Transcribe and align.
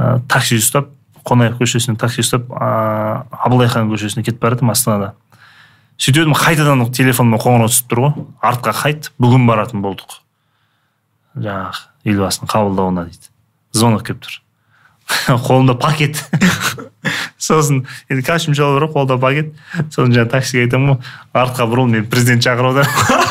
ә, 0.00 0.20
такси 0.32 0.56
ұстап 0.56 0.88
қонаев 1.28 1.58
көшесінен 1.60 2.00
такси 2.00 2.24
ұстап 2.24 2.48
ә, 2.48 2.70
абылай 3.44 3.68
хан 3.68 3.92
көшесіне 3.92 4.24
кетіп 4.24 4.40
бара 4.40 4.56
жатырмын 4.56 4.72
астанада 4.72 5.12
сөйтіп 6.00 6.22
едім 6.24 6.36
қайтадан 6.36 6.86
телефоныма 6.96 7.38
қоңырау 7.42 7.68
түсіп 7.68 7.90
тұр 7.90 8.00
ғой. 8.06 8.12
Артқа 8.40 8.72
қайт 8.78 9.10
бүгін 9.20 9.44
баратын 9.48 9.82
болдық. 9.84 10.22
Жаңағы 11.36 11.82
елбасының 12.08 12.48
қабылдауына 12.48 13.04
дейді. 13.10 13.28
Звонок 13.76 14.06
келіп 14.08 14.22
тұр. 14.24 14.38
Қолымда 15.44 15.76
пакет. 15.76 16.22
Сосын 17.40 17.84
енді 18.08 18.24
костюм 18.24 18.56
бар 18.56 18.88
қолда 18.88 19.18
пакет. 19.20 19.52
Сосын 19.90 20.14
жаңағы 20.16 20.32
таксиге 20.32 20.64
айтамын 20.64 20.94
ғой 20.94 21.44
артқа 21.44 21.68
бұрыл 21.68 21.92
мен 21.92 22.08
президент 22.08 22.48
шақырып 22.48 22.80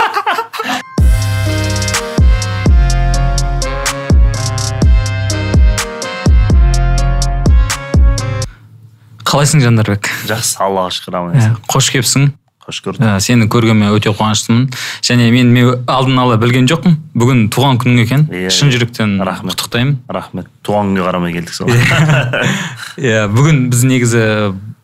қалайсың 9.39 9.61
жандарбек 9.63 10.09
жақсы 10.27 10.57
аллаға 10.59 10.91
шүкір 10.91 11.15
аман 11.15 11.35
иә, 11.39 11.51
қош 11.71 11.87
келіпсің. 11.93 12.25
Қош 12.65 12.81
көрдік. 12.83 13.05
Сені 13.23 13.47
көргеніме 13.47 13.93
өте 13.95 14.11
қуаныштымын. 14.11 14.65
Және 15.05 15.29
мен, 15.31 15.53
мен 15.55 15.85
алдын 15.87 16.19
ала 16.19 16.35
білген 16.41 16.67
жоқпын. 16.67 16.97
Бүгін 17.15 17.45
туған 17.55 17.79
күнің 17.79 18.01
екен. 18.03 18.25
Иә, 18.27 18.51
шын 18.51 18.73
жүректен 18.73 19.15
Рахмет. 19.23 19.55
құттықтаймын. 19.55 19.95
Рахмет. 20.11 20.51
Туған 20.67 20.91
күнге 20.91 21.07
қарамай 21.07 21.33
келдік 21.37 21.55
сол. 21.55 21.71
Иә 22.99 23.23
бүгін 23.37 23.69
біз 23.71 23.87
негізі 23.87 24.25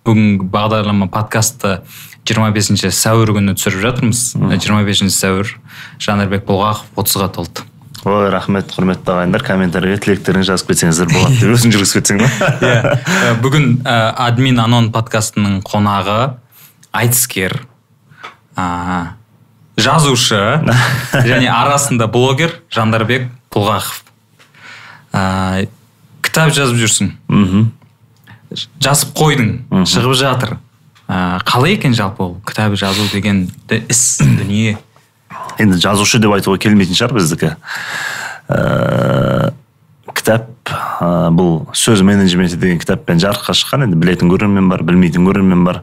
бүгін 0.07 0.47
бағдарлама 0.55 1.11
подкастты 1.11 1.81
25 2.25 2.87
сәуір 2.95 3.35
күні 3.35 3.59
түсіріп 3.59 3.83
жатырмыз. 3.89 4.23
25 4.39 5.05
сәуір. 5.11 5.57
Жанарбек 5.99 6.47
бұлғақов 6.47 7.03
отызға 7.03 7.29
толды. 7.35 7.67
Ой 8.05 8.29
рахмет 8.29 8.69
құрметті 8.69 9.11
ағайындар. 9.15 9.43
Комментарийге 9.45 9.97
тілектеріңізді 10.03 10.51
жазып 10.51 10.71
кетсеңіздер 10.71 11.09
болады 11.09 11.39
деп 11.39 11.53
өзің 11.55 11.73
жүргізіп 11.73 11.97
кетсең 11.99 12.19
ба? 12.21 12.29
Иә 12.69 12.81
ә, 13.01 13.31
бүгін 13.41 13.69
ә, 13.81 13.95
админ 14.27 14.61
анон 14.61 14.91
подкастының 14.93 15.63
қонағы 15.65 16.35
айтыскер 16.95 17.57
жазушы 19.81 20.41
және 21.31 21.49
арасында 21.49 22.07
блогер 22.11 22.53
жандарбек 22.69 23.27
бұлғақов. 23.53 24.03
Ә, 25.15 25.65
кітап 26.21 26.53
жазып 26.55 26.77
жүрсің. 26.83 27.11
Мхм. 27.27 27.71
Жазып 28.83 29.15
қойдың 29.17 29.85
шығып 29.89 30.15
жатыр. 30.21 30.57
Ә, 31.09 31.41
қалай 31.45 31.75
екен 31.79 31.93
жалпы 31.97 32.23
ол 32.23 32.35
кітап 32.45 32.77
жазу 32.77 33.09
деген 33.11 33.47
іс 33.89 34.21
дүние? 34.39 34.77
Енді 35.59 35.79
жазушы 35.81 36.19
деп 36.23 36.33
айтуға 36.35 36.59
келмейтін 36.61 36.97
шығар 36.97 37.15
біздікі. 37.19 37.53
Ііі 38.49 39.53
кітап 40.15 40.69
ә, 40.69 41.29
бұл 41.33 41.65
сөз 41.75 42.01
менеджменті 42.05 42.57
деген 42.61 42.79
кітаппен 42.81 43.19
жарыққа 43.21 43.55
шыққан 43.57 43.87
енді 43.87 43.99
білетін 43.99 44.31
көрермен 44.31 44.69
бар 44.71 44.83
білмейтін 44.85 45.27
көрермен 45.27 45.65
бар. 45.67 45.81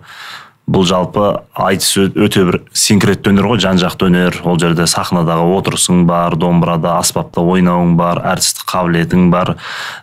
Бұл 0.71 0.85
жалпы 0.87 1.43
айтыс 1.59 1.91
өте 2.15 2.45
бір 2.47 2.59
синкретті 2.77 3.33
өнер 3.33 3.49
ғой 3.51 3.61
жан 3.61 3.81
жақты 3.83 4.07
өнер. 4.07 4.39
Ол 4.47 4.61
жерде 4.63 4.87
сахнадағы 4.87 5.49
отырысың 5.59 6.05
бар 6.07 6.37
домбырада 6.39 6.95
аспапта 7.01 7.43
ойнауың 7.43 7.97
бар 7.99 8.21
әртістік 8.33 8.69
қабілетің 8.71 9.27
бар 9.33 9.57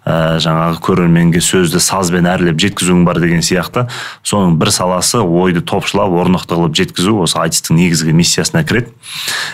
ә, 0.03 0.37
жаңағы 0.43 0.81
көрерменге 0.83 1.41
сөзді 1.43 1.79
сазбен 1.81 2.27
әрлеп 2.29 2.59
жеткізуің 2.59 3.05
бар 3.07 3.21
деген 3.23 3.41
сияқты. 3.45 3.87
Соның 4.21 4.59
бір 4.59 4.73
саласы 4.75 5.23
ойды 5.23 5.63
топшылап 5.63 6.11
орнықты 6.11 6.59
қылып 6.59 6.75
жеткізу 6.75 7.15
осы 7.23 7.39
айтыстың 7.39 7.79
негізгі 7.79 8.13
миссиясына 8.19 8.65
кіреді. 8.67 8.91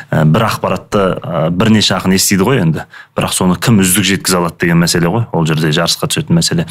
Ә, 0.09 0.25
бір 0.25 0.49
ақпаратты 0.49 1.07
ә, 1.21 1.49
бірнеше 1.53 1.95
ақын 1.99 2.17
естиді 2.17 2.49
ғой 2.49 2.65
енді. 2.65 2.89
Бірақ 3.15 3.37
соны 3.37 3.61
кім 3.61 3.83
үздік 3.85 4.09
жеткізе 4.09 4.41
алады 4.41 4.65
деген 4.65 4.81
мәселе 4.81 5.13
ғой. 5.13 5.29
Ол 5.31 5.45
жерде 5.45 5.69
жарысқа 5.69 6.09
түсетін 6.09 6.41
мәселе. 6.41 6.65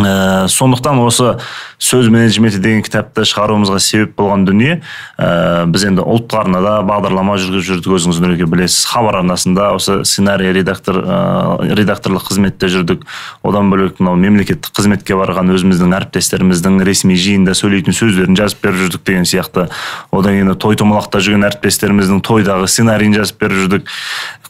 Ә, 0.00 0.48
сондықтан 0.48 0.98
осы 1.04 1.36
сөз 1.82 2.08
менеджменті 2.12 2.60
деген 2.62 2.82
кітапты 2.86 3.26
шығаруымызға 3.28 3.78
себеп 3.82 4.14
болған 4.16 4.46
дүние. 4.46 4.78
Ә, 5.18 5.66
біз 5.68 5.84
енді 5.90 6.04
ұлттық 6.06 6.38
арнада 6.40 6.74
бағдарлама 6.88 7.36
жүргізіп 7.42 7.66
жүрдік 7.82 7.96
өзіңіз 7.98 8.20
нұреке 8.22 8.46
білесіз. 8.48 8.86
Хабар 8.88 9.20
арнасында 9.20 9.72
осы 9.76 10.00
сценарий 10.08 10.52
редактор 10.54 11.02
ә, 11.02 11.76
редакторлық 11.76 12.28
қызметте 12.30 12.70
жүрдік. 12.72 13.04
Одан 13.42 13.68
бөлек 13.72 14.00
мынау 14.00 14.16
мемлекеттік 14.16 14.72
қызметке 14.72 15.18
барған 15.18 15.52
өзіміздің 15.52 15.96
әріптестеріміздің 15.98 16.80
ресми 16.86 17.18
жиында 17.18 17.56
сөйлейтін 17.58 17.96
сөздерін 17.96 18.38
жазып 18.38 18.64
беріп 18.64 18.86
жүрдік 18.86 19.04
деген 19.04 19.28
сияқты. 19.28 19.68
Одан 20.12 20.38
кейін 20.38 20.54
той 20.56 20.78
томалақта 20.80 21.20
жүрген 21.20 21.48
әріптестеріміздің 21.50 22.22
тойдағы 22.24 22.70
сценарийін 22.70 23.18
жазып 23.20 23.42
беріп 23.42 23.66
жүрдік. 23.66 23.92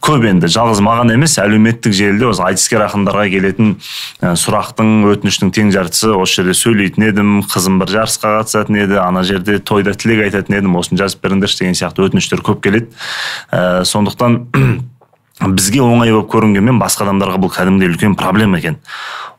Көп 0.03 0.25
енді 0.27 0.49
жалғыз 0.51 0.81
маған 0.83 1.13
емес 1.13 1.37
әлеуметтік 1.39 1.93
желіде 1.95 2.27
осы 2.27 2.43
айтыскер 2.43 2.81
ақындарға 2.89 3.29
келетін 3.31 3.77
ә, 4.19 4.33
сұрақтың 4.35 5.05
өтініштің 5.33 5.51
тең 5.53 5.71
жартысы 5.73 6.11
осы 6.13 6.41
жерде 6.41 6.53
сөйлейтін 6.53 7.05
едім 7.07 7.29
қызым 7.49 7.79
бір 7.81 7.89
жарысқа 7.89 8.35
қатысатын 8.37 8.77
еді 8.83 8.99
ана 9.01 9.23
жерде 9.25 9.57
тойда 9.59 9.95
тілек 9.97 10.27
айтатын 10.27 10.59
едім 10.59 10.77
осыны 10.77 10.99
жазып 11.01 11.23
беріңдерші 11.25 11.63
деген 11.63 11.77
сияқты 11.77 12.05
өтініштер 12.05 12.43
көп 12.45 12.61
келеді. 12.61 12.93
Ә, 13.49 13.81
сондықтан 13.81 14.45
бізге 15.41 15.81
оңай 15.81 16.13
болып 16.13 16.29
көрінгенмен 16.29 16.77
басқа 16.81 17.07
адамдарға 17.07 17.39
бұл 17.41 17.51
кәдімгідей 17.53 17.89
үлкен 17.89 18.13
проблема 18.19 18.59
екен. 18.61 18.77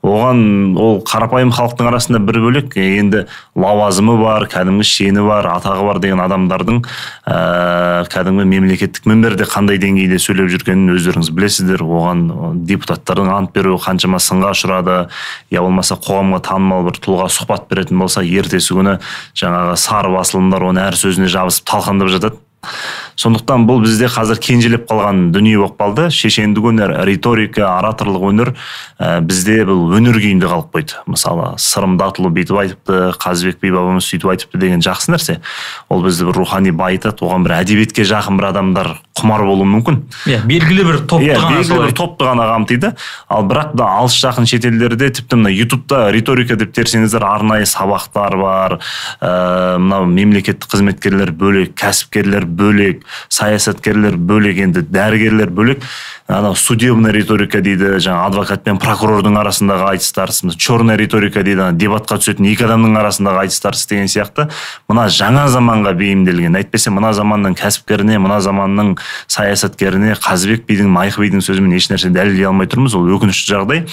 Оған 0.05 0.75
ол 0.77 0.99
қарапайым 1.06 1.49
халықтың 1.55 1.87
арасында 1.88 2.19
бір 2.27 2.41
бөлек 2.43 2.75
енді 2.77 3.22
лауазымы 3.56 4.19
бар 4.21 4.44
кәдімгі 4.53 4.84
шені 4.84 5.22
бар 5.25 5.49
атағы 5.54 5.87
бар 5.87 6.00
деген 6.03 6.21
адамдардың 6.21 6.83
ә, 6.84 8.04
кәдімгі 8.12 8.44
мемлекеттік 8.50 9.09
мінберде 9.09 9.47
қандай 9.49 9.81
деңгейде 9.81 10.19
сөйлеп 10.21 10.53
жүргенін 10.53 10.93
өздеріңіз 10.99 11.33
білесіздер. 11.33 11.87
Оған 11.87 12.27
депутаттардың 12.69 13.33
ант 13.33 13.56
беруі 13.56 13.81
қаншама 13.81 14.21
сынға 14.21 14.53
ұшырады. 14.53 14.99
Я 15.54 15.65
болмаса 15.65 15.97
қоғамға 15.97 16.43
танымал 16.50 16.84
бір 16.91 17.00
тұлға 17.00 17.31
сұхбат 17.33 17.71
беретін 17.72 18.04
болса 18.04 18.21
ертесі 18.21 18.77
күні 18.77 18.99
жаңағы 19.41 19.78
сары 19.81 20.12
басылымдар 20.19 20.69
оны 20.69 20.84
әр 20.84 21.00
сөзіне 21.00 21.33
жабысып 21.33 21.71
талқандап 21.71 22.12
жатады. 22.12 22.44
Сондықтан 23.20 23.66
бұл 23.69 23.82
бізде 23.84 24.08
қазір 24.12 24.41
кенжелеп 24.42 24.88
қалған 24.91 25.30
дүние 25.34 25.56
болып 25.60 25.78
қалды. 25.80 26.08
Шешендік 26.10 26.66
өнер 26.72 26.94
риторика 27.06 27.69
ораторлық 27.78 28.26
өнер 28.30 28.52
ә, 28.98 29.20
бізде 29.20 29.62
бұл 29.69 29.94
өнер 29.98 30.19
күйінде 30.19 30.50
қалып 30.50 30.74
қойды. 30.74 30.98
Мысалы 31.06 31.54
сырым 31.62 31.97
датұлы 32.00 32.32
бүйтіп 32.34 32.60
айтыпты 32.64 33.00
қазыбек 33.22 33.60
би 33.62 33.72
бабамыз 33.74 34.08
сөйтіп 34.10 34.34
айтыпты 34.34 34.60
деген 34.60 34.84
жақсы 34.84 35.14
нәрсе. 35.14 35.41
Ол 35.88 36.03
бізді 36.04 36.28
бір 36.30 36.41
рухани 36.42 36.74
байытады 36.74 37.24
оған 37.24 37.47
бір 37.47 37.58
әдебиетке 37.60 38.06
жақын 38.08 38.41
бір 38.41 38.50
адамдар 38.50 38.94
құмар 39.14 39.44
болуы 39.47 39.66
мүмкін. 39.70 40.00
Иә 40.26 40.42
белгілі 40.48 40.84
бір 40.88 40.98
топты 41.06 41.30
иә 41.30 41.38
ғана 41.38 41.60
белгілі 41.60 41.80
бір 41.84 41.94
топты 41.97 42.26
ғана 42.26 42.48
қамтиды 42.50 42.91
ал 43.30 43.47
бірақ 43.47 43.76
та 43.78 43.86
алыс 44.00 44.16
жақын 44.19 44.48
шетелдерде 44.50 45.10
тіпті 45.14 45.38
мына 45.38 45.53
ютубта 45.54 46.08
риторика 46.14 46.56
деп 46.58 46.74
терсеңіздер 46.74 47.24
арнайы 47.28 47.69
сабақтар 47.69 48.36
бар 48.41 48.76
ә, 49.20 49.78
мынау 49.78 50.08
мемлекеттік 50.10 50.66
қызметкерлер 50.74 51.30
бөлек 51.30 51.76
кәсіпкерлер 51.78 52.47
бөлек 52.59 53.04
саясаткерлер 53.28 54.16
бөлек 54.16 54.60
енді 54.65 54.84
дәрігерлер 54.88 55.50
бөлек. 55.50 55.82
Анау 56.26 56.54
судебная 56.56 57.12
риторика 57.12 57.60
дейді 57.60 57.98
жаңағы 58.00 58.31
адвокат 58.31 58.62
пен 58.65 58.78
прокурордың 58.81 59.37
арасындағы 59.42 59.91
айтыстар 59.91 60.31
черная 60.56 60.97
риторика 60.97 61.42
дейді 61.44 61.66
ана 61.66 61.76
дебатқа 61.76 62.16
түсетін 62.22 62.48
екі 62.48 62.65
адамның 62.65 62.97
арасындағы 63.03 63.42
айтыстар 63.44 63.76
деген 63.91 64.09
сияқты. 64.09 64.48
Мына 64.88 65.10
жаңа 65.12 65.44
заманға 65.53 65.92
бейімделген 65.98 66.56
әйтпесе 66.62 66.94
мына 66.94 67.12
заманның 67.12 67.59
кәсіпкеріне 67.60 68.16
мына 68.25 68.41
заманның 68.41 68.94
саясаткеріне 69.28 70.16
қазыбек 70.25 70.65
бидің 70.71 70.88
майық 70.94 71.21
бидің 71.21 71.44
сөзімен 71.44 71.76
ешнәрсе 71.76 72.09
дәлелдей 72.15 72.48
алмай 72.48 72.72
тұрмыз 72.72 72.97
ол 72.97 73.12
өкінішті 73.19 73.53
жағдай. 73.53 73.84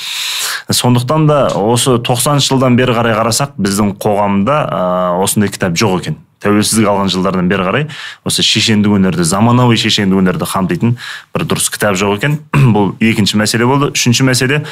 Сондықтан 0.71 1.27
да 1.27 1.39
осы 1.59 1.97
90 1.99 2.43
жылдан 2.47 2.79
бері 2.79 2.95
қарай 2.95 3.17
қарасақ 3.17 3.57
біздің 3.59 3.95
қоғамда 4.01 4.59
ә, 4.63 4.83
осындай 5.23 5.51
кітап 5.51 5.75
жоқ 5.75 6.03
екен. 6.05 6.21
Тәуелсіздік 6.41 6.87
алған 6.89 7.11
жылдардан 7.13 7.49
бері 7.51 7.65
қарай 7.67 7.87
осы 8.27 8.43
шешендік 8.45 8.95
өнерді 8.97 9.25
заманауи 9.27 9.77
шешендік 9.79 10.21
өнерді 10.21 10.47
қамтитын 10.49 10.95
бір 11.35 11.45
дұрыс 11.49 11.69
кітап 11.73 11.97
жоқ 11.99 12.17
екен. 12.17 12.39
Бұл 12.75 12.95
екінші 12.99 13.39
мәселе 13.41 13.67
болды. 13.69 13.91
Үшінші 13.95 14.25
мәселе 14.27 14.63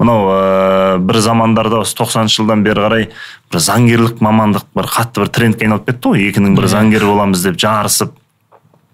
мынау 0.00 0.30
ә, 0.32 0.98
бір 0.98 1.20
замандарда 1.24 1.82
осы 1.84 1.96
тоқсаныншы 1.98 2.42
жылдан 2.42 2.64
бері 2.66 2.86
қарай 2.86 3.10
бір 3.52 3.64
заңгерлік 3.68 4.22
мамандық 4.24 4.68
бір 4.76 4.88
қатты 4.94 5.24
бір 5.24 5.34
трендке 5.34 5.68
айналып 5.68 5.90
кетті 5.90 6.14
ғой. 6.14 6.24
Екінің 6.30 6.56
бірі 6.58 6.72
заңгер 6.72 7.06
боламыз 7.08 7.44
деп 7.44 7.60
жарысып 7.60 8.16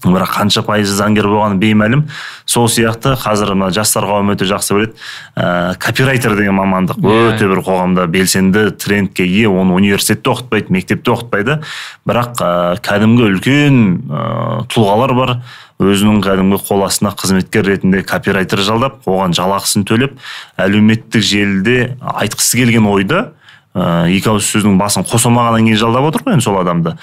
бірақ 0.05 0.35
қанша 0.37 0.62
пайызы 0.67 0.95
заңгер 0.99 1.27
болғаны 1.31 1.59
беймәлім. 1.62 2.05
Сол 2.47 2.69
сияқты 2.69 3.15
қазір 3.21 3.55
мына 3.55 3.71
жастар 3.75 4.05
қауымы 4.05 4.37
өте 4.37 4.47
жақсы 4.49 4.77
біледі. 4.77 4.95
Ә, 5.37 5.75
копирайтер 5.81 6.37
деген 6.37 6.59
мамандық 6.59 7.01
Иә. 7.01 7.35
өте 7.35 7.49
бір 7.49 7.62
қоғамда 7.65 8.06
белсенді 8.06 8.71
трендке 8.77 9.27
ие 9.27 9.49
оны 9.49 9.75
университетте 9.75 10.31
оқытпайды 10.31 10.73
мектепте 10.73 11.15
оқытпайды. 11.15 11.61
Бірақ 12.06 12.41
ә, 12.41 12.81
кәдімгі 12.85 13.29
үлкен 13.31 13.85
ә, 14.09 14.67
тұлғалар 14.69 15.15
бар. 15.17 15.37
Өзінің 15.83 16.21
кәдімгі 16.23 16.61
қол 16.69 16.85
астына 16.87 17.11
қызметкер 17.19 17.67
ретінде 17.67 18.05
копирайтер 18.06 18.61
жалдап 18.62 19.03
оған 19.11 19.35
жалақысын 19.35 19.83
төлеп 19.89 20.15
әлеуметтік 20.56 21.25
желіде 21.25 21.97
айтқысы 21.99 22.61
келген 22.61 22.87
ойды 22.87 23.25
ә, 23.75 24.06
екі 24.09 24.31
ауыз 24.31 24.47
сөздің 24.55 24.79
басын 24.79 25.06
қоса 25.09 25.29
алмағаннан 25.31 25.67
кейін 25.67 25.81
жалдап 25.81 26.09
отыр 26.11 26.25
ғой 26.26 26.37
енді 26.37 26.47
сол 26.47 26.59
адамды. 26.61 26.94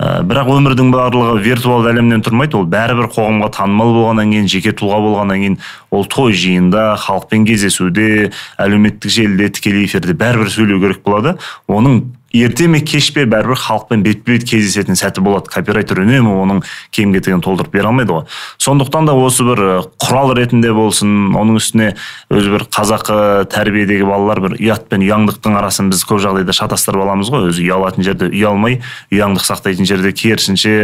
Ә, 0.00 0.22
бірақ 0.26 0.50
өмірдің 0.56 0.90
барлығы 0.94 1.38
виртуалды 1.44 1.92
әлемнен 1.94 2.24
тұрмайды 2.26 2.58
ол 2.58 2.66
бәрібір 2.70 3.10
қоғамға 3.14 3.52
танымал 3.56 3.94
болғаннан 3.94 4.34
кейін 4.34 4.50
жеке 4.50 4.74
тұлға 4.76 5.00
болғаннан 5.06 5.42
кейін 5.44 5.58
ол 5.94 6.06
той 6.10 6.34
жиында 6.34 6.96
халықпен 7.06 7.46
кездесуде 7.46 8.32
әлеуметтік 8.58 9.14
желіде 9.14 9.50
тікелей 9.54 9.86
эфирде 9.86 10.18
бәрібір 10.18 10.50
сөйлеу 10.50 10.82
керек 10.82 11.04
болады. 11.06 11.36
Оның 11.70 12.02
ерте 12.36 12.68
ме 12.68 12.80
кеш 12.80 13.10
пе 13.14 13.24
бәрібір 13.26 13.58
халықпен 13.60 14.02
бетпе 14.04 14.36
бет 14.36 14.44
кездесетін 14.48 14.98
сәті 14.98 15.22
болады. 15.24 15.50
Копирайтер 15.52 16.00
үнемі 16.02 16.32
оның 16.42 16.62
кем 16.94 17.12
кетігін 17.14 17.42
толтырып 17.44 17.72
бере 17.72 17.88
алмайды 17.88 18.12
ғой. 18.12 18.24
Сондықтан 18.62 19.06
да 19.08 19.14
осы 19.16 19.44
бір 19.46 19.62
құрал 20.02 20.34
ретінде 20.36 20.72
болсын 20.76 21.34
оның 21.36 21.60
үстіне 21.60 21.92
өзі 22.30 22.52
бір 22.54 22.66
қазақы 22.72 23.46
тәрбиедегі 23.52 24.06
балалар 24.08 24.42
бір 24.44 24.56
ұят 24.58 24.88
пен 24.90 25.04
ұяңдықтың 25.06 25.56
арасын 25.60 25.90
біз 25.92 26.04
көп 26.08 26.20
жағдайда 26.24 26.56
шатастырып 26.56 27.06
аламыз 27.06 27.30
ғой. 27.32 27.48
Өзі 27.50 27.64
ұялатын 27.66 28.06
жерде 28.06 28.30
ұялмай 28.30 28.80
ұяңдық 29.14 29.46
сақтайтын 29.46 29.88
жерде 29.88 30.12
керісінше 30.16 30.74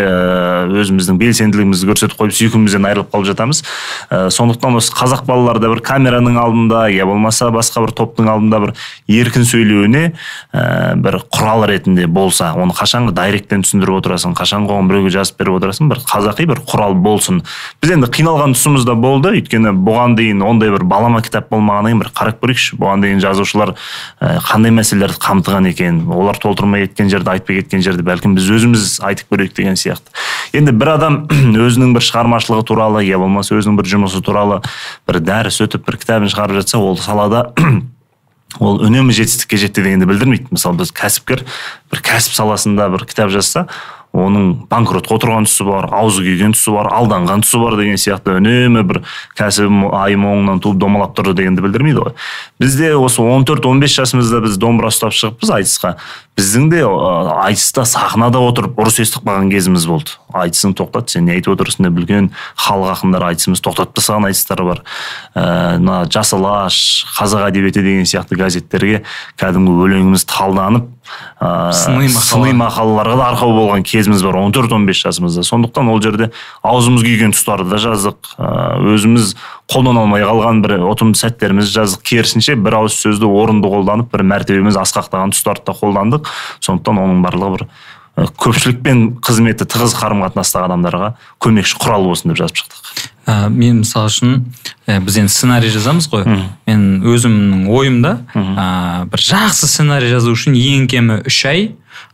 өзіміздің 0.82 1.19
белсенділігімізді 1.20 1.90
көрсетіп 1.90 2.19
қойып 2.20 2.37
сүйкімімізден 2.38 2.88
айырылып 2.90 3.12
қалып 3.12 3.28
жатамыз. 3.32 3.62
Сондықтан 4.10 4.78
осы 4.78 4.94
қазақ 4.94 5.26
балалары 5.28 5.62
да 5.62 5.72
бір 5.72 5.82
камераның 5.84 6.38
алдында 6.40 6.87
я 6.93 7.06
болмаса 7.08 7.50
басқа 7.55 7.84
бір 7.87 7.94
топтың 7.98 8.31
алдында 8.32 8.62
бір 8.66 8.75
еркін 9.08 9.46
сөйлеуіне 9.48 10.05
бір 11.02 11.20
құрал 11.42 11.64
ретінде 11.66 12.06
болса 12.06 12.52
оны 12.54 12.70
қашанғы 12.76 13.10
дайректен 13.16 13.64
түсіндіріп 13.64 13.96
отырасың 13.98 14.36
қашан 14.38 14.68
оған 14.68 14.86
біреуге 14.86 15.10
жазып 15.10 15.40
беріп 15.40 15.56
отырасың 15.58 15.88
бір 15.90 15.98
қазақи 16.06 16.46
бір 16.46 16.60
құрал 16.68 16.94
болсын. 16.94 17.40
Біз 17.82 17.94
енді 17.96 18.06
қиналған 18.14 18.54
тұсымыз 18.54 18.86
да 18.86 18.94
болды 18.94 19.32
өйткені 19.34 19.72
бұған 19.74 20.14
дейін 20.20 20.44
ондай 20.46 20.70
бір 20.70 20.84
балама 20.86 21.18
кітап 21.24 21.50
болмағаннан 21.50 21.90
кейін 21.90 22.02
бір 22.04 22.12
қарап 22.14 22.38
көрейікші. 22.44 22.78
Бұған 22.78 23.02
дейін 23.02 23.22
жазушылар 23.24 23.74
қандай 24.22 24.74
мәселелерді 24.78 25.18
қамтыған 25.18 25.68
екен 25.72 26.00
олар 26.14 26.38
толтырмай 26.38 26.86
кеткен 26.86 27.10
жерді 27.10 27.34
айтпай 27.34 27.58
кеткен 27.58 27.82
жерді 27.82 28.06
бәлкім 28.06 28.36
біз 28.38 28.46
өзіміз 28.58 29.00
айтып 29.02 29.34
көрейік 29.34 29.56
деген 29.58 29.74
сияқты. 29.74 30.14
Енді 30.54 30.76
бір 30.78 30.94
адам 30.94 31.22
өзінің 31.66 31.96
бір 31.96 32.06
шығармашылығы 32.06 32.68
туралы 32.70 33.02
я 33.08 33.18
болмаса 33.18 33.58
өзінің 33.58 33.80
бір 33.80 33.90
жұмысы 33.96 34.22
туралы 34.22 34.60
бір 35.08 35.18
дәріс 35.26 35.58
өтіп 35.66 35.88
бір 35.88 35.98
кітабын 36.04 36.30
шығарып 36.30 36.62
жатса 36.62 36.78
ол 36.78 36.96
салада 37.00 37.50
ол 38.60 38.82
үнемі 38.84 39.14
жетістікке 39.16 39.60
жетті 39.60 39.87
дегенді 39.87 40.10
білдірмейді. 40.10 40.52
Мысалы 40.52 40.82
біз 40.82 40.93
кәсіпкер 40.96 41.44
бір 41.93 42.04
кәсіп 42.04 42.37
саласында 42.37 42.90
бір 42.93 43.06
кітап 43.08 43.32
жазса 43.32 43.69
оның 44.12 44.66
банкротқа 44.69 45.16
отырған 45.16 45.46
тұсы 45.49 45.64
бар 45.64 45.87
аузы 45.96 46.20
күйген 46.26 46.52
тұсы 46.52 46.75
бар 46.75 46.90
алданған 46.93 47.44
тұсы 47.46 47.60
бар 47.62 47.78
деген 47.81 47.96
сияқты 48.00 48.37
үнемі 48.37 48.82
бір 48.84 49.00
кәсібім 49.38 49.87
айым 49.96 50.26
оңынан 50.28 50.60
туып 50.60 50.76
домалап 50.82 51.14
тұрды 51.16 51.32
дегенді 51.40 51.64
білдірмейді 51.64 52.04
ғой. 52.04 52.12
Бізде 52.60 52.93
осы 52.99 53.25
14-15 53.25 53.96
жасымызда 53.96 54.43
біз 54.44 54.58
домбыра 54.60 54.93
ұстап 54.93 55.16
шығыппыз 55.16 55.55
айтысқа. 55.56 55.94
Біздің 56.38 56.69
де 56.73 56.81
айтыста 56.84 57.84
сахнада 57.84 58.40
отырып 58.40 58.79
ұрыс 58.81 59.02
естіп 59.02 59.26
қалған 59.26 59.50
кезіміз 59.52 59.84
болды. 59.90 60.14
Айтысың 60.32 60.73
тоқтат 60.79 61.12
сен 61.12 61.26
не 61.29 61.34
айтып 61.37 61.52
отырсың 61.58 61.84
деп 61.84 61.99
үлкен 62.00 62.31
халық 62.56 62.94
ақындары 62.94 63.29
айтысымыз 63.32 63.61
тоқтатып 63.61 63.99
тастаған 63.99 64.31
айтыстар 64.31 64.62
бар. 64.64 64.81
Мына 65.37 65.99
ә, 66.06 66.08
жас 66.12 66.32
алаш 66.32 66.79
қазақ 67.19 67.50
әдебиеті 67.50 67.84
деген 67.84 68.08
сияқты 68.08 68.40
газеттерге 68.40 69.02
кәдімгі 69.37 69.76
өлеңіміз 69.84 70.25
талданып 70.32 70.88
ә, 71.37 71.73
сыни, 71.76 72.08
сыни 72.08 72.55
мақалаларға 72.56 73.17
да 73.19 73.29
арқау 73.32 73.52
болған 73.56 73.84
кезіміз 73.84 74.25
бар 74.25 74.40
14-15 74.40 75.05
жасымызда. 75.05 75.44
Сондықтан 75.44 75.93
ол 75.93 76.00
жерде 76.00 76.31
аузымыз 76.64 77.05
күйген 77.05 77.37
тұстарды 77.37 77.69
да 77.75 77.81
жаздық. 77.82 78.32
Өзіміз 78.94 79.34
қолдана 79.73 80.05
алмай 80.05 80.25
қалған 80.25 80.62
бір 80.64 80.76
ұтымды 80.90 81.19
сәттерімізді 81.20 81.75
жаздық. 81.81 82.05
Керісінше 82.06 82.56
бір 82.61 82.79
ауыз 82.82 82.96
сөзді 83.02 83.29
орынды 83.29 83.70
қолданып 83.73 84.12
бір 84.12 84.25
мәртебеміз 84.32 84.79
асқақтаған 84.82 85.34
тұстарды 85.34 85.67
да 85.67 85.76
қолдандық. 85.81 86.21
Сондықтан 86.60 87.02
оның 87.02 87.22
барлығы 87.26 87.56
бір 87.56 87.66
көпшілікпен 88.12 88.98
қызметі 89.24 89.64
тығыз 89.72 89.94
қарым 89.96 90.20
қатынастағы 90.26 90.69
адамдарға 90.69 91.14
көмекші 91.40 91.78
құрал 91.80 92.04
болсын 92.10 92.32
деп 92.32 92.42
жазып 92.42 92.58
шықтық. 92.60 92.90
Ә, 93.24 93.48
мен 93.48 93.78
мысалы 93.80 94.10
үшін 94.10 94.34
ә, 94.84 94.98
біз 95.00 95.16
енді 95.22 95.32
сценарий 95.32 95.72
жазамыз 95.72 96.10
ғой. 96.12 96.26
Мен 96.69 97.00
өзімнің 97.08 97.70
ойымда 97.72 98.12
ә, 98.36 98.66
бір 99.08 99.24
жақсы 99.30 99.70
сценарий 99.70 100.12
жазу 100.12 100.34
үшін 100.36 100.58
ең 100.58 100.90
кемі 100.92 101.22
үш 101.24 101.40
ай 101.48 101.64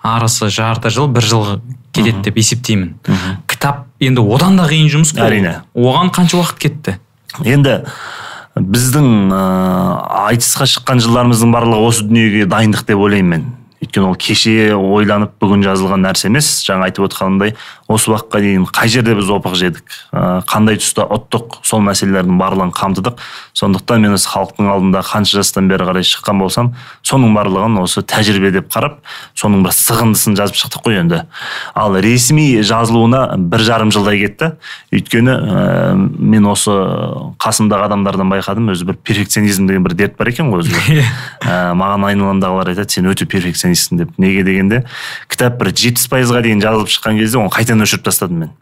арысы 0.06 0.52
жарты 0.54 0.94
жыл 0.94 1.10
бір 1.10 1.26
жыл 1.26 1.50
кетеді 1.90 2.22
деп 2.28 2.38
есептеймін. 2.44 2.94
Кітап 3.50 3.88
енді 3.98 4.22
одан 4.22 4.60
да 4.60 4.70
қиын 4.70 4.86
жұмыс 4.94 5.16
қой. 5.16 5.26
Әрине. 5.26 5.58
Оған 5.74 6.14
қанша 6.14 6.38
уақыт 6.38 6.62
кетті? 6.62 6.98
Енді 7.42 7.80
біздің 8.54 9.32
ә, 9.34 9.42
айтысқа 10.30 10.66
шыққан 10.66 11.02
жылдарымыздың 11.02 11.54
барлығы 11.54 11.90
осы 11.90 12.06
дүниеге 12.06 12.46
дайындық 12.50 12.86
деп 12.86 13.02
ойлаймын 13.02 13.30
мен. 13.34 13.54
Өйткені 13.82 14.08
ол 14.10 14.16
кеше 14.18 14.74
ойланып 14.74 15.36
бүгін 15.42 15.62
жазылған 15.66 16.02
нәрсе 16.02 16.28
емес 16.30 16.48
жаңа 16.66 16.88
айтып 16.88 17.06
отқанымдай 17.08 17.54
осы 17.88 18.10
уақытқа 18.12 18.40
дейін 18.44 18.66
қай 18.68 18.90
жерде 18.92 19.14
біз 19.16 19.30
опық 19.32 19.54
жедік? 19.56 19.84
Ә, 20.12 20.42
қандай 20.48 20.76
тұста 20.76 21.06
ұттық? 21.08 21.62
Сол 21.64 21.80
мәселелердің 21.86 22.36
барлығын 22.36 22.72
қамтыдық. 22.76 23.22
Сондықтан 23.56 24.04
мен 24.04 24.12
осы 24.12 24.28
халықтың 24.28 24.68
алдында 24.68 25.00
қанша 25.08 25.40
жастан 25.40 25.70
бері 25.70 25.88
қарай 25.88 26.04
шыққан 26.04 26.42
болсам 26.42 26.74
соның 27.02 27.32
барлығын 27.32 27.78
осы 27.80 28.02
тәжірибе 28.04 28.52
деп 28.58 28.68
қарап 28.68 29.00
соның 29.38 29.64
бір 29.64 29.72
сығындысын 29.72 30.36
жазып 30.36 30.60
шықтық 30.60 30.84
қой 30.84 30.98
енді. 31.00 31.22
Ал 31.74 31.96
ресми 31.96 32.60
жазылуына 32.60 33.38
бір 33.38 33.64
жарым 33.64 33.92
жылдай 33.94 34.20
кетті. 34.20 34.52
Өйткені 34.92 35.32
ә, 35.32 35.96
мен 35.96 36.46
осы 36.52 36.76
қасымдағы 37.40 37.88
адамдардан 37.88 38.28
байқадым 38.28 38.68
өзі 38.74 38.90
бір 38.92 39.00
перфекционизм 39.00 39.66
деген 39.66 39.88
бір 39.88 39.96
дерт 39.96 40.18
бар 40.20 40.28
екен 40.28 40.52
ғой 40.52 40.66
өзі. 40.66 41.02
Ә, 41.40 41.72
маған 41.72 42.04
айналамдағылар 42.12 42.74
айтады 42.74 42.92
сен 42.92 43.08
өте 43.08 43.24
перфекционистсің 43.24 44.04
деп. 44.04 44.14
Неге 44.20 44.44
дегенде 44.44 44.84
кітап 45.30 45.58
бір 45.60 45.72
жетпіс 45.72 46.08
пайызға 46.12 46.42
дейін 46.44 46.62
жазылып 46.62 46.92
шыққан 46.92 47.18
кезде 47.20 47.38
оны 47.40 47.52
қайтадан 47.54 47.77
өшіріп 47.86 48.08
тастадым 48.08 48.42
мен. 48.46 48.56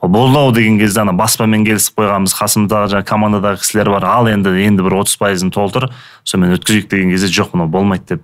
Ол 0.00 0.08
болды 0.08 0.60
деген 0.60 0.78
кезде 0.78 1.00
ана 1.00 1.12
баспамен 1.12 1.64
келісіп 1.66 1.98
қойғанбыз. 1.98 2.34
Қасымдағы 2.38 2.90
жаңағы 2.92 3.06
командадағы 3.08 3.58
кісілер 3.58 3.90
бар. 3.90 4.04
Ал 4.06 4.28
енді 4.30 4.52
енді 4.62 4.84
бір 4.86 5.00
отыз 5.00 5.16
пайызын 5.18 5.50
толтыр 5.50 5.88
сонымен 6.22 6.54
өткізейік 6.54 6.86
деген 6.92 7.10
кезде 7.10 7.26
жоқ 7.26 7.56
мынау 7.56 7.66
болмайды 7.66 8.14
деп. 8.14 8.22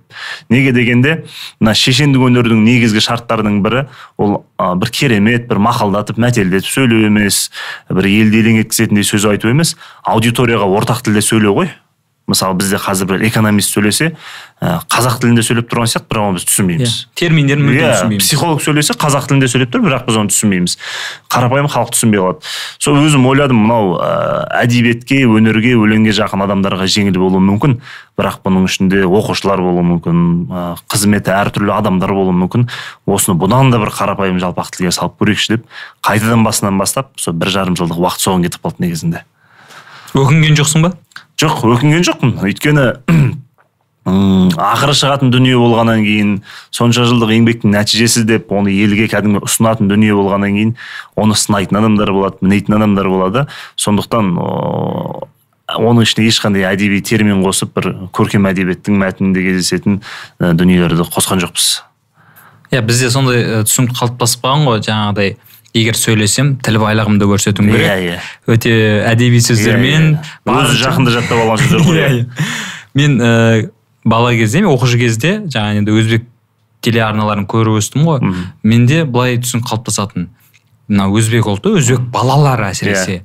Неге 0.49 0.71
дегенде 0.71 1.25
мына 1.59 1.75
шешендік 1.75 2.23
өнердің 2.29 2.63
негізгі 2.63 3.03
шарттарының 3.03 3.59
бірі 3.65 3.87
ол 4.15 4.45
ә, 4.55 4.71
бір 4.79 4.93
керемет 4.95 5.49
бір 5.49 5.59
мақалдатып 5.67 6.15
мәтелдетіп 6.15 6.71
сөйлеу 6.71 7.09
емес 7.09 7.49
бір 7.91 8.07
елді 8.07 8.39
елең 8.39 8.61
еткізетіндей 8.63 9.03
сөз 9.03 9.27
айту 9.35 9.51
емес 9.51 9.75
аудиторияға 10.07 10.71
ортақ 10.79 11.03
тілде 11.03 11.25
сөйлеу 11.27 11.59
ғой. 11.59 11.75
Мысалы 12.27 12.57
бізде 12.57 12.79
қазір 12.81 13.09
бір 13.11 13.25
экономист 13.27 13.75
сөйлесе 13.75 14.15
ә, 14.61 14.79
қазақ 14.89 15.19
тілінде 15.21 15.43
сөйлеп 15.45 15.67
тұрған 15.69 15.91
сияқты 15.91 16.09
бірақ 16.09 16.29
оны 16.29 16.39
біз 16.39 16.45
түсінбейміз. 16.49 16.89
Yeah. 16.89 17.05
Иә, 17.05 17.19
терминдерін 17.21 17.65
мүлдем 17.67 17.83
yeah, 17.83 17.93
түсінбейміз. 17.99 18.25
психолог 18.25 18.63
сөйлесе 18.65 18.95
қазақ 18.97 19.27
тілінде 19.29 19.49
сөйлеп 19.51 19.73
тұр 19.75 19.83
бірақ 19.85 20.07
біз 20.07 20.17
оны 20.17 20.33
түсінбейміз. 20.33 20.77
Қарапайым 21.29 21.69
халық 21.69 21.93
түсінбей 21.93 22.23
қалады. 22.23 22.49
Сол 22.81 22.97
өзім 22.97 23.27
ойладым 23.29 23.61
мынау 23.61 23.93
ә, 24.01 24.09
әдебиетке 24.63 25.21
өнерге 25.29 25.75
өлеңге 25.77 26.15
жақын 26.17 26.45
адамдарға 26.47 26.89
жеңіл 26.89 27.19
болуы 27.21 27.43
мүмкін 27.45 27.77
бірақ 28.17 28.41
бұның 28.47 28.65
ішінде 28.69 29.03
оқушылар 29.05 29.61
болуы 29.61 29.85
мүмкін 29.91 30.25
ә, 30.49 30.65
қызметі 30.89 31.35
әртүрлі 31.35 31.75
адамдар 31.77 32.15
болуы 32.15 32.33
мүмкін. 32.41 32.65
Осыны 33.05 33.37
бұдан 33.37 33.69
да 33.69 33.81
бір 33.83 33.93
қарапайым 33.93 34.39
жалпақ 34.41 34.71
тілге 34.73 34.95
салып 34.95 35.19
көрейікші 35.21 35.57
деп 35.57 35.65
қайтадан 36.01 36.47
басынан 36.47 36.79
бастап 36.79 37.11
сол 37.19 37.35
бір 37.35 37.51
жарым 37.51 37.75
жылдық 37.75 37.99
уақыт 37.99 38.23
соған 38.23 38.47
кетіп 38.47 38.63
қалды 38.63 38.87
негізінде. 38.87 39.25
Өкінген 40.15 40.55
жоқсың 40.55 40.85
ба? 40.87 40.93
Жоқ 41.41 41.65
өкінген 41.75 42.05
жоқпын. 42.07 42.37
Өйткені 42.45 42.85
ақыры 44.05 44.93
шығатын 44.93 45.31
дүние 45.33 45.55
болғаннан 45.57 46.03
кейін 46.05 46.33
сонша 46.75 47.07
жылдық 47.09 47.31
еңбектің 47.35 47.73
нәтижесі 47.73 48.21
деп 48.29 48.51
оны 48.53 48.69
елге 48.69 49.07
кәдімгі 49.09 49.41
ұсынатын 49.47 49.89
дүние 49.89 50.13
болғаннан 50.13 50.53
кейін 50.59 50.75
оны 51.17 51.37
сынайтын 51.39 51.79
адамдар 51.81 52.11
болады 52.13 52.45
мінейтін 52.45 52.77
адамдар 52.77 53.09
болады. 53.09 53.47
Сондықтан 53.81 54.35
оның 55.73 56.05
ішіне 56.05 56.29
ешқандай 56.29 56.67
әдеби 56.69 57.01
термин 57.01 57.41
қосып 57.41 57.73
бір 57.73 57.89
көркем 58.13 58.45
әдебиеттің 58.51 59.01
мәтінінде 59.01 59.47
кездесетін 59.47 59.99
дүниелерді 60.39 61.09
қосқан 61.09 61.41
жоқпыз. 61.41 61.81
Иә 62.69 62.83
бізде 62.85 63.09
сондай 63.09 63.63
түсінік 63.65 63.97
қалыптасып 63.97 64.45
қалған 64.45 64.69
ғой 64.69 64.85
жаңағыдай 64.85 65.35
егер 65.75 65.97
сөйлесем 65.99 66.55
тіл 66.63 66.79
байлығымды 66.79 67.27
көрсетуім 67.27 67.71
керек. 67.73 67.85
Иә 67.85 67.95
иә. 68.05 68.19
Өте 68.47 68.75
әдеби 69.09 69.41
сөздермен 69.43 70.05
иә, 70.15 70.21
иә. 70.47 70.61
өзі 70.61 70.77
жақында 70.83 71.15
жаттап 71.17 71.41
алған 71.43 71.63
сөздер 71.63 71.83
ғой 71.83 71.99
иә, 72.03 72.09
иә. 72.21 72.47
мен 72.95 73.17
ә, 73.19 73.33
бала 74.05 74.31
кезде 74.35 74.61
мен 74.63 74.71
оқушы 74.71 74.99
кезде 75.01 75.41
жаңа 75.51 75.81
енді 75.81 75.95
өзбек 75.99 76.29
телеарналарын 76.85 77.47
көріп 77.49 77.81
өстім 77.81 78.05
ғой. 78.07 78.21
Менде 78.63 79.03
былай 79.03 79.39
түсінік 79.41 79.67
қалыптасатын. 79.67 80.29
Мына 80.87 81.09
өзбек 81.09 81.47
ұлты 81.49 81.73
өзбек 81.79 82.07
балалары 82.13 82.69
әсіресе. 82.69 83.23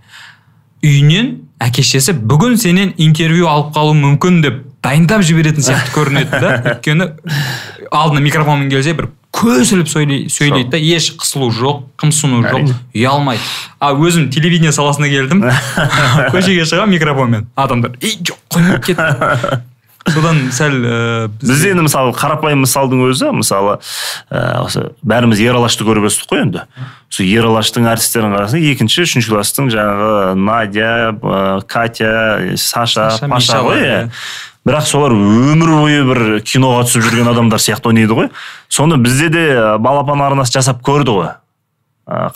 Үйінен 0.81 1.35
әке 1.61 1.85
шешесі 1.85 2.15
бүгін 2.17 2.57
сенен 2.57 2.95
интервью 2.97 3.51
алып 3.53 3.75
қалуы 3.77 3.99
мүмкін 4.01 4.41
деп 4.47 4.63
дайындап 4.83 5.23
жіберетін 5.29 5.61
сияқты 5.67 5.93
көрінеді 5.93 6.41
да. 6.41 6.55
Өйткені 6.73 7.11
алдына 7.93 8.25
микрофонмен 8.25 8.71
келсе 8.73 8.95
бір 8.97 9.11
көсіліп 9.35 9.89
сөйлейді 9.91 10.69
да 10.73 10.79
еш 10.81 11.13
қысылу 11.21 11.51
жоқ 11.55 11.85
қымсыну 12.03 12.43
жоқ 12.45 12.73
ұялмайды. 12.95 13.43
А 13.79 13.93
өзім 13.95 14.29
телевидение 14.35 14.73
саласына 14.75 15.09
келдім. 15.11 15.45
Көшеге 16.35 16.67
шығамын 16.67 16.97
микрофонмен. 16.99 17.51
Адамдар 17.55 17.95
ей 18.03 18.19
жоқ 18.19 18.41
қой 18.51 18.81
кет 18.85 19.01
содан 20.09 20.39
сәл 20.55 20.75
ә, 20.81 21.29
бізде 21.43 21.75
енді 21.75 21.85
мысалы 21.87 22.15
қарапайым 22.17 22.65
мысалдың 22.65 23.03
өзі 23.11 23.31
мысалы 23.37 23.77
ә, 24.33 24.63
осы 24.65 24.87
бәріміз 25.07 25.43
ералашты 25.45 25.85
көріп 25.87 26.09
өстік 26.09 26.31
қой 26.33 26.45
енді. 26.47 26.65
Сол 27.13 27.29
ералаштың 27.29 27.87
әртістерін 27.91 28.35
қарасаң 28.35 28.65
екінші 28.73 29.05
үшінші 29.05 29.33
класстың 29.35 29.71
жаңағы 29.75 30.35
надя 30.41 30.93
ә, 31.13 31.61
катя 31.69 32.13
саша, 32.57 33.11
Саша, 33.11 33.29
паша 33.29 33.61
ғой 33.67 33.83
иә. 33.85 33.99
иә. 34.01 34.09
Бірақ 34.69 34.87
солар 34.87 35.15
өмір 35.17 35.71
бойы 35.81 36.03
бір 36.09 36.23
киноға 36.47 36.85
түсіп 36.89 37.07
жүрген 37.07 37.31
адамдар 37.33 37.63
сияқты 37.63 37.91
ойнайды 37.93 38.17
ғой. 38.17 38.29
Соны 38.69 38.99
бізде 39.01 39.29
де 39.33 39.45
балапан 39.79 40.21
арнасы 40.23 40.59
жасап 40.59 40.83
көрді 40.87 41.17
ғой. 41.17 41.31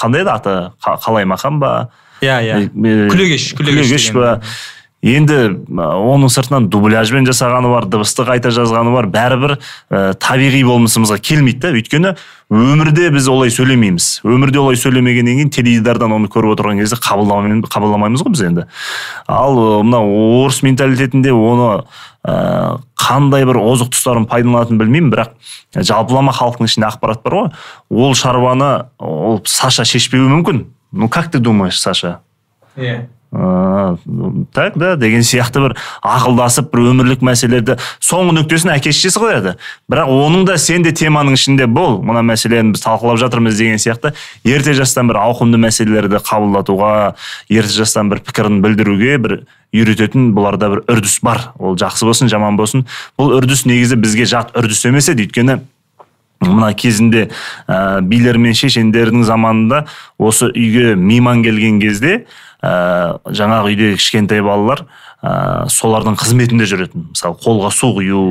Қандай 0.01 0.23
еді 0.25 0.33
аты? 0.35 0.55
Қа- 0.85 0.97
қалай 1.03 1.27
мақан 1.29 1.59
ба? 1.59 1.91
Иә 2.23 2.39
иә. 2.47 2.63
Күлегеш 3.11 3.53
күлегеш 3.59 4.13
па? 4.15 4.39
енді 5.05 5.37
оның 5.77 6.31
сыртынан 6.33 6.71
дубляжбен 6.73 7.27
жасағаны 7.29 7.69
бар 7.69 7.85
дыбысты 7.93 8.25
қайта 8.25 8.49
жазғаны 8.49 8.95
бар. 8.95 9.05
Бәрібір 9.13 9.53
ә, 9.93 10.15
табиғи 10.17 10.63
болмысымызға 10.65 11.19
келмейді 11.21 11.61
да. 11.61 11.73
Өйткені 11.77 12.13
өмірде 12.49 13.11
біз 13.13 13.29
олай 13.29 13.53
сөйлемейміз. 13.53 14.23
Өмірде 14.25 14.63
олай 14.63 14.81
сөйлемегеннен 14.81 15.43
кейін 15.43 15.53
теледидардан 15.53 16.15
оны 16.17 16.31
көріп 16.33 16.55
отырған 16.57 16.81
кезде 16.81 16.97
қабылдамай- 16.97 17.61
қабылдамаймыз 17.69 18.25
ғой 18.25 18.33
біз 18.33 18.45
енді. 18.49 18.65
Ал 19.29 19.83
мына 19.85 20.01
орыс 20.01 20.63
менталитетінде 20.65 21.37
оны 21.37 21.85
ә, 22.25 22.79
қандай 22.99 23.45
бір 23.49 23.61
озық 23.61 23.93
тұстарын 23.95 24.29
пайдаланатынын 24.31 24.81
білмеймін 24.81 25.11
бірақ 25.13 25.35
жалпылама 25.77 26.33
халықтың 26.37 26.71
ішінде 26.71 26.89
ақпарат 26.89 27.23
бар 27.25 27.39
ғой. 27.39 27.51
Ол 27.91 28.15
шаруаны 28.19 28.89
ол 28.99 29.43
саша 29.45 29.85
шешпеуі 29.85 30.31
мүмкін. 30.33 30.65
Ну 30.93 31.09
как 31.09 31.31
ты 31.31 31.39
думаешь 31.39 31.81
саша? 31.81 32.21
Иә 32.77 33.07
А, 33.35 33.97
так 34.53 34.77
да 34.79 34.95
деген 34.97 35.25
сияқты 35.27 35.59
бір 35.65 35.73
ақылдасып 36.07 36.69
бір 36.71 36.85
өмірлік 36.93 37.25
мәселелерді 37.27 37.75
соңғы 37.99 38.37
нүктесін 38.37 38.71
әке 38.77 38.93
шешесі 38.95 39.19
қояды. 39.19 39.57
Бірақ 39.91 40.13
оның 40.13 40.45
да 40.47 40.55
сен 40.61 40.87
де 40.87 40.93
теманың 40.95 41.35
ішінде 41.35 41.67
бол 41.67 41.99
мына 42.07 42.23
мәселені 42.23 42.77
біз 42.77 42.85
талқылап 42.85 43.19
жатырмыз 43.25 43.59
деген 43.59 43.83
сияқты 43.83 44.15
ерте 44.47 44.77
жастан 44.79 45.11
бір 45.11 45.19
ауқымды 45.25 45.59
мәселелерді 45.67 46.23
қабылдатуға 46.23 46.95
ерте 47.51 47.75
жастан 47.75 48.13
бір 48.13 48.23
пікірін 48.23 48.63
білдіруге 48.63 49.19
бір 49.19 49.39
үйрететін 49.75 50.31
бұларда 50.37 50.71
бір 50.71 50.85
үрдіс 50.95 51.19
бар. 51.27 51.49
Ол 51.59 51.75
жақсы 51.75 52.07
болсын 52.07 52.31
жаман 52.31 52.55
болсын. 52.55 52.87
Бұл 53.19 53.35
үрдіс 53.41 53.67
негізі 53.67 53.99
бізге 53.99 54.31
жат 54.31 54.55
үрдіс 54.55 54.87
емес 54.87 55.11
еді. 55.11 55.27
Өйткені 55.27 55.59
мына 56.45 56.73
кезінде 56.77 57.29
ә, 57.67 58.01
билер 58.03 58.39
мен 58.39 58.55
шешендердің 58.55 59.25
заманында 59.27 59.85
осы 60.19 60.51
үйге 60.53 60.95
мейман 60.95 61.43
келген 61.45 61.81
кезде 61.83 62.25
ә, 62.65 63.19
жаңағы 63.29 63.73
үйдегі 63.73 63.99
кішкентай 63.99 64.41
балалар 64.45 64.85
ә, 65.21 65.67
солардың 65.73 66.17
қызметінде 66.21 66.67
жүретін. 66.69 67.09
Мысалы 67.13 67.37
қолға 67.43 67.71
су 67.75 67.91
құю 67.97 68.23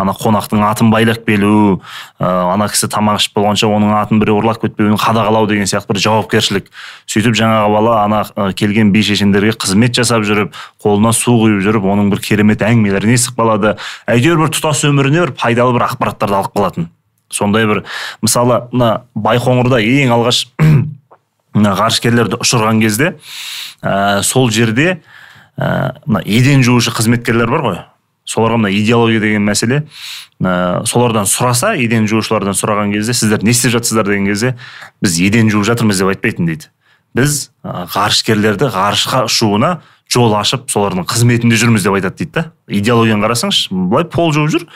ана 0.00 0.14
қонақтың 0.16 0.62
атын 0.64 0.92
байлап 0.92 1.24
келу 1.26 1.80
ә, 2.20 2.28
ана 2.54 2.68
кісі 2.72 2.88
тамақ 2.92 3.20
ішіп 3.20 3.36
болғанша 3.36 3.68
оның 3.68 3.92
атын 3.98 4.22
біреу 4.22 4.38
ұрлап 4.40 4.62
кетпеуін 4.62 4.96
қадағалау 5.00 5.48
деген 5.50 5.68
сияқты 5.68 5.92
бір 5.92 6.02
жауапкершілік. 6.06 6.70
Сөйтіп 7.12 7.36
жаңағы 7.42 7.74
бала 7.76 7.98
ана 8.04 8.52
келген 8.56 8.92
би 8.94 9.04
шешендерге 9.04 9.56
қызмет 9.56 9.96
жасап 9.98 10.24
жүріп 10.28 10.56
қолына 10.84 11.12
су 11.16 11.36
құйып 11.42 11.62
жүріп 11.66 11.88
оның 11.92 12.10
бір 12.14 12.24
керемет 12.24 12.64
әңгімелерін 12.64 13.16
естіп 13.16 13.40
қалады. 13.40 13.76
Әйтеуір 14.08 14.44
бір 14.44 14.56
тұтас 14.56 14.84
өміріне 14.88 15.26
бір 15.26 15.36
пайдалы 15.36 15.76
бір 15.76 15.88
ақпараттарды 15.90 16.40
алып 16.40 16.56
қалатын. 16.56 16.90
Сондай 17.32 17.64
бір 17.64 17.84
мысалы 18.20 18.66
мына 18.72 19.06
байқоңырда 19.16 19.80
ең 19.80 20.12
алғаш 20.18 20.44
ғарышкерлерді 21.54 22.38
ұшырған 22.40 22.80
кезде 22.80 23.14
ә, 23.82 24.22
сол 24.24 24.50
жерде 24.50 25.02
ә, 25.58 25.98
мына 26.06 26.22
еден 26.24 26.64
жуушы 26.64 26.92
қызметкерлер 26.94 27.50
бар 27.50 27.64
ғой. 27.66 27.80
Соларға 28.24 28.60
мына 28.62 28.72
идеология 28.72 29.20
деген 29.20 29.44
мәселе 29.44 29.82
ә, 30.40 30.84
солардан 30.86 31.28
сұраса 31.28 31.74
еден 31.76 32.06
жуушылардан 32.08 32.56
сұраған 32.56 32.94
кезде 32.94 33.12
сіздер 33.12 33.42
не 33.44 33.52
істеп 33.52 33.74
жатсыздар 33.74 34.08
деген 34.08 34.30
кезде 34.30 34.54
біз 35.02 35.18
еден 35.20 35.50
жуып 35.52 35.66
жатырмыз 35.68 36.00
деп 36.00 36.14
айтпайтын 36.14 36.48
дейді. 36.48 36.70
Біз 37.12 37.50
ә, 37.66 37.84
ғарышкерлерді 37.92 38.70
ғарышқа 38.72 39.26
ұшуына 39.28 39.80
жол 40.12 40.32
ашып 40.38 40.70
солардың 40.72 41.04
қызметінде 41.10 41.58
жүрміз 41.60 41.84
деп 41.84 41.98
айтады 41.98 42.22
дейді 42.22 42.32
да. 42.32 42.44
Идеологияны 42.68 43.26
қарасаңызшы 43.26 43.74
былай 43.74 44.06
пол 44.08 44.32
жуып 44.32 44.54
жүр. 44.54 44.68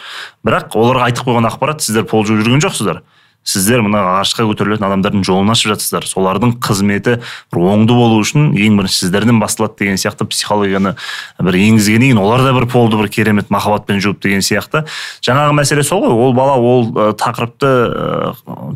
Бірақ 0.44 0.76
оларға 0.76 1.08
айтып 1.08 1.28
қойған 1.28 1.48
ақпарат 1.48 1.84
сіздер 1.86 2.04
пол 2.10 2.26
жуып 2.26 2.44
жүрген 2.44 2.64
жоқсыздар 2.66 3.04
сіздер 3.46 3.84
мына 3.86 4.02
ғарышқа 4.02 4.44
көтерілетін 4.48 4.86
адамдардың 4.88 5.22
жолын 5.26 5.52
ашып 5.54 5.72
жатсыздар. 5.72 6.06
Солардың 6.10 6.56
қызметі 6.62 7.20
бір 7.54 7.62
оңды 7.62 7.94
болу 7.94 8.18
үшін 8.24 8.50
ең 8.58 8.80
бірінші 8.80 9.06
сіздерден 9.06 9.38
басталады 9.40 9.78
деген 9.84 10.00
сияқты 10.00 10.26
психологияны 10.26 10.96
бір 11.38 11.58
енгізгеннен 11.60 12.10
кейін 12.10 12.22
олар 12.22 12.42
да 12.42 12.52
бір 12.56 12.66
полды 12.72 12.98
бір 12.98 13.08
керемет 13.12 13.50
махаббатпен 13.54 14.02
жуып 14.02 14.20
деген 14.26 14.42
сияқты. 14.42 14.84
Жаңағы 15.22 15.54
мәселе 15.60 15.86
сол 15.86 16.02
ғой. 16.02 16.26
Ол 16.26 16.34
бала 16.34 16.58
ол 16.58 16.90
тақырыпты 17.14 17.72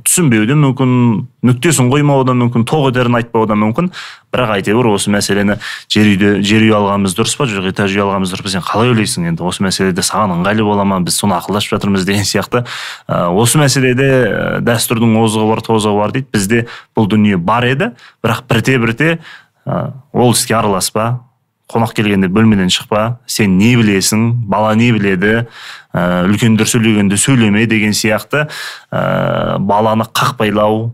түсінбеуі 0.07 0.47
де 0.47 0.59
мүмкін 0.59 0.97
нүктесін 1.43 1.91
қоймауы 1.91 2.27
да 2.29 2.37
мүмкін 2.39 2.67
тоқ 2.69 2.91
етерін 2.93 3.19
айтпауы 3.21 3.50
да 3.50 3.59
мүмкін. 3.59 3.91
Бірақ 4.31 4.53
әйтеуір 4.59 4.89
осы 4.93 5.11
мәселені 5.11 5.57
жер 5.91 6.09
үйде 6.13 6.31
жер 6.47 6.63
үй 6.63 6.75
алғанымыз 6.77 7.17
дұрыс 7.19 7.35
па? 7.39 7.47
жоқ 7.51 7.71
этаж 7.73 7.95
үй 7.97 8.03
алғанымыз 8.05 8.31
дұрыс 8.33 8.45
па? 8.47 8.53
сен 8.53 8.65
қалай 8.65 8.93
ойлайсың 8.93 9.27
енді? 9.31 9.43
осы 9.43 9.65
мәселеде 9.67 10.05
саған 10.07 10.37
ыңғайлы 10.37 10.67
бола 10.67 10.85
ма? 10.87 11.01
біз 11.03 11.19
соны 11.19 11.35
ақылдасып 11.39 11.75
жатырмыз 11.75 12.07
деген 12.07 12.29
сияқты. 12.29 12.63
Ә, 13.11 13.27
осы 13.35 13.59
мәселеде 13.59 14.07
ә, 14.07 14.61
дәстүрдің 14.63 15.17
озығы 15.19 15.49
бар 15.51 15.65
тозығы 15.67 15.99
бар 15.99 16.15
дейді. 16.15 16.31
Бізде 16.31 16.63
бұл 16.95 17.11
дүние 17.11 17.41
бар 17.43 17.67
еді. 17.67 17.91
бірақ 18.23 18.47
бірте 18.47 18.79
бірте 18.79 19.19
ә, 19.67 19.91
ол 20.13 20.31
іске 20.31 20.55
араласпа 20.55 21.25
қонақ 21.71 21.95
келгенде 21.95 22.29
бөлмеден 22.29 22.71
шықпа. 22.71 23.19
сен 23.27 23.59
не 23.59 23.75
білесің? 23.77 24.47
бала 24.47 24.75
не 24.75 24.93
біледі? 24.93 25.47
ә, 25.93 26.25
үлкендер 26.31 26.71
сөйлегенде 26.71 27.19
сөйлеме 27.19 27.67
деген 27.67 27.91
сияқты. 27.91 28.49
ә, 28.93 29.59
баланы 29.59 30.07
қақпайлау 30.07 30.93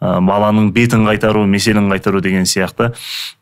баланың 0.00 0.70
бетін 0.72 1.04
қайтару 1.04 1.44
меселін 1.46 1.90
қайтару 1.92 2.22
деген 2.24 2.46
сияқты 2.48 2.90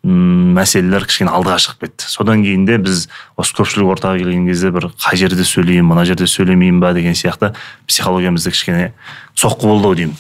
м, 0.04 0.54
мәселелер 0.58 1.06
кішкене 1.06 1.30
алдыға 1.30 1.58
шығып 1.62 1.86
кетті. 1.86 2.08
Содан 2.10 2.42
кейін 2.42 2.66
де 2.66 2.78
біз 2.82 3.06
осы 3.38 3.54
көпшілік 3.54 3.92
ортаға 3.94 4.18
келген 4.18 4.46
кезде 4.50 4.72
бір 4.74 4.90
қай 4.98 5.20
жерде 5.20 5.46
сөйлеймін 5.46 5.92
мына 5.92 6.04
жерде 6.08 6.26
сөйлемеймін 6.26 6.80
ба 6.82 6.92
деген 6.96 7.14
сияқты 7.14 7.54
психологиямызда 7.86 8.50
кішкене 8.50 8.92
соққы 9.38 9.70
болды 9.70 9.86
ау 9.86 9.94
деймін. 9.94 10.16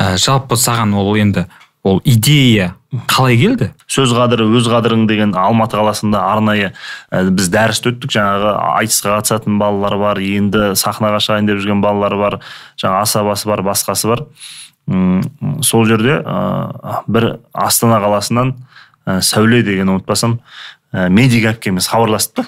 Ә, 0.00 0.16
жалпы 0.16 0.56
саған 0.56 0.94
ол 0.96 1.12
енді 1.20 1.44
ол 1.84 2.00
идея 2.04 2.74
қалай 3.08 3.36
келді? 3.38 3.70
Сөз 3.88 4.12
қадірі 4.16 4.48
өз 4.58 4.66
қадірің 4.68 5.06
деген 5.08 5.34
алматы 5.38 5.78
қаласында 5.78 6.22
арнайы 6.32 6.72
ә, 7.12 7.22
біз 7.30 7.48
дәрісті 7.52 7.92
өттік. 7.92 8.12
Жаңағы 8.16 8.54
айтысқа 8.80 9.14
қатысатын 9.14 9.60
балалар 9.60 9.96
бар 10.00 10.20
енді 10.24 10.72
сахнаға 10.78 11.20
шығайын 11.22 11.52
деп 11.52 11.62
жүрген 11.62 11.84
балалар 11.84 12.16
бар 12.18 12.38
жаңағы 12.80 13.04
асабасы 13.06 13.48
бар 13.48 13.62
басқасы 13.68 14.10
бар. 14.10 14.24
Сол 14.86 15.84
жерде 15.86 16.20
ә, 16.22 17.02
бір 17.06 17.40
астана 17.52 18.00
қаласынан 18.02 18.54
ә, 19.06 19.20
сәуле 19.20 19.62
деген 19.66 19.92
ұмытпасам 19.96 20.38
ә, 20.92 21.08
медик 21.08 21.46
әпкеміз 21.52 21.90
хабарласты 21.92 22.46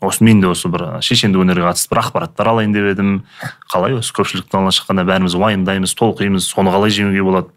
осы 0.00 0.24
мен 0.24 0.40
де 0.40 0.48
осы 0.50 0.68
бір 0.68 0.98
шешендік 1.04 1.40
өнерге 1.40 1.66
қатысты 1.68 1.94
бір 1.94 2.02
ақпараттар 2.02 2.50
алайын 2.50 2.74
деп 2.74 2.90
едім. 2.90 3.12
Қалай 3.72 3.96
осы 3.96 4.12
көпшіліктің 4.16 4.60
алдына 4.60 4.74
шыққанда 4.76 5.04
бәріміз 5.08 5.36
уайымдаймыз 5.38 5.94
толқимыз 5.96 6.48
соны 6.50 6.72
қалай 6.74 6.92
жеңуге 6.92 7.24
болады 7.24 7.48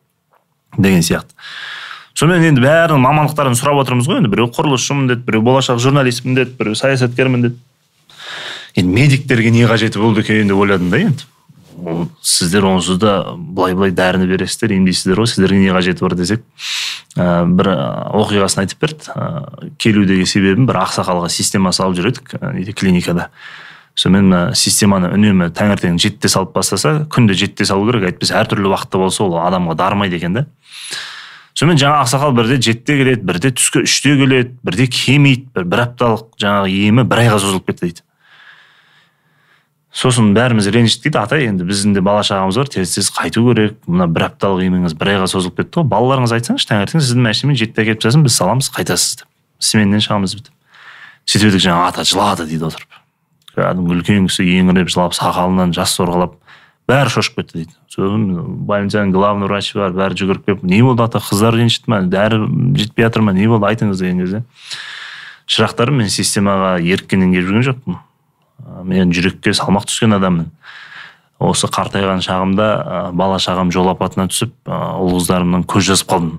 деген 0.78 1.04
сияқты. 1.04 1.36
Сонымен 2.16 2.52
енді 2.52 2.64
бәрінің 2.64 3.04
мамандықтарын 3.04 3.58
сұрап 3.60 3.82
отырмыз 3.84 4.08
ғой. 4.08 4.22
Енді 4.22 4.32
біреу 4.32 4.50
құрылысшымын 4.56 5.10
деді 5.12 5.26
біреу 5.28 5.44
болашақ 5.46 5.80
журналистпін 5.84 6.36
деді 6.36 6.56
біреу 6.60 6.76
саясаткермін 6.80 7.46
деді. 7.48 7.60
Енді 8.76 8.96
медиктерге 8.96 9.52
не 9.52 9.68
қажеті 9.68 10.00
болды 10.00 10.24
екен 10.24 10.48
деп 10.48 10.58
ойладым 10.60 10.90
да 10.92 11.00
енді? 11.00 11.28
Ол 11.86 12.08
сіздер 12.22 12.66
онсыз 12.70 13.00
да 13.00 13.14
былай 13.38 13.74
былай 13.78 13.94
дәріні 13.96 14.28
бересіздер 14.30 14.76
емдейсіздер 14.76 15.22
ғой 15.22 15.30
сіздерге 15.32 15.62
не 15.64 15.72
қажеті 15.74 16.06
бар 16.06 16.16
десек. 16.20 16.44
Ә, 17.16 17.46
бір 17.46 17.72
ә, 17.74 17.78
оқиғасын 18.20 18.64
айтып 18.66 18.84
берді. 18.84 19.12
Ә, 19.16 19.72
келудегі 19.82 20.28
себебім 20.30 20.68
бір 20.70 20.82
ақсақалға 20.84 21.30
система 21.34 21.74
салып 21.76 22.00
жүр 22.00 22.12
едік 22.12 22.36
ә, 22.40 22.74
клиникада. 22.74 23.30
Сонымен 24.00 24.30
мына 24.30 24.42
системаны 24.56 25.10
үнемі 25.16 25.50
таңертең 25.52 25.98
жетіде 26.00 26.30
салып 26.32 26.54
бастаса 26.56 27.06
күнде 27.12 27.36
жетіде 27.36 27.68
салу 27.68 27.90
керек. 27.90 28.06
Әйтпесе 28.14 28.38
әртүрлі 28.40 28.70
уақытта 28.72 29.02
болса 29.02 29.26
ол 29.26 29.40
адамға 29.42 29.76
дарымайды 29.80 30.20
екен 30.20 30.38
да. 30.38 30.46
Сонымен 31.60 31.82
жаңа 31.82 32.06
ақсақал 32.06 32.32
бірде 32.38 32.62
жетіде 32.62 32.96
келеді 33.02 33.28
бірде 33.28 33.52
түскі 33.52 33.84
үште 33.84 34.16
келеді 34.16 34.54
бірде 34.64 34.88
келмейді 34.88 35.50
бір, 35.56 35.66
бір 35.74 35.84
апталық 35.90 36.30
жаңағы 36.40 36.78
емі 36.88 37.04
бір 37.10 37.26
айға 37.26 37.42
созылып 37.44 37.68
кетті 37.68 37.90
дейді. 37.90 38.06
Сосын 40.00 40.32
бәріміз 40.36 40.70
ренжідік 40.72 41.10
дейді. 41.10 41.20
Ата 41.20 41.39
енді 41.44 41.65
біздің 41.68 41.98
де 41.98 42.03
бала 42.06 42.22
шағамыз 42.24 42.60
бар 42.62 42.72
тез 42.72 42.94
тез 42.96 43.10
қайту 43.12 43.44
керек. 43.50 43.75
Мына 43.88 44.08
бір 44.08 44.29
апталық 44.29 44.63
еміңіз 44.70 44.96
бір 44.96 45.15
айға 45.15 45.27
созылып 45.27 45.60
кетті 45.60 45.82
ғой. 45.82 45.89
Балаларыңыз 45.91 46.36
айтсаңызшы 46.38 46.70
таңертең 46.72 47.03
сіздің 47.03 47.27
машинамен 47.27 47.60
жетіде 47.60 47.84
әкеліп 47.84 48.06
тастасын 48.06 48.24
біз 48.24 48.39
саламыз 48.39 48.72
қайтасыз 48.77 49.20
деп. 49.20 49.27
Сменнен 49.60 50.00
шығамыз 50.06 50.38
деп 50.39 50.53
сөйтіп 51.29 51.51
едік 51.51 51.62
жаңағы 51.62 51.89
ата 51.91 52.06
жылады 52.08 52.46
дейді 52.50 52.65
отырып. 52.70 52.96
Кәдімгі 53.53 53.98
үлкен 53.98 54.29
кісі 54.29 54.46
еңіреп 54.50 54.89
жылап 54.89 55.13
сақалынан 55.18 55.75
жас 55.75 55.94
сорғалап 55.98 56.38
бәрі 56.89 57.13
шошып 57.13 57.38
кетті 57.41 57.60
дейді. 57.60 57.75
Сосын 57.91 58.25
больницаның 58.65 59.13
главный 59.13 59.50
врачы 59.50 59.77
бар 59.77 59.94
бәрі 59.94 60.18
жүгіріп 60.18 60.48
келіп 60.48 60.63
не 60.65 60.82
болды 60.82 61.06
ата 61.06 61.22
қыздар 61.22 61.58
ренжітті 61.60 61.91
ма 61.91 62.01
дәрі 62.01 62.41
жетпей 62.79 63.06
жатыр 63.06 63.25
ма? 63.27 63.34
Не 63.34 63.46
болды? 63.51 63.70
айтыңыз 63.70 64.01
деген 64.01 64.24
кезде. 64.24 64.44
Шырақтарым 65.50 66.01
мен 66.01 66.10
системаға 66.10 66.77
еріккеннен 66.82 67.34
келіп 67.36 67.50
жүрген 67.51 67.68
жоқпын. 67.70 68.00
Мен 68.84 69.13
жүрекке 69.16 69.54
салмақ 69.54 69.88
түскен 69.89 70.16
адаммын. 70.18 70.50
Осы 71.39 71.70
қартайған 71.72 72.20
шағымда 72.25 72.68
ә, 72.68 73.01
бала 73.16 73.39
шағам 73.39 73.72
жол 73.72 73.89
апатына 73.94 74.28
түсіп 74.28 74.54
ұл 74.68 75.13
қыздарымнан 75.16 75.63
көз 75.70 75.88
жазып 75.94 76.10
қалдым. 76.12 76.34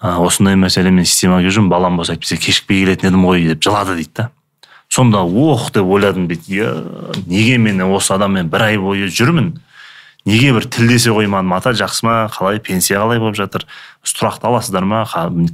Ә, 0.00 0.16
осындай 0.24 0.56
мәселемен 0.56 1.04
системаға 1.04 1.52
жүрмін 1.52 1.68
балам 1.68 1.98
болса 2.00 2.16
әйтпесе 2.16 2.38
кешікпей 2.40 2.86
келетін 2.86 3.10
едім 3.10 3.26
ғой 3.28 3.44
деп 3.50 3.60
жылады 3.66 3.98
дейді 3.98 4.14
да. 4.16 4.30
Сонда 4.88 5.20
ох! 5.22 5.68
деп 5.72 5.84
ойладым 5.84 6.26
дейді 6.30 6.72
неге 7.26 7.58
мен 7.58 7.82
осы 7.92 8.14
адаммен 8.16 8.48
бір 8.48 8.70
ай 8.70 8.78
бойы 8.80 9.12
жүрмін? 9.12 9.58
Неге 10.26 10.52
бір 10.52 10.66
тілдесе 10.68 11.14
қоймадым? 11.14 11.54
Ата 11.56 11.72
жақсы 11.76 12.04
ма? 12.04 12.14
Қалай? 12.32 12.60
Пенсия 12.60 13.00
қалай 13.00 13.18
болып 13.18 13.38
жатыр? 13.38 13.64
Тұрақты 14.04 14.48
аласыздар 14.48 14.84
ма? 14.84 15.04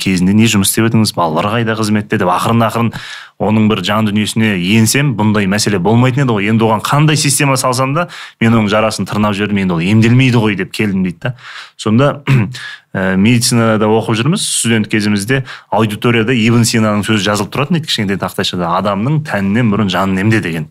Кезінде 0.03 0.35
не 0.35 0.49
жұмыс 0.51 0.73
істеп 0.73 0.89
едіңіз? 0.89 1.13
Балалар 1.15 1.49
қайда 1.53 1.77
қызметте 1.79 2.19
деп 2.19 2.31
ақырын 2.31 2.67
ақырын 2.67 2.91
оның 3.39 3.69
бір 3.71 3.83
жан 3.87 4.09
дүниесіне 4.09 4.55
енсем 4.77 5.13
бұндай 5.19 5.47
мәселе 5.51 5.79
болмайтын 5.83 6.25
еді 6.25 6.37
ғой. 6.37 6.49
Енді 6.51 6.67
оған 6.67 6.83
қандай 6.83 7.19
система 7.21 7.57
салсам 7.61 7.95
да 7.95 8.09
мен 8.41 8.55
оның 8.55 8.71
жарасын 8.73 9.07
тырнап 9.07 9.37
жібердім 9.37 9.63
енді 9.65 9.77
ол 9.77 9.85
емделмейді 9.85 10.41
ғой 10.41 10.57
деп 10.59 10.73
келдім 10.73 11.05
дейді 11.05 11.19
да. 11.23 11.35
Сонда 11.77 12.23
ә, 12.95 13.17
медицинада 13.17 13.87
оқып 13.87 14.19
жүрміз. 14.19 14.47
Студент 14.47 14.89
кезімізде 14.89 15.45
аудиторияда 15.71 16.35
ибн 16.35 16.65
синаның 16.65 17.05
сөзі 17.07 17.29
жазылып 17.29 17.53
тұратын 17.53 17.79
дейді 17.79 17.91
кішкентай 17.91 18.23
тақтайшада. 18.25 18.73
Адамның 18.81 19.23
тәнінен 19.29 19.71
бұрын 19.75 19.93
жанын 19.93 20.25
емде 20.25 20.41
деген. 20.41 20.71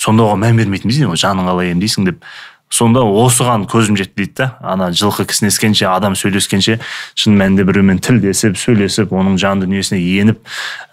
Сонда 0.00 0.28
оған 0.28 0.44
мән 0.44 0.60
бермейтінбіз 0.60 1.20
жанын 1.20 1.48
қалай 1.48 1.72
емдейсің 1.74 2.08
деп. 2.08 2.24
Сонда 2.70 3.02
осыған 3.02 3.66
көзім 3.70 3.98
жетті 3.98 4.16
дейді 4.16 4.36
да. 4.38 4.48
Ана 4.62 4.90
жылқы 4.94 5.26
кісінескенше 5.30 5.88
адам 5.90 6.14
сөйлескенше 6.18 6.78
шын 7.18 7.36
мәнінде 7.38 7.66
біреумен 7.68 7.98
тілдесіп 8.02 8.56
сөйлесіп 8.60 9.12
оның 9.12 9.36
жан 9.42 9.64
дүниесіне 9.64 10.00
еніп 10.22 10.40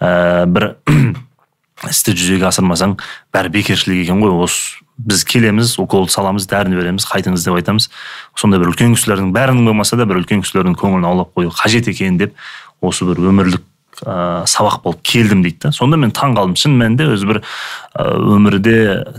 ә, 0.02 0.44
бір 0.50 0.74
істі 1.88 2.16
жүзеге 2.18 2.48
асырмасаң 2.50 2.98
бәрі 3.34 3.54
бекершілік 3.54 4.04
екен 4.08 4.22
ғой. 4.24 4.34
Осы 4.42 4.82
біз 4.98 5.22
келеміз 5.22 5.76
уколды 5.78 6.10
саламыз 6.10 6.48
дәріні 6.50 6.80
береміз 6.80 7.06
қайтыңыз 7.06 7.46
деп 7.46 7.60
айтамыз. 7.60 7.86
Сондай 8.34 8.58
бір 8.58 8.72
үлкен 8.72 8.96
кісілердің 8.98 9.30
бәрінің 9.36 9.70
болмаса 9.70 9.96
да 9.96 10.08
бір 10.10 10.24
үлкен 10.24 10.42
кісілердің 10.42 10.74
көңілін 10.80 11.06
аулап 11.06 11.30
қою 11.38 11.54
қажет 11.54 11.86
екен 11.92 12.18
деп 12.18 12.34
осы 12.82 13.06
бір 13.06 13.22
өмірлік 13.30 13.62
ә, 14.04 14.44
сабақ 14.46 14.82
болып 14.84 15.02
келдім 15.02 15.42
дейді 15.42 15.58
да. 15.66 15.72
Сонда 15.72 15.98
мен 16.00 16.12
таң 16.14 16.36
қалдым. 16.36 16.56
Шын 16.58 16.76
мәнінде 16.78 17.08
өзі 17.14 17.28
бір 17.28 17.40
ә, 17.94 18.06
өмірде 18.36 18.76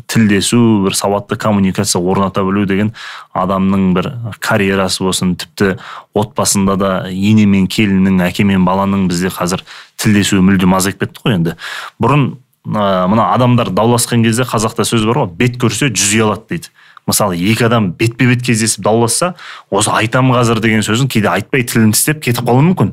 тілдесу 0.07 0.59
бір 0.86 0.95
сауатты 0.98 1.38
коммуникация 1.39 2.01
орната 2.01 2.43
білу 2.43 2.65
деген 2.69 2.93
адамның 3.33 3.93
бір 3.98 4.12
карьерасы 4.39 5.03
болсын 5.03 5.36
тіпті 5.39 5.77
отбасында 6.13 6.75
да 6.79 6.91
ене 7.09 7.45
мен 7.45 7.67
келіннің 7.67 8.21
әке 8.27 8.45
мен 8.48 8.67
баланың 8.67 9.07
бізде 9.12 9.33
қазір 9.33 9.65
тілдесуі 10.00 10.43
мүлдем 10.45 10.75
азайып 10.77 11.01
кетті 11.03 11.25
ғой 11.25 11.39
енді. 11.39 11.57
Бұрын 12.00 12.29
ә, 12.67 13.07
мына 13.09 13.31
адамдар 13.33 13.74
дауласқан 13.74 14.24
кезде 14.24 14.48
қазақта 14.48 14.88
сөз 14.88 15.07
бар 15.09 15.25
ғой 15.25 15.33
бет 15.39 15.59
көрсе 15.62 15.91
жүз 15.91 16.15
ұялады 16.19 16.48
дейді. 16.53 16.71
Мысалы 17.09 17.39
екі 17.41 17.65
адам 17.65 17.91
бетпе 17.98 18.27
бет 18.29 18.43
кездесіп 18.45 18.83
дауласса 18.86 19.33
осы 19.74 19.89
айтамын 19.89 20.36
қазір 20.38 20.59
деген 20.62 20.83
сөзін 20.86 21.09
кейде 21.09 21.31
айтпай 21.31 21.63
тілін 21.65 21.95
тістеп 21.95 22.21
кетіп 22.21 22.45
қалуы 22.45 22.67
мүмкін. 22.67 22.91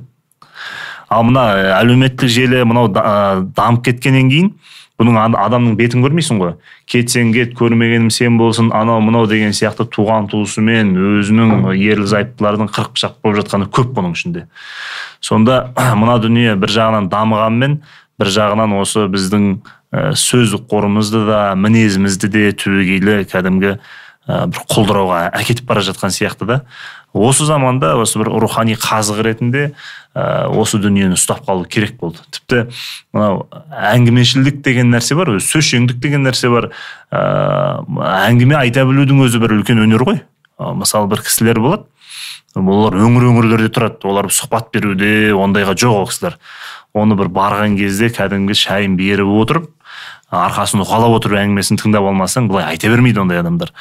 Ал 1.08 1.26
мына 1.26 1.44
э, 1.54 1.68
әлеуметтік 1.80 2.30
желі 2.30 2.64
мынау 2.66 2.90
э, 2.90 3.44
дамып 3.56 3.84
кеткеннен 3.86 4.30
кейін 4.30 4.50
бұның 4.96 5.36
адамның 5.36 5.76
бетін 5.76 6.04
көрмейсің 6.06 6.38
ғой. 6.40 6.54
Кетсең 6.88 7.34
кет 7.34 7.52
көрмегенім 7.58 8.08
сен 8.14 8.38
болсын 8.40 8.70
анау 8.74 9.02
мынау 9.04 9.26
деген 9.28 9.52
сияқты 9.52 9.84
туған 9.92 10.30
туысымен 10.32 10.94
өзінің 11.20 11.68
ерлі 11.74 12.08
зайыптылардың 12.08 12.70
қырық 12.72 12.94
пышақ 12.96 13.18
болып 13.20 13.42
жатқаны 13.42 13.68
көп 13.68 13.92
бұның 13.98 14.16
ішінде. 14.16 14.46
Сонда 15.20 15.74
мына 16.00 16.16
дүние 16.22 16.56
бір 16.56 16.72
жағынан 16.78 17.10
дамығанмен 17.12 17.78
бір 18.16 18.32
жағынан 18.38 18.78
осы 18.80 19.04
біздің 19.12 19.52
э, 19.92 20.10
сөздік 20.16 20.64
қорымызды 20.72 21.26
да 21.28 21.44
мінезімізді 21.60 22.32
де 22.32 22.48
түбегейлі 22.56 23.22
кәдімгі 23.28 23.76
бір 24.26 24.64
құлдырауға 24.66 25.18
әкетіп 25.38 25.68
бара 25.68 25.82
жатқан 25.86 26.10
сияқты 26.10 26.48
да. 26.48 26.56
Осы 27.14 27.46
заманда 27.46 27.94
осы 28.00 28.18
бір 28.18 28.32
рухани 28.42 28.74
қазық 28.74 29.22
ретінде 29.22 29.68
ә, 30.16 30.48
осы 30.48 30.80
дүниені 30.80 31.16
ұстап 31.18 31.44
қалу 31.46 31.66
керек 31.68 31.98
болды. 32.00 32.22
Тіпті 32.32 32.62
мынау 33.14 33.44
әңгімешілдік 33.92 34.62
деген 34.64 34.90
нәрсе 34.94 35.18
бар 35.18 35.34
сөзшеңдік 35.44 36.00
деген 36.00 36.24
нәрсе 36.26 36.50
бар. 36.52 36.70
Ә, 37.12 37.20
әңгіме 38.30 38.56
айта 38.62 38.86
білудің 38.88 39.20
өзі 39.26 39.42
бір 39.42 39.58
үлкен 39.58 39.82
өнер 39.84 40.06
ғой. 40.08 40.22
Ә, 40.56 40.72
мысалы 40.72 41.10
бір 41.12 41.24
кісілер 41.26 41.60
болады. 41.60 41.86
Олар 42.56 42.96
өңір 42.96 43.28
өңірлерде 43.28 43.68
тұрады. 43.68 44.00
Олар 44.08 44.30
сұхбат 44.32 44.72
беруде 44.72 45.34
ондайға 45.36 45.76
жоқ 45.76 46.00
ол 46.00 46.08
кісілер. 46.08 46.38
Оны 46.96 47.18
бір 47.18 47.28
барған 47.28 47.76
кезде 47.76 48.08
кәдімгі 48.08 48.56
шайын 48.56 48.96
беріп 48.96 49.28
отырып 49.36 49.72
арқасын 50.44 50.84
уқалап 50.84 51.16
отырып 51.18 51.40
әңгімесін 51.40 51.80
тыңдап 51.80 52.06
алмасаң 52.10 52.50
былай 52.50 52.68
айта 52.72 52.90
бермейді 52.92 53.24
ондай 53.24 53.40
адамдар. 53.40 53.72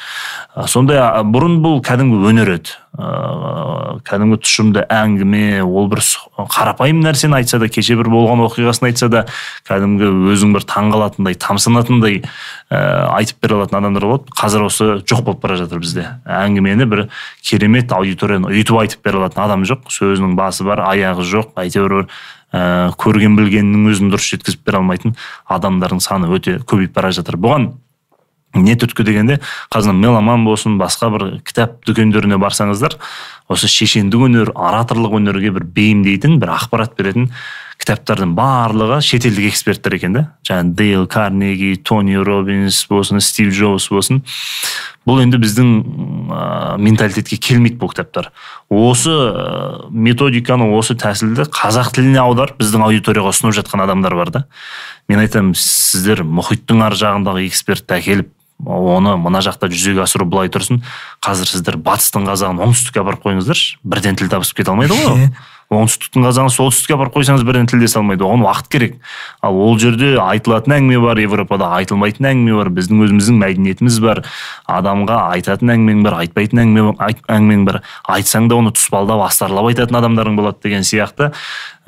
Сондай 0.71 1.01
бұрын 1.27 1.59
бұл 1.63 1.81
кәдімгі 1.85 2.21
өнер 2.31 2.55
еді. 2.57 2.77
Ыыы 2.95 3.75
кәдімгі 4.05 4.37
тұшымды 4.43 4.83
әңгіме 4.91 5.61
ол 5.63 5.87
бір 5.91 6.01
қарапайым 6.51 7.01
нәрсені 7.03 7.39
айтса 7.39 7.59
да 7.61 7.69
кеше 7.71 7.97
бір 7.99 8.09
болған 8.11 8.43
оқиғасын 8.45 8.89
айтса 8.89 9.09
да 9.11 9.23
кәдімгі 9.67 10.09
өзің 10.33 10.53
бір 10.55 10.65
таңқалатындай 10.69 11.37
тамсанатындай 11.41 12.21
ә, 12.21 12.79
айтып 13.17 13.41
бере 13.43 13.59
алатын 13.59 13.79
адамдар 13.79 14.07
болады. 14.07 14.35
Қазір 14.35 14.67
осы 14.67 14.89
жоқ 15.03 15.25
болып 15.27 15.43
бара 15.43 15.57
жатыр 15.59 15.81
бізде. 15.83 16.07
Әңгімені 16.25 16.87
бір 16.91 17.05
керемет 17.43 17.93
аудиторияны 17.95 18.51
ұйытып 18.51 18.81
айтып 18.83 19.05
бере 19.05 19.21
алатын 19.21 19.45
адам 19.45 19.67
жоқ. 19.67 19.89
Сөзінің 19.91 20.35
басы 20.39 20.67
бар 20.67 20.83
аяғы 20.89 21.27
жоқ 21.29 21.55
әйтеуір 21.61 21.99
бір 22.01 22.09
ә, 22.55 22.91
көрген 23.01 23.35
білгеннің 23.35 23.89
өзін 23.91 24.13
дұрыс 24.13 24.29
жеткізіп 24.31 24.63
бере 24.67 24.79
алмайтын 24.79 25.17
адамдардың 25.51 26.03
саны 26.03 26.31
өте 26.31 26.61
көбейіп 26.63 26.95
бара 26.95 27.11
жатыр. 27.15 27.35
Бұған 27.41 27.73
не 28.55 28.75
түрткі 28.79 29.03
дегенде 29.03 29.39
қазір 29.73 29.95
меломан 29.97 30.45
болсын 30.47 30.77
басқа 30.79 31.11
бір 31.11 31.25
кітап 31.47 31.81
дүкендеріне 31.87 32.39
барсаңыздар 32.39 32.95
осы 33.51 33.67
шешендік 33.71 34.27
өнер 34.29 34.53
ораторлық 34.55 35.17
өнерге 35.19 35.51
бір 35.57 35.67
бейімдейтін 35.75 36.39
бір 36.39 36.55
ақпарат 36.55 36.95
беретін 36.97 37.29
кітаптардың 37.85 38.33
барлығы 38.33 38.97
шетелдік 39.05 39.51
эксперттер 39.51 39.95
екен 39.99 40.15
да. 40.17 40.23
Жаңағы 40.47 40.73
дейл 40.79 41.05
карнеги 41.05 41.75
тони 41.77 42.17
робинс 42.17 42.81
болсын 42.89 43.21
стив 43.21 43.53
джобс 43.53 43.87
болсын 43.93 44.23
бұл 45.05 45.21
енді 45.21 45.37
біздің 45.37 45.69
ә, 46.33 46.77
менталитетке 46.81 47.37
келмейді 47.37 47.77
бұл 47.77 47.91
кітаптар. 47.93 48.31
Осы 48.73 49.13
ә, 49.13 49.85
методиканы 49.93 50.71
осы 50.73 50.97
тәсілді 50.97 51.45
қазақ 51.53 51.93
тіліне 51.93 52.23
аударып 52.23 52.57
біздің 52.57 52.87
аудиторияға 52.87 53.35
ұсынып 53.35 53.53
жатқан 53.59 53.85
адамдар 53.85 54.17
бар 54.17 54.33
да. 54.33 54.45
Мен 55.07 55.21
айтамын 55.21 55.53
сіздер 55.53 56.25
мұхиттың 56.25 56.81
ар 56.87 56.97
жағындағы 56.97 57.45
экспертті 57.45 57.99
әкеліп 57.99 58.33
оны 58.65 59.13
мына 59.19 59.43
жақта 59.45 59.69
жүзеге 59.69 60.01
асыру 60.01 60.25
былай 60.25 60.49
тұрсын. 60.49 60.81
Қазір 61.21 61.51
сіздер 61.51 61.77
батыстың 61.85 62.25
қазағын 62.25 62.63
оңтүстікке 62.65 63.03
апарып 63.03 63.27
қойыңыздаршы. 63.27 63.77
Бірден 63.83 64.17
тіл 64.17 64.31
табысып 64.31 64.63
кете 64.63 64.73
алмайды 64.73 64.95
ғой 64.95 65.27
оңтүстіктің 65.73 66.25
қазағын 66.27 66.51
солтүстікке 66.53 66.93
апарып 66.95 67.15
қойсаңыз 67.15 67.43
бірден 67.45 67.69
тілдесе 67.69 67.97
алмайды. 67.99 68.23
Оған 68.25 68.43
уақыт 68.45 68.67
керек. 68.69 68.99
Ал 69.41 69.57
ол 69.57 69.79
жерде 69.81 70.13
айтылатын 70.21 70.75
әңгіме 70.77 70.99
бар 71.01 71.21
европада 71.23 71.71
айтылмайтын 71.79 72.29
әңгіме 72.29 72.59
бар 72.59 72.69
біздің 72.75 73.01
өзіміздің 73.07 73.39
мәдениетіміз 73.41 73.99
бар 74.03 74.21
адамға 74.69 75.17
айтатын 75.33 75.73
әңгімең 75.73 76.05
бар 76.05 76.19
айтпайтын 76.21 76.63
әңгіме 76.65 76.95
әңгімең 77.25 77.65
бар. 77.65 77.81
Айтсаң 78.05 78.49
да 78.51 78.59
оны 78.61 78.75
тұспалдап 78.77 79.25
астарлап 79.25 79.71
айтатын 79.71 79.99
адамдарың 80.03 80.37
болады 80.37 80.61
деген 80.67 80.85
сияқты. 80.85 81.31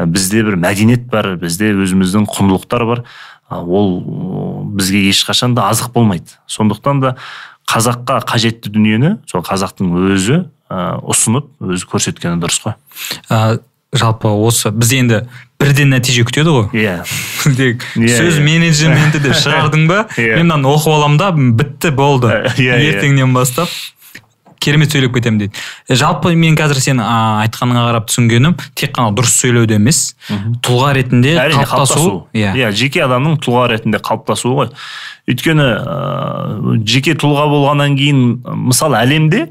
Бізде 0.02 0.44
бір 0.48 0.58
мәдениет 0.58 1.06
бар 1.14 1.36
бізде 1.38 1.76
өзіміздің 1.78 2.26
құндылықтар 2.34 2.86
бар. 2.90 3.06
Ол 3.50 4.02
бізге 4.74 5.06
ешқашан 5.12 5.54
да 5.56 5.70
азық 5.70 5.94
болмайды. 5.94 6.36
Сондықтан 6.50 7.00
да 7.06 7.16
қазаққа 7.68 8.22
қажетті 8.28 8.72
дүниені 8.72 9.18
сол 9.28 9.44
қазақтың 9.46 9.92
өзі 10.12 10.38
ә, 10.40 10.46
ұсынып 10.70 11.50
өзі 11.64 11.90
көрсеткені 11.90 12.42
дұрыс 12.42 12.62
қой. 12.64 12.78
Ә, 13.32 13.60
жалпы 13.96 14.30
осы 14.30 14.72
біз 14.76 14.94
енді 14.98 15.22
бірден 15.62 15.94
нәтиже 15.96 16.26
күтеді 16.28 16.56
ғой. 16.56 16.70
Иә. 16.76 16.98
Yeah. 17.48 17.80
yeah, 17.96 18.12
сөз 18.12 18.42
менеджменті 18.44 19.22
деп 19.24 19.38
шығардың 19.40 19.86
ба? 19.88 20.02
Yeah. 20.20 20.36
мен 20.42 20.50
мынаны 20.50 20.68
оқып 20.68 20.92
аламын 20.98 21.22
да 21.22 21.30
бітті 21.32 21.94
болды. 21.96 22.34
Yeah, 22.60 22.76
ертеңнен 22.76 23.32
бастап 23.34 23.72
керемет 24.60 24.92
сөйлеп 24.92 25.14
кетемін 25.16 25.46
дейді. 25.46 25.62
Жалпы 25.96 26.34
мен 26.36 26.58
қазір 26.60 26.82
сен 26.84 27.00
айтқаныңа 27.00 27.86
қарап 27.88 28.08
түсінгенім 28.10 28.58
тек 28.76 28.92
қана 28.98 29.14
дұрыс 29.16 29.38
сөйлеуде 29.40 29.78
емес 29.78 30.16
тұлға 30.66 30.94
ретінде 30.98 31.38
қалыптасу. 31.54 32.26
иә. 32.36 32.52
Иә 32.58 32.72
жеке 32.76 33.06
адамның 33.06 33.40
тұлға 33.44 33.68
ретінде 33.72 34.02
қалыптасуы 34.04 34.56
ғой. 34.58 34.72
Өйткені 35.30 35.68
ә, 35.78 36.78
жеке 36.84 37.16
тұлға 37.16 37.48
болғаннан 37.54 37.96
кейін 38.00 38.42
мысалы 38.68 39.00
әлемде 39.00 39.48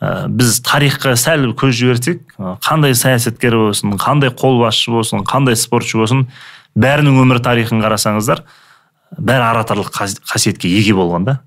ә, 0.00 0.28
біз 0.28 0.60
тарихқа 0.66 1.14
сәл 1.16 1.50
көз 1.56 1.74
жіберсек 1.78 2.36
қандай 2.64 2.94
саясаткер 2.98 3.56
болсын 3.56 3.96
қандай 4.00 4.32
қолбасшы 4.34 4.92
болсын 4.92 5.24
қандай 5.28 5.56
спортшы 5.56 5.98
болсын 6.00 6.26
бәрінің 6.76 7.20
өмір 7.22 7.40
тарихын 7.44 7.80
қарасаңыздар 7.84 8.44
бәрі 9.16 9.50
ораторлық 9.52 9.92
қасиетке 10.28 10.68
еге 10.68 10.96
болған 10.98 11.24
да. 11.24 11.38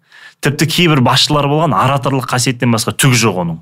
Тіпті 0.43 0.67
кейбір 0.71 1.02
басшылар 1.04 1.47
болған 1.52 1.73
ораторлық 1.75 2.30
қасиеттен 2.32 2.71
басқа 2.71 2.93
түгі 2.95 3.17
жоқ 3.19 3.39
оның. 3.43 3.58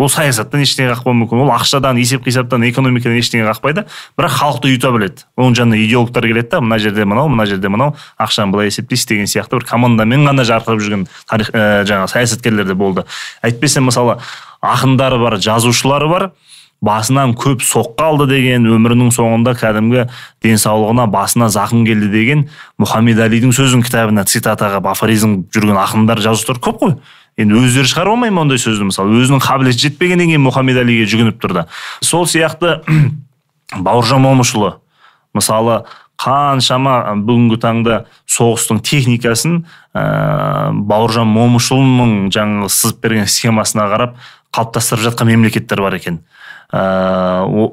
Ол 0.00 0.08
саясаттан 0.12 0.62
ештеңе 0.64 0.92
қақпауы 0.94 1.16
мүмкін. 1.18 1.42
Ол 1.44 1.50
ақшадан 1.52 1.98
есеп 2.00 2.24
қисаптан 2.24 2.64
экономикадан 2.68 3.18
ештеңе 3.20 3.44
қақпайды. 3.50 3.84
Бірақ 4.16 4.36
халықты 4.38 4.70
ұйыта 4.70 4.92
біледі. 4.94 5.26
Оның 5.36 5.56
жанына 5.58 5.80
идеологтар 5.82 6.28
келеді 6.28 6.48
да 6.54 6.60
мына 6.64 6.78
жерде 6.80 7.04
мынау 7.04 7.28
мына 7.32 7.46
жерде 7.48 7.68
мынау 7.72 7.96
ақшаны 8.20 8.52
былай 8.52 8.72
есептейсіз 8.72 9.08
деген 9.10 9.28
сияқты 9.28 9.58
бір 9.58 9.66
командамен 9.68 10.24
ғана 10.28 10.46
жарқырап 10.48 10.80
жүрген 10.80 11.06
тарих 11.28 11.52
ә, 11.52 11.84
жаңағы 11.88 12.12
саясаткерлер 12.14 12.68
де 12.68 12.74
болды. 12.74 13.04
Әйтпесе 13.42 13.84
мысалы 13.84 14.18
ақындары 14.62 15.20
бар 15.20 15.36
жазушылары 15.36 16.08
бар. 16.08 16.30
Басынан 16.82 17.32
көп 17.38 17.62
соққы 17.62 18.02
алды 18.04 18.26
деген 18.30 18.66
өмірінің 18.66 19.12
соңында 19.14 19.54
кәдімгі 19.60 20.08
денсаулығына 20.42 21.06
басына 21.12 21.48
зақым 21.54 21.84
келді 21.86 22.10
деген 22.10 22.44
мұхаммед 22.82 23.22
әлидің 23.22 23.54
сөзін 23.54 23.84
кітабына 23.86 24.26
цитатаға 24.26 24.82
афоризм 24.90 25.44
жүрген 25.54 25.78
ақындар 25.78 26.22
жазушылар 26.24 26.58
көп 26.62 26.82
қой. 26.82 26.96
Енді 27.40 27.62
өздері 27.62 27.88
шығара 27.88 28.12
алмай 28.12 28.34
ма 28.34 28.42
ондай 28.42 28.60
сөзді? 28.60 28.90
Мысалы 28.90 29.22
өзінің 29.22 29.40
қабілеті 29.40 29.86
жетпегеннен 29.86 30.34
кейін 30.34 30.42
мұхаммед 30.44 30.82
әлиге 30.82 31.06
жүгініп 31.08 31.38
тұрды. 31.40 31.64
Сол 32.04 32.26
сияқты 32.28 32.82
бауыржан 33.86 34.20
момышұлы 34.26 34.74
мысалы 35.32 35.84
қаншама 36.20 37.14
бүгінгі 37.24 37.58
таңда 37.62 38.02
соғыстың 38.30 38.82
техникасын 38.84 39.62
ә, 39.96 40.70
бауыржан 40.76 41.26
момышұлының 41.32 42.28
жаңағы 42.34 42.68
сызып 42.70 43.00
берген 43.02 43.30
схемасына 43.30 43.88
қарап 43.90 44.20
қалыптастырып 44.54 45.08
жатқан 45.08 45.32
мемлекеттер 45.32 45.82
бар 45.82 45.96
екен. 45.96 46.20
Ыыы 46.72 47.70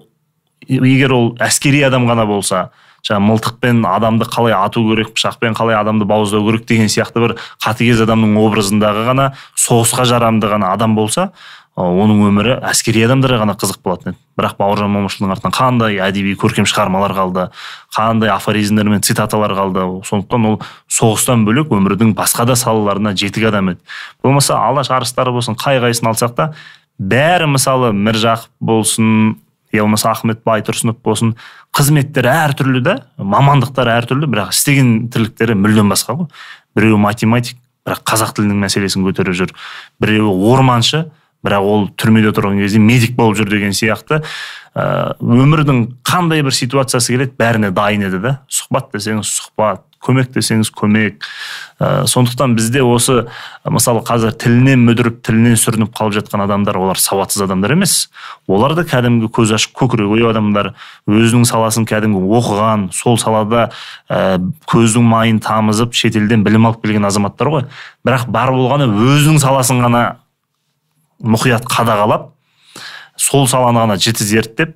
егер 0.70 1.14
ол 1.16 1.34
әскери 1.42 1.82
адам 1.88 2.06
ғана 2.10 2.28
болса 2.30 2.70
жаңағы 3.08 3.26
мылтықпен 3.30 3.86
адамды 3.88 4.28
қалай 4.28 4.54
ату 4.54 4.84
керек 4.90 5.14
пышақпен 5.16 5.56
қалай 5.58 5.78
адамды 5.80 6.06
бауыздау 6.06 6.44
керек 6.50 6.66
деген 6.68 6.92
сияқты 6.92 7.24
бір 7.24 7.38
қатыгез 7.64 8.04
адамның 8.04 8.36
образындағы 8.42 9.06
ғана 9.08 9.32
соғысқа 9.56 10.06
жарамды 10.10 10.52
ғана 10.52 10.74
адам 10.76 10.98
болса 11.00 11.30
оның 11.80 12.26
өмірі 12.28 12.58
әскери 12.68 13.06
адамдарға 13.06 13.46
ғана 13.46 13.54
қызық 13.60 13.80
болатын 13.86 14.12
еді. 14.12 14.20
Бірақ 14.40 14.58
бауыржан 14.60 14.92
момышұлының 14.92 15.32
артынан 15.36 15.54
қандай 15.56 16.00
әдеби 16.04 16.34
көркем 16.40 16.68
шығармалар 16.68 17.14
қалды 17.16 17.46
қандай 17.96 18.34
афоризмдер 18.34 18.90
мен 18.92 19.04
цитаталар 19.06 19.54
қалды. 19.56 19.86
Сондықтан 20.10 20.48
ол 20.50 20.58
соғыстан 20.92 21.46
бөлек 21.48 21.72
өмірдің 21.72 22.12
басқа 22.18 22.50
да 22.50 22.58
салаларына 22.60 23.16
жетік 23.16 23.48
адам 23.48 23.72
еді. 23.76 23.80
Болмаса 24.24 24.60
алаш 24.60 24.92
арыстары 24.92 25.32
болсын 25.32 25.56
қай 25.56 25.80
қайсысын 25.80 26.12
алсақ 26.12 26.36
та 26.36 26.52
бәрі 27.00 27.48
мысалы 27.56 27.94
міржақып 27.96 28.52
болсын 28.60 29.38
я 29.72 29.84
болмаса 29.84 30.12
ахмет 30.12 30.42
байтұрсынов 30.46 30.98
болсын 31.06 31.36
қызметтері 31.78 32.32
әртүрлі 32.32 32.82
да 32.84 32.96
мамандықтары 33.18 33.94
әртүрлі 34.00 34.30
бірақ 34.30 34.54
істеген 34.56 35.10
тірліктері 35.14 35.56
мүлдем 35.60 35.92
басқа 35.94 36.18
ғой. 36.18 36.30
Біреуі 36.76 37.00
математик 37.04 37.60
бірақ 37.86 38.04
қазақ 38.10 38.34
тілінің 38.38 38.64
мәселесін 38.66 39.06
көтеріп 39.06 39.38
жүр. 39.38 39.54
Біреуі 40.02 40.34
орманшы 40.52 41.06
бірақ 41.46 41.68
ол 41.70 41.88
түрмеде 41.96 42.34
тұрған 42.36 42.60
кезде 42.60 42.82
медик 42.84 43.16
болып 43.18 43.38
жүр 43.40 43.52
деген 43.54 43.76
сияқты. 43.78 44.24
Ә, 44.76 45.16
өмірдің 45.22 45.86
қандай 46.08 46.44
бір 46.44 46.56
ситуациясы 46.56 47.14
келеді 47.14 47.38
бәріне 47.40 47.72
дайын 47.76 48.10
еді 48.10 48.20
да. 48.26 48.34
Сұхбат 48.52 48.92
десеңіз 48.96 49.30
сұхбат 49.38 49.86
көмек 50.04 50.32
десеңіз 50.36 50.72
көмек. 50.76 51.26
Ә, 51.80 52.06
сондықтан 52.08 52.56
бізде 52.58 52.82
осы 52.84 53.26
мысалы 53.68 54.02
қазір 54.08 54.34
тілінен 54.40 54.82
мүдіріп 54.88 55.20
тілінен 55.26 55.58
сүрініп 55.60 55.92
қалып 55.96 56.18
жатқан 56.20 56.44
адамдар 56.46 56.80
олар 56.80 57.00
сауатсыз 57.00 57.44
адамдар 57.46 57.76
емес. 57.76 58.10
Олар 58.48 58.76
да 58.78 58.86
кәдімгі 58.88 59.30
көз 59.36 59.54
ашып 59.58 59.76
көкірек 59.80 60.12
ою 60.16 60.30
адамдар. 60.32 60.74
Өзінің 61.10 61.46
саласын 61.50 61.88
кәдімгі 61.90 62.24
оқыған 62.40 62.90
сол 62.96 63.20
салада 63.20 63.70
ә, 64.10 64.40
көздің 64.72 65.08
майын 65.08 65.44
тамызып 65.44 65.94
шетелден 65.94 66.44
білім 66.48 66.72
алып 66.72 66.84
келген 66.84 67.08
азаматтар 67.08 67.52
ғой. 67.52 67.70
Бірақ 68.08 68.28
бар 68.32 68.52
болғаны 68.56 68.90
өзінің 68.90 69.40
саласын 69.44 69.84
ғана 69.84 70.04
мұқият 71.20 71.68
қадағалап 71.68 72.32
сол 73.20 73.48
саланы 73.52 73.84
ғана 73.84 73.98
жіті 74.00 74.24
зерттеп 74.24 74.76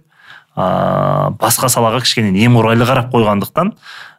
ә, 0.56 1.32
басқа 1.40 1.70
салаға 1.72 2.04
кішкене 2.04 2.34
немқұрайлы 2.36 2.88
қарап 2.90 3.14
қойғандықтан 3.14 3.74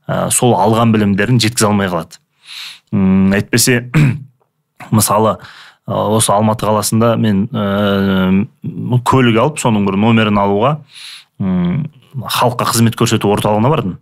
ә, 0.09 0.31
сол 0.35 0.55
алған 0.59 0.95
білімдерін 0.95 1.41
жеткізе 1.43 1.69
алмай 1.71 1.91
қалады. 1.93 2.21
Үм, 2.95 3.33
әйтпесе 3.37 3.91
мысалы 4.95 5.39
осы 5.85 6.33
алматы 6.33 6.65
қаласында 6.69 7.15
мен 7.21 7.45
ә, 7.53 8.47
көлік 9.05 9.41
алып 9.41 9.61
соның 9.61 9.85
бір 9.89 9.99
номерін 10.01 10.41
алуға 10.41 10.79
халыққа 11.39 12.71
қызмет 12.71 12.97
көрсету 12.97 13.33
орталығына 13.35 13.73
бардым. 13.73 13.99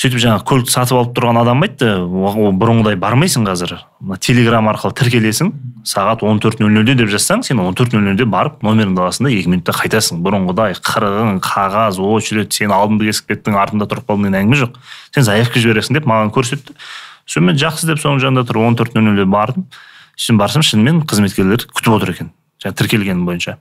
Сөйтіп 0.00 0.22
жаңағы 0.22 0.46
көлікті 0.48 0.72
сатып 0.72 0.96
алып 0.96 1.10
тұрған 1.18 1.42
адам 1.42 1.66
айтты 1.66 1.90
бұрынғыдай 2.08 2.96
бармайсың 3.00 3.44
қазір 3.44 3.74
телеграм 4.24 4.70
арқылы 4.72 4.96
тіркелесің 4.96 5.50
сағат 5.84 6.22
он 6.24 6.40
төрт 6.40 6.60
нөл 6.60 6.72
нөлде 6.72 6.94
деп 6.96 7.10
жазсаң 7.12 7.42
сен 7.44 7.60
он 7.60 7.74
төрт 7.76 7.94
нөл 7.94 8.04
нөлде 8.04 8.24
барып 8.28 8.64
аласың 8.64 9.26
да 9.26 9.32
екі 9.32 9.50
минутта 9.52 9.72
қайтасың. 9.76 10.20
Бұрынғыдай 10.24 10.76
қырғын 10.80 11.40
қағаз 11.44 12.00
очередь 12.00 12.52
сен 12.52 12.72
алдыңда 12.72 13.08
кесіп 13.08 13.30
кеттің 13.32 13.56
артында 13.60 13.88
тұрып 13.90 14.08
қалдың 14.08 14.28
деген 14.28 14.40
әңгіме 14.40 14.60
жоқ. 14.60 14.76
Сен 15.14 15.24
заявка 15.24 15.60
жібересің 15.60 15.98
деп 15.98 16.08
маған 16.08 16.32
көрсетті. 16.34 16.76
Сонымен 17.26 17.60
жақсы 17.60 17.88
деп 17.88 18.00
соның 18.02 18.20
жанында 18.24 18.44
тұрып 18.48 18.66
он 18.66 18.76
төрт 18.76 18.96
нөл 18.96 19.08
нөлде 19.08 19.24
бардым. 19.28 19.68
Сөйтіп 20.16 20.40
барсам 20.40 20.64
шынымен 20.64 21.04
қызметкерлер 21.08 21.64
күтіп 21.70 21.96
отыр 21.96 22.14
екен 22.14 22.32
жаңағы 22.60 22.80
тіркелгенім 22.82 23.24
бойынша. 23.28 23.56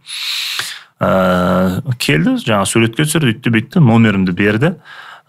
Ыыы 0.99 1.95
келді 2.04 2.36
жаңағы 2.43 2.67
суретке 2.67 3.06
түсірді 3.08 3.32
үйтті 3.32 3.54
бүйтті 3.56 3.84
номерімді 3.86 4.36
берді. 4.36 4.73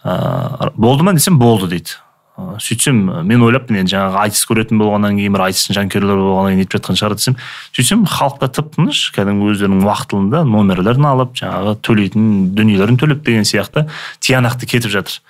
Ыыы 0.04 0.70
болды 0.76 1.04
ма 1.04 1.12
десем 1.16 1.38
болды 1.38 1.68
дейді. 1.68 1.98
Сөйтсем 2.40 3.02
мен 3.28 3.42
ойлаппын 3.44 3.82
енді 3.82 3.92
жаңағы 3.92 4.20
айтыс 4.22 4.46
көретін 4.48 4.80
болғаннан 4.80 5.18
кейін 5.18 5.34
бір 5.34 5.42
айтыстың 5.48 5.76
жанкүйерлері 5.76 6.22
болғаннан 6.24 6.54
кейін 6.54 6.62
нетіп 6.62 6.76
жатқан 6.78 6.96
шығар 6.96 7.16
десем 7.18 7.36
сөйтсем 7.76 8.06
халықта 8.08 8.48
тып 8.56 8.70
тыныш 8.76 9.00
кәдімгі 9.16 9.50
өздерінің 9.52 9.84
уақытылында 9.84 10.40
номерлерін 10.48 11.08
алып 11.10 11.34
жаңағы 11.36 11.76
төлейтін 11.84 12.30
дүниелерін 12.56 12.96
төлеп 13.02 13.20
деген 13.26 13.44
сияқты 13.44 13.90
тиянақты 14.24 14.70
кетіп 14.72 14.94
жатыр. 14.94 15.20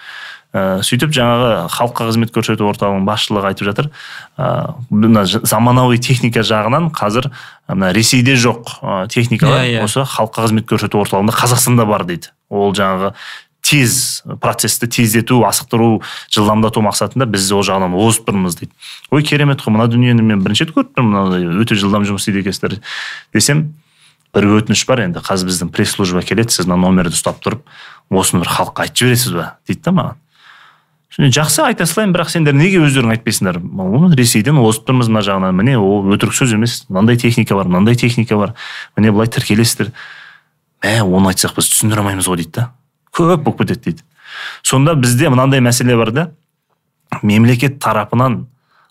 Ә, 0.50 0.82
сөйтіп 0.82 1.12
жаңағы 1.14 1.50
халыққа 1.70 2.06
қызмет 2.08 2.32
көрсету 2.34 2.66
орталығының 2.66 3.04
басшылығы 3.06 3.50
айтып 3.52 3.68
жатыр. 3.68 3.90
Ә, 4.34 4.74
мына 4.90 5.22
заманауи 5.26 5.98
техника 6.02 6.42
жағынан 6.42 6.90
қазір 6.90 7.30
мына 7.68 7.92
ресейде 7.94 8.34
жоқ 8.34 8.74
ә, 8.82 9.06
техникалар 9.06 9.62
yeah, 9.62 9.78
yeah. 9.78 9.86
осы 9.86 10.02
халыққа 10.02 10.48
қызмет 10.48 10.66
көрсету 10.66 10.98
орталығында 11.04 11.36
қазақстанда 11.38 11.86
бар 11.86 12.02
дейді. 12.08 12.34
Ол 12.50 12.74
жаңағы 12.74 13.14
тез 13.70 14.22
процессті 14.42 14.88
тездету 14.90 15.44
асықтыру 15.46 16.00
жылдамдату 16.32 16.82
мақсатында 16.82 17.28
біз 17.30 17.50
ол 17.54 17.62
жағынан 17.66 17.94
озып 17.94 18.26
тұрмыз 18.30 18.58
дейді. 18.58 18.72
Ой 19.14 19.22
керемет 19.22 19.62
қой 19.62 19.76
мына 19.76 19.86
дүниені 19.90 20.24
мен 20.26 20.42
бірінші 20.42 20.66
рет 20.66 20.74
көріп 20.74 20.96
тұрмын 20.96 21.14
мынандай 21.14 21.62
өте 21.62 21.78
жылдам 21.78 22.06
жұмыс 22.08 22.26
істейді 22.26 22.42
екенсіздер 22.42 22.80
десем 23.34 23.68
бір 24.34 24.48
өтініш 24.58 24.82
бар 24.88 25.04
енді 25.06 25.22
қазір 25.22 25.50
біздің 25.50 25.70
пресс 25.74 25.94
служба 25.94 26.22
келеді 26.26 26.54
сіз 26.54 26.66
мына 26.66 26.80
номерді 26.82 27.14
ұстап 27.14 27.38
тұрып 27.44 27.62
осыны 28.10 28.42
бір 28.42 28.50
халыққа 28.56 28.86
айтып 28.86 29.04
жібересіз 29.04 29.38
ба? 29.38 29.46
дейді 29.66 29.86
да 29.86 29.94
маған. 29.94 30.18
Жақсы 31.10 31.64
айта 31.66 31.86
салайын 31.90 32.12
бірақ 32.14 32.30
сендер 32.30 32.54
неге 32.54 32.78
өздерің 32.86 33.16
айтпайсыңдар? 33.16 33.58
Ресейден 34.14 34.60
озып 34.62 34.86
тұрмыз 34.86 35.10
мына 35.10 35.24
жағынан. 35.26 35.56
Міне 35.58 35.74
ол 35.76 36.06
өтірік 36.14 36.36
сөз 36.38 36.54
емес 36.54 36.84
мынандай 36.88 37.18
техника 37.18 37.58
бар 37.58 37.66
мынандай 37.66 37.98
техника 37.98 38.38
бар. 38.38 38.54
Міне 38.96 39.10
былай 39.10 39.26
тіркелесіздер. 39.26 39.90
Мә 40.86 41.00
оны 41.02 41.34
айтсақ 41.34 41.58
біз 41.58 41.66
түсіндіре 41.74 42.04
алмаймыз 42.04 42.30
ғой 42.30 42.44
дейді 42.44 42.54
да. 42.60 42.68
Көп 43.16 43.44
болып 43.44 43.62
кетеді 43.62 43.80
дейді. 43.84 44.02
Сонда 44.62 44.94
бізде 44.94 45.30
мынандай 45.30 45.60
мәселе 45.60 45.96
бар 45.96 46.12
да. 46.12 46.30
Мемлекет 47.22 47.80
тарапынан 47.82 48.46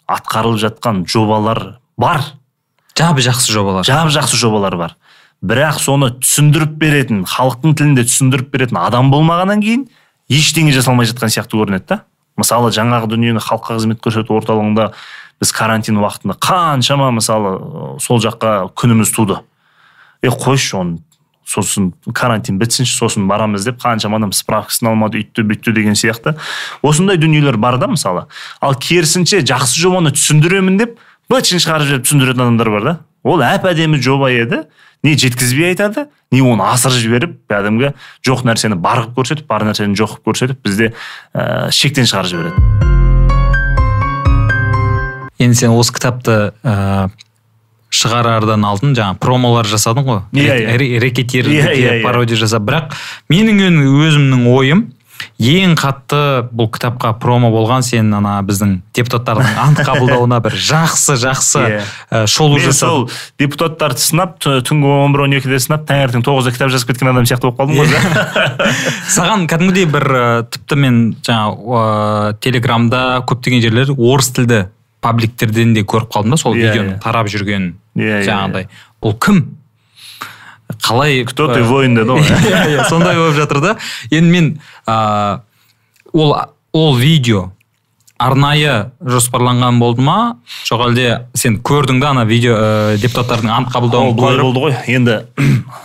атқарылып 0.07 0.59
жатқан 0.63 1.05
жобалар 1.07 1.79
бар. 1.97 2.33
Жап 2.97 3.19
жақсы 3.23 3.53
жобалар. 3.53 3.85
Жап 3.87 4.11
жақсы 4.11 4.37
жобалар 4.37 4.75
бар. 4.77 4.95
Бірақ 5.41 5.79
соны 5.79 6.11
түсіндіріп 6.19 6.75
беретін 6.81 7.23
халықтың 7.23 7.77
тілінде 7.79 8.03
түсіндіріп 8.09 8.49
беретін 8.51 8.81
адам 8.81 9.11
болмағаннан 9.13 9.61
кейін 9.63 9.85
ештеңе 10.27 10.73
жасалмай 10.75 11.07
жатқан 11.07 11.31
сияқты 11.31 11.55
көрінеді 11.55 11.87
да. 11.87 12.01
Мысалы 12.39 12.73
жаңағы 12.75 13.07
дүниені 13.13 13.39
халыққа 13.43 13.77
қызмет 13.79 14.01
көрсету 14.03 14.35
орталығында 14.35 14.89
біз 15.39 15.51
карантин 15.55 16.01
уақытында 16.03 16.35
қаншама 16.43 17.11
мысалы 17.15 17.53
сол 18.03 18.19
жаққа 18.19 18.73
күніміз 18.75 19.13
туды. 19.15 19.39
Е 20.21 20.27
қойшы 20.27 20.75
оны 20.75 20.99
сосын 21.49 21.91
карантин 22.13 22.59
бітсінші 22.61 22.93
сосын 22.93 23.27
барамыз 23.29 23.65
деп 23.65 23.79
қаншама 23.81 24.19
адам 24.21 24.33
справкасын 24.35 24.91
алмады 24.91 25.23
үйтті 25.23 25.45
бүйтті 25.49 25.73
деген 25.73 25.97
сияқты. 25.97 26.35
Осындай 26.85 27.17
дүниелер 27.17 27.57
бар 27.57 27.79
да 27.81 27.89
мысалы. 27.89 28.27
Ал 28.61 28.75
керісінше 28.77 29.41
жақсы 29.41 29.81
жобаны 29.81 30.13
түсіндіремін 30.13 30.77
деп 30.77 30.99
бытшын 31.29 31.63
шығарып 31.63 31.89
жіберіп 31.89 32.05
түсіндіретін 32.05 32.45
адамдар 32.45 32.69
бар 32.75 32.85
да. 32.85 32.93
Ол 33.23 33.41
әп 33.41 33.65
әдемі 33.65 33.97
жоба 34.01 34.29
еді. 34.31 34.67
Не 35.03 35.15
жеткізбей 35.15 35.71
айтады 35.71 36.09
не 36.31 36.41
оны 36.43 36.65
асырып 36.67 36.99
жіберіп 36.99 37.37
кәдімгі 37.49 37.93
жоқ 38.27 38.43
нәрсені 38.43 38.75
бар 38.83 39.05
қылып 39.05 39.15
көрсетіп 39.15 39.47
бар 39.47 39.63
нәрсені 39.63 39.95
жоқ 39.95 40.17
қылып 40.17 40.27
көрсетіп 40.27 40.59
бізде 40.59 40.91
ә, 41.33 41.71
шектен 41.71 42.03
шығарып 42.03 42.29
жібереді. 42.33 42.89
Енді 45.39 45.55
сен 45.55 45.71
осы 45.71 45.95
кітапты 45.95 46.51
ә, 46.67 47.07
шығарардан 47.99 48.63
алдын 48.69 48.95
жаңа 48.97 49.17
промолар 49.19 49.67
жасадың 49.69 50.07
ғой. 50.07 50.21
Иә 50.33 50.61
иә. 50.77 50.99
рекетир 51.03 51.49
пародия 52.03 52.37
жасап. 52.39 52.63
Бірақ 52.69 52.95
менің 53.31 53.83
өзімнің 53.83 54.47
ойым 54.55 54.87
ең 55.39 55.73
қатты 55.75 56.19
бұл 56.55 56.69
кітапқа 56.71 57.09
промо 57.19 57.49
болған 57.51 57.83
сен 57.83 58.07
ана 58.15 58.37
біздің 58.47 58.77
депутаттардың 58.95 59.57
ант 59.65 59.81
қабылдауына 59.83 60.37
бір 60.45 60.55
жақсы 60.55 61.17
жақсы 61.19 61.63
Иә. 61.65 61.81
ә, 62.11 62.21
шолу 62.27 62.55
жасап 62.63 62.89
сол 62.89 63.09
депутаттарды 63.39 63.99
сынап 63.99 64.37
түнгі 64.39 64.87
он 65.03 65.11
бір 65.11 65.25
он 65.25 65.35
екіде 65.35 65.59
сынап 65.59 65.83
таңертең 65.91 66.23
тоғызда 66.23 66.53
кітап 66.55 66.71
жазып 66.71 66.93
кеткен 66.93 67.11
адам 67.11 67.27
сияқты 67.27 67.51
болып 67.51 67.59
қалдым 67.59 67.81
ғой. 67.83 67.91
Саған 69.17 69.43
кәдімгідей 69.51 69.89
бір 69.91 70.07
тіпті 70.55 70.79
мен 70.79 70.99
жаңа 71.27 71.51
ә, 71.51 72.33
телеграмда 72.39 73.03
көптеген 73.27 73.59
жерлер 73.65 73.91
орыс 73.97 74.31
тілді 74.35 74.69
пабликтерден 75.03 75.73
де 75.75 75.83
көріп 75.87 76.09
қалдым 76.15 76.35
да 76.35 76.39
сол 76.39 76.55
Иә, 76.55 76.69
видеоның 76.71 76.95
иә. 76.97 77.01
тарап 77.03 77.27
жүргенін 77.31 77.73
Иә, 77.99 78.21
иә, 78.21 78.25
жаңағыдай 78.27 78.67
бұл 79.03 79.15
кім? 79.19 79.43
Қалай 80.79 81.23
кто 81.27 81.49
ты 81.51 81.59
ә, 81.59 81.67
воин 81.67 81.95
деді 81.97 82.15
ғой. 82.15 82.23
Иә 82.49 82.65
иә 82.77 82.89
сондай 82.89 83.17
болып 83.19 83.35
жатыр 83.35 83.59
да. 83.63 83.77
Енді 84.09 84.31
мен 84.31 84.49
ә, 84.87 85.41
ол 86.13 86.35
ол 86.71 86.95
видео 86.95 87.49
арнайы 88.19 88.91
жоспарланған 88.99 89.79
болды 89.79 90.03
ма? 90.03 90.37
Жоқ 90.67 90.85
әлде 90.89 91.07
сен 91.39 91.59
көрдің 91.63 92.01
да 92.03 92.11
ана 92.13 92.25
видео 92.27 92.55
ә, 92.55 92.97
депутаттардың 93.01 93.51
ант 93.55 93.71
ол 93.71 93.75
қабылдауын 93.75 94.15
былай 94.17 94.41
болды 94.43 94.63
ғой. 94.65 94.77
Енді 94.91 95.21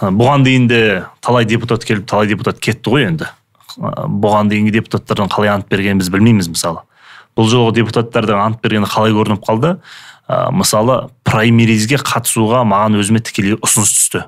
бұған 0.03 0.47
дейін 0.47 0.69
де 0.71 0.83
талай 1.25 1.47
депутат 1.49 1.87
келіп 1.87 2.07
талай 2.11 2.31
депутат 2.31 2.59
кетті 2.63 2.95
ғой 2.95 3.09
енді. 3.09 3.31
Бұған 3.79 4.51
дейінгі 4.51 4.75
депутаттардың 4.79 5.31
қалай 5.33 5.55
ант 5.55 5.71
бергенін 5.71 6.03
біз 6.03 6.11
білмейміз 6.15 6.51
мысалы. 6.53 6.85
Бұл 7.35 7.49
жолғы 7.51 7.81
депутаттардың 7.81 8.39
ант 8.39 8.61
бергені 8.63 8.87
қалай 8.91 9.15
көрініп 9.15 9.43
қалды? 9.47 9.79
Ә, 10.25 10.49
мысалы 10.57 11.11
праймеризге 11.29 11.99
қатысуға 12.01 12.63
маған 12.69 12.97
өзіме 13.01 13.21
тікелей 13.25 13.59
ұсыныс 13.59 13.93
түсті. 13.93 14.25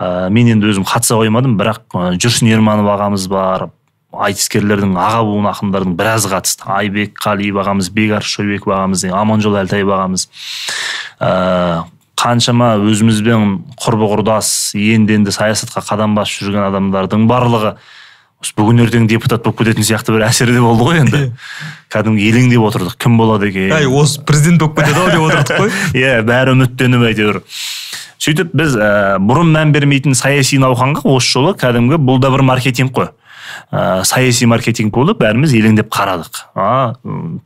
Ә, 0.00 0.30
мен 0.32 0.48
енді 0.54 0.70
өзім 0.72 0.86
қатыса 0.88 1.18
қоймадым 1.20 1.58
бірақ 1.60 1.96
жүрсін 2.22 2.48
ерманов 2.54 2.88
ағамыз 2.94 3.28
бар 3.32 3.68
айтыскерлердің 4.12 4.94
аға 5.00 5.22
буын 5.28 5.48
ақындардың 5.52 5.96
біразы 5.96 6.32
қатысты. 6.32 6.68
Айбек 6.72 7.16
қалиев 7.20 7.60
ағамыз 7.60 7.92
бекарыс 7.92 8.32
шойбеков 8.32 8.74
ағамыз 8.76 9.06
аманжол 9.12 9.56
әлтаев 9.60 9.92
ағамыз. 9.92 10.26
Ә, 11.20 11.84
қаншама 12.22 12.74
өзімізбен 12.80 13.58
құрбы 13.80 14.08
құрдас 14.12 14.72
енді 14.78 15.18
енді 15.18 15.32
саясатқа 15.34 15.82
қадам 15.84 16.16
басып 16.16 16.46
жүрген 16.46 16.68
адамдардың 16.68 17.28
барлығы 17.30 17.76
бүгін 18.56 18.82
ертең 18.82 19.06
депутат 19.10 19.44
болып 19.44 19.62
кететін 19.62 19.86
сияқты 19.86 20.14
бір 20.16 20.26
әсерде 20.26 20.60
болды 20.62 20.86
ғой 20.88 21.00
енді. 21.04 21.20
Кәдімгі 21.92 22.26
елеңдеп 22.30 22.66
отырдық 22.66 22.96
кім 22.98 23.16
болады 23.20 23.50
екен? 23.52 23.72
әй 23.76 23.86
осы 23.86 24.22
президент 24.26 24.62
болып 24.64 24.80
кетеді 24.80 24.98
ау 24.98 25.10
деп 25.12 25.24
отырдық 25.28 25.62
қой. 25.62 25.72
Иә 26.02 26.20
бәрі 26.26 26.56
үміттеніп 26.56 27.06
әйтеуір. 27.12 27.40
Сөйтіп 28.22 28.52
біз 28.54 28.76
ә, 28.78 28.90
бұрын 29.22 29.50
мән 29.54 29.72
бермейтін 29.74 30.14
саяси 30.18 30.58
науқанға 30.62 31.06
осы 31.10 31.32
жолы 31.36 31.56
кәдімгі 31.58 31.98
бұл 32.02 32.20
да 32.22 32.30
бір 32.34 32.44
маркетинг 32.46 32.94
қой. 32.94 33.10
Ә, 33.70 34.04
саяси 34.06 34.46
маркетинг 34.46 34.94
болып 34.94 35.18
бәріміз 35.22 35.54
елеңдеп 35.58 35.90
қарадық. 35.92 36.44
А 36.54 36.94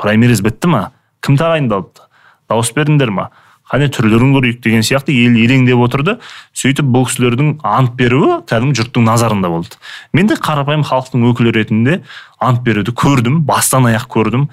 праймериз 0.00 0.42
бітті 0.44 0.72
ма? 0.72 0.82
Кім 1.24 1.38
тағайындалды? 1.40 2.04
Дауыс 2.48 2.72
бердіңдер 2.76 3.10
ма? 3.10 3.30
Қане 3.70 3.88
түрлерін 3.90 4.34
көрейік 4.36 4.60
деген 4.62 4.84
сияқты 4.86 5.14
ел 5.14 5.34
елеңдеп 5.40 5.80
отырды 5.82 6.16
сөйтіп 6.54 6.86
бұл 6.94 7.06
кісілердің 7.08 7.56
ант 7.66 7.96
беруі 7.98 8.38
кәдімгі 8.46 8.78
жұрттың 8.80 9.06
назарында 9.08 9.50
болды. 9.50 9.80
Мен 10.14 10.30
де 10.30 10.38
қарапайым 10.38 10.84
халықтың 10.86 11.26
өкілі 11.32 11.54
ретінде 11.56 11.98
ант 12.38 12.62
беруді 12.62 12.94
көрдім 12.94 13.42
бастан 13.48 13.88
аяқ 13.90 14.06
көрдім. 14.12 14.46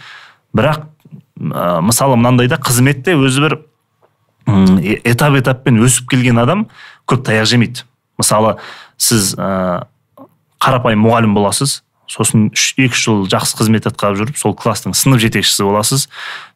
Бірақ 0.57 0.87
ә, 1.37 1.81
мысалы 1.85 2.17
мынандай 2.17 2.49
да 2.49 2.57
қызметте 2.57 3.13
өзі 3.13 3.45
бір 3.45 3.57
э- 4.81 4.99
этап 5.13 5.37
этаппен 5.37 5.77
өсіп 5.85 6.09
келген 6.09 6.41
адам 6.41 6.67
көп 7.05 7.21
таяқ 7.29 7.45
жемейді. 7.53 7.85
Мысалы 8.17 8.57
сіз 8.97 9.35
ә, 9.37 9.85
қарапайым 10.57 11.05
мұғалім 11.05 11.37
боласыз 11.37 11.82
сосын 12.09 12.49
үш 12.51 12.73
екі 12.77 12.97
жыл 12.99 13.21
жақсы 13.31 13.55
қызмет 13.57 13.87
атқарып 13.87 14.19
жүріп 14.19 14.37
сол 14.39 14.53
класстың 14.57 14.93
сынып 14.97 15.21
жетекшісі 15.23 15.65
боласыз. 15.65 16.07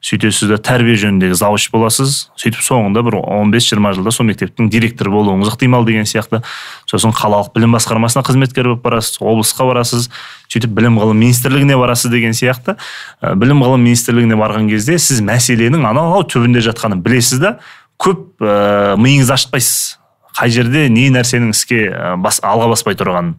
Сөйтесіз 0.03 0.51
де 0.51 0.57
тәрбие 0.61 0.97
жөніндегі 0.99 1.37
завуч 1.39 1.69
боласыз. 1.73 2.27
Сөйтіп 2.37 2.61
соңында 2.65 3.01
бір 3.07 3.19
15-20 3.23 3.97
жылда 3.97 4.13
сол 4.13 4.27
мектептің 4.29 4.69
директоры 4.73 5.13
болуыңыз 5.13 5.53
ықтимал 5.53 5.87
деген 5.87 6.05
сияқты. 6.09 6.43
Сосын 6.89 7.15
қалалық 7.15 7.53
білім 7.55 7.77
басқармасына 7.77 8.25
қызметкер 8.27 8.69
болып 8.69 8.83
барасыз 8.85 9.21
облысқа 9.23 9.67
барасыз. 9.71 10.09
Сөйтіп 10.51 10.75
білім 10.77 10.99
ғылым 11.01 11.23
министрлігіне 11.23 11.79
барасыз 11.79 12.11
деген 12.11 12.37
сияқты. 12.37 12.77
Ә, 13.21 13.33
білім 13.35 13.63
ғылым 13.65 13.87
министрлігіне 13.87 14.37
барған 14.37 14.69
кезде 14.69 14.99
сіз 15.01 15.23
мәселенің 15.25 15.87
анау 15.89 16.23
түбінде 16.27 16.61
жатқанын 16.69 17.01
білесіз 17.03 17.41
да 17.41 17.57
көп 17.97 18.43
ә, 18.45 18.95
миыңызды 18.99 19.33
ашытпайсыз. 19.33 19.96
Қай 20.37 20.53
жерде 20.53 20.85
не 20.93 21.07
нәрсенің 21.13 21.55
іске 21.55 21.81
бас, 22.21 22.39
алға 22.45 22.69
баспай 22.75 22.97
тұрғанын. 22.99 23.35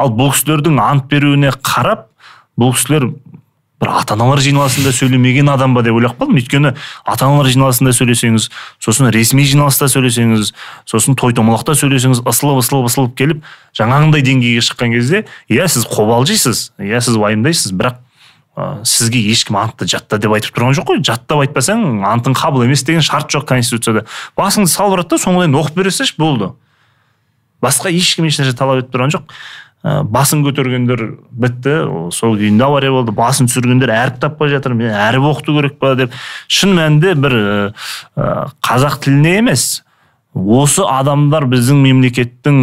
Ал 0.00 0.10
бұл 0.16 0.32
кісілердің 0.32 0.80
ант 0.80 1.08
беруіне 1.10 1.52
қарап 1.60 2.08
бұл 2.60 2.72
кісілер 2.74 3.10
бір 3.82 3.90
ата 3.90 4.14
аналар 4.14 4.40
жиналысында 4.40 4.94
сөйлемеген 4.96 5.50
адам 5.52 5.74
ба 5.76 5.82
деп 5.84 5.98
ойлап 5.98 6.16
қалдым. 6.16 6.38
Өйткені 6.40 6.72
ата 7.04 7.26
аналар 7.26 7.50
жиналысында 7.52 7.92
сөйлесеңіз 7.92 8.48
сосын 8.82 9.10
ресми 9.12 9.44
жиналыста 9.44 9.90
сөйлесеңіз 9.92 10.54
сосын 10.88 11.18
той 11.18 11.34
томалақта 11.36 11.76
сөйлесеңіз 11.76 12.22
ысылып 12.24 12.62
ысылып 12.62 12.88
ысылып 12.88 13.18
келіп 13.18 13.44
жаңағындай 13.76 14.24
деңгейге 14.24 14.64
шыққан 14.64 14.96
кезде 14.96 15.24
иә 15.52 15.68
сіз 15.68 15.84
қобалжисыз 15.90 16.70
иә 16.78 17.02
сіз 17.04 17.18
уайымдайсыз 17.20 17.74
бірақ 17.76 18.00
ә, 18.56 18.84
сізге 18.86 19.20
ешкім 19.30 19.58
антты 19.58 19.88
жатта 19.90 20.18
деп 20.22 20.34
айтып 20.36 20.54
тұрған 20.54 20.76
жоқ 20.78 20.88
қой. 20.90 21.02
Жаттап 21.04 21.42
айтпасаң 21.44 22.04
антың 22.06 22.36
қабыл 22.38 22.66
емес 22.66 22.84
деген 22.86 23.04
шарт 23.04 23.32
жоқ 23.34 23.48
конституцияда. 23.50 24.04
Басыңды 24.38 24.70
салып 24.70 25.08
да 25.10 25.18
соңына 25.18 25.48
дейін 25.48 25.58
оқып 25.60 25.80
бере 25.80 25.92
салшы 25.94 26.16
болды. 26.18 26.52
Басқа 27.64 27.92
ешкім 27.94 28.28
ешнәрсе 28.28 28.56
талап 28.56 28.82
етіп 28.82 28.94
тұрған 28.94 29.14
жоқ. 29.14 29.30
Ә, 29.84 30.00
басын 30.08 30.44
көтергендер 30.46 31.02
бітті 31.30 31.74
ол 31.84 32.12
сол 32.14 32.38
күйінде 32.40 32.64
авария 32.64 32.92
болды. 32.94 33.12
Басын 33.12 33.50
түсіргендер 33.50 33.92
әріп 33.92 34.20
таппай 34.22 34.52
жатыр 34.52 34.76
мен 34.78 34.94
әріп 34.94 35.26
оқыту 35.34 35.58
керек 35.58 35.78
па 35.80 35.94
деп. 35.98 36.14
Шын 36.48 36.72
мәнінде 36.78 37.14
бір 37.20 37.36
ә, 37.36 37.56
ә, 38.16 38.30
қазақ 38.64 39.02
тіліне 39.04 39.38
емес 39.42 39.83
осы 40.34 40.82
адамдар 40.82 41.46
біздің 41.46 41.78
мемлекеттің 41.84 42.56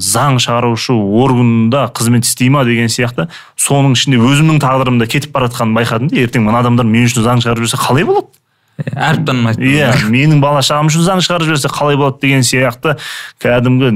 заң 0.00 0.38
шығарушы 0.40 0.94
органында 0.96 1.84
қызмет 1.92 2.24
істей 2.24 2.48
ма 2.48 2.64
деген 2.64 2.88
сияқты 2.88 3.28
соның 3.60 3.98
ішінде 3.98 4.20
өзімнің 4.24 4.62
тағдырым 4.64 4.96
да 5.02 5.06
кетіп 5.06 5.34
бара 5.36 5.50
жатқанын 5.50 5.76
байқадым 5.76 6.08
да 6.08 6.22
ертең 6.24 6.48
мына 6.48 6.62
адамдар 6.64 6.88
мен 6.88 7.04
үшін 7.04 7.26
заң 7.26 7.44
шығарып 7.44 7.66
жүрсе 7.66 7.80
қалай 7.84 8.08
болады? 8.08 8.32
әріп 9.08 9.26
танымайды 9.26 9.66
иә 9.66 9.90
менің 10.10 10.40
бала 10.42 10.62
шағам 10.62 10.90
үшін 10.90 11.06
заң 11.06 11.22
шығарып 11.24 11.50
жіберсе 11.50 11.70
қалай 11.72 11.98
болады 11.98 12.22
деген 12.22 12.44
сияқты. 12.46 12.94
Кәдімгі 13.42 13.90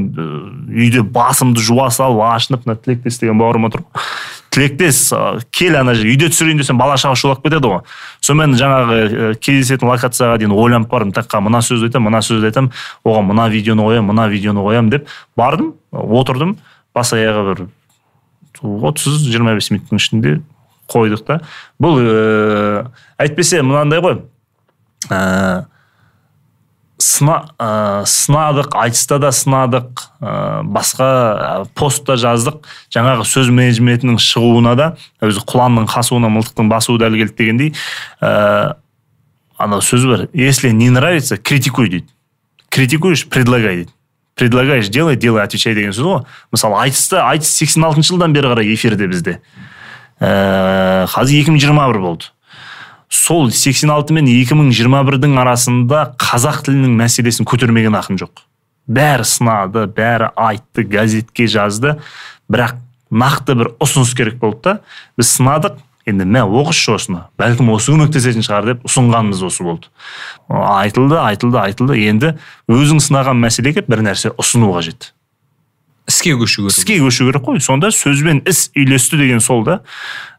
үйде 0.73 1.03
басымды 1.07 1.63
жуа 1.63 1.89
салып 1.95 2.25
ашынып 2.27 2.67
мына 2.67 2.79
тілектес 2.83 3.21
деген 3.23 3.39
бауырым 3.39 3.69
отыр 3.71 3.85
тілектес 4.53 5.13
кел 5.55 5.77
ана 5.81 5.95
жерге 5.97 6.13
үйде 6.13 6.29
түсірейін 6.33 6.61
десем 6.61 6.81
бала 6.81 6.99
шаға 7.01 7.17
шулап 7.17 7.45
кетеді 7.45 7.71
ғой. 7.71 7.81
Сонымен 8.21 8.57
жаңағы 8.59 8.99
ә, 8.99 9.31
кездесетін 9.41 9.89
локацияға 9.89 10.41
дейін 10.43 10.53
ойланып 10.53 10.91
бардым. 10.91 11.15
Таққа 11.17 11.41
мына 11.47 11.63
сөзді 11.65 11.89
айтамын 11.89 12.11
мына 12.11 12.21
сөзді 12.27 12.51
айтамын 12.51 12.73
оған 13.07 13.31
мына 13.31 13.47
видеоны 13.53 13.87
қоямын 13.87 14.11
мына 14.13 14.27
видеоны 14.29 14.65
қоямын 14.67 14.91
деп 14.93 15.09
бардым 15.41 15.73
отырдым. 15.93 16.59
Бас 16.95 17.15
аяғы 17.17 17.47
бір 17.49 17.65
отыз 18.61 19.25
жиырма 19.25 19.57
бес 19.57 19.71
минуттың 19.73 20.03
ішінде 20.03 20.35
қойдық 20.93 21.25
та. 21.25 21.41
Бұл 21.81 22.03
ә, 22.03 22.85
әйтпесе 23.25 23.63
мынандай 23.65 24.05
ғой. 24.05 24.21
Ә, 25.13 25.65
сына, 27.03 27.37
ә, 27.59 28.05
сынадық 28.09 28.75
айтыста 28.79 29.19
да 29.23 29.33
сынадық 29.35 30.05
ә, 30.21 30.63
басқа 30.65 31.09
ә, 31.09 31.51
постта 31.77 32.17
жаздық. 32.21 32.63
Жаңағы 32.95 33.27
сөз 33.29 33.51
менеджментінің 33.55 34.21
шығуына 34.23 34.75
да 34.79 34.89
өзі 35.25 35.45
құланның 35.49 35.89
қасуына 35.91 36.31
мылтықтың 36.33 36.71
басуы 36.73 37.01
дәл 37.03 37.19
келді 37.19 37.37
дегендей 37.39 37.75
ә, 38.23 38.77
анау 39.59 39.83
сөз 39.83 40.07
бар. 40.09 40.29
Если 40.33 40.71
не 40.71 40.91
нравится 40.91 41.37
критикуй 41.37 41.89
дейді. 41.89 42.09
Критикуешь 42.69 43.27
предлагай 43.29 43.77
дейді. 43.77 43.91
Предлагаешь 44.35 44.89
делай 44.89 45.17
делай 45.17 45.45
отвечай 45.45 45.75
деген 45.75 45.93
сөз 45.93 46.07
ғой. 46.07 46.23
Мысалы 46.53 46.81
айтыста 46.87 47.27
айтыс 47.29 47.51
86 47.53 48.09
жылдан 48.09 48.33
бері 48.33 48.55
қарай 48.55 48.75
эфирде 48.75 49.07
бізде. 49.07 49.41
Ә, 50.21 51.07
қазір 51.13 51.45
2021 51.45 52.01
болды. 52.01 52.33
Сол 53.13 53.51
86 53.53 54.15
мен 54.17 54.27
2021-дің 54.31 55.37
арасында 55.43 56.05
қазақ 56.21 56.63
тілінің 56.67 56.97
мәселесін 56.97 57.47
көтермеген 57.49 57.97
ақын 57.99 58.19
жоқ. 58.23 58.45
Бәрі 58.89 59.27
сынады 59.29 59.85
бәрі 59.93 60.31
айтты 60.33 60.87
газетке 60.89 61.47
жазды. 61.47 61.99
Бірақ 62.51 62.79
нақты 63.13 63.57
бір 63.59 63.73
ұсыныс 63.83 64.15
керек 64.17 64.41
болды 64.41 64.63
да 64.65 64.77
біз 65.21 65.35
сынадық. 65.37 65.81
Енді 66.09 66.25
мә 66.27 66.41
оқышы 66.43 66.97
осыны. 66.97 67.21
Бәлкім 67.39 67.69
осы 67.77 67.93
көмектесетін 67.93 68.43
шығар 68.43 68.73
деп 68.73 68.87
ұсынғанымыз 68.89 69.45
осы 69.47 69.63
болды. 69.63 69.93
Айтылды 70.49 71.21
айтылды 71.23 71.61
айтылды. 71.63 72.01
Енді 72.09 72.33
өзің 72.67 72.99
сынаған 73.05 73.39
мәселеге 73.39 73.85
бір 73.87 74.03
нәрсе 74.09 74.33
ұсыну 74.35 74.73
қажет. 74.75 75.13
Іске 76.09 76.35
көшу 76.37 76.67
керек 76.67 76.77
іске 76.79 76.99
көшу 77.03 77.27
керек 77.31 77.43
қой 77.47 77.61
сонда 77.61 77.91
сөз 77.95 78.23
бен 78.25 78.43
іс 78.49 78.71
үйлесті 78.77 79.19
деген 79.21 79.41
сол 79.41 79.65
да 79.65 79.81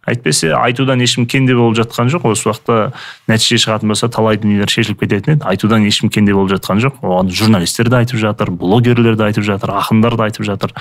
әйтпесе 0.07 0.51
айтудан 0.57 0.99
ешкім 0.99 1.25
кенде 1.31 1.55
болып 1.55 1.77
жатқан 1.79 2.09
жоқ 2.11 2.25
осы 2.27 2.49
уақытта 2.49 2.91
нәтиже 3.31 3.61
шығатын 3.63 3.93
болса 3.93 4.09
талай 4.11 4.35
дүниелер 4.37 4.67
шешіліп 4.67 4.99
кететін 5.05 5.37
еді 5.37 5.47
айтудан 5.47 5.85
ешкім 5.87 6.09
кенде 6.11 6.33
болып 6.35 6.51
жатқан 6.57 6.81
жоқ 6.83 6.99
оған 7.01 7.31
журналистер 7.31 7.87
де 7.89 8.01
айтып 8.01 8.19
жатыр 8.19 8.51
блогерлер 8.51 9.15
де 9.15 9.23
айтып 9.29 9.47
жатыр 9.47 9.71
ақындар 9.79 10.17
да 10.19 10.27
айтып 10.27 10.43
жатыр 10.49 10.75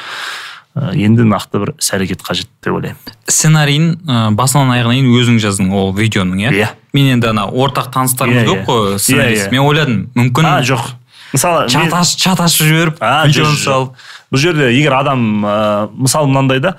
енді 0.97 1.27
нақты 1.29 1.61
бір 1.61 1.75
іс 1.79 1.91
әрекет 1.93 2.23
қажет 2.25 2.49
деп 2.65 2.73
ойлаймын 2.73 3.15
сценарийін 3.29 3.89
ә, 4.09 4.31
басынан 4.35 4.73
аяғына 4.73 4.95
дейін 4.97 5.11
өзің 5.21 5.39
жаздың 5.45 5.71
ол 5.77 5.93
видеоның 5.95 6.41
иә 6.47 6.53
Иә. 6.57 6.69
мен 6.97 7.11
енді 7.19 7.29
ана 7.29 7.45
ортақ 7.47 7.91
таныстарымыз 7.93 8.49
көп 8.49 8.65
қой 8.67 8.99
сценарист 8.99 9.45
Иә, 9.45 9.49
иә. 9.49 9.53
мен 9.53 9.67
ойладым 9.69 9.99
мүмкін 10.17 10.49
а 10.49 10.55
жоқ 10.65 10.89
мысалы 11.33 11.69
чат 11.69 12.41
ашып 12.41 12.67
жіберіп 12.69 13.01
видеоны 13.03 13.59
салып. 13.61 13.95
Бұл 14.33 14.41
жерде 14.41 14.73
егер 14.73 14.97
адам 15.01 15.45
ә, 15.45 15.89
мысалы 15.93 16.29
мынандай 16.31 16.61
да 16.61 16.77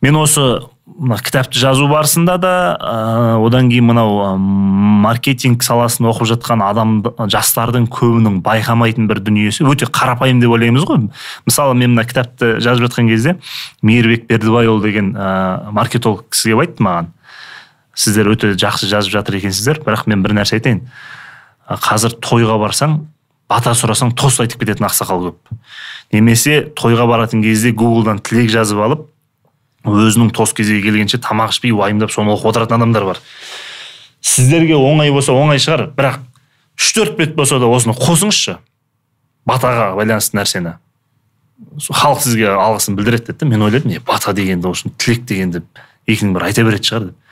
мен 0.00 0.16
осы 0.16 0.60
мына 0.98 1.18
кітапты 1.20 1.58
жазу 1.60 1.86
барысында 1.90 2.38
да 2.40 2.52
ә, 2.80 2.94
одан 3.44 3.68
кейін 3.70 3.90
мынау 3.90 4.14
ә, 4.24 4.30
маркетинг 4.38 5.62
саласын 5.62 6.08
оқып 6.10 6.30
жатқан 6.32 6.62
адам 6.64 6.94
жастардың 7.18 7.88
көбінің 7.92 8.40
байқамайтын 8.46 9.08
бір 9.10 9.20
дүниесі. 9.26 9.66
Өте 9.68 9.86
қарапайым 9.86 10.40
деп 10.40 10.54
ойлаймыз 10.54 10.86
ғой. 10.88 11.08
Мысалы 11.46 11.76
мен 11.78 11.92
мына 11.94 12.06
кітапты 12.08 12.56
жазып 12.64 12.88
жатқан 12.88 13.10
кезде 13.10 13.36
мейірбек 13.82 14.26
бердібайұлы 14.30 14.82
деген 14.86 15.12
ә, 15.14 15.70
маркетолог 15.76 16.24
кісі 16.32 16.54
келіп 16.54 16.64
айтты 16.64 16.88
маған. 16.88 17.12
Сіздер 17.98 18.32
өте 18.32 18.54
жақсы 18.54 18.88
жазып 18.90 19.12
жатыр 19.12 19.38
екенсіздер 19.42 19.82
бірақ 19.84 20.06
мен 20.06 20.22
бір 20.22 20.38
нәрсе 20.40 20.58
айтайын. 20.58 20.84
Қазір 21.68 22.16
тойға 22.22 22.58
барсаң 22.62 23.00
бата 23.48 23.72
сұрасаң 23.76 24.12
тост 24.16 24.42
айтып 24.42 24.62
кететін 24.62 24.86
ақсақал 24.88 25.28
көп. 25.28 25.52
Немесе 26.12 26.60
тойға 26.76 27.06
баратын 27.08 27.42
кезде 27.44 27.72
гуглдан 27.72 28.20
тілек 28.24 28.50
жазып 28.52 28.80
алып 28.84 29.06
өзінің 29.88 30.32
тост 30.36 30.56
кезегі 30.56 30.84
келгенше 30.88 31.20
тамақ 31.22 31.54
ішпей 31.54 31.72
уайымдап 31.72 32.12
соны 32.12 32.34
оқып 32.34 32.50
отыратын 32.52 32.78
адамдар 32.78 33.06
бар. 33.08 33.20
Сіздерге 34.20 34.76
оңай 34.76 35.12
болса 35.14 35.32
оңай 35.32 35.62
шығар 35.62 35.88
бірақ 35.96 36.20
үш 36.78 36.90
төрт 36.96 37.16
бет 37.16 37.36
болса 37.36 37.60
да 37.60 37.70
осыны 37.70 37.94
қосыңызшы. 37.96 38.58
Батаға 39.48 39.94
байланысты 39.96 40.36
нәрсені. 40.36 40.76
Халық 41.88 42.20
сізге 42.22 42.52
алғысын 42.52 42.98
білдіреді 42.98 43.32
деді 43.32 43.48
мен 43.48 43.64
ойладым 43.66 43.94
е 43.96 44.02
бата 44.04 44.34
дегенді 44.36 44.68
осы 44.70 44.90
тілек 44.98 45.24
дегенді 45.26 45.62
екінің 46.06 46.36
бірі 46.36 46.50
айта 46.50 46.64
беретін 46.66 46.90
шығар 46.90 47.08
деп 47.08 47.27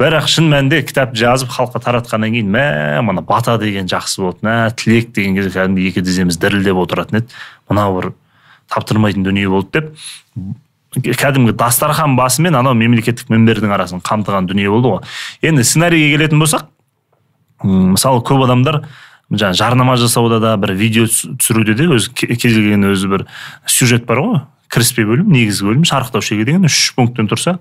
бірақ 0.00 0.26
шын 0.30 0.48
мәнінде 0.50 0.80
кітап 0.86 1.12
жазып 1.18 1.52
халыққа 1.52 1.80
таратқаннан 1.84 2.32
кейін 2.34 2.48
мә 2.50 2.64
мына 3.06 3.22
бата 3.22 3.54
деген 3.60 3.86
жақсы 3.90 4.22
болды 4.24 4.42
мә 4.46 4.56
тілек 4.74 5.12
деген 5.14 5.36
кезде 5.36 5.52
кәдімгі 5.60 5.88
екі 5.92 6.02
тіземіз 6.02 6.38
дірілдеп 6.42 6.80
отыратын 6.82 7.20
еді. 7.20 7.28
Мынау 7.70 7.94
бір 8.00 8.08
таптырмайтын 8.72 9.22
дүние 9.22 9.48
болды 9.52 9.80
деп. 9.80 9.92
Кәдімгі 11.20 11.54
дастархан 11.56 12.16
басы 12.18 12.42
мен 12.42 12.56
анау 12.58 12.74
мемлекеттік 12.74 13.30
мінбердің 13.32 13.72
арасын 13.76 14.02
қамтыған 14.04 14.48
дүние 14.50 14.68
болды 14.72 14.90
ғой. 14.96 15.06
Енді 15.42 15.64
сценарийге 15.64 16.16
келетін 16.16 16.42
болсақ 16.42 16.66
мысалы 17.62 18.24
көп 18.26 18.42
адамдар 18.48 18.82
жаңағы 19.30 19.56
жарнама 19.56 19.94
жасауда 19.96 20.40
да 20.42 20.56
бір 20.60 20.74
видео 20.76 21.06
түс- 21.06 21.30
түсіруде 21.38 21.74
де 21.78 21.86
өзі 21.86 22.10
ке- 22.12 22.34
кез 22.34 22.52
келген 22.52 22.84
өзі 22.90 23.08
бір 23.08 23.24
сюжет 23.66 24.04
бар 24.04 24.18
ғой. 24.20 24.40
Кіріспе 24.72 25.06
бөлім 25.08 25.30
негізгі 25.32 25.70
бөлім 25.70 25.86
шарықтау 25.88 26.20
шегі 26.24 26.44
деген 26.48 26.64
үш 26.68 26.90
пункттен 26.96 27.28
тұрса 27.30 27.58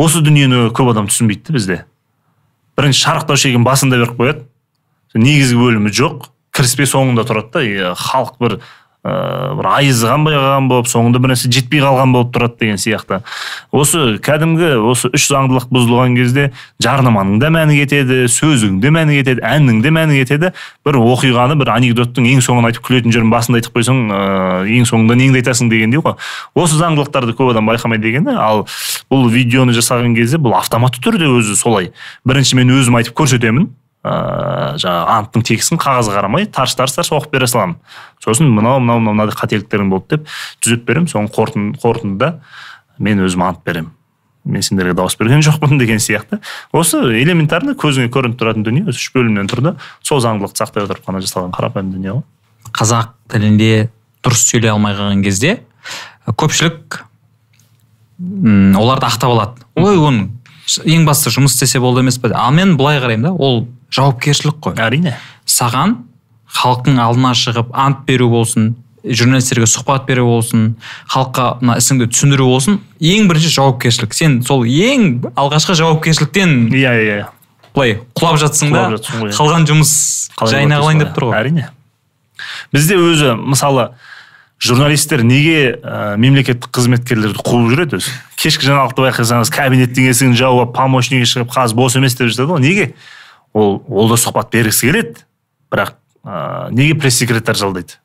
осы 0.00 0.22
дүниені 0.24 0.68
көп 0.74 0.92
адам 0.92 1.08
түсінбейді 1.10 1.54
бізде. 1.54 1.82
Бірінші 2.78 3.04
шарықтау 3.06 3.38
шегін 3.38 3.66
басында 3.66 4.00
беріп 4.00 4.18
қояды. 4.18 4.46
Негізгі 5.14 5.60
бөлімі 5.60 5.92
жоқ. 5.94 6.30
Кіріспе 6.54 6.86
соңында 6.90 7.24
тұрады 7.26 7.50
да 7.54 7.94
халық 7.98 8.38
бір 8.42 8.56
ыыы 9.04 9.56
бір 9.58 9.66
айызы 9.68 10.08
қанбай 10.08 10.34
қалған 10.34 10.68
болып 10.70 10.88
соңында 10.88 11.20
бір 11.20 11.34
нәрсе 11.34 11.50
жетпей 11.52 11.82
қалған 11.84 12.14
болып 12.14 12.30
тұрады 12.32 12.56
деген 12.62 12.78
сияқты. 12.80 13.18
Осы 13.70 14.16
кәдімгі 14.24 14.70
осы 14.80 15.10
үш 15.12 15.26
заңдылық 15.28 15.68
бұзылған 15.68 16.16
кезде 16.16 16.46
жарнаманың 16.82 17.36
да 17.42 17.50
мәні 17.52 17.76
кетеді 17.82 18.24
сөздің 18.32 18.80
де 18.80 18.88
мәні 18.94 19.18
кетеді 19.20 19.44
әннің 19.44 19.82
де 19.84 19.92
мәні 19.92 20.22
кетеді. 20.22 20.54
Бір 20.86 20.98
оқиғаны 21.02 21.58
бір 21.60 21.74
анекдоттың 21.76 22.30
ең 22.32 22.42
соңын 22.48 22.70
айтып 22.70 22.88
күлетін 22.88 23.12
жерін 23.12 23.30
басында 23.34 23.60
айтып 23.60 23.76
қойсаң 23.76 24.02
ыыы 24.08 24.80
ең 24.80 24.88
соңында 24.88 25.20
неңді 25.20 25.44
айтасың 25.44 25.68
дегендей 25.68 26.00
ғой. 26.00 26.16
Осы 26.56 26.80
заңдылықтарды 26.80 27.36
көп 27.36 27.52
адам 27.52 27.68
байқамайды 27.68 28.08
дегені 28.08 28.38
ал 28.40 28.64
бұл 29.12 29.28
видеоны 29.28 29.76
жасаған 29.76 30.16
кезде 30.16 30.40
бұл 30.40 30.56
автоматты 30.56 31.04
түрде 31.04 31.28
өзі 31.28 31.60
солай. 31.60 31.92
Бірінші 32.24 32.56
мен 32.56 32.72
өзім 32.72 33.02
айтып 33.02 33.20
көрсетемін. 33.20 33.68
Ыыы 34.04 34.76
жаңағы 34.82 35.12
анттың 35.16 35.44
текстін 35.48 35.80
қағазға 35.80 36.18
қарамай 36.18 36.46
тарс 36.52 36.76
тарс 36.76 36.92
тарс 36.94 37.10
оқып 37.14 37.32
бере 37.32 37.48
саламын. 37.48 37.78
Сосын 38.20 38.50
мынау 38.52 38.80
мынау 38.80 39.00
мынау 39.00 39.14
мынадай 39.16 39.36
қателіктерің 39.38 39.88
болды 39.90 40.18
деп 40.18 40.28
түзеп 40.60 40.84
беремін. 40.84 41.08
Соның 41.08 41.30
қорытын, 41.32 41.70
қорытындыда 41.80 42.34
мен 42.98 43.24
өзім 43.24 43.46
ант 43.48 43.64
беремін. 43.64 43.90
Мен 44.44 44.60
сендерге 44.60 44.92
дауыс 44.92 45.16
берген 45.16 45.40
жоқпын 45.40 45.78
деген 45.80 45.96
сияқты. 46.04 46.36
Осы 46.72 47.00
элементарно 47.16 47.72
көзіңе 47.80 48.10
көрініп 48.12 48.36
тұратын 48.36 48.66
дүние 48.66 48.84
осы 48.84 49.00
үш 49.00 49.08
бөлімнен 49.14 49.48
тұрды. 49.48 49.72
Сол 50.04 50.20
заңдылықты 50.20 50.60
сақтай 50.60 50.84
отырып 50.84 51.06
қана 51.08 51.24
жасалған 51.24 51.54
қарапайым 51.56 51.94
дүние 51.94 52.18
ғой. 52.18 52.24
Қазақ 52.76 53.14
тілінде 53.32 53.88
дұрыс 54.20 54.44
сөйлей 54.50 54.74
алмай 54.74 54.92
қалған 54.98 55.24
кезде 55.24 55.62
көпшілік 56.28 57.00
м, 58.20 58.76
оларды 58.76 59.08
ақтап 59.08 59.32
алады. 59.32 59.64
Ой 59.80 59.96
оның 59.96 60.28
ең 60.84 61.08
басты 61.08 61.32
жұмыс 61.32 61.56
істесе 61.56 61.80
болды 61.80 62.04
емес 62.04 62.20
пе? 62.20 62.28
Ал 62.36 62.52
мен 62.52 62.76
былай 62.76 63.00
қараймын 63.00 63.30
да 63.30 63.32
ол 63.32 63.66
жауапкершілік 63.94 64.60
қой. 64.64 64.78
әрине. 64.80 65.14
Саған 65.46 65.96
халықтың 66.54 66.98
алдына 67.02 67.34
шығып 67.38 67.70
ант 67.72 68.04
беру 68.08 68.30
болсын 68.32 68.74
журналистерге 69.04 69.66
сұхбат 69.68 70.06
беру 70.08 70.24
болсын 70.26 70.74
халыққа 71.12 71.46
мына 71.60 71.76
ісіңді 71.82 72.08
түсіндіру 72.12 72.48
болсын 72.48 72.78
ең 73.00 73.28
бірінші 73.28 73.52
жауапкершілік. 73.58 74.14
Сен 74.16 74.40
сол 74.46 74.64
ең 74.64 75.26
алғашқы 75.36 75.76
жауапкершіліктен 75.76 76.72
иә 76.72 76.94
иә 77.04 77.18
былай 77.74 77.98
құлап 78.16 78.38
жатсың 78.40 78.72
да 78.72 78.86
иә. 78.94 79.30
қалған 79.34 79.68
жұмыс 79.68 79.92
жайына 80.40 80.80
қалайын 80.80 81.04
деп 81.04 81.14
тұр 81.16 81.28
ғой. 81.28 81.38
әрине. 81.40 81.68
Бізде 82.72 82.96
өзі 82.96 83.34
мысалы 83.36 83.90
журналистер 84.62 85.22
неге 85.26 85.74
ә, 85.82 86.16
мемлекеттік 86.16 86.70
қызметкерлерді 86.72 87.42
қуып 87.44 87.74
жүреді 87.74 87.98
өзі? 87.98 88.14
Кешкі 88.40 88.70
жаңалықты 88.70 89.04
байқасаңыз 89.04 89.52
кабинеттің 89.52 90.08
есігін 90.08 90.38
жауып 90.38 90.70
алып 90.70 90.76
помощнигі 90.78 91.28
шығып 91.28 91.52
қазір 91.52 91.76
бос 91.82 91.98
емес 91.98 92.16
деп 92.16 92.30
жатады 92.30 92.54
ғой 92.54 92.62
неге? 92.64 92.94
Ол 93.54 93.82
ол 93.88 94.08
да 94.10 94.18
сұхбат 94.20 94.50
бергісі 94.52 94.90
келеді. 94.90 95.24
Бірақ 95.72 95.94
ә, 96.24 96.70
неге 96.70 96.94
пресс 96.98 97.18
секретарь 97.22 97.56
жалдайды? 97.58 97.98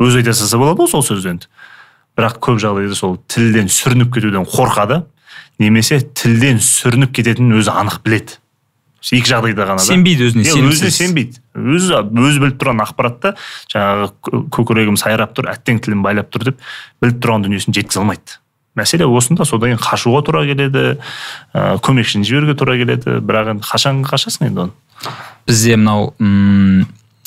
Өзі 0.00 0.22
айта 0.22 0.34
салса 0.34 0.58
болады 0.58 0.84
ғой 0.84 0.90
сол 0.90 1.04
сөзді 1.06 1.34
енді 1.36 1.50
бірақ 2.18 2.38
көп 2.42 2.60
жағдайда 2.62 2.94
сол 2.98 3.18
тілден 3.28 3.68
сүрініп 3.70 4.12
кетуден 4.14 4.44
қорқады. 4.46 5.02
Немесе 5.58 6.00
тілден 6.00 6.58
сүрініп 6.62 7.12
кететінін 7.14 7.58
өзі 7.60 7.72
анық 7.74 8.00
біледі. 8.04 8.38
Екі 9.04 9.28
жағдайда 9.28 9.66
ғана 9.68 9.82
да. 9.82 9.84
Сенбейді 9.84 10.28
өзіне 10.30 10.44
иә, 10.46 10.62
өзіне 10.64 10.90
сенбейді. 10.94 11.40
Өзі 11.54 11.98
өзі 12.08 12.40
біліп 12.40 12.56
тұрған 12.62 12.80
ақпаратты 12.86 13.34
жаңағы 13.74 14.06
кө- 14.24 14.40
көкірегім 14.56 14.96
сайрап 14.96 15.34
тұр 15.36 15.50
әттең 15.52 15.82
тілім 15.84 16.00
байлап 16.06 16.30
тұр 16.32 16.46
деп 16.48 16.62
біліп 17.04 17.18
тұрған 17.20 17.44
дүниесін 17.44 17.76
жеткізе 17.76 18.00
алмайды. 18.00 18.38
Мәселе 18.74 19.04
осында 19.06 19.44
содан 19.44 19.74
кейін 19.74 19.82
қашуға 19.84 20.22
тура 20.24 20.46
келеді 20.48 20.96
ә, 21.52 21.76
көмекшіні 21.84 22.24
жіберуге 22.26 22.56
тура 22.58 22.78
келеді. 22.80 23.18
Бірақ 23.20 23.52
енді 23.52 23.68
қашан 23.68 24.00
қашасың 24.08 24.48
енді 24.48 24.64
оны? 24.64 24.72
Бізде 25.46 25.76
мынау 25.76 26.12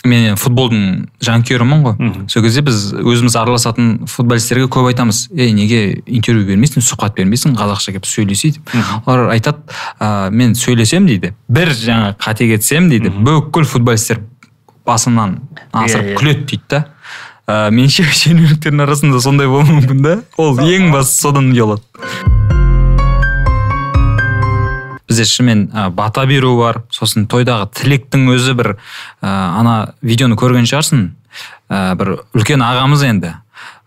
мен 0.07 0.23
енді 0.29 0.37
футболдың 0.39 0.83
жанкүйерімін 1.25 1.81
ғой. 1.83 2.11
Сол 2.31 2.43
кезде 2.45 2.61
біз 2.63 2.93
өзіміз 2.95 3.35
араласатын 3.41 4.05
футболистерге 4.07 4.69
көп 4.71 4.87
айтамыз. 4.91 5.25
Ей 5.35 5.51
неге 5.57 6.01
интервью 6.05 6.45
бермейсің 6.47 6.85
сұхбат 6.85 7.17
бермейсің 7.17 7.57
қазақша 7.59 7.91
келіп 7.95 8.07
сөйлесей 8.07 8.53
деп. 8.55 8.71
Олар 9.05 9.33
айтады 9.33 9.59
«А, 9.99 10.29
мен 10.31 10.55
сөйлесем 10.55 11.07
дейді. 11.09 11.33
Бір 11.49 11.73
жаңа 11.75 12.13
қате 12.15 12.47
кетсем 12.47 12.87
дейді. 12.93 13.09
Бүкіл 13.11 13.67
футболистер 13.67 14.21
басымнан 14.87 15.41
асырып 15.73 16.05
Иә, 16.05 16.13
иә. 16.13 16.19
күледі 16.21 16.45
дейді 16.53 16.63
да. 16.69 16.85
Ә, 17.47 17.57
меніңше 17.71 18.05
шенеуніктердің 18.21 18.85
арасында 18.87 19.19
сондай 19.19 19.47
болуы 19.51 19.81
мүмкін 19.81 20.01
да. 20.05 20.15
Ол 20.37 20.55
ең 20.63 20.91
бастысы 20.93 21.27
содан 21.27 21.51
ұялады. 21.51 21.83
Бізде 25.07 25.25
шынымен 25.27 25.67
ә, 25.71 25.89
бата 25.89 26.25
беру 26.27 26.55
бар. 26.59 26.83
Сосын 26.93 27.27
тойдағы 27.31 27.69
тілектің 27.79 28.27
өзі 28.35 28.55
бір 28.59 28.73
ә, 28.75 28.77
ана 29.29 29.93
видеоны 30.01 30.37
көрген 30.39 30.67
шығарсың? 30.69 31.09
Ә, 31.69 31.95
бір 31.99 32.17
үлкен 32.35 32.63
ағамыз 32.63 33.05
енді. 33.07 33.35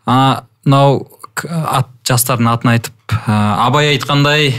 Ана 0.09 0.44
мынау 0.64 1.04
ат 1.48 1.88
жастардың 2.09 2.48
атын 2.50 2.72
айтып 2.74 3.14
ә, 3.14 3.37
абай 3.66 3.92
айтқандай 3.94 4.50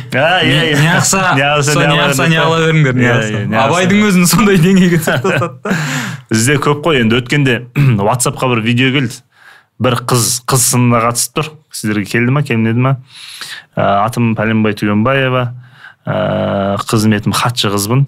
не 2.32 2.39
беріңдер. 2.86 3.26
Иә, 3.26 3.43
иә, 3.45 3.63
абайдың 3.65 4.06
өзін 4.08 4.30
сондай 4.30 4.60
деңгейге 4.62 5.02
да. 5.06 5.52
Бізде 6.32 6.58
көп 6.63 6.84
қой 6.86 7.02
енді 7.04 7.19
өткенде 7.21 7.58
ватсапқа 8.08 8.50
бір 8.54 8.63
видео 8.65 8.93
келді. 8.95 9.21
Бір 9.82 10.00
қыз 10.10 10.41
қыз 10.50 10.67
сынына 10.74 11.02
қатысып 11.08 11.38
тұр. 11.39 11.52
Сіздерге 11.74 12.08
келді 12.10 12.36
ма 12.38 12.45
келмеді 12.47 12.86
ма 12.86 12.95
ә, 13.76 14.06
атым 14.06 14.34
пәленбай 14.38 14.78
түгенбаева 14.78 15.50
ә, 16.06 16.78
қызметім 16.90 17.36
хатшы 17.36 17.72
қызбын 17.74 18.06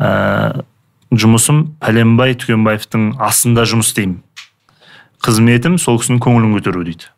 ә, 0.00 0.62
жұмысым 1.10 1.62
пәленбай 1.82 2.36
түгенбаевтың 2.38 3.14
астында 3.20 3.64
жұмыс 3.68 3.90
істеймін. 3.90 4.20
Қызметім 5.24 5.76
сол 5.80 5.98
кісінің 6.00 6.20
көңілін 6.24 6.54
көтеру 6.56 6.84
дейді. 6.86 7.10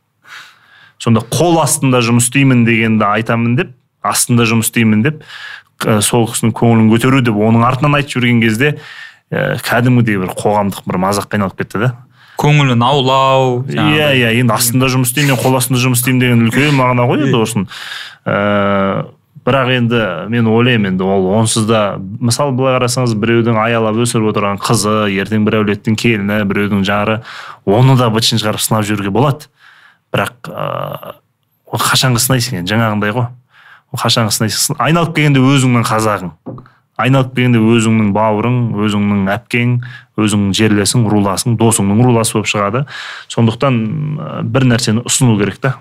Сонда 1.02 1.22
қол 1.34 1.60
астында 1.62 2.00
жұмыс 2.04 2.30
істеймін 2.30 2.64
дегенді 2.66 3.06
айтамын 3.08 3.56
деп 3.58 3.74
астында 4.02 4.46
жұмыс 4.48 4.70
істеймін 4.70 5.02
деп 5.06 5.22
ә, 5.84 6.00
сол 6.02 6.28
кісінің 6.30 6.54
көңілін 6.58 6.90
көтеру 6.92 7.22
деп 7.26 7.38
оның 7.38 7.66
артынан 7.66 7.98
айтып 7.98 8.16
жүрген 8.16 8.42
кезде 8.42 8.76
ә, 9.30 9.58
кәдімгідей 9.66 10.20
бір 10.22 10.34
қоғамдық 10.38 10.86
бір 10.88 11.00
мазаққа 11.02 11.38
айналып 11.38 11.58
кетті 11.62 11.82
да. 11.82 11.92
Көңілін 12.42 12.82
аулау 12.82 13.60
иә 13.70 14.12
иә 14.18 14.32
енді 14.40 14.54
астында 14.56 14.88
жұмыс 14.90 15.12
істеймін 15.12 15.34
мен 15.34 15.42
қол 15.42 15.58
астында 15.58 15.82
жұмыс 15.82 16.02
істеймін 16.02 16.22
деген 16.22 16.46
үлкен 16.48 16.78
мағына 16.78 17.06
ғой 17.10 17.26
енді 17.26 17.42
осының 17.44 17.68
ыыы 18.26 19.04
бірақ 19.46 19.70
енді 19.74 20.02
мен 20.30 20.46
ойлаймын 20.46 20.92
енді 20.92 21.04
ол 21.04 21.26
онсыз 21.38 21.66
да 21.66 21.98
мысалы 21.98 22.54
былай 22.54 22.76
қарасаңыз 22.76 23.16
біреудің 23.18 23.58
аялап 23.58 23.98
өсіріп 24.04 24.30
отырған 24.30 24.60
қызы 24.62 25.10
ертең 25.18 25.46
бір 25.48 25.60
әулеттің 25.62 25.96
келіні 25.98 26.42
біреудің 26.46 26.84
жары 26.86 27.20
оны 27.66 27.96
да 27.98 28.10
бытшын 28.14 28.38
шығарып 28.42 28.62
сынап 28.62 28.86
жіберуге 28.86 29.10
болады. 29.10 29.50
Бірақ 30.14 30.52
ыыы 30.52 31.16
ол 31.72 31.80
қашанғы 31.80 32.20
сынайсың 32.20 32.60
енді 32.60 32.74
жаңағындай 32.74 33.14
ғой. 33.16 33.26
Қашанғы 33.96 34.36
сынайсың 34.36 34.78
айналып 34.78 35.16
келгенде 35.16 35.40
өзіңнің 35.40 35.88
қазағың. 35.88 36.30
Айналып 37.00 37.34
келгенде 37.34 37.58
өзіңнің 37.58 38.12
бауырың 38.14 38.58
өзіңнің 38.84 39.26
әпкең 39.32 39.74
өзіңнің 40.20 40.54
жерлесің 40.56 41.08
руласың 41.08 41.56
досыңның 41.60 42.04
руласы 42.04 42.36
болып 42.36 42.50
шығады. 42.52 42.84
Сондықтан 43.32 43.80
бір 44.52 44.68
нәрсені 44.68 45.04
ұсыну 45.08 45.38
керек 45.40 45.58
та. 45.64 45.78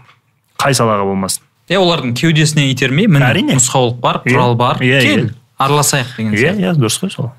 Қай 0.60 0.76
салаға 0.76 1.06
болмасын. 1.12 1.44
Иә 1.72 1.80
олардың 1.80 2.16
кеудесіне 2.20 2.70
итермей 2.72 3.08
міне 3.08 3.30
әрине. 3.30 3.56
нұсқаулық 3.60 4.00
бар 4.04 4.22
құрал 4.26 4.56
бар. 4.60 4.82
иә, 4.84 5.02
кел 5.06 5.30
араласайық 5.58 6.18
деген 6.18 6.34
иә 6.36 6.56
иә 6.60 6.74
дұрыс 6.76 7.00
қой 7.02 7.14
сол. 7.14 7.32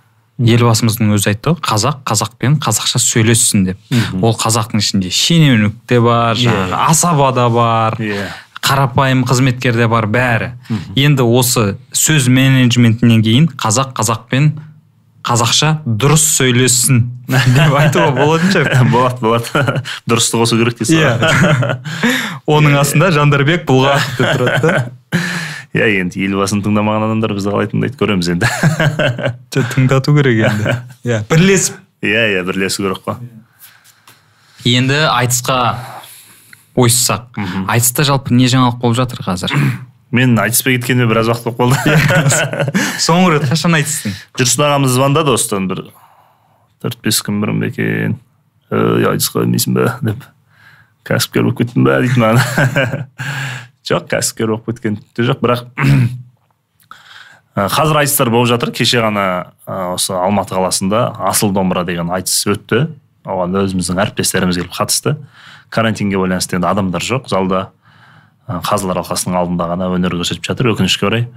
Елбасымыздың 0.42 1.12
өзі 1.14 1.34
айтты 1.34 1.52
ғой 1.52 1.60
қазақ 1.62 2.00
қазақпен 2.08 2.56
қазақша 2.62 2.98
сөйлессін 3.02 3.66
деп. 3.68 3.78
Ол 4.22 4.32
қазақтың 4.40 4.80
ішінде 4.80 5.12
шенеунік 5.12 5.76
те 5.86 6.00
бар 6.00 6.40
жаңағы 6.40 6.80
асаба 6.88 7.32
да 7.36 7.48
бар 7.52 7.98
иә 8.00 8.26
қарапайым 8.62 9.24
қызметкер 9.28 9.76
де 9.76 9.86
бар 9.90 10.06
бәрі. 10.06 10.52
Енді 10.96 11.26
осы 11.26 11.76
сөз 11.92 12.30
менеджментінен 12.32 13.22
кейін 13.22 13.48
қазақ 13.58 13.92
қазақпен 13.98 14.54
қазақша 15.22 15.76
дұрыс 15.86 16.24
сөйлессін 16.38 17.02
деп 17.56 17.74
айтуға 17.78 18.10
болатын 18.16 18.54
шығар. 18.54 18.88
Болады 18.90 19.22
болады. 19.22 19.82
Дұрысты 20.10 20.40
қосу 20.40 20.58
керек 20.58 20.78
дейсіз 20.80 20.98
иә. 20.98 21.78
оның 22.51 22.78
астында 22.80 23.12
жандарбек 23.14 23.66
бұлғақов 23.68 24.18
деп 24.18 24.34
тұрады 24.38 24.61
да. 24.66 24.82
Иә 25.72 25.86
енді 26.03 26.20
елбасын 26.26 26.61
тыңдамаған 26.61 27.07
адамдар 27.07 27.32
бізді 27.32 27.49
қалай 27.55 27.68
тыңдайды 27.70 27.97
көреміз 27.97 28.28
енді. 28.34 28.49
Тыңдату 29.72 30.12
керек 30.18 30.43
енді? 30.51 30.74
Иә 31.09 31.22
бірлесіп. 31.30 31.78
Иә 32.05 32.26
иә 32.34 32.43
бірлесу 32.45 32.84
керек 32.84 33.01
қой. 33.07 33.22
Енді 34.68 34.99
айтысқа 35.09 35.57
ойыссақ 36.76 37.40
айтыста 37.72 38.05
жалпы 38.05 38.36
не 38.36 38.51
жаңалық 38.53 38.82
болып 38.82 38.99
жатыр 39.01 39.24
қазір? 39.24 39.57
Мен 40.12 40.36
айтыспай 40.36 40.76
кеткеніме 40.76 41.09
біраз 41.09 41.30
уақыт 41.32 41.57
болып 41.57 41.80
қалды. 41.80 42.76
Соңғы 43.07 43.38
рет 43.38 43.49
қашан 43.49 43.78
айтыстың? 43.78 44.12
Жүрсін 44.36 44.66
ағамыз 44.66 44.93
звондады 44.93 45.32
осыдан 45.32 45.70
бір 45.72 45.86
төрт 46.84 47.01
бес 47.01 47.22
күн 47.24 47.40
бұрын 47.40 47.64
ба 47.64 47.72
екен? 47.72 48.18
Ей 48.68 49.09
айтысқа 49.09 49.40
келмейсің 49.40 49.78
ба 49.78 49.95
деп. 50.05 50.28
Кәсіпкер 51.09 51.46
болып 51.48 51.62
кеттің 51.62 51.86
ба 51.86 52.00
дейді 52.03 52.22
маған 52.22 53.07
жоқ 53.88 54.11
кәсіпкер 54.12 54.55
болып 54.55 54.68
кеткен 54.70 55.00
жоқ 55.18 55.42
бірақ 55.42 55.66
қазір 57.55 58.00
айтыстар 58.00 58.30
болып 58.32 58.48
жатыр. 58.48 58.72
Кеше 58.72 59.03
ғана 59.05 59.53
осы 59.66 60.14
алматы 60.16 60.57
қаласында 60.57 61.05
асыл 61.28 61.53
домбыра 61.53 61.84
деген 61.84 62.11
айтыс 62.14 62.46
өтті. 62.48 62.86
Оған 63.28 63.55
өзіміздің 63.61 64.00
әріптестеріміз 64.07 64.59
келіп 64.59 64.72
қатысты. 64.74 65.16
Карантинге 65.72 66.18
байланысты 66.18 66.57
енді 66.57 66.70
адамдар 66.70 67.05
жоқ. 67.05 67.28
Залда 67.30 67.68
қазылар 68.48 69.03
алқасының 69.03 69.36
алдында 69.38 69.68
ғана 69.70 69.90
өнер 69.92 70.16
көрсетіп 70.16 70.48
жатыр. 70.48 70.72
Өкінішке 70.72 71.07
орай 71.07 71.28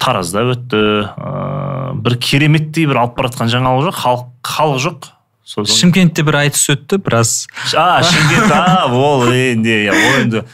таразда 0.00 0.46
өтті. 0.54 0.82
Ыыы 1.14 2.00
бір 2.04 2.18
кереметтей 2.18 2.88
бір 2.88 3.04
алып 3.04 3.18
бара 3.18 3.30
жатқан 3.30 3.52
жаңалық 3.52 3.90
жоқ. 3.90 4.00
Халық 4.00 4.24
халық 4.48 4.82
жоқ. 4.88 5.10
Шымкентте 5.44 6.24
бір 6.24 6.40
айтыс 6.44 6.68
өтті 6.72 6.98
біраз. 7.04 7.46
А 7.76 8.02
шымкент 8.02 8.52
а 8.52 8.86
ол 8.88 9.26
енді 9.28 9.74
иә 9.84 9.92
ол 9.92 10.20
енді 10.22 10.44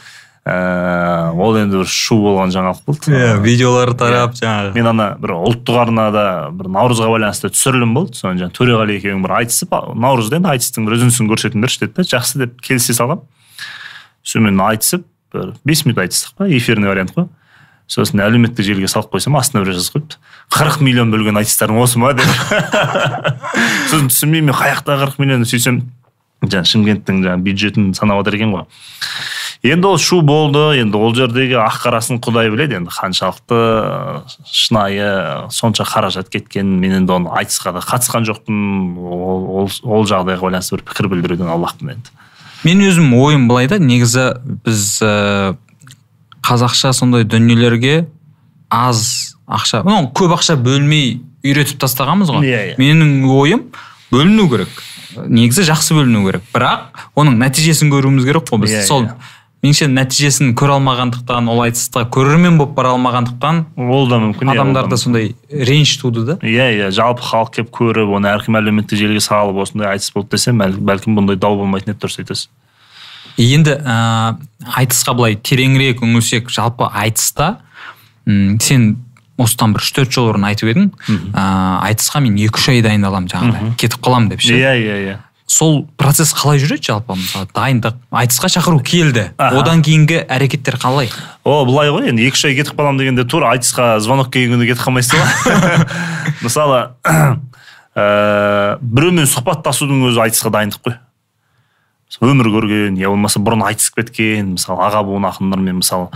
ыыы 0.41 1.37
ол 1.37 1.57
енді 1.61 1.81
бір 1.83 1.89
шу 1.89 2.17
болған 2.21 2.51
жаңалық 2.53 2.81
болды. 2.85 3.13
Иә 3.13 3.35
видеолар 3.43 3.93
тарап 3.97 4.33
жаңағы. 4.39 4.73
Мен 4.75 4.89
ана 4.91 5.07
бір 5.21 5.35
ұлттық 5.37 5.77
арнада 5.83 6.25
бір 6.51 6.71
наурызға 6.75 7.11
байланысты 7.13 7.51
түсірілім 7.53 7.93
болды. 7.95 8.17
Соны 8.17 8.41
жаңағы 8.41 8.57
төреғали 8.57 8.97
екеуің 8.99 9.21
бір 9.25 9.35
айтысып 9.41 9.77
наурызда 9.95 10.41
енді 10.41 10.51
айтыстың 10.55 10.89
бір 10.89 10.97
үзіндісін 10.97 11.29
көрсетіңдерші 11.31 11.85
деді 11.85 11.93
да 11.99 12.07
жақсы 12.15 12.41
деп 12.41 12.57
келісе 12.65 12.97
салғанмын 12.97 13.27
сонымен 14.23 14.65
айтысып 14.65 15.05
бір 15.33 15.53
бес 15.63 15.85
минут 15.85 16.01
айтыстық 16.03 16.35
па 16.37 16.49
эфирный 16.49 16.89
вариант 16.89 17.13
қой. 17.15 17.29
Сосын 17.91 18.23
әлеуметтік 18.23 18.63
желіге 18.63 18.87
салып 18.91 19.11
қойсам 19.11 19.35
астына 19.39 19.65
бір 19.65 19.75
жазып 19.75 19.97
қойыпты. 19.97 20.19
Қырық 20.55 20.79
миллион 20.85 21.11
бөлген 21.11 21.39
айтыстарың 21.41 21.81
осы 21.83 21.99
ма? 21.99 22.13
деп. 22.15 22.23
Сосын 23.91 24.07
түсінбеймін 24.07 24.53
мен 24.53 24.55
қай 24.55 24.71
жақта 24.77 24.95
қырық 25.01 25.19
миллион 25.19 25.43
сөйтсем 25.43 25.81
жаңағы 26.41 26.71
шымкенттің 26.71 27.21
жаңағы 27.25 27.45
бюджетін 27.45 27.91
санап 27.97 28.23
отыр 28.23 28.39
екен 28.39 28.55
ғой. 28.55 28.65
Енді 29.61 29.91
ол 29.91 29.99
шу 30.01 30.21
болды 30.25 30.79
енді 30.81 30.97
ол 30.97 31.13
жердегі 31.13 31.59
ақ 31.61 31.83
қарасын 31.83 32.17
құдай 32.23 32.49
біледі. 32.49 32.79
Енді 32.79 32.89
қаншалықты 32.95 33.59
шынайы 34.49 35.51
сонша 35.53 35.85
қаражат 35.85 36.31
кеткен 36.33 36.79
мен 36.81 36.95
енді 37.03 37.19
оны 37.19 37.35
айтысқа 37.37 37.75
да 37.75 37.83
қатысқан 37.85 38.25
жоқпын. 38.25 38.97
Ол, 38.97 39.45
ол, 39.61 39.69
ол 39.83 40.07
жағдайға 40.09 40.47
байланысты 40.47 40.79
бір 40.79 40.85
пікір 40.89 41.11
білдіруден 41.13 41.51
аулақпын 41.53 41.93
енді. 41.93 42.15
Мен 42.65 42.81
өзім 42.87 43.13
ойым 43.17 43.45
былай 43.49 43.69
да. 43.69 43.77
Негізі 43.77 44.31
біз 44.65 44.97
ә, 45.05 45.53
қазақша 46.51 46.93
сондай 46.93 47.23
дүниелерге 47.23 48.05
аз 48.69 49.35
ақша 49.47 49.83
ну 49.87 50.05
көп 50.15 50.35
ақша 50.37 50.57
бөлмей 50.59 51.21
үйретіп 51.41 51.81
тастағанбыз 51.81 52.31
ғой. 52.31 52.45
Иә 52.45 52.63
yeah, 52.71 52.79
менің 52.79 53.27
ойым 53.31 53.67
бөліну 54.11 54.49
керек. 54.51 54.81
Негізі 55.27 55.65
жақсы 55.71 55.95
бөліну 55.97 56.25
керек. 56.27 56.47
Бірақ 56.53 57.05
оның 57.19 57.39
нәтижесін 57.41 57.91
көруіміз 57.93 58.27
керек 58.27 58.49
қой 58.51 58.65
біз. 58.65 58.75
Yeah, 58.81 58.87
сол 58.87 59.07
yeah 59.07 59.37
меніңше 59.61 59.87
нәтижесін 59.93 60.55
көре 60.57 60.73
алмағандықтан 60.79 61.49
ол 61.51 61.59
айтысқа 61.67 62.07
көрермен 62.09 62.57
болып 62.57 62.73
бара 62.73 62.95
алмағандықтан 62.95 63.59
ол 63.77 64.07
да 64.09 64.17
мүмкін 64.23 64.49
адамдарда 64.55 64.97
сондай 64.97 65.35
реніш 65.51 65.93
туды 66.01 66.23
да. 66.25 66.37
Иә 66.41 66.71
иә 66.79 66.87
жалпы 66.95 67.21
халық 67.21 67.53
келіп 67.59 67.69
көріп 67.77 68.15
оны 68.17 68.31
әркім 68.31 68.57
әлеуметтік 68.57 68.97
желіге 68.97 69.21
салып 69.21 69.61
осындай 69.61 69.91
айтыс 69.93 70.09
болды 70.15 70.33
десе 70.33 70.55
бәлкім 70.57 71.19
бұндай 71.19 71.37
дау 71.37 71.59
болмайтын 71.61 71.93
еді 71.93 72.01
дұрыс 72.01 72.17
айтасыз. 72.23 72.49
Енді 73.37 73.77
ә, 73.79 74.35
айтысқа 74.81 75.15
былай 75.15 75.37
тереңірек 75.37 76.03
үңілсек 76.03 76.51
жалпы 76.51 76.89
айтыста 76.91 77.57
м 78.25 78.59
сен 78.59 78.97
осыдан 79.41 79.73
бір 79.73 79.81
үш 79.81 79.91
төрт 79.95 80.11
жыл 80.13 80.29
бұрын 80.29 80.45
айтып 80.51 80.69
едің 80.73 80.91
ә, 81.33 81.43
айтысқа 81.89 82.21
мен 82.21 82.37
екі 82.37 82.59
үш 82.59 82.69
ай 82.73 82.81
дайындаламын 82.85 83.29
жаңағыдай 83.31 83.75
кетіп 83.81 84.01
қаламын 84.05 84.29
деп 84.33 84.43
ше? 84.45 84.53
Иә 84.59 84.73
иә 84.77 84.97
иә. 85.07 85.17
Сол 85.51 85.81
процесс 85.99 86.31
қалай 86.37 86.61
жүреді 86.61 86.85
жалпы? 86.91 87.17
Мысалы 87.17 87.47
дайындық 87.55 87.97
айтысқа 88.15 88.47
шақыру 88.53 88.79
келді. 88.85 89.31
Одан 89.35 89.81
кейінгі 89.83 90.21
әрекеттер 90.31 90.77
қалай? 90.79 91.09
О 91.43 91.65
былай 91.67 91.91
ғой 91.91 92.07
енді 92.13 92.23
екі 92.29 92.37
үш 92.39 92.45
ай 92.47 92.55
кетіп 92.55 92.77
қаламын 92.79 93.01
дегенде 93.01 93.25
тура 93.27 93.51
айтысқа 93.55 93.97
звонок 93.99 94.31
келген 94.31 94.55
күнде 94.55 94.69
кетіп 94.71 94.85
қалмайсыз 94.85 95.17
ғой 95.17 95.85
мысалы 96.45 96.79
ә, 97.95 98.77
біреумен 98.79 99.27
сұхбаттасудың 99.27 100.05
өзі 100.11 100.23
айтысқа 100.29 100.53
дайындық 100.55 100.85
қой. 100.87 100.95
Өмір 102.19 102.51
көрген 102.51 102.97
я 102.99 103.09
болмаса 103.09 103.39
бұрын 103.39 103.63
айтысып 103.69 104.01
кеткен 104.01 104.55
мысалы 104.57 104.83
аға 104.83 105.05
буын 105.07 105.29
ақындармен 105.29 105.79
мысалы 105.79 106.09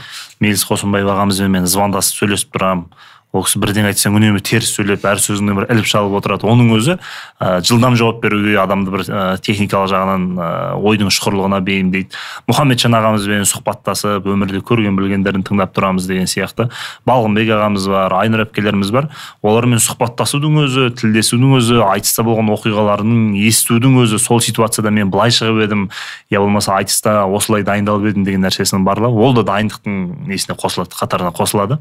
меліс 0.43 0.65
қосынбаев 0.67 1.07
ағамызбен 1.13 1.53
мен 1.55 1.69
звондасып 1.71 2.19
сөйлесіп 2.19 2.51
тұрамын. 2.57 2.89
Ол 3.35 3.43
кісі 3.45 3.59
бірдеңе 3.59 3.91
айтсаң 3.91 4.15
үнемі 4.15 4.39
теріс 4.45 4.71
сөйлеп 4.75 5.03
әр 5.05 5.19
сөзіне 5.19 5.55
бір 5.57 5.67
іліп 5.73 5.89
шалып 5.89 6.15
отырады. 6.21 6.47
Оның 6.47 6.71
өзі 6.77 6.95
ә, 6.95 7.59
жылдам 7.65 7.97
жауап 7.99 8.21
беруге 8.23 8.55
адамды 8.61 8.93
бір 8.93 9.03
ә, 9.05 9.23
техникалық 9.43 9.91
жағынан 9.91 10.25
ә, 10.39 10.47
ойдың 10.79 11.11
ұшқырлығына 11.11 11.59
бейімдейді 11.67 12.15
мұхаммеджан 12.47 12.95
ағамызбен 12.95 13.43
сұхбаттасып 13.49 14.29
өмірде 14.31 14.61
көрген 14.65 14.95
білгендерін 14.95 15.43
тыңдап 15.45 15.75
тұрамыз 15.75 16.07
деген 16.07 16.29
сияқты. 16.31 16.69
Балғынбек 17.09 17.51
ағамыз 17.57 17.89
бар 17.91 18.15
айнұр 18.21 18.45
әпкелеріміз 18.45 18.93
бар. 18.95 19.09
Олармен 19.43 19.81
сұхбаттасудың 19.83 20.61
өзі 20.63 20.87
тілдесудің 21.01 21.57
өзі 21.59 21.81
айтыста 21.89 22.23
болған 22.25 22.53
оқиғаларын 22.55 23.35
естудің 23.35 23.99
өзі. 24.05 24.21
Сол 24.21 24.41
ситуацияда 24.43 24.93
мен 24.95 25.11
былай 25.13 25.33
шығып 25.35 25.63
едім 25.65 25.87
я 26.33 26.41
болмаса 26.43 26.77
айтыста 26.79 27.25
осылай 27.25 27.65
дайындалып 27.67 28.11
едім 28.13 28.25
деген 28.27 28.45
нәрсесінің 28.45 28.85
барлығы. 28.87 29.21
Ол 29.25 29.35
да 29.37 29.45
дайындықтың 29.51 30.29
несіне 30.29 30.57
қосылады 30.59 30.95
қатарына 30.95 31.33
қосылады. 31.35 31.79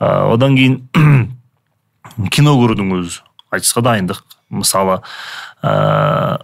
Ә, 0.00 0.32
одан 0.32 0.56
кейін 0.56 0.69
кино 2.34 2.54
көрудің 2.60 2.94
өзі 2.98 3.22
айтысқа 3.54 3.82
дайындық 3.86 4.22
мысалы 4.50 5.00
ә, 5.62 6.40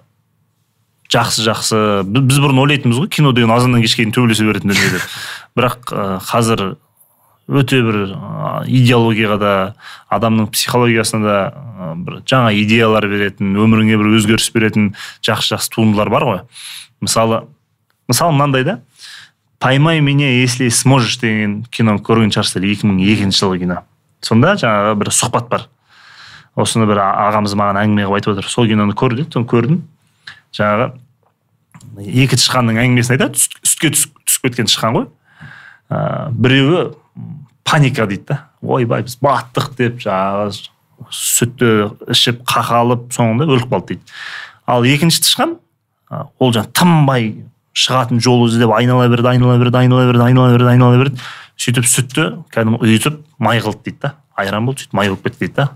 жақсы 1.13 1.45
жақсы 1.47 1.79
біз 2.07 2.41
бұрын 2.43 2.63
ойлайтынбыз 2.65 3.03
ғой 3.05 3.11
кино 3.13 3.33
деген 3.37 3.53
азаннан 3.55 3.85
кешке 3.85 4.03
дейін 4.03 4.15
төбелесе 4.15 4.47
беретін 4.47 4.73
дүние 4.73 4.97
деп. 4.97 5.07
Бірақ 5.59 5.93
ә, 5.93 6.07
қазір 6.27 6.77
өте 7.47 7.81
бір 7.87 8.01
идеологияға 8.67 9.39
да 9.39 9.53
адамның 10.11 10.51
психологиясына 10.55 11.27
да 11.27 11.95
бір 12.03 12.21
жаңа 12.27 12.51
идеялар 12.59 13.07
беретін 13.11 13.55
өміріңе 13.55 13.99
бір 14.01 14.17
өзгеріс 14.19 14.51
беретін 14.55 14.95
жақсы 15.27 15.55
жақсы 15.55 15.75
туындылар 15.77 16.11
бар 16.11 16.27
ғой. 16.27 16.41
Мысалы 17.01 17.45
мысалы 18.11 18.35
мынандай 18.35 18.65
да 18.65 18.81
поймай 19.59 20.01
меня 20.01 20.29
если 20.41 20.69
сможешь 20.69 21.19
деген 21.19 21.63
кино 21.71 21.97
көрген 22.03 22.35
шығарсыздар 22.35 22.67
екі 22.67 22.91
мың 22.91 23.05
екінші 23.07 23.45
жылғы 23.45 23.63
кино. 23.63 23.85
Сонда 24.25 24.55
жаңағы 24.61 24.95
бір 25.01 25.11
сұхбат 25.15 25.49
бар. 25.51 25.67
Осыны 26.57 26.87
бір 26.89 27.03
ағамыз 27.05 27.57
маған 27.59 27.81
әңгіме 27.83 28.07
қылып 28.07 28.19
айтып 28.21 28.33
отыр. 28.35 28.49
Сол 28.49 28.69
киноны 28.71 28.97
көр 28.97 29.17
деді 29.19 29.35
соны 29.35 29.49
көрдім. 29.51 29.83
Жаңағы 30.57 30.93
екі 32.25 32.39
тышқанның 32.39 32.81
әңгімесін 32.85 33.17
айтады 33.17 33.41
сүтке 33.41 33.93
түсіп 33.93 34.47
кеткен 34.47 34.71
тышқан 34.71 34.97
ғой. 34.97 35.11
Ә, 35.91 36.31
біреуі 36.33 36.95
паника 37.65 38.07
дейді 38.09 38.31
да. 38.33 38.39
Ойбай 38.63 39.05
біз 39.07 39.19
баттық 39.21 39.75
деп 39.77 40.01
жаңағы 40.03 40.55
сүтті 41.13 41.73
ішіп 42.13 42.43
қақалып 42.49 43.11
соңында 43.15 43.47
өліп 43.47 43.69
қалды 43.73 43.95
дейді. 43.95 44.17
Ал 44.67 44.87
екінші 44.89 45.23
тышқан 45.27 45.59
ол 46.11 46.55
жаңағы 46.55 46.73
тынбай 46.73 47.29
шығатын 47.77 48.23
жол 48.25 48.47
іздеп 48.49 48.73
айнала 48.73 49.09
берді 49.13 49.35
айнала 49.35 49.59
берді 49.61 49.83
айнала 49.83 50.07
берді 50.09 50.25
айнала 50.25 50.53
берді 50.55 50.71
айнала 50.73 50.99
берді. 51.03 51.21
Сөйтіп 51.57 51.89
сүтті 51.89 52.27
кәдімгі 52.55 52.87
ұйытып 52.87 53.21
май 53.39 53.61
қылды 53.65 53.91
дейді 53.91 54.01
да. 54.03 54.15
Айран 54.37 54.67
болды 54.67 54.85
сөйтіп 54.85 54.97
май 54.97 55.11
болып 55.11 55.25
кетті 55.27 55.47
дейді 55.47 55.55
да. 55.59 55.69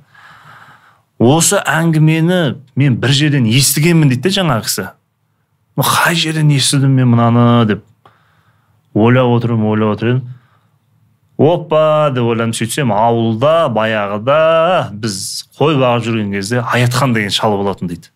Осы 1.21 1.61
әңгімені 1.61 2.41
мен 2.77 2.99
бір 3.01 3.15
жерден 3.17 3.47
естігенмін 3.49 4.13
дейді 4.13 4.29
да 4.29 4.35
жаңағы 4.41 4.67
кісі. 4.69 4.89
Қай 5.81 6.19
жерден 6.19 6.51
естідім 6.53 6.99
мен 6.99 7.11
мынаны 7.15 7.65
деп. 7.69 7.85
Ойлап 8.95 9.33
отырмын 9.37 9.73
ойлап 9.73 9.97
отыр 9.97 10.15
едім 10.15 10.29
опа 11.41 12.11
деп 12.13 12.27
ойланып 12.29 12.57
сөйтсем 12.59 12.91
ауылда 12.93 13.71
баяғыда 13.73 14.91
біз 14.93 15.15
қой 15.57 15.79
бағып 15.81 16.05
жүрген 16.05 16.35
кезде 16.35 16.61
аятхан 16.61 17.15
деген 17.17 17.33
шал 17.33 17.57
болатын 17.57 17.89
дейді. 17.89 18.11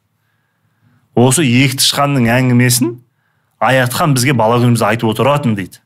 Осы 1.17 1.47
екі 1.47 1.79
тышқанның 1.81 2.29
әңгімесін 2.35 2.99
аятхан 3.65 4.13
бізге 4.19 4.35
бала 4.37 4.59
күнімізде 4.61 4.91
айтып 4.91 5.15
отыратын 5.15 5.57
дейді. 5.57 5.81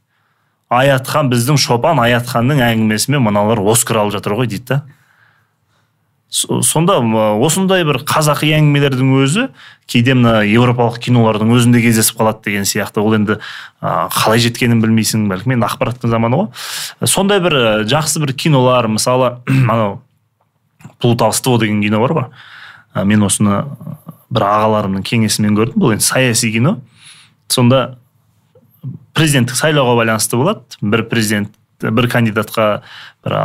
Аятхан 0.68 1.30
біздің 1.32 1.58
шопан 1.60 2.00
аятханның 2.02 2.60
әңгімесімен 2.64 3.22
мыналар 3.24 3.62
оскар 3.72 4.02
алып 4.02 4.18
жатыр 4.18 4.36
ғой 4.38 4.50
дейді 4.50 4.66
да. 4.68 4.80
Сонда 6.28 6.98
осындай 7.40 7.86
бір 7.88 8.02
қазақи 8.04 8.50
әңгімелердің 8.58 9.12
өзі 9.16 9.46
кейде 9.88 10.12
мына 10.12 10.42
еуропалық 10.44 10.98
кинолардың 11.06 11.54
өзінде 11.56 11.80
кездесіп 11.80 12.18
қалады 12.20 12.50
деген 12.50 12.68
сияқты. 12.68 13.00
Ол 13.00 13.16
енді 13.16 13.38
қалай 13.80 14.42
жеткенін 14.44 14.82
білмейсің 14.84 15.24
бәлкім 15.30 15.56
енді 15.56 15.68
ақпараттың 15.70 16.12
заманы 16.12 16.42
ғой. 16.42 17.08
Сондай 17.08 17.40
бір 17.40 17.86
жақсы 17.88 18.20
бір 18.20 18.34
кинолар 18.36 18.90
мысалы 18.92 19.38
анау 19.48 20.02
плутовство 21.00 21.56
деген 21.56 21.80
кино 21.80 22.02
бар 22.04 22.16
ғой 22.18 23.04
мен 23.08 23.24
осыны 23.24 23.62
бір 24.28 24.44
ағаларымның 24.50 25.08
кеңесімен 25.08 25.56
көрдім. 25.56 25.80
Бұл 25.80 25.96
енді 25.96 26.04
саяси 26.04 26.52
кино. 26.52 26.76
Сонда 27.48 27.97
президенттік 29.16 29.58
сайлауға 29.58 29.98
байланысты 30.02 30.38
болады. 30.40 30.64
Бір 30.80 31.04
президент 31.10 31.54
бір 31.80 32.08
кандидатқа 32.10 32.68
бір 33.24 33.36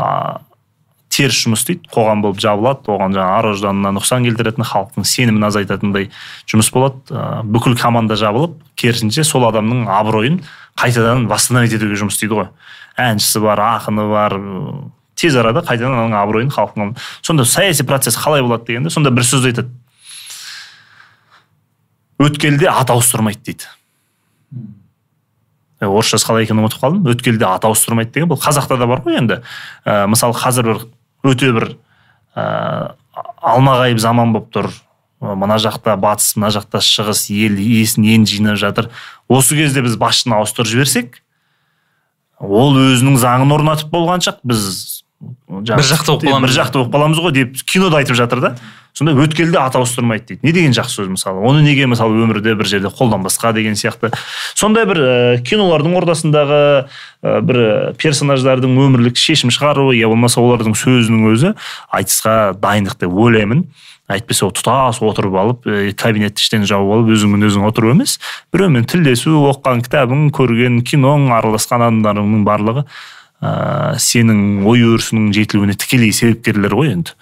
теріс 1.13 1.43
жұмыс 1.43 1.61
істейді 1.61 1.89
қоғам 1.93 2.23
болып 2.23 2.39
жабылады 2.41 2.89
оған 2.89 3.13
жаңағы 3.13 3.37
ар 3.37 3.47
ожданына 3.51 3.91
нұқсан 3.93 4.25
келтіретін 4.25 4.65
халықтың 4.65 5.05
сенімін 5.05 5.45
азайтатындай 5.49 6.09
жұмыс 6.49 6.71
болады. 6.73 7.21
Бүкіл 7.45 7.77
команда 7.77 8.17
жабылып 8.17 8.57
керісінше 8.79 9.25
сол 9.27 9.45
адамның 9.49 9.85
абыройын 9.93 10.41
қайтадан 10.79 11.27
восстановить 11.29 11.75
етуге 11.77 11.99
жұмыс 12.01 12.17
істейді 12.17 12.39
ғой. 12.39 12.49
Әншісі 12.97 13.43
бар 13.45 13.61
ақыны 13.61 14.07
бар 14.09 14.37
тез 15.19 15.37
арада 15.37 15.61
қайтадан 15.67 16.07
оның 16.07 16.17
абыройын 16.17 16.51
халықтың 16.53 16.95
сонда 17.21 17.45
саяси 17.45 17.85
процесс 17.85 18.17
қалай 18.17 18.41
болады 18.41 18.71
дегенде 18.71 18.93
сонда 18.93 19.13
бір 19.13 19.27
сөз 19.29 19.45
айтады. 19.51 19.69
Өткелде 22.17 22.69
ат 22.71 22.89
ауыстырмайды 22.89 23.43
дейді. 23.51 23.69
Орысшасы 25.87 26.27
қалай 26.27 26.47
екенін 26.47 26.63
ұмытып 26.63 26.83
қалдым. 26.83 27.07
Өткелде 27.13 27.47
ат 27.47 27.65
ауыстырмайды 27.67 28.13
деген 28.15 28.31
бұл. 28.31 28.41
Қазақта 28.41 28.77
да 28.79 28.87
бар 28.89 29.03
ғой 29.05 29.19
енді. 29.21 29.39
Ә, 29.85 30.05
мысалы 30.11 30.37
қазір 30.37 30.69
бір 30.69 30.83
өте 31.33 31.51
бір 31.55 31.67
ә, 32.35 32.93
алмағайып 33.41 34.01
заман 34.03 34.33
болып 34.35 34.51
тұр. 34.53 34.71
Мына 35.23 35.55
жақта 35.61 35.95
батыс 35.95 36.35
мына 36.35 36.51
жақта 36.51 36.81
шығыс 36.83 37.29
ел 37.31 37.59
есін 37.61 38.07
енді 38.15 38.37
жинап 38.37 38.59
жатыр. 38.59 38.89
Осы 39.31 39.55
кезде 39.55 39.85
біз 39.85 39.95
басшыны 39.99 40.35
ауыстырып 40.35 40.71
жіберсек 40.73 41.21
ол 42.43 42.75
өзінің 42.75 43.15
заңын 43.21 43.53
орнатып 43.55 43.91
болғанша 43.93 44.35
біз 44.43 44.92
бір 45.47 45.85
жақты 45.87 46.13
болып 46.13 46.23
қаламыз 46.25 46.47
бір 46.47 46.55
жақты 46.57 46.79
болып 46.79 46.95
қаламыз 46.95 47.21
ғой 47.23 47.35
деп 47.35 47.59
кинода 47.67 48.01
айтып 48.01 48.17
жатыр 48.17 48.41
да. 48.43 48.55
Сонда 48.93 49.15
өткелде 49.17 49.57
ат 49.57 49.73
ауыстырмайды 49.73 50.35
дейді. 50.35 50.45
Не 50.45 50.51
деген 50.53 50.73
жақсы 50.77 50.99
сөз 51.01 51.07
мысалы? 51.09 51.41
Оны 51.41 51.63
неге 51.65 51.87
мысалы 51.89 52.13
өмірде 52.13 52.53
бір 52.53 52.67
жерде 52.69 52.91
қолданбасқа 52.93 53.49
деген 53.57 53.73
сияқты? 53.73 54.11
Сондай 54.53 54.85
бір 54.85 54.99
ә, 55.01 55.37
кинолардың 55.41 55.95
ортасындағы 55.97 56.59
ә, 57.25 57.39
бір 57.41 57.61
персонаждардың 57.97 58.75
өмірлік 58.83 59.17
шешім 59.17 59.49
шығаруы 59.49 59.95
я 59.97 60.11
болмаса 60.11 60.43
олардың 60.43 60.77
сөзінің 60.77 61.25
өзі 61.31 61.55
айтысқа 61.89 62.53
дайындық 62.61 62.99
деп 63.01 63.17
ойлаймын. 63.17 63.65
Әйтпесе 64.13 64.45
тұтас 64.53 65.01
отырып 65.01 65.39
алып 65.41 65.65
ә, 65.65 65.89
кабинетті 65.97 66.45
іштен 66.45 66.69
жауып 66.69 66.93
алып 66.93 67.15
өзіңмен 67.15 67.49
өзің 67.49 67.65
отыру 67.65 67.95
емес. 67.95 68.19
Біреумен 68.53 68.85
тілдесу 68.85 69.39
оқыған 69.49 69.81
кітабың 69.87 70.29
көрген 70.37 70.83
киноң 70.85 71.31
араласқан 71.33 71.87
адамдарыңның 71.87 72.45
барлығы 72.45 72.85
ә, 73.43 73.99
сенің 73.99 74.63
ой 74.69 74.85
өрісінің 74.87 75.33
жетілуіне 75.35 75.75
тікелей 75.75 76.13
себепкерлер 76.15 76.75
ғой 76.79 76.95
енді. 76.95 77.17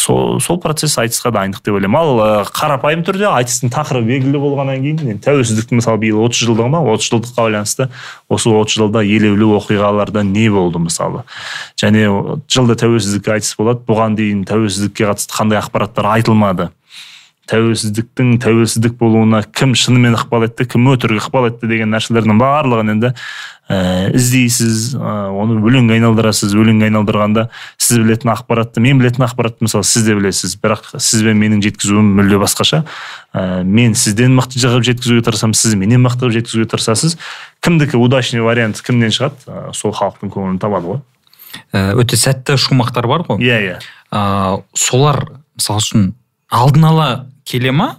Сол 0.00 0.38
сол 0.40 0.56
процесс 0.62 0.94
айтысқа 1.02 1.32
дайындық 1.34 1.60
деп 1.66 1.76
ойлаймын. 1.76 1.98
Ал 2.00 2.46
қарапайым 2.56 3.02
түрде 3.04 3.26
айтыстың 3.28 3.72
тақырыбы 3.74 4.14
белгілі 4.14 4.40
болғаннан 4.40 4.80
кейін 4.80 5.02
енді 5.02 5.24
тәуелсіздіктің 5.26 5.80
мысалы 5.82 6.00
биыл 6.00 6.22
отыз 6.24 6.46
жылдығы 6.46 6.70
ма? 6.72 6.80
Отыз 6.94 7.10
жылдыққа 7.10 7.44
байланысты 7.44 7.88
осы 8.32 8.48
отыз 8.48 8.78
жылда 8.80 9.02
елеулі 9.04 9.50
оқиғаларда 9.58 10.24
не 10.24 10.48
болды 10.48 10.80
мысалы? 10.86 11.26
Және 11.82 12.06
жылда 12.48 12.78
тәуелсіздік 12.80 13.28
айтыс 13.34 13.52
болады. 13.60 13.84
Бұған 13.90 14.16
дейін 14.16 14.46
тәуелсіздікке 14.48 15.10
қатысты 15.10 15.36
қандай 15.36 15.60
ақпараттар 15.60 16.08
айтылмады? 16.14 16.70
Тәуелсіздіктің 17.50 18.36
тәуелсіздік 18.44 18.98
болуына 19.00 19.40
кім 19.56 19.72
шынымен 19.78 20.14
ықпал 20.18 20.44
етті 20.46 20.66
кім 20.70 20.90
өтірік 20.92 21.24
ықпал 21.24 21.48
етті 21.48 21.70
деген 21.70 21.90
нәрселердің 21.94 22.38
барлығын 22.38 22.92
енді 22.94 23.10
ә, 23.70 24.10
іздейсіз 24.14 24.94
ә, 24.94 25.14
оны 25.34 25.56
өлеңге 25.58 25.96
айналдырасыз. 25.96 26.54
Өлеңге 26.58 26.88
айналдырғанда 26.90 27.48
сіз 27.80 28.02
білетін 28.02 28.32
ақпаратты 28.34 28.82
мен 28.84 29.00
білетін 29.00 29.26
ақпаратты 29.26 29.66
мысалы 29.66 29.86
сіз 29.86 30.06
де 30.06 30.14
білесіз. 30.18 30.56
Бірақ 30.62 30.92
сіз 30.98 31.24
бен 31.26 31.40
менің 31.42 31.62
жеткізуім 31.66 32.12
мүлде 32.20 32.38
басқаша. 32.42 32.84
Ә, 33.34 33.62
мен 33.64 33.94
сізден 33.98 34.34
мықты 34.38 34.62
қылып 34.62 34.86
жеткізуге 34.90 35.26
тырысамын 35.26 35.58
сіз 35.58 35.74
менен 35.78 36.04
мықты 36.06 36.26
қылып 36.26 36.38
жеткізуге 36.38 36.70
тырысасыз. 36.74 37.18
Кімдікі 37.62 37.98
удачный 37.98 38.42
вариант 38.46 38.82
кімнен 38.82 39.14
шығады? 39.14 39.42
Ә, 39.46 39.74
сол 39.74 39.94
халықтың 39.94 40.34
көңілін 40.34 40.62
табады 40.62 40.94
ғой. 40.94 41.02
Өте 41.70 42.18
сәтті 42.18 42.58
шумақтар 42.58 43.06
бар 43.10 43.26
ғой. 43.26 43.42
Иә 43.42 43.60
иә. 43.64 43.78
Солар 44.74 45.24
мысалы 45.58 45.82
үшін 45.82 46.10
алдын 46.50 46.84
ала 46.90 47.08
келе 47.44 47.72
ма? 47.72 47.94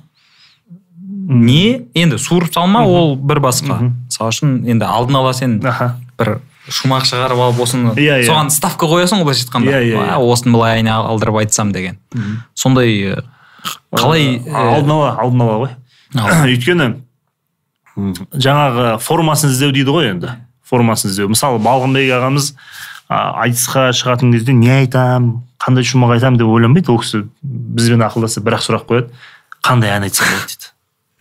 Не? 1.32 1.88
Енді 1.96 2.20
суырып 2.20 2.54
салма 2.54 2.84
ол 2.86 3.16
бір 3.16 3.42
басқа. 3.44 3.80
Мысалы 3.82 4.34
үшін 4.34 4.56
енді 4.70 4.88
алдын 4.88 5.20
ала 5.22 5.34
сен 5.38 5.60
бір 5.62 6.40
шумақ 6.72 7.06
шығарып 7.10 7.40
алып 7.42 7.62
осыны 7.64 7.94
иә 7.96 8.20
yeah, 8.22 8.26
соған 8.28 8.52
ставка 8.54 8.88
қоясың 8.90 9.22
ғой 9.22 9.30
былайша 9.30 9.48
айтқанда. 9.48 9.72
Иә 9.72 9.96
иә 9.96 10.18
осыны 10.22 10.54
былай 10.54 10.84
алдырып 10.86 11.40
айтсам 11.42 11.72
деген. 11.74 11.98
Сондай 12.54 13.16
қалай 13.96 14.42
алдын 14.46 14.94
ала 14.98 15.16
алдын 15.24 15.42
ала 15.48 15.58
ғой. 15.64 15.74
Өйткені 16.52 16.92
жаңағы 17.98 18.98
формасын 19.04 19.52
іздеу 19.52 19.74
дейді 19.76 19.96
ғой 19.96 20.12
енді. 20.14 20.36
Формасын 20.68 21.12
іздеу. 21.12 21.32
Мысалы 21.32 21.60
балғынбек 21.64 22.14
ағамыз 22.20 22.54
айтысқа 23.12 23.90
шығатын 23.96 24.32
кезде 24.36 24.54
не 24.56 24.72
айтам 24.72 25.42
қандай 25.62 25.86
шумақ 25.86 26.16
айтамын 26.16 26.40
деп 26.40 26.48
ойланбайды 26.48 26.92
ол 26.94 27.02
кісі. 27.02 27.26
Бізбен 27.44 28.04
ақылдасып 28.06 28.46
бір 28.46 28.58
ақ 28.58 28.66
сұрақ 28.66 28.88
қояды. 28.88 29.12
Қандай 29.66 29.92
ән 29.98 30.08
айтсам 30.08 30.30
болады 30.32 30.48
дейді. 30.54 30.72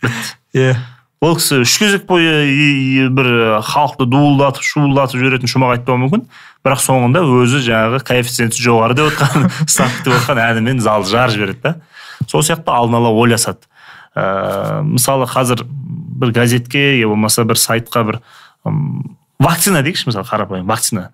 Бітті. 0.05 0.31
Иә. 0.55 0.75
Ол 1.21 1.35
кісі 1.37 1.59
үш 1.61 1.75
кезек 1.77 2.07
бойы 2.09 3.09
бір 3.13 3.59
халықты 3.67 4.07
дуылдатып 4.09 4.65
шуылдатып 4.65 5.21
жіберетін 5.21 5.51
шумақ 5.51 5.75
айтпауы 5.75 6.01
мүмкін. 6.05 6.23
Бірақ 6.65 6.81
соңында 6.81 7.21
өзі 7.27 7.61
жаңағы 7.67 8.01
коэффициенті 8.07 8.63
жоғары 8.63 8.97
деп 8.97 9.11
отқан 9.11 9.51
ставка 9.69 10.07
деп 10.07 10.15
отқан 10.15 10.41
әнімен 10.41 10.81
залды 10.81 11.11
жарып 11.11 11.35
жібереді 11.35 11.61
да. 11.61 11.75
Сол 12.25 12.41
сияқты 12.45 12.73
алдын 12.73 12.97
ала 13.01 13.13
ойласады. 13.13 13.67
Ә, 14.15 14.81
мысалы 14.81 15.27
қазір 15.29 15.65
бір 15.67 16.33
газетке 16.33 16.99
я 16.99 17.07
болмаса 17.11 17.45
бір 17.45 17.59
сайтқа 17.61 18.03
бір 18.07 18.21
вакцина 19.41 19.81
дейікші 19.85 20.09
мысалы 20.09 20.25
қарапайым 20.25 20.65
вакцина. 20.69 21.11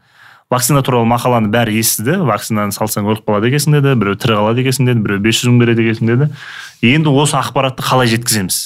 Вакцина 0.51 0.81
туралы 0.85 1.07
мақаланы 1.09 1.51
бәрі 1.51 1.75
естіді 1.81 2.21
вакцинаны 2.27 2.71
салсаң 2.75 3.09
өліп 3.11 3.25
қалады 3.27 3.49
екенсің 3.51 3.77
деді 3.77 3.95
біреу 3.99 4.15
тірі 4.19 4.37
қалады 4.39 4.63
екенсің 4.63 4.87
деді 4.87 5.03
біреу 5.03 5.23
бес 5.23 5.41
жүз 5.41 5.51
мың 5.51 5.59
береді 5.63 5.83
екенсің 5.83 6.11
деді. 6.11 6.29
Енді 6.87 7.11
осы 7.11 7.35
ақпаратты 7.39 7.83
қалай 7.83 8.07
жеткіземіз? 8.13 8.59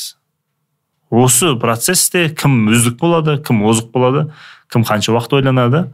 Осы 1.11 1.55
процессте 1.59 2.29
кім 2.29 2.69
үздік 2.71 2.99
болады 3.01 3.39
кім 3.41 3.65
озық 3.65 3.89
болады 3.95 4.27
кім 4.71 4.85
қанша 4.85 5.15
уақыт 5.15 5.39
ойланады? 5.39 5.87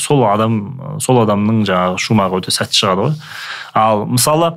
Сол 0.00 0.22
адам 0.28 1.00
сол 1.02 1.22
адамның 1.24 1.64
жаңағы 1.68 1.98
шумағы 2.00 2.42
өте 2.42 2.52
сәтті 2.54 2.78
шығады 2.78 3.08
ғой. 3.08 3.16
Ал 3.74 4.04
мысалы 4.06 4.52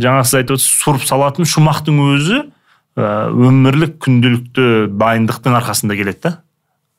жаңа 0.00 0.22
сіз 0.24 0.40
айтып 0.40 0.56
отырсыз 0.56 0.78
суырып 0.80 1.04
салатын 1.06 1.50
шумақтың 1.50 2.00
өзі 2.14 2.40
өмірлік 2.96 3.98
күнделікті 4.02 4.66
дайындықтың 4.98 5.58
арқасында 5.60 5.96
келеді 5.98 6.24
да. 6.24 6.32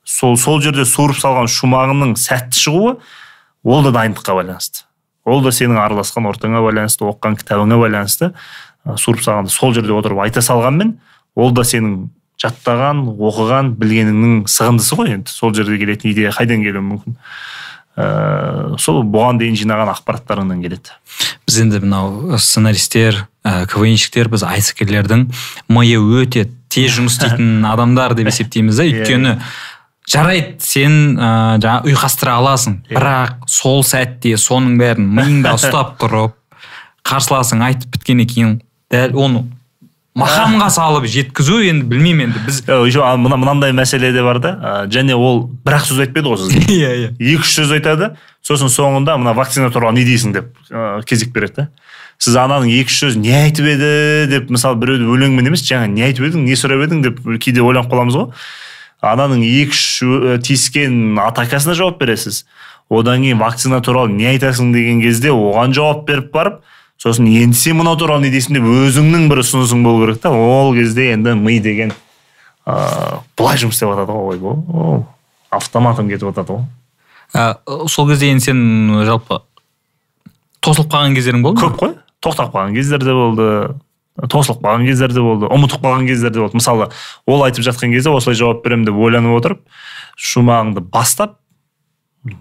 Сол 0.03 0.37
сол 0.37 0.61
жерде 0.63 0.85
суырып 0.85 1.19
салған 1.21 1.49
шумағының 1.51 2.15
сәтті 2.19 2.63
шығуы 2.63 2.95
ол 3.63 3.83
да 3.85 3.91
дайындыққа 3.99 4.35
байланысты. 4.37 4.85
Ол 5.25 5.43
да 5.45 5.53
сенің 5.53 5.77
араласқан 5.81 6.25
ортаңа 6.31 6.63
байланысты 6.65 7.05
оқыған 7.05 7.37
кітабыңа 7.41 7.77
байланысты. 7.83 8.31
Суырып 8.97 9.21
салғанда 9.21 9.53
сол 9.53 9.75
жерде 9.77 9.93
отырып 9.93 10.23
айта 10.23 10.41
салғанмен 10.41 10.95
ол 11.35 11.53
да 11.53 11.65
сенің 11.67 12.09
жаттаған 12.41 13.03
оқыған 13.21 13.75
білгеніңнің 13.79 14.45
сығындысы 14.49 14.97
ғой 14.97 15.15
енді. 15.17 15.33
Сол 15.33 15.53
жерге 15.53 15.77
келетін 15.83 16.13
идея 16.15 16.31
қайдан 16.33 16.63
келуі 16.65 16.85
мүмкін? 16.87 17.17
Ә, 18.01 18.77
сол 18.81 19.03
бұған 19.03 19.41
дейін 19.41 19.57
жинаған 19.59 19.91
ақпараттарыңнан 19.93 20.63
келеді. 20.63 20.95
Біз 21.45 21.59
енді 21.61 21.81
мынау 21.83 22.39
сценаристер 22.39 23.25
ә, 23.43 23.67
квнщиктер 23.69 24.31
біз 24.31 24.45
айтыскерлердің 24.47 25.27
миы 25.69 25.99
өте 25.99 26.47
тез 26.71 26.95
жұмыс 26.97 27.19
істейтін 27.19 27.65
адамдар 27.73 28.15
деп 28.17 28.31
есептейміз 28.31 28.79
да. 28.79 28.87
Иә, 28.87 29.03
өйткені 29.03 29.35
жарайды 30.11 30.59
сен 30.65 31.15
ә, 31.15 31.31
жаңағы 31.61 31.93
ұйқастыра 31.93 32.35
аласың. 32.41 32.81
Бірақ 32.91 33.47
сол 33.51 33.81
сәтте 33.87 34.35
соның 34.39 34.77
бәрін 34.81 35.07
миыңда 35.17 35.55
ұстап 35.57 35.95
тұрып 36.01 36.35
қарсыласың 37.07 37.63
айтып 37.65 37.95
біткеннен 37.95 38.29
кейін 38.29 38.53
дәл 38.91 39.17
оны 39.17 39.45
мақамға 40.17 40.67
салып 40.75 41.05
жеткізу 41.07 41.61
енді 41.63 41.87
білмеймін 41.87 42.27
енді 42.27 42.41
біз 42.43 42.57
еще 42.67 43.05
мына 43.21 43.37
мынандай 43.39 43.71
мәселе 43.71 44.11
де 44.11 44.23
бар 44.23 44.41
да 44.43 44.51
және 44.91 45.15
ол 45.15 45.45
бір 45.63 45.77
ақ 45.77 45.87
сөз 45.87 46.01
айтпайды 46.03 46.27
ғой 46.27 46.41
сізге. 46.41 46.65
Иә 46.75 46.91
иә. 46.91 47.11
Екі 47.15 47.45
үш 47.45 47.53
сөз 47.55 47.71
айтады. 47.77 48.11
Сосын 48.43 48.71
соңында 48.73 49.15
мына 49.21 49.33
вакцина 49.37 49.71
туралы 49.71 50.01
не 50.01 50.05
дейсің 50.05 50.35
деп 50.35 50.51
кезек 51.07 51.31
береді 51.31 51.61
да. 51.61 51.67
Сіз 52.19 52.35
ананың 52.43 52.73
екі 52.75 52.91
үш 52.91 52.99
сөзін 53.05 53.23
не 53.23 53.31
айтып 53.37 53.71
еді? 53.71 53.93
деп 54.33 54.51
мысалы 54.51 54.81
біреуді 54.83 55.07
өлеңмен 55.15 55.47
емес 55.47 55.63
жаңа 55.63 55.87
не 55.87 56.03
айтып 56.09 56.27
едің 56.27 56.43
не 56.43 56.59
сұрап 56.59 56.83
едің 56.89 57.05
деп 57.07 57.23
кейде 57.39 57.63
ойланып 57.63 57.89
қаламыз 57.93 58.19
ғой. 58.19 58.27
Ананың 59.01 59.41
екі 59.45 59.71
үш 59.73 59.83
ө- 60.05 60.37
тиіскен 60.45 61.17
атакасына 61.19 61.73
жауап 61.77 61.97
бересіз. 62.01 62.43
Одан 62.91 63.21
кейін 63.23 63.39
вакцина 63.39 63.79
туралы 63.81 64.11
не 64.13 64.27
айтасың 64.33 64.73
деген 64.75 65.01
кезде 65.01 65.31
оған 65.31 65.73
жауап 65.73 66.05
беріп 66.07 66.31
барып 66.33 66.59
сосын 67.01 67.25
енді 67.27 67.57
сен 67.57 67.77
мынау 67.79 67.95
туралы 67.97 68.27
не 68.27 68.31
дейсің 68.33 68.57
деп 68.59 68.67
өзіңнің 68.67 69.29
бір 69.31 69.41
ұсынысың 69.41 69.83
болу 69.83 70.03
керек 70.05 70.19
та 70.21 70.29
ол 70.29 70.73
кезде 70.75 71.11
енді 71.13 71.33
ми 71.39 71.59
деген 71.63 71.93
ыыы 72.67 73.21
былай 73.39 73.57
жұмыс 73.57 73.79
істеп 73.79 73.89
жатады 73.95 74.11
ғой 74.13 74.35
ойбой 74.35 75.05
автоматом 75.49 76.09
кетіп 76.11 76.29
жатады 76.29 76.53
ғой. 76.59 76.65
Ә, 77.33 77.55
сол 77.89 78.07
кезде 78.11 78.29
енді 78.29 78.43
сен 78.43 78.61
жалпы 79.07 79.39
тосылып 80.61 80.91
қалған 80.93 81.15
кездерің 81.17 81.41
болды 81.47 81.63
көп 81.63 81.79
қой 81.79 81.95
тоқтап 82.21 82.51
қалған 82.53 82.75
кездер 82.75 82.99
де 83.01 83.13
болды. 83.17 83.47
Тосылып 84.29 84.61
қалған 84.63 84.85
кездер 84.85 85.13
де 85.13 85.21
болды 85.23 85.47
ұмытып 85.47 85.81
қалған 85.85 86.07
кездер 86.07 86.31
де 86.35 86.39
болды. 86.43 86.57
Мысалы 86.59 86.89
ол 87.25 87.43
айтып 87.45 87.63
жатқан 87.65 87.93
кезде 87.93 88.09
осылай 88.11 88.35
жауап 88.35 88.63
беремін 88.65 88.85
деп 88.89 88.95
ойланып 88.99 89.37
отырып 89.39 89.61
шумағыңды 90.19 90.83
бастап 90.91 91.37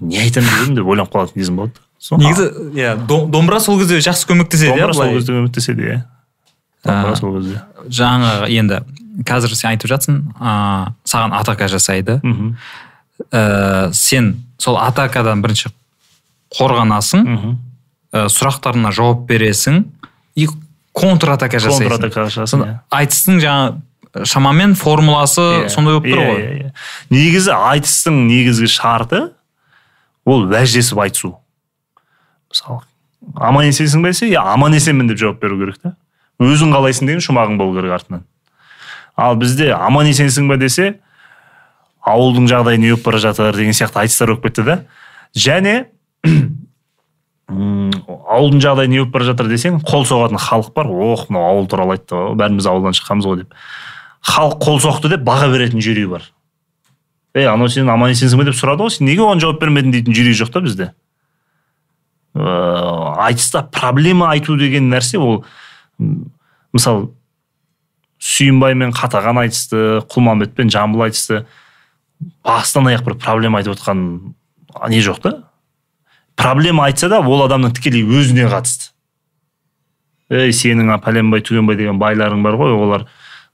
не 0.01 0.19
айтамын 0.21 0.49
деп 0.51 0.63
едім 0.65 0.75
деп 0.81 0.87
ойланып 0.91 1.13
қалатын 1.15 1.39
кезім 1.41 1.57
болады 1.63 1.73
Сол- 2.01 2.19
негізі 2.21 2.49
иә 2.75 2.95
дом- 3.07 3.31
домбыра 3.31 3.61
сол 3.61 3.79
кезде 3.79 3.99
жақсы 4.01 4.27
көмектеседі 4.29 4.73
иә 4.75 4.87
домбыра 4.89 4.93
сол 4.95 5.15
кезде 5.15 5.33
көмектеседі 5.37 5.87
иә. 5.87 5.99
Домбыра 6.85 7.17
сол 7.17 7.35
кезде. 7.39 7.63
жаңағы 7.89 8.49
енді 8.57 8.83
қазір 9.29 9.55
сен 9.55 9.71
айтып 9.71 9.91
жатсың 9.91 10.21
ыыы 10.41 10.95
саған 11.05 11.35
атака 11.37 11.69
жасайды. 11.69 12.21
Мхм. 12.25 12.55
Ә, 13.33 13.93
сен 13.93 14.47
сол 14.59 14.79
атакадан 14.81 15.43
бірінші 15.45 15.69
қорғанасың. 16.57 17.25
Мхм. 17.27 17.57
Ә, 18.13 18.25
сұрақтарына 18.33 18.93
жауап 18.97 19.27
бересің. 19.29 19.85
И 20.37 20.49
контратака 20.97 21.59
жасайсың 21.63 21.89
контратака 21.89 22.27
жасасын 22.29 22.65
иә. 22.67 22.75
айтыстың 22.91 23.41
жаңа 23.43 24.25
шамамен 24.27 24.75
формуласы 24.75 25.41
Иә, 25.41 25.69
сондай 25.71 25.95
болып 25.95 26.09
тұр 26.11 26.19
иә, 26.19 26.31
ғой. 26.31 26.41
иә. 26.65 26.71
негізі 27.15 27.53
айтыстың 27.55 28.17
негізгі 28.27 28.67
шарты 28.67 29.21
ол 30.27 30.47
уәждесіп 30.49 30.99
айтысу. 30.99 31.37
Мысалы 32.51 32.81
аман 33.37 33.69
есенсің 33.71 34.03
ба 34.03 34.11
десе 34.11 34.29
иә 34.33 34.43
аман 34.43 34.75
есенмін 34.75 35.09
деп 35.13 35.19
жауап 35.21 35.41
беру 35.41 35.59
керек 35.61 35.79
та. 35.83 35.95
Өзің 36.41 36.73
қалайсың 36.75 37.07
деген 37.07 37.21
шумағың 37.23 37.59
болу 37.61 37.77
керек 37.79 37.93
артынан. 38.01 38.25
Ал 39.17 39.37
бізде 39.37 39.71
аман 39.77 40.07
есенсің 40.11 40.49
ба 40.49 40.57
десе 40.57 40.95
ауылдың 42.01 42.49
жағдайы 42.49 42.79
не 42.81 42.91
болып 42.91 43.05
бара 43.05 43.19
жатыр 43.23 43.55
деген 43.55 43.77
сияқты 43.77 44.01
айтыстар 44.03 44.33
болып 44.33 44.49
кетті 44.49 44.65
да. 44.65 44.79
Және 45.37 45.87
ауылдың 48.09 48.61
жағдайы 48.65 48.91
не 48.91 49.01
болып 49.01 49.13
бара 49.15 49.29
жатыр 49.31 49.49
десең 49.51 49.81
қол 49.87 50.05
соғатын 50.09 50.41
халық 50.41 50.73
бар. 50.77 50.91
Ох 50.91 51.29
мынау 51.29 51.55
ауыл 51.55 51.69
туралы 51.71 51.97
айтты 51.97 52.17
ғой. 52.17 52.37
Бәріміз 52.41 52.69
ауылдан 52.71 52.97
шыққанбыз 52.99 53.29
ғой 53.29 53.43
деп. 53.43 53.55
Халық 54.27 54.59
қол 54.65 54.81
соқты 54.83 55.13
деп 55.13 55.25
баға 55.27 55.51
беретін 55.53 55.83
жүйрік 55.85 56.11
бар. 56.15 56.27
Ей 57.35 57.47
анау 57.47 57.69
сен 57.69 57.89
аман 57.91 58.15
есенсің 58.15 58.41
ба 58.41 58.49
деп 58.49 58.59
сұрады 58.59 58.87
ғой. 58.87 58.95
Сен 58.95 59.07
неге 59.09 59.25
оған 59.25 59.43
жауап 59.43 59.61
бермедің 59.63 59.95
дейтін 59.95 60.17
жүйрік 60.17 60.39
жоқ 60.41 60.53
та 60.55 60.65
бізде? 60.65 60.91
Ыыы 62.35 63.01
айтыста 63.21 63.63
проблема 63.73 64.31
айту 64.31 64.57
деген 64.57 64.91
нәрсе 64.93 65.19
ол 65.19 65.45
мысалы 66.73 67.11
сүйінбаймен 68.21 68.93
қатаған 68.95 69.43
айтысты 69.45 70.01
құлманбетпен 70.13 70.71
жамбыл 70.73 71.07
айтысты 71.09 71.45
бастан 72.45 72.89
аяқ 72.91 73.05
бір 73.09 73.17
проблема 73.21 73.61
айтып 73.61 73.79
отқан 73.79 74.05
не 74.93 75.01
жоқ 75.03 75.23
та? 75.25 75.33
Проблема 76.37 76.87
айтса 76.87 77.09
да 77.09 77.21
ол 77.21 77.45
адамның 77.47 77.75
тікелей 77.77 78.05
өзіне 78.05 78.49
қатысты. 78.51 78.93
Ей 80.31 80.53
сенің 80.55 80.93
пәленбай 81.03 81.43
түгенбай 81.43 81.77
деген 81.77 81.99
байларың 81.99 82.43
бар 82.43 82.55
ғой 82.61 82.77
олар 82.77 83.07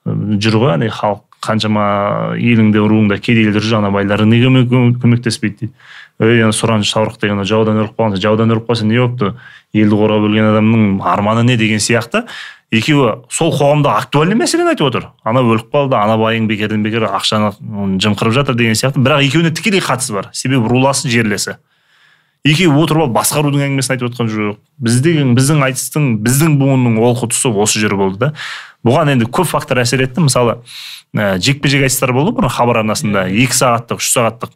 жүр 0.06 0.58
ғой 0.60 0.74
ана 0.74 0.90
халық 0.92 1.22
қаншама 1.46 2.34
еліңде 2.36 2.82
руыңда 2.82 3.18
кедейлер 3.22 3.62
жүр 3.62 3.78
ана 3.78 3.90
байларың 3.94 4.28
неге 4.28 4.48
көмек- 4.48 4.68
көмек- 4.68 4.98
көмектеспейді 5.02 5.56
дейді. 5.60 5.72
Ей 6.20 6.42
ана 6.42 6.52
сұраншы 6.52 6.90
саурық 6.90 7.20
деген 7.20 7.42
жаудан 7.44 7.80
ұрып 7.82 7.96
қалған 7.96 8.20
жаудан 8.20 8.52
ұрып 8.54 8.66
қалса 8.68 8.84
не 8.84 8.98
болыпты? 8.98 9.34
Елді 9.72 9.98
қорғап 10.00 10.26
өлген 10.28 10.50
адамның 10.52 11.00
арманы 11.04 11.44
не 11.44 11.56
деген 11.56 11.78
сияқты. 11.78 12.24
Екеуі 12.72 13.22
сол 13.30 13.52
қоғамда 13.52 13.92
актуальный 14.00 14.34
мәселені 14.34 14.72
айтып 14.72 14.88
отыр. 14.88 15.08
Ана 15.24 15.40
өліп 15.40 15.68
қалды 15.70 15.94
ана 15.94 16.16
байың 16.16 16.48
бекерден 16.48 16.82
бекер 16.82 17.04
ақшаны 17.06 17.52
жымқырып 18.00 18.32
жатыр 18.32 18.56
деген 18.56 18.74
сияқты. 18.74 18.98
Бірақ 19.04 19.22
екеуіне 19.28 19.52
тікелей 19.54 19.80
қатысы 19.80 20.14
бар. 20.14 20.30
Себебі 20.32 20.66
руласы 20.66 21.08
жерлесі. 21.08 21.58
Екеуі 22.46 22.82
отырып 22.82 23.06
алып 23.06 23.14
басқа 23.16 23.42
рудың 23.44 23.64
әңгімесін 23.66 23.94
айтып 23.96 24.10
отқан 24.10 24.30
жоқ. 24.30 24.58
Біздің 24.86 25.32
біздің 25.36 25.64
айтыстың 25.66 26.06
біздің 26.24 26.56
буынның 26.60 27.00
олқы 27.02 27.30
тұсы 27.32 27.50
осы 27.50 27.82
жер 27.82 27.96
болды 27.98 28.20
да. 28.20 28.30
Бұған 28.86 29.14
енді 29.14 29.28
көп 29.28 29.48
фактор 29.50 29.82
әсер 29.82 30.04
етті. 30.04 30.24
Мысалы 30.26 30.60
ә, 31.16 31.36
жекпе 31.42 31.72
жек 31.72 31.86
айтыстар 31.86 32.14
болды 32.16 32.34
бұрын 32.36 32.52
хабар 32.52 32.82
арнасында. 32.82 33.26
Екі 33.32 33.56
сағаттық 33.58 34.02
үш 34.02 34.12
сағаттық. 34.14 34.54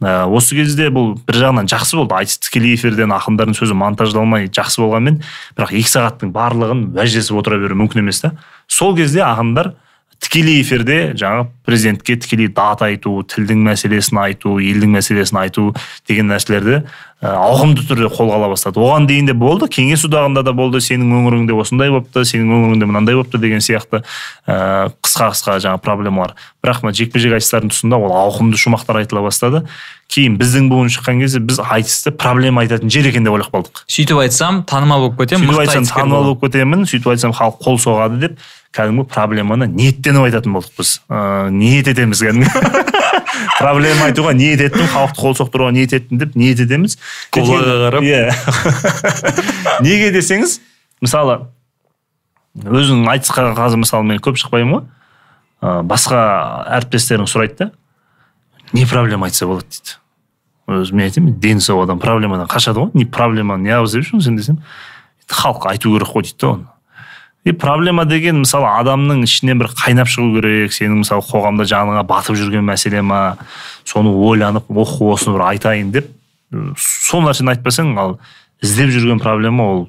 Ә, 0.00 0.24
осы 0.32 0.56
кезде 0.56 0.88
бұл 0.88 1.12
бір 1.26 1.42
жағынан 1.42 1.68
жақсы 1.68 1.98
болды. 2.00 2.16
Айтыс 2.16 2.40
тікелей 2.46 2.78
эфирден 2.78 3.12
ақындардың 3.12 3.58
сөзі 3.58 3.76
монтаждалмай 3.76 4.48
жақсы 4.48 4.80
болғанмен 4.80 5.20
бірақ 5.58 5.76
екі 5.76 5.92
сағаттың 5.92 6.32
барлығын 6.32 6.86
уәждесіп 6.96 7.42
отыра 7.42 7.60
беру 7.60 7.76
мүмкін 7.82 8.04
емес 8.06 8.22
та. 8.24 8.32
Сол 8.70 8.96
кезде 8.96 9.20
ақындар 9.26 9.74
тікелей 10.20 10.60
эфирде 10.60 10.98
жаңағы 11.18 11.48
президентке 11.64 12.16
тікелей 12.20 12.50
дат 12.52 12.82
айту 12.84 13.22
тілдің 13.24 13.62
мәселесін 13.64 14.20
айту 14.20 14.58
елдің 14.60 14.92
мәселесін 14.98 15.38
айту 15.40 15.70
деген 16.08 16.28
нәрселерді 16.28 16.82
ә, 17.22 17.30
ауқымды 17.30 17.86
түрде 17.88 18.10
қолға 18.12 18.36
ала 18.36 18.50
бастады. 18.52 18.82
Оған 18.82 19.06
дейін 19.08 19.30
де 19.30 19.34
болды 19.36 19.68
кеңес 19.72 20.04
одағында 20.08 20.44
да 20.44 20.52
болды 20.56 20.82
сенің 20.84 21.14
өңіріңде 21.20 21.56
осындай 21.56 21.92
болыпты 21.92 22.26
сенің 22.28 22.52
өңіріңде 22.56 22.90
мынандай 22.90 23.16
болыпты 23.16 23.40
деген 23.40 23.64
сияқты 23.64 24.02
ә, 24.46 24.92
қысқа 25.00 25.30
қысқа 25.32 25.56
жаңағы 25.64 25.82
проблемалар. 25.88 26.36
Бірақ 26.60 26.84
мына 26.84 26.96
жекпе 26.96 27.22
жек 27.22 27.38
айтыстардың 27.38 27.72
тұсында 27.72 28.00
ол 28.00 28.14
ауқымды 28.26 28.60
шумақтар 28.60 29.00
айтыла 29.00 29.24
бастады. 29.24 29.64
Кейін 30.10 30.36
біздің 30.40 30.68
буын 30.72 30.88
шыққан 30.90 31.20
кезде 31.22 31.40
біз 31.40 31.60
айтысты 31.62 32.10
проблема 32.10 32.64
айтатын 32.64 32.90
жер 32.90 33.06
екен 33.08 33.24
деп 33.24 33.36
ойлап 33.36 33.52
қалдық. 33.54 33.84
Сөйтіп 33.86 34.24
айтсам 34.24 34.64
танымал 34.66 35.06
болып 35.06 35.20
кетемін 35.22 35.46
сөйтіп 35.46 35.60
айтсам 35.62 35.86
танымал 35.86 36.24
болып 36.32 36.48
кетемін 36.48 36.82
сөйтіп 36.90 37.12
айтсам 37.14 37.36
халық 37.36 37.62
қол 37.62 37.78
соғады 37.78 38.18
деп 38.24 38.40
кәдімгі 38.76 39.06
проблеманы 39.10 39.66
ниеттеніп 39.66 40.28
айтатын 40.28 40.54
болдық 40.54 40.78
біз. 40.78 40.92
Ыыы 41.10 41.50
ниет 41.54 41.88
етеміз 41.90 42.22
кәдімгі? 42.22 42.50
Проблема 43.58 44.06
айтуға 44.06 44.34
ниет 44.36 44.62
еттім 44.62 44.86
халықты 44.92 45.18
қол 45.18 45.34
соқтыруға 45.38 45.72
ниет 45.74 45.94
еттім 45.96 46.20
деп 46.20 46.36
ниет 46.38 46.60
етеміз. 46.62 46.96
Қарап. 47.34 48.04
иә. 48.04 48.30
Неге 49.86 50.12
десеңіз 50.14 50.60
мысалы 51.02 51.40
өзің 52.62 53.04
айтысқа 53.10 53.50
қазір 53.58 53.82
мысалы 53.82 54.06
мен 54.06 54.22
көп 54.22 54.38
шықпаймын 54.38 54.78
ғой. 54.78 55.82
Басқа 55.90 56.20
әріптестерің 56.78 57.28
сұрайды 57.30 57.58
да 57.58 57.70
не 58.72 58.86
проблема 58.86 59.26
айтса 59.26 59.46
болады? 59.50 59.66
дейді. 59.74 59.98
Өзі 60.70 60.94
мен 60.94 61.08
айтамын 61.08 61.34
дені 61.42 61.60
сау 61.60 61.82
адам 61.82 61.98
проблемадан 61.98 62.46
қашады 62.46 62.84
ғой. 62.84 62.90
Не 62.94 63.04
проблема 63.04 63.58
не 63.58 63.74
ауыз 63.74 63.96
деп 63.96 64.06
жүрсің 64.06 64.22
сен 64.22 64.36
десем 64.38 64.60
халық 65.30 65.66
айту 65.70 65.92
керек 65.94 66.10
қой 66.14 66.22
дейді 66.22 66.38
да 66.40 66.48
оны. 66.54 66.66
И 67.44 67.52
проблема 67.52 68.04
деген 68.04 68.42
мысалы 68.44 68.68
адамның 68.82 69.24
ішінен 69.24 69.60
бір 69.62 69.70
қайнап 69.72 70.10
шығу 70.12 70.40
керек. 70.40 70.74
Сенің 70.76 71.02
мысалы 71.04 71.24
қоғамда 71.24 71.64
жаныңа 71.70 72.04
батып 72.08 72.36
жүрген 72.36 72.66
мәселе 72.68 73.00
ма? 73.02 73.38
Соны 73.88 74.12
ойланып 74.12 74.68
ох 74.68 74.98
осыны 75.00 75.38
бір 75.38 75.46
айтайын 75.54 75.92
деп 75.94 76.10
сол 76.76 77.24
нәрсені 77.24 77.54
айтпасаң 77.54 77.94
ал 78.00 78.18
іздеп 78.62 78.90
жүрген 78.92 79.22
проблема 79.22 79.66
ол 79.70 79.88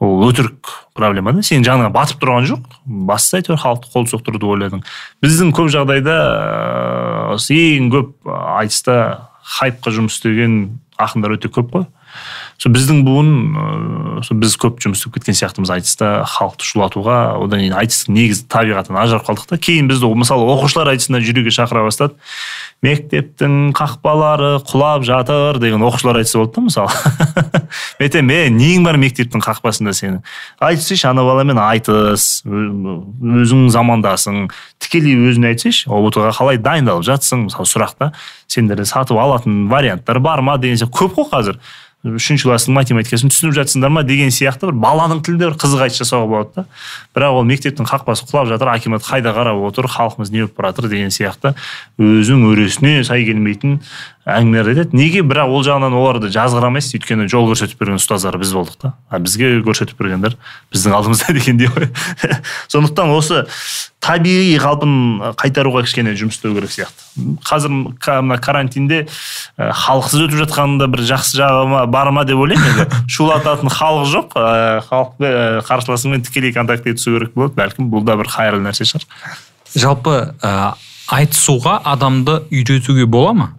ол 0.00 0.26
өтірік 0.28 0.72
проблема 0.96 1.32
да. 1.32 1.44
Сенің 1.44 1.64
жаныңа 1.68 1.92
батып 1.94 2.20
тұрған 2.20 2.48
жоқ 2.50 2.64
бастысы 2.84 3.38
әйтеуір 3.40 3.60
халықты 3.62 3.92
қол 3.92 4.08
соқтыруды 4.10 4.48
ойладың. 4.50 4.82
Біздің 5.24 5.52
көп 5.56 5.70
жағдайда 5.72 6.16
ең 7.36 7.90
көп 7.94 8.32
айтыста 8.58 8.98
хайпқа 9.56 9.94
жұмыс 9.96 10.18
істеген 10.18 10.58
ақындар 11.00 11.36
өте 11.36 11.48
көп 11.52 11.72
қой. 11.72 11.86
Сол 12.58 12.72
біздің 12.72 13.02
буын 13.06 13.30
ыыы 14.22 14.36
біз 14.40 14.56
көп 14.60 14.80
жұмыс 14.82 15.02
істеп 15.02 15.16
кеткен 15.16 15.36
сияқтымыз 15.36 15.72
айтыста 15.74 16.10
халықты 16.30 16.66
шулатуға 16.66 17.18
одан 17.42 17.60
кейін 17.62 17.76
айтыстың 17.76 18.16
негізі 18.16 18.46
табиғатынан 18.52 19.02
ажырап 19.02 19.26
қалдық 19.28 19.50
та. 19.50 19.58
Кейін 19.60 19.90
бізді 19.90 20.08
мысалы 20.16 20.48
оқушылар 20.54 20.92
айтысына 20.94 21.20
жүруге 21.24 21.52
шақыра 21.52 21.84
бастады. 21.86 22.16
Мектептің 22.84 23.72
қақпалары 23.76 24.60
құлап 24.68 25.04
жатыр 25.08 25.60
деген 25.60 25.84
оқушылар 25.84 26.20
айтысы 26.20 26.38
болды 26.38 26.56
да 26.56 26.66
мысалы. 26.66 26.90
Мен 27.98 28.06
айтамын 28.06 28.34
е 28.36 28.50
нең 28.52 28.84
бар 28.86 28.98
мектептің 29.00 29.42
қақпасында 29.44 29.94
сенің 29.96 30.20
айтсайшы 30.62 31.08
ана 31.08 31.24
баламен 31.26 31.58
айтыс 31.60 32.44
өзің 32.46 33.68
замандасың. 33.74 34.46
Тікелей 34.82 35.16
өзіне 35.28 35.54
айтсайшы 35.54 35.90
ұбт 35.90 36.20
ға 36.20 36.34
қалай 36.36 36.60
дайындалып 36.62 37.06
жатсың 37.08 37.48
мысалы 37.48 37.70
сұрақта 37.70 38.12
сендерде 38.46 38.86
сатып 38.86 39.18
алатын 39.18 39.66
варианттар 39.72 40.20
бар 40.20 40.44
ма 40.44 40.58
деген 40.60 40.78
сияқты. 40.78 40.94
Көп 40.96 41.16
қой 41.16 41.30
қазір. 41.32 41.58
Үшінші 42.14 42.46
класстың 42.46 42.76
математикасын 42.76 43.32
түсініп 43.32 43.56
жатсыңдар 43.56 43.92
ма 43.92 44.02
деген 44.06 44.30
сияқты 44.34 44.70
бір 44.70 44.78
баланың 44.84 45.22
тілінде 45.26 45.50
бір 45.50 45.56
қызық 45.58 45.82
айтыс 45.86 46.02
жасауға 46.04 46.28
болады 46.30 46.52
да. 46.56 46.64
Бірақ 47.16 47.38
ол 47.40 47.46
мектептің 47.50 47.88
қақпасы 47.90 48.28
құлап 48.30 48.50
жатыр 48.52 48.70
акимат 48.72 49.06
қайда 49.06 49.34
қарап 49.36 49.62
отыр 49.66 49.90
халқымыз 49.90 50.30
не 50.30 50.44
болып 50.44 50.56
бара 50.56 50.72
жатыр 50.74 50.90
деген 50.92 51.10
сияқты. 51.10 51.54
Өзінің 51.98 52.46
өресіне 52.52 53.04
сай 53.04 53.26
келмейтін 53.26 53.80
әңгімелерді 54.26 54.72
айтады 54.74 54.98
неге 54.98 55.22
бірақ 55.22 55.52
ол 55.54 55.62
жағынан 55.62 55.94
оларды 55.94 56.28
жазғырамайсыз? 56.34 56.96
Өйткені 56.98 57.28
жол 57.30 57.46
көрсетіп 57.52 57.78
берген 57.78 58.00
ұстаздар 58.00 58.34
біз 58.40 58.50
болдық 58.56 58.78
та. 58.82 58.92
А 59.06 59.20
бізге 59.22 59.60
көрсетіп 59.62 60.00
бергендер 60.00 60.34
біздің 60.74 60.96
алдымызда 60.98 61.34
дегендей 61.36 61.70
ғой. 61.70 61.86
Сондықтан 62.72 63.12
осы 63.14 63.44
табиғи 64.02 64.56
қалпын 64.62 65.36
қайтаруға 65.38 65.84
кішкене 65.86 66.16
жұмыс 66.18 66.40
істеу 66.40 66.56
керек 66.56 66.74
сияқты. 66.74 67.06
Қазір 67.46 67.72
мына 68.26 68.38
карантинде 68.42 69.04
халықсыз 69.56 70.26
өтіп 70.26 70.42
жатқанында 70.42 70.88
бір 70.90 71.04
жақсы 71.06 71.38
жағы 71.38 71.84
бар 71.90 72.10
ма 72.10 72.24
деп 72.26 72.42
ойлаймын 72.42 72.72
енді. 72.72 73.02
Шулататын 73.16 73.70
халық 73.72 74.10
жоқ. 74.10 74.36
Халықпен 74.90 75.62
қарсыласыңмен 75.70 76.26
тікелей 76.26 76.54
контактке 76.54 76.96
түсу 76.98 77.16
керек 77.16 77.34
болады 77.34 77.58
бәлкім 77.58 77.90
бұл 77.94 78.06
да 78.06 78.18
бір 78.18 78.30
қайырлы 78.30 78.62
нәрсе 78.66 78.86
шығар. 78.86 79.06
Жалпы 79.76 80.16
ә, 80.42 80.74
айтысуға 81.12 81.80
адамды 81.84 82.42
үйретуге 82.50 83.06
бола 83.06 83.32
ма? 83.34 83.52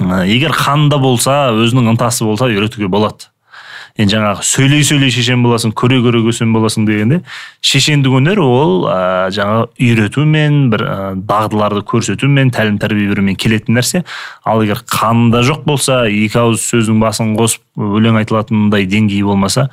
Егер 0.00 0.54
қанында 0.56 0.98
болса 0.98 1.52
өзінің 1.54 1.94
ынтасы 1.94 2.26
болса 2.26 2.50
үйретуге 2.50 2.88
болады. 2.88 3.30
Енді 3.94 4.16
жаңағы 4.16 4.42
сөйлей 4.42 4.82
сөйлей 4.82 5.10
шешен 5.14 5.44
боласың 5.44 5.70
көре 5.78 6.00
көре 6.02 6.18
көсем 6.24 6.50
боласың 6.50 6.82
дегенде 6.88 7.20
шешендік 7.62 8.16
өнер 8.18 8.40
ол 8.42 8.88
ә, 8.90 9.28
жаңағы 9.30 9.68
үйретумен 9.78 10.56
бір 10.72 10.82
ә, 10.82 10.96
дағдыларды 11.14 11.84
көрсетумен 11.86 12.50
тәлім 12.50 12.80
тәрбие 12.82 13.06
берумен 13.12 13.38
келетін 13.38 13.78
нәрсе. 13.78 14.02
Ал 14.42 14.64
егер 14.66 14.82
қанында 14.82 15.44
жоқ 15.46 15.62
болса 15.62 16.00
екі 16.10 16.42
ауыз 16.42 16.66
сөздің 16.72 16.98
басын 16.98 17.36
қосып 17.38 17.62
өлең 17.78 18.18
айтылатындай 18.24 18.90
деңгейі 18.90 19.30
болмаса 19.30 19.68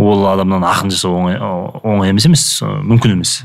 ол 0.00 0.24
адамнан 0.32 0.64
ақын 0.64 0.94
жасау 0.94 1.20
оңай, 1.20 1.36
оңай 1.36 2.14
емес 2.14 2.24
емес 2.24 2.48
мүмкін 2.64 3.18
емес. 3.18 3.42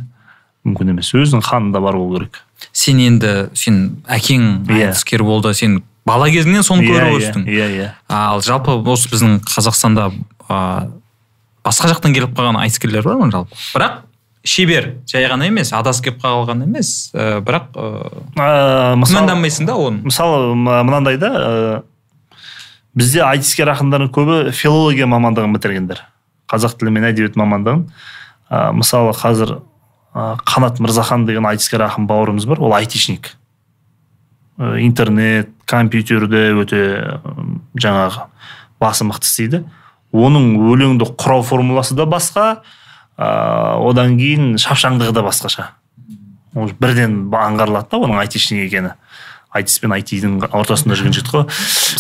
Мүмкін 0.64 0.96
емес. 0.96 1.12
Өзінің 1.12 1.44
қанында 1.44 1.84
бар 1.84 2.00
болу 2.00 2.22
керек. 2.22 2.46
Сен 2.72 3.04
енді 3.04 3.50
сен 3.60 3.98
әкең 4.08 4.64
иә. 4.70 4.86
айтыскер 4.86 5.28
болды 5.28 5.52
сен 5.54 5.82
бала 6.08 6.30
кезіңнен 6.32 6.66
соны 6.66 6.86
көріп 6.88 7.12
иә, 7.12 7.20
өстің 7.20 7.46
иә 7.48 7.68
иә. 7.78 7.90
Ал 8.12 8.42
жалпы 8.44 8.76
осы 8.92 9.10
біздің 9.12 9.40
қазақстанда 9.48 10.10
ә, 10.50 10.90
басқа 11.64 11.92
жақтан 11.94 12.16
келіп 12.16 12.36
қалған 12.38 12.60
айтыскерлер 12.64 13.06
бар 13.08 13.22
ма 13.22 13.30
жалпы? 13.32 13.56
Бірақ 13.76 14.02
шебер 14.44 14.90
жай 15.08 15.28
ғана 15.32 15.48
емес 15.48 15.72
адасып 15.74 16.10
келіп 16.10 16.24
қалған 16.26 16.66
емес 16.68 17.12
ә, 17.16 17.40
бірақ 17.46 17.78
ыыы 17.80 19.00
күмәнданбайсың 19.00 19.70
да 19.70 19.78
оны. 19.80 20.04
Мысалы 20.04 20.56
мынандай 20.56 21.18
да 21.18 21.32
ә, 21.34 21.84
бізде 22.94 23.24
айтыскер 23.24 23.72
ақындардың 23.72 24.12
көбі 24.14 24.40
филология 24.52 25.08
мамандығын 25.08 25.56
бітіргендер. 25.56 26.04
Қазақ 26.52 26.76
тілі 26.82 26.92
мен 26.98 27.08
әдебиет 27.08 27.40
мамандығын. 27.40 27.88
Ә, 28.52 28.74
мысалы 28.76 29.16
қазір 29.16 29.62
ә, 30.14 30.36
қанат 30.44 30.84
мырзахан 30.84 31.24
деген 31.26 31.48
айтыскер 31.48 31.88
ақын 31.88 32.10
бауырымыз 32.12 32.46
бар 32.46 32.60
ол 32.60 32.76
айтишник. 32.76 33.32
Э, 33.32 33.43
интернет 34.84 35.50
компьютерде 35.66 36.52
өте 36.58 36.82
жаңағы 37.80 38.28
басы 38.82 39.08
мықты 39.08 39.30
істейді 39.30 39.64
оның 40.14 40.58
өлеңді 40.62 41.08
құрау 41.18 41.44
формуласы 41.46 41.96
да 41.98 42.06
басқа 42.10 42.48
ә, 43.18 43.78
одан 43.82 44.18
кейін 44.20 44.58
шапшаңдығы 44.62 45.14
да 45.16 45.24
басқаша. 45.26 45.70
Ол 46.54 46.70
бірден 46.80 47.32
аңғарылады 47.34 47.90
да 47.92 48.02
оның 48.06 48.22
айтишник 48.22 48.68
екені. 48.68 48.94
Айтыс 49.54 49.80
пен 49.82 49.94
айтидың 49.94 50.38
ортасында 50.50 50.98
жүрген 50.98 51.14
жігіт 51.18 51.32
қой. 51.34 51.44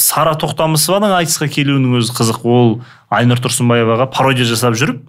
Сара 0.01 0.33
тоқтамысованың 0.41 1.13
айтысқа 1.19 1.49
келуінің 1.53 1.99
өзі 1.99 2.13
қызық. 2.17 2.45
Ол 2.45 2.71
айнұр 3.13 3.41
тұрсынбаеваға 3.45 4.09
пародия 4.13 4.45
жасап 4.49 4.77
жүріп 4.77 5.03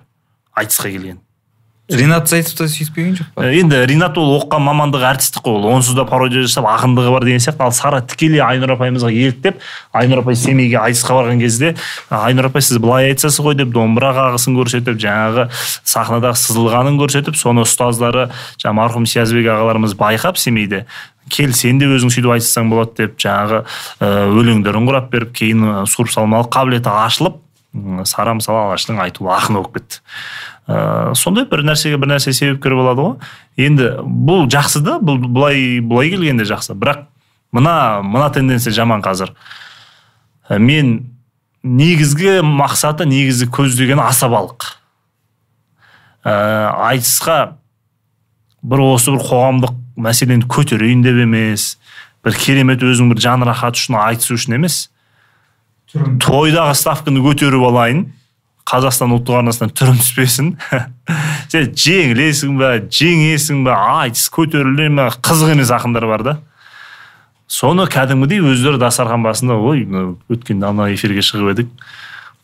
айтысқа 0.56 0.92
келген. 0.92 1.20
Ринат 1.90 2.28
заитов 2.28 2.54
та 2.56 2.64
сөйтіп 2.64 2.94
келген 2.96 3.16
жоқ 3.18 3.26
па? 3.36 3.46
Енді 3.52 3.80
ринат 3.90 4.16
ол 4.16 4.30
оқыған 4.38 4.62
мамандығы 4.64 5.04
әртістік 5.10 5.44
қой 5.44 5.58
ол 5.58 5.66
онсыз 5.74 5.96
да 5.98 6.06
пародия 6.08 6.46
жасап 6.46 6.64
ақындығы 6.70 7.12
бар 7.12 7.26
деген 7.28 7.42
сияқты. 7.44 7.60
Ал 7.60 7.74
сара 7.76 8.00
тікелей 8.00 8.40
айнұр 8.40 8.72
апайымызға 8.78 9.12
еліктеп 9.12 9.60
айнұр 9.92 10.22
апай 10.22 10.38
семейге 10.40 10.80
айтысқа 10.80 11.18
барған 11.18 11.44
кезде 11.44 11.74
айнұр 12.08 12.48
апай 12.48 12.64
сіз 12.64 12.80
былай 12.80 13.10
айтасыз 13.12 13.44
ғой 13.44 13.58
деп 13.60 13.74
домбыра 13.76 14.14
қағысын 14.16 14.56
көрсетіп 14.56 14.96
жаңағы 15.04 15.48
сахнадағы 15.84 16.40
сызылғанын 16.40 16.96
көрсетіп 17.04 17.36
соны 17.36 17.66
ұстаздары 17.68 18.30
жаңағы 18.64 18.78
марқұм 18.80 19.04
сиязбек 19.04 19.52
ағаларымыз 19.52 19.98
байқап 20.00 20.40
семейде 20.40 20.86
кел 21.28 21.52
сен 21.52 21.78
де 21.80 21.88
өзің 21.88 22.12
сөйтіп 22.12 22.32
айтсаң 22.38 22.72
болады 22.72 23.04
деп 23.04 23.20
жаңағы 23.20 23.64
өлеңдерін 24.40 24.88
құрап 24.88 25.12
беріп 25.12 25.32
кейін 25.36 25.86
суырып 25.88 26.12
салмалық 26.16 26.52
қабілеті 26.52 26.92
ашылып 26.92 27.40
сара 28.06 28.36
мысалы 28.38 28.68
алаштың 28.68 29.00
айтулы 29.02 29.32
ақыны 29.34 29.58
болып 29.58 29.80
кетті. 29.80 30.02
Ә, 30.68 31.14
сондай 31.14 31.46
бір 31.50 31.64
нәрсеге 31.66 31.98
бір 32.00 32.14
нәрсе 32.14 32.32
себепкер 32.32 32.76
болады 32.78 33.04
ғой. 33.04 33.16
Енді 33.60 33.90
бұл 34.04 34.46
жақсы 34.52 34.82
да 34.84 34.98
бұл 35.02 35.20
былай 35.24 35.80
былай 35.80 36.12
келгенде 36.14 36.46
жақсы. 36.48 36.76
Бірақ 36.78 37.06
мына 37.52 38.02
мына 38.04 38.30
тенденция 38.34 38.72
жаман 38.72 39.04
қазір. 39.04 39.34
Ә, 40.48 40.58
мен 40.58 41.10
негізгі 41.62 42.40
мақсаты 42.44 43.06
негізгі 43.08 43.50
көздеген 43.52 44.02
асабалық. 44.04 44.66
Ә, 46.24 46.34
айтысқа 46.92 47.56
бір 48.64 48.86
осы 48.88 49.12
бір 49.12 49.24
қоғамдық 49.24 49.78
мәселені 50.00 50.48
көтерейін 50.50 51.04
деп 51.04 51.20
емес 51.24 51.74
бір 52.24 52.36
керемет 52.40 52.82
өзің 52.82 53.12
бір 53.12 53.20
жан 53.20 53.44
рахаты 53.44 53.82
үшін 53.82 53.98
айтысу 54.00 54.38
үшін 54.38 54.56
емес. 54.58 54.88
Тойдағы 55.94 56.74
ставканы 56.74 57.20
көтеріп 57.22 57.68
алайын. 57.68 58.06
Қазақстан 58.68 59.12
ұлттық 59.18 59.42
арнасынан 59.42 59.72
түрім 59.76 59.98
түспесін. 60.00 60.54
Сен 61.52 61.74
жеңілесің 61.76 62.56
ба 62.58 62.70
жеңесің 62.88 63.60
ба? 63.66 63.76
Айтыс 64.04 64.30
көтеріле 64.32 64.88
ма 64.92 65.10
қызық 65.12 65.52
емес 65.52 65.72
ақындар 65.74 66.06
бар 66.08 66.24
да. 66.24 66.34
Соны 67.46 67.84
кәдімгідей 67.92 68.40
өздері 68.40 68.80
дастархан 68.80 69.22
басында 69.24 69.58
ой 69.60 69.84
өткенде 70.32 70.70
ана 70.70 70.88
эфирге 70.94 71.22
шығып 71.24 71.52
едік. 71.52 71.76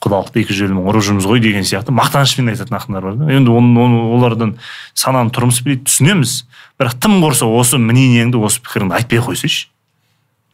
Құдалықты 0.01 0.45
екі 0.45 0.57
желмен 0.57 0.85
ұрып 0.89 1.05
жүрміз 1.09 1.27
ғой 1.29 1.41
деген 1.45 1.65
сияқты 1.65 1.93
мақтанышпен 1.97 2.53
айтатын 2.53 2.77
ақындар 2.77 3.09
бар 3.09 3.17
да. 3.17 3.33
Енді 3.33 3.53
оны, 3.57 3.73
оны 3.81 4.05
олардан 4.17 4.55
сананы 4.93 5.33
тұрмыс 5.33 5.63
билейді 5.65 5.89
түсінеміз. 5.89 6.37
Бірақ 6.81 7.01
тым 7.01 7.19
құрса 7.25 7.49
осы 7.49 7.81
мнениеңді 7.81 8.41
осы 8.41 8.63
пікіріңді 8.65 8.97
айтпай 8.97 9.21
ақ 9.21 9.33
қойсайшы. 9.33 9.69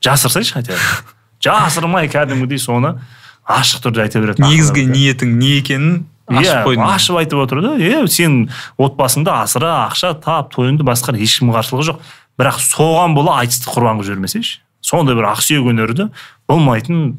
Жасырсайшы 0.03 0.55
хотя 0.55 0.75
бы. 0.75 1.13
Жасырмай 1.47 2.11
кәдімгідей 2.11 2.59
соны 2.59 2.97
ашық 3.47 3.87
түрде 3.87 4.05
айта 4.07 4.21
береді 4.23 4.43
негізгі 4.45 4.87
ниетің 4.91 5.35
не 5.39 5.57
екенін 5.61 6.07
ашып 6.27 6.51
иә, 6.51 6.63
қойдың. 6.67 6.87
ашып 6.91 7.19
айтып 7.21 7.43
отыр 7.45 7.63
да. 7.63 7.75
Иә 7.79 8.07
сен 8.11 8.49
отбасыңды 8.79 9.31
асыра 9.31 9.87
ақша 9.87 10.15
тап 10.21 10.51
тойыңды 10.55 10.87
басқар 10.87 11.19
ешкімнің 11.21 11.55
қарсылығы 11.55 11.91
жоқ. 11.93 12.01
Бірақ 12.37 12.59
соған 12.61 13.15
бола 13.15 13.39
айтысты 13.43 13.71
құрбан 13.71 14.01
қылып 14.01 14.11
жібермесейші. 14.11 14.59
Сондай 14.83 15.15
бір 15.17 15.31
ақсүйек 15.31 15.71
өнерді 15.71 16.11
болмайтын 16.51 17.15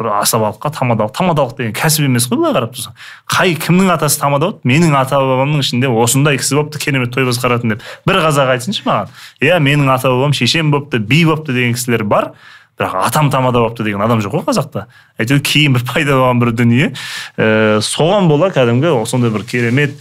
бір 0.00 0.08
асабалыққа 0.20 0.70
тамадалық. 0.76 1.12
Тамадалық 1.16 1.56
деген 1.58 1.74
кәсіп 1.76 2.06
емес 2.06 2.28
қой 2.30 2.40
былай 2.40 2.54
қарап 2.56 2.72
тұрсаң. 2.76 2.94
Қай 3.28 3.56
кімнің 3.60 3.90
атасы 3.96 4.20
тамада 4.20 4.54
менің 4.64 4.94
ата 4.96 5.18
бабамның 5.20 5.60
ішінде 5.60 5.90
осындай 5.92 6.38
кісі 6.40 6.56
болыпты 6.56 6.80
керемет 6.80 7.12
той 7.12 7.26
басқаратын 7.28 7.74
деп. 7.74 7.84
Бір 8.08 8.22
қазақ 8.24 8.54
айтсыншы 8.54 8.86
маған. 8.86 9.12
Иә 9.44 9.60
менің 9.60 9.92
ата 9.92 10.08
бабам 10.08 10.32
шешем 10.32 10.72
болыпты 10.72 11.02
би 11.04 11.26
болыпты 11.28 11.52
деген 11.52 11.76
кісілер 11.76 12.04
бар. 12.08 12.32
Бірақ 12.80 12.96
атам 13.04 13.30
тамада 13.30 13.60
болыпты 13.60 13.84
деген 13.84 14.00
адам 14.00 14.22
жоқ 14.24 14.38
қой 14.38 14.46
қазақта. 14.48 14.86
Әйтеуір 15.20 15.42
кейін 15.44 15.76
бір 15.76 15.84
пайда 15.88 16.16
болған 16.16 16.40
бір 16.40 16.52
дүние. 16.56 16.92
Ә, 17.36 17.80
соған 17.84 18.30
бола 18.30 18.48
кәдімгі 18.54 18.94
сондай 19.06 19.32
бір 19.34 19.44
керемет 19.44 19.98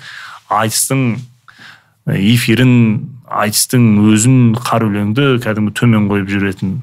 айтыстың 0.49 1.19
эфирін 2.15 2.71
айтыстың 3.29 3.89
өзін 4.09 4.39
қар 4.57 4.87
өлеңді 4.87 5.35
кәдімгі 5.43 5.75
төмен 5.77 6.07
қойып 6.09 6.31
жүретін 6.31 6.79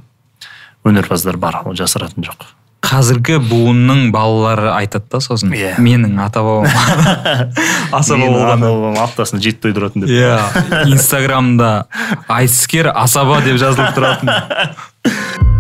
өнерпаздар 0.87 1.41
бар. 1.41 1.63
Ол 1.67 1.75
жасыратын 1.79 2.29
жоқ. 2.29 2.53
Қазіргі 2.87 3.41
буынның 3.49 4.13
балалары 4.15 4.69
айтады 4.77 5.09
да 5.11 5.21
сосын. 5.25 5.51
Иә. 5.57 5.73
Менің 5.83 6.21
ата 6.23 6.45
бабам 6.47 6.71
асаба 7.99 8.29
болған 8.31 8.63
бабам 8.63 9.01
аптасына 9.03 9.43
жеті 9.43 9.65
той 9.65 9.75
тұратын 9.75 10.07
деп. 10.07 10.15
Иә. 10.15 10.85
Инстаграмда 10.93 11.89
айтыскер 12.29 12.93
асаба 12.95 13.41
деп 13.49 13.59
жазылып 13.59 13.97
тұратын. 13.99 15.51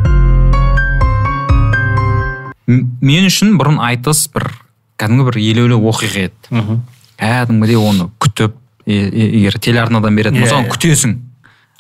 мен 2.66 3.28
үшін 3.28 3.56
бұрын 3.60 3.80
айтыс 3.86 4.26
бір 4.34 4.50
кәдімгі 5.00 5.28
бір 5.28 5.38
елеулі 5.42 5.78
оқиға 5.90 6.28
еді. 6.28 6.80
Кәдімгідей 7.20 7.78
оны 7.80 8.08
күтіп 8.22 8.56
егер 8.86 9.58
телеарнадан 9.62 10.16
беретін 10.16 10.42
болса 10.42 10.60
оны 10.60 10.70
күтесің. 10.72 11.16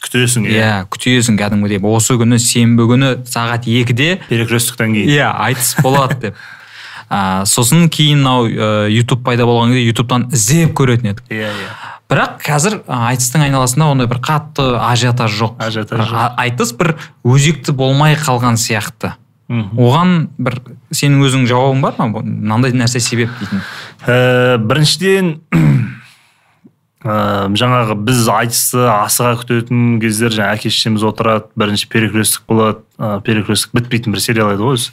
Күтесің 0.06 0.46
иә 0.50 0.84
күтесің 0.92 1.38
кәдімгідей. 1.40 1.80
Осы 1.82 2.18
күні 2.20 2.38
сенбі 2.42 2.86
күні 2.90 3.12
сағат 3.28 3.66
екіде 3.70 4.20
перекресттіктен 4.28 4.94
кейін. 4.94 5.14
Иә 5.16 5.32
айтыс 5.48 5.74
болады 5.82 6.20
деп. 6.28 6.38
А, 7.06 7.44
сосын 7.46 7.84
кейін 7.86 8.18
мынау 8.18 8.48
ә, 8.50 8.68
ютуб 8.90 9.20
пайда 9.22 9.44
болған 9.46 9.70
кезде 9.70 9.84
ютубтан 9.92 10.24
іздеп 10.34 10.72
көретін 10.74 11.12
едік. 11.12 11.20
Иә 11.30 11.52
иә. 11.52 11.68
Бірақ 12.10 12.40
қазір 12.42 12.80
айтыстың 12.90 13.44
айналасында 13.46 13.86
ондай 13.92 14.08
бір 14.10 14.18
қатты 14.26 14.66
ажиотаж 14.88 15.36
жоқ. 15.38 15.54
Ажиотаж 15.62 16.02
жоқ. 16.02 16.34
айтыс 16.42 16.72
бір 16.74 16.96
өзекті 17.22 17.76
болмай 17.78 18.18
қалған 18.18 18.58
сияқты. 18.58 19.12
Мхм. 19.48 19.78
Оған 19.78 20.14
бір 20.42 20.58
сенің 20.94 21.22
өзің 21.26 21.46
жауабың 21.50 21.82
бар 21.84 21.98
ма? 22.00 22.22
Мынандай 22.22 22.74
нәрсе 22.74 23.00
себеп 23.02 23.30
дейтін. 23.40 23.62
Ә, 24.06 24.58
біріншіден 24.58 25.30
ә, 27.06 27.14
жаңағы 27.62 27.96
біз 28.06 28.26
айтысты 28.32 28.84
асыға 28.90 29.36
күтетін 29.42 29.96
кездер 30.02 30.34
жаңағы 30.34 30.58
әке 30.58 30.72
шешеміз 30.74 31.06
отырады 31.06 31.48
бірінші 31.58 31.88
перекрестік 31.92 32.46
болады 32.50 32.82
ә, 32.98 33.20
перекрестік 33.26 33.74
бітпейтін 33.78 34.16
бір 34.16 34.24
сериал 34.24 34.52
еді 34.56 34.66
ғой 34.66 34.80
өзі. 34.80 34.92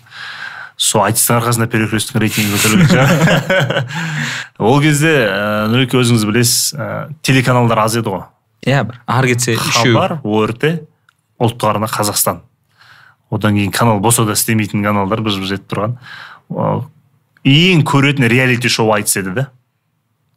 Сол 0.77 1.03
айтыстың 1.05 1.37
арқасында 1.37 1.67
перекресттің 1.69 2.23
рейтингі 2.23 2.55
көтерілген 2.55 2.87
шығар 2.93 3.83
ол 4.69 4.79
кезде 4.81 5.11
ә, 5.29 5.67
нұреке 5.69 5.99
өзіңіз 6.01 6.25
білесіз 6.29 6.73
ә, 6.73 6.87
телеканалдар 7.21 7.83
аз 7.85 7.97
еді 8.01 8.09
ғой. 8.15 8.25
Иә 8.65 8.81
бір 8.87 8.97
ары 9.05 9.33
кетсе 9.33 9.57
үшеу. 9.57 9.93
Хабар 9.93 10.17
орт 10.23 10.65
ұлттық 11.43 11.69
арна 11.69 11.89
қазақстан. 11.91 12.41
Одан 13.33 13.57
кейін 13.57 13.73
канал 13.73 13.99
болса 14.03 14.25
да 14.27 14.37
істемейтін 14.37 14.83
каналдар 14.85 15.23
біз 15.25 15.39
біз 15.41 15.55
етіп 15.57 15.73
тұрған. 15.73 15.97
Ә, 16.53 16.69
ең 17.43 17.83
көретін 17.87 18.27
реалити 18.31 18.69
шоу 18.69 18.93
айтыс 18.95 19.17
еді 19.21 19.35
да 19.39 19.47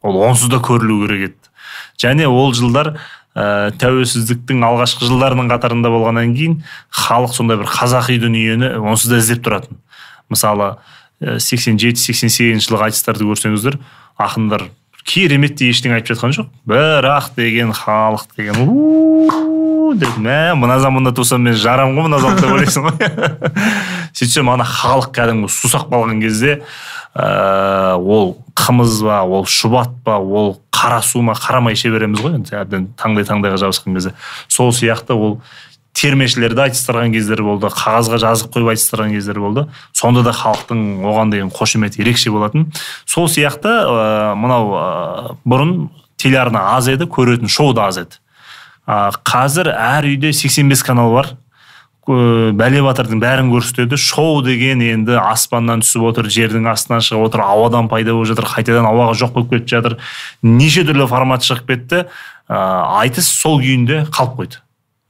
ол 0.01 0.19
онсыз 0.27 0.49
да 0.51 0.61
көрілу 0.63 1.05
керек 1.05 1.29
еді. 1.29 1.51
Және 2.01 2.27
ол 2.27 2.53
жылдар 2.57 2.95
ә, 3.37 3.71
тәуелсіздіктің 3.77 4.65
алғашқы 4.65 5.07
жылдарының 5.09 5.51
қатарында 5.51 5.91
болғаннан 5.93 6.33
кейін 6.37 6.61
халық 6.89 7.35
сондай 7.37 7.59
бір 7.61 7.69
қазақи 7.71 8.19
дүниені 8.23 8.75
онсыз 8.81 9.13
да 9.13 9.21
іздеп 9.21 9.45
тұратын. 9.45 9.81
Мысалы 10.33 10.75
сексен 11.41 11.79
жеті 11.81 12.01
сексен 12.01 12.29
сегізінші 12.29 12.69
жылғы 12.69 12.89
айтыстарды 12.91 13.25
көрсеңіздер 13.25 13.79
ақындар 14.21 14.67
керемет 15.07 15.55
те 15.57 15.71
ештеңе 15.71 15.97
айтып 15.97 16.15
жатқан 16.15 16.35
жоқ. 16.35 16.51
Бірақ 16.67 17.31
деген 17.37 17.73
халық 17.73 18.27
деген. 18.37 19.76
Деп 19.95 20.17
мә 20.19 20.55
мына 20.59 20.79
заманда 20.79 21.13
тусам 21.15 21.41
мен 21.47 21.53
жарам 21.53 21.95
ғой 21.95 22.07
мына 22.07 22.19
заманда 22.19 22.41
деп 22.41 22.53
ойлайсың 22.55 22.87
ғой. 22.87 23.61
Сөйтсем 24.17 24.49
ана 24.51 24.65
халық 24.67 25.11
кәдімгі 25.15 25.49
сусап 25.51 25.87
қалған 25.91 26.19
кезде 26.21 26.61
ә, 27.15 27.95
ол 27.95 28.35
қымыз 28.57 28.99
ба 29.05 29.21
ол 29.23 29.47
шұбат 29.47 29.93
па 30.03 30.17
ол 30.17 30.57
қара 30.73 31.01
су 31.01 31.21
ма 31.21 31.33
қарамай 31.37 31.77
іше 31.77 31.91
береміз 31.93 32.21
ғой 32.21 32.37
енді 32.39 32.57
әбден 32.57 32.91
таңдай 32.99 33.25
таңдайға 33.27 33.61
жабысқан 33.63 33.97
кезде. 33.97 34.13
Сол 34.47 34.73
сияқты 34.75 35.15
ол 35.15 35.39
термешілерді 35.97 36.67
айтыстырған 36.67 37.13
кездер 37.15 37.41
болды 37.45 37.71
қағазға 37.73 38.19
жазып 38.21 38.51
қойып 38.53 38.73
айтыстырған 38.75 39.15
кездер 39.15 39.39
болды. 39.41 39.65
Сонда 39.97 40.21
да 40.27 40.33
халықтың 40.35 40.83
оған 41.09 41.33
деген 41.33 41.49
қошеметі 41.49 42.03
ерекше 42.03 42.31
болатын. 42.31 42.67
Сол 43.05 43.25
сияқты 43.31 43.71
ә, 43.81 44.35
мынау 44.37 44.75
ә, 44.77 45.35
бұрын 45.45 45.89
телеарна 46.21 46.75
аз 46.75 46.89
еді 46.91 47.09
көретін 47.09 47.49
шоу 47.49 47.73
да 47.73 47.87
аз 47.89 47.97
еді. 48.03 48.21
Ә, 48.87 49.11
қазір 49.27 49.69
әр 49.73 50.07
үйде 50.07 50.31
85 50.33 50.83
канал 50.87 51.13
бар. 51.13 51.33
Бәле 52.07 52.79
батырдың 52.85 53.19
бәрін 53.19 53.49
көрсетеді. 53.51 53.97
Шоу 53.99 54.39
деген 54.45 54.79
енді 54.85 55.17
аспаннан 55.19 55.83
түсіп 55.83 56.05
отыр 56.07 56.29
жердің 56.31 56.69
астынан 56.71 57.03
шығып 57.03 57.27
отыр 57.27 57.43
ауадан 57.43 57.89
пайда 57.91 58.15
болып 58.15 58.29
жатыр 58.31 58.47
қайтадан 58.47 58.87
ауаға 58.87 59.17
жоқ 59.19 59.33
болып 59.35 59.51
кетіп 59.57 59.73
жатыр. 59.73 59.97
Неше 60.41 60.85
түрлі 60.87 61.09
формат 61.11 61.43
шығып 61.43 61.67
кетті. 61.67 62.05
Ә, 62.47 62.61
айтыс 63.03 63.27
сол 63.27 63.59
күйінде 63.59 64.05
қалып 64.15 64.39
қойды. 64.39 64.61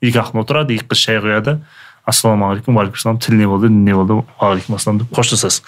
Екі 0.01 0.23
ақын 0.23 0.41
отырады 0.41 0.73
екі 0.73 0.89
қыз 0.89 1.03
шай 1.05 1.21
құяды. 1.21 1.59
Ассалаумағалейкум 2.07 2.79
уағалейкум 2.79 3.19
тіл 3.21 3.35
не 3.35 3.45
болды 3.45 3.69
не 3.69 3.93
болды 3.93 4.15
уағалейкум 4.15 4.77
ассалам 4.77 5.01
деп 5.01 5.09
қоштасасың 5.11 5.65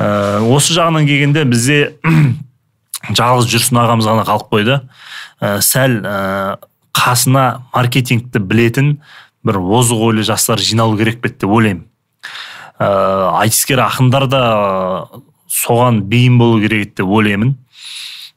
ә, 0.00 0.06
осы 0.48 0.72
жағынан 0.72 1.04
келгенде 1.04 1.42
бізде 1.44 1.76
жалғыз 3.18 3.50
жүрсін 3.52 3.82
ағамыз 3.82 4.08
ғана 4.08 4.24
қалып 4.24 4.48
қойды. 4.54 4.78
Ә, 5.44 5.58
сәл 5.60 6.00
қасына 6.98 7.62
маркетингті 7.74 8.42
білетін 8.42 8.98
бір 9.46 9.60
озық 9.62 10.02
ойлы 10.10 10.24
жастар 10.26 10.60
жиналу 10.60 10.98
керек 10.98 11.20
пе 11.22 11.30
деп 11.30 11.50
ойлаймын. 11.50 11.86
Ә, 12.78 12.88
айтыскер 13.44 13.80
ақындар 13.84 14.26
да 14.30 14.42
соған 15.48 16.02
бейім 16.10 16.38
болу 16.38 16.60
керек 16.62 16.94
деп 16.98 17.06
ойлаймын. 17.06 17.56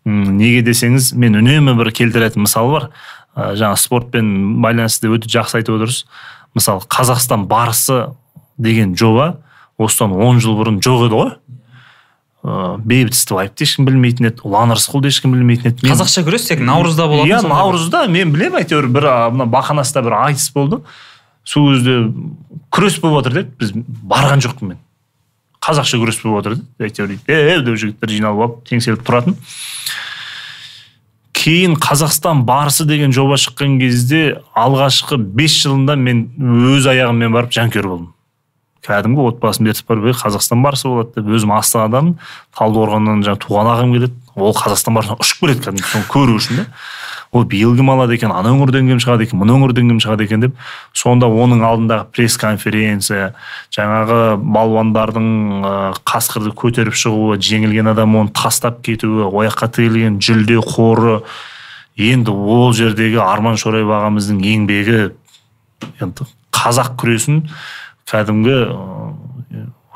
Неге 0.06 0.64
десеңіз 0.66 1.12
мен 1.14 1.38
үнемі 1.42 1.76
бір 1.78 1.92
келтіретін 1.94 2.46
мысал 2.46 2.72
бар. 2.72 2.90
Ә, 3.36 3.54
жаңа 3.60 3.78
спортпен 3.78 4.62
байланысты 4.64 5.12
өте 5.12 5.30
жақсы 5.32 5.62
айтып 5.62 5.78
отырсыз. 5.78 6.06
Мысалы 6.56 6.86
қазақстан 6.90 7.48
барысы 7.50 8.12
деген 8.58 8.96
жоба 8.98 9.42
осыдан 9.78 10.14
он 10.14 10.42
жыл 10.42 10.58
бұрын 10.60 10.82
жоқ 10.84 11.08
еді 11.08 11.18
ғой. 11.18 11.32
Ыыы 12.42 12.78
бейбіт 12.82 13.14
ыстыбаевты 13.14 13.66
ешкім 13.68 13.86
білмейтін 13.86 14.32
еді. 14.32 14.42
Ұлан 14.48 14.74
рысқұлды 14.74 15.12
ешкім 15.12 15.36
білмейтін 15.36 15.72
еді. 15.72 15.86
Қазақша 15.86 16.24
күрес 16.26 16.48
тек 16.50 16.64
наурызда 16.66 17.06
болатын 17.08 17.30
иә 17.30 17.42
наурызда 17.46 18.06
мен 18.10 18.34
білемін 18.34 18.64
әйтеуір 18.64 18.88
бір 18.90 19.08
мына 19.36 19.46
бақанаста 19.52 20.02
бір 20.02 20.18
айтыс 20.24 20.48
болды. 20.56 20.82
Сол 21.46 21.70
кезде 21.74 21.98
күрес 22.74 22.98
болып 23.02 23.22
жатыр 23.22 23.42
деді. 23.42 23.54
Біз 23.62 23.76
барған 24.10 24.42
жоқпын 24.42 24.74
мен. 24.74 24.80
Қазақша 25.62 26.02
күрес 26.02 26.22
болып 26.24 26.42
жатыр 26.42 26.58
деді. 26.58 26.90
Әйтеуір 26.90 27.18
е 27.30 27.60
деп 27.62 27.78
жігіттер 27.78 28.16
жиналып 28.16 28.46
алып 28.48 28.64
теңселіп 28.72 29.06
тұратын. 29.06 29.38
Кейін 31.42 31.78
қазақстан 31.82 32.44
барысы 32.46 32.86
деген 32.86 33.14
жоба 33.14 33.38
шыққан 33.42 33.80
кезде 33.82 34.42
алғашқы 34.58 35.18
бес 35.18 35.56
жылында 35.64 35.96
мен 35.98 36.28
өз 36.38 36.86
аяғыммен 36.90 37.34
барып 37.34 37.54
жанкүйер 37.56 37.88
болдым. 37.90 38.12
Кәдімгі 38.88 39.28
отбасымды 39.30 39.74
ертіп 39.74 39.92
барып 39.92 40.18
қазақстан 40.22 40.64
барысы 40.66 40.90
болады 40.90 41.22
деп 41.22 41.30
өзім 41.38 41.54
астанаданмын 41.58 42.18
талдықорғаннан 42.58 43.22
жаңағы 43.28 43.44
туған 43.46 43.70
ағам 43.76 43.94
келеді. 43.94 44.16
Ол 44.36 44.56
қазақстан 44.56 44.96
барысына 44.98 45.20
ұшып 45.22 45.46
келеді 45.46 45.66
кәдімгі 45.68 45.88
соны 45.92 46.08
көру 46.10 46.38
үшін 46.40 46.62
да 46.62 46.66
ол 47.32 47.46
биыл 47.48 47.76
кім 47.78 47.90
алады 47.94 48.18
екен 48.18 48.32
ана 48.36 48.52
өңірден 48.52 48.90
кім 48.90 49.00
шығады 49.00 49.24
екен 49.28 49.40
мына 49.40 49.54
өңірден 49.56 49.88
кім 49.92 50.00
шығады 50.04 50.26
екен 50.26 50.42
деп. 50.44 50.56
Сонда 50.92 51.30
оның 51.32 51.62
алдындағы 51.64 52.10
пресс 52.12 52.36
конференция 52.40 53.30
жаңағы 53.72 54.36
балуандардың 54.42 55.30
қасқырды 56.08 56.52
көтеріп 56.60 56.98
шығуы 56.98 57.38
жеңілген 57.40 57.92
адам 57.94 58.18
оны 58.20 58.36
тастап 58.36 58.82
кетуі 58.84 59.30
ол 59.30 59.46
жаққа 59.48 59.72
тігілген 59.78 60.20
жүлде 60.20 60.60
қоры. 60.74 61.22
Енді 61.96 62.32
ол 62.32 62.74
жердегі 62.76 63.20
арман 63.24 63.56
шораев 63.60 63.92
ағамыздың 63.96 64.44
еңбегі 64.52 65.00
енді 66.04 66.28
қазақ 66.52 66.98
күресін 67.00 67.46
кәдімгі 68.10 68.58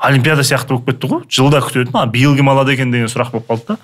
олимпиада 0.06 0.44
сияқты 0.44 0.74
болып 0.76 0.90
кетті 0.90 1.08
ғой. 1.10 1.22
Жылда 1.32 1.60
күтетін. 1.64 1.96
А 1.96 2.06
биыл 2.06 2.36
кім 2.36 2.50
алады 2.52 2.74
екен 2.76 2.92
деген 2.92 3.08
сұрақ 3.10 3.32
болып 3.32 3.48
қалды 3.48 3.74
да. 3.74 3.76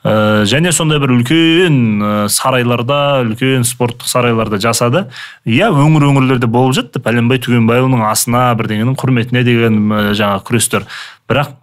Ә, 0.00 0.12
және 0.48 0.72
сондай 0.72 1.00
бір 1.02 1.12
үлкен 1.16 2.28
сарайларда 2.32 3.20
үлкен 3.26 3.66
спорттық 3.68 4.08
сарайларда 4.08 4.60
жасады. 4.62 5.08
Иә 5.44 5.72
өңір 5.74 6.06
өңірлерде 6.10 6.48
болып 6.50 6.78
жатты. 6.78 7.02
Пәленбай 7.02 7.42
түгенбайұлының 7.42 8.06
асына 8.08 8.50
бірдеңенің 8.60 8.96
құрметіне 9.00 9.42
деген 9.44 9.80
жаңа 10.14 10.38
күрестер. 10.46 10.86
Бірақ 11.28 11.56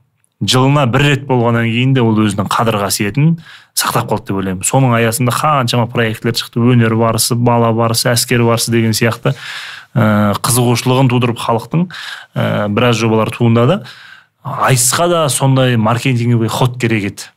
жылына 0.44 0.86
бір 0.92 1.08
рет 1.08 1.24
болғаннан 1.26 1.66
кейін 1.72 1.96
де 1.96 2.04
ол 2.06 2.20
өзінің 2.22 2.52
қадір 2.54 2.78
қасиетін 2.84 3.38
сақтап 3.78 4.12
қалды 4.12 4.30
деп 4.30 4.38
ойлаймын. 4.42 4.66
Соның 4.68 4.94
аясында 4.98 5.34
қаншама 5.34 5.88
проектілер 5.90 6.38
шықты. 6.38 6.62
Өнер 6.62 6.94
барысы 6.98 7.36
бала 7.36 7.72
барысы 7.74 8.12
әскер 8.12 8.44
барысы 8.46 8.72
деген 8.74 8.94
сияқты. 8.94 9.34
Қызығушылығын 9.96 11.10
тудырып 11.12 11.40
халықтың 11.42 11.88
ә, 12.36 12.68
біраз 12.70 13.00
жобалар 13.00 13.32
туындады. 13.34 13.82
Айтысқа 14.44 15.08
да 15.10 15.30
сондай 15.30 15.78
маркетинговый 15.78 16.50
ход 16.50 16.80
керек 16.80 17.04
еді. 17.04 17.32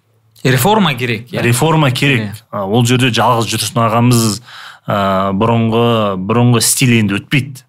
Реформа 0.44 0.94
керек 0.94 1.32
иә. 1.32 1.42
реформа 1.42 1.90
керек. 1.90 2.32
Yeah. 2.53 2.64
ол 2.64 2.84
жерде 2.86 3.11
жалғыз 3.11 3.48
жүрсін 3.51 3.82
ағамыз 3.86 4.40
ә, 4.88 5.32
бұрынғы 5.36 6.16
бұрынғы 6.16 6.62
стиль 6.64 6.98
енді 7.01 7.20
өтпейді. 7.20 7.64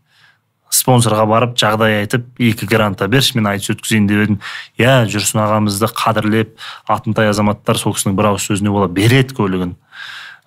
Спонсорға 0.72 1.26
барып 1.28 1.58
жағдай 1.60 2.02
айтып 2.02 2.40
екі 2.40 2.66
гранта 2.66 3.08
берші 3.12 3.40
мен 3.40 3.50
айтыс 3.52 3.74
өткізейін 3.74 4.08
деп 4.08 4.22
едім. 4.24 4.38
Иә 4.80 5.04
жүрсін 5.12 5.44
ағамызды 5.44 5.90
қадірлеп 5.92 6.56
алтынтай 6.88 7.28
азаматтар 7.28 7.76
сол 7.78 7.92
кісінің 7.98 8.16
бір 8.16 8.32
ауыз 8.32 8.48
сөзіне 8.48 8.72
бола 8.72 8.88
береді 8.88 9.36
көлігін. 9.36 9.76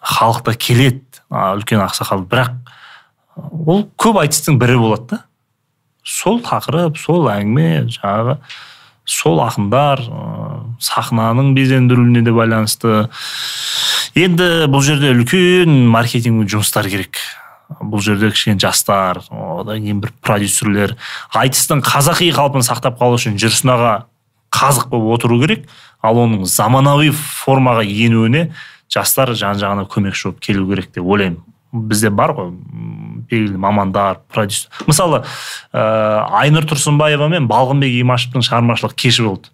Халық 0.01 0.41
та 0.49 0.57
келеді 0.57 1.05
үлкен 1.29 1.85
ақсақал 1.85 2.25
бірақ 2.25 2.57
ол 3.37 3.87
көп 4.01 4.21
айтыстың 4.23 4.59
бірі 4.61 4.79
болады 4.83 5.07
да. 5.11 5.21
Сол 6.05 6.41
тақырып 6.45 6.99
сол 7.01 7.29
әңгіме 7.33 7.87
жаңағы 7.95 8.39
сол 9.09 9.41
ақындар 9.45 10.03
сахнаның 10.81 11.55
безендірілуіне 11.57 12.25
де 12.25 12.33
байланысты. 12.35 13.07
Енді 14.17 14.67
бұл 14.71 14.85
жерде 14.85 15.13
үлкен 15.15 15.89
маркетинг 15.93 16.49
жұмыстар 16.49 16.89
керек. 16.93 17.21
Бұл 17.81 18.03
жерде 18.05 18.31
кішкене 18.31 18.61
жастар 18.61 19.23
одан 19.33 19.81
кейін 19.83 20.03
бір 20.05 20.13
продюсерлер 20.25 20.95
айтыстың 21.35 21.81
қазақи 21.85 22.29
қалпын 22.37 22.65
сақтап 22.65 23.01
қалу 23.01 23.17
үшін 23.19 23.41
жүрсін 23.41 23.73
аға 23.75 23.95
қазық 24.55 24.91
болып 24.93 25.19
отыру 25.19 25.41
керек. 25.41 25.65
Ал 26.05 26.21
оның 26.21 26.45
заманауи 26.45 27.11
формаға 27.17 27.83
енуіне 27.89 28.51
жастар 28.93 29.33
жан 29.35 29.59
жағына 29.59 29.89
көмекші 29.91 30.31
болып 30.31 30.45
келу 30.45 30.69
керек 30.69 30.93
деп 30.93 31.05
ойлаймын. 31.05 31.41
Бізде 31.75 32.11
бар 32.15 32.35
ғой 32.37 32.53
белгілі 33.31 33.59
мамандар 33.59 34.21
продюсер. 34.33 34.71
Мысалы 34.87 35.23
ә, 35.73 35.83
айнұр 36.41 36.69
тұрсынбаева 36.71 37.29
мен 37.33 37.49
балғынбек 37.51 37.97
имашевтың 38.03 38.45
шығармашылық 38.47 38.95
кеші 39.01 39.27
болды. 39.27 39.51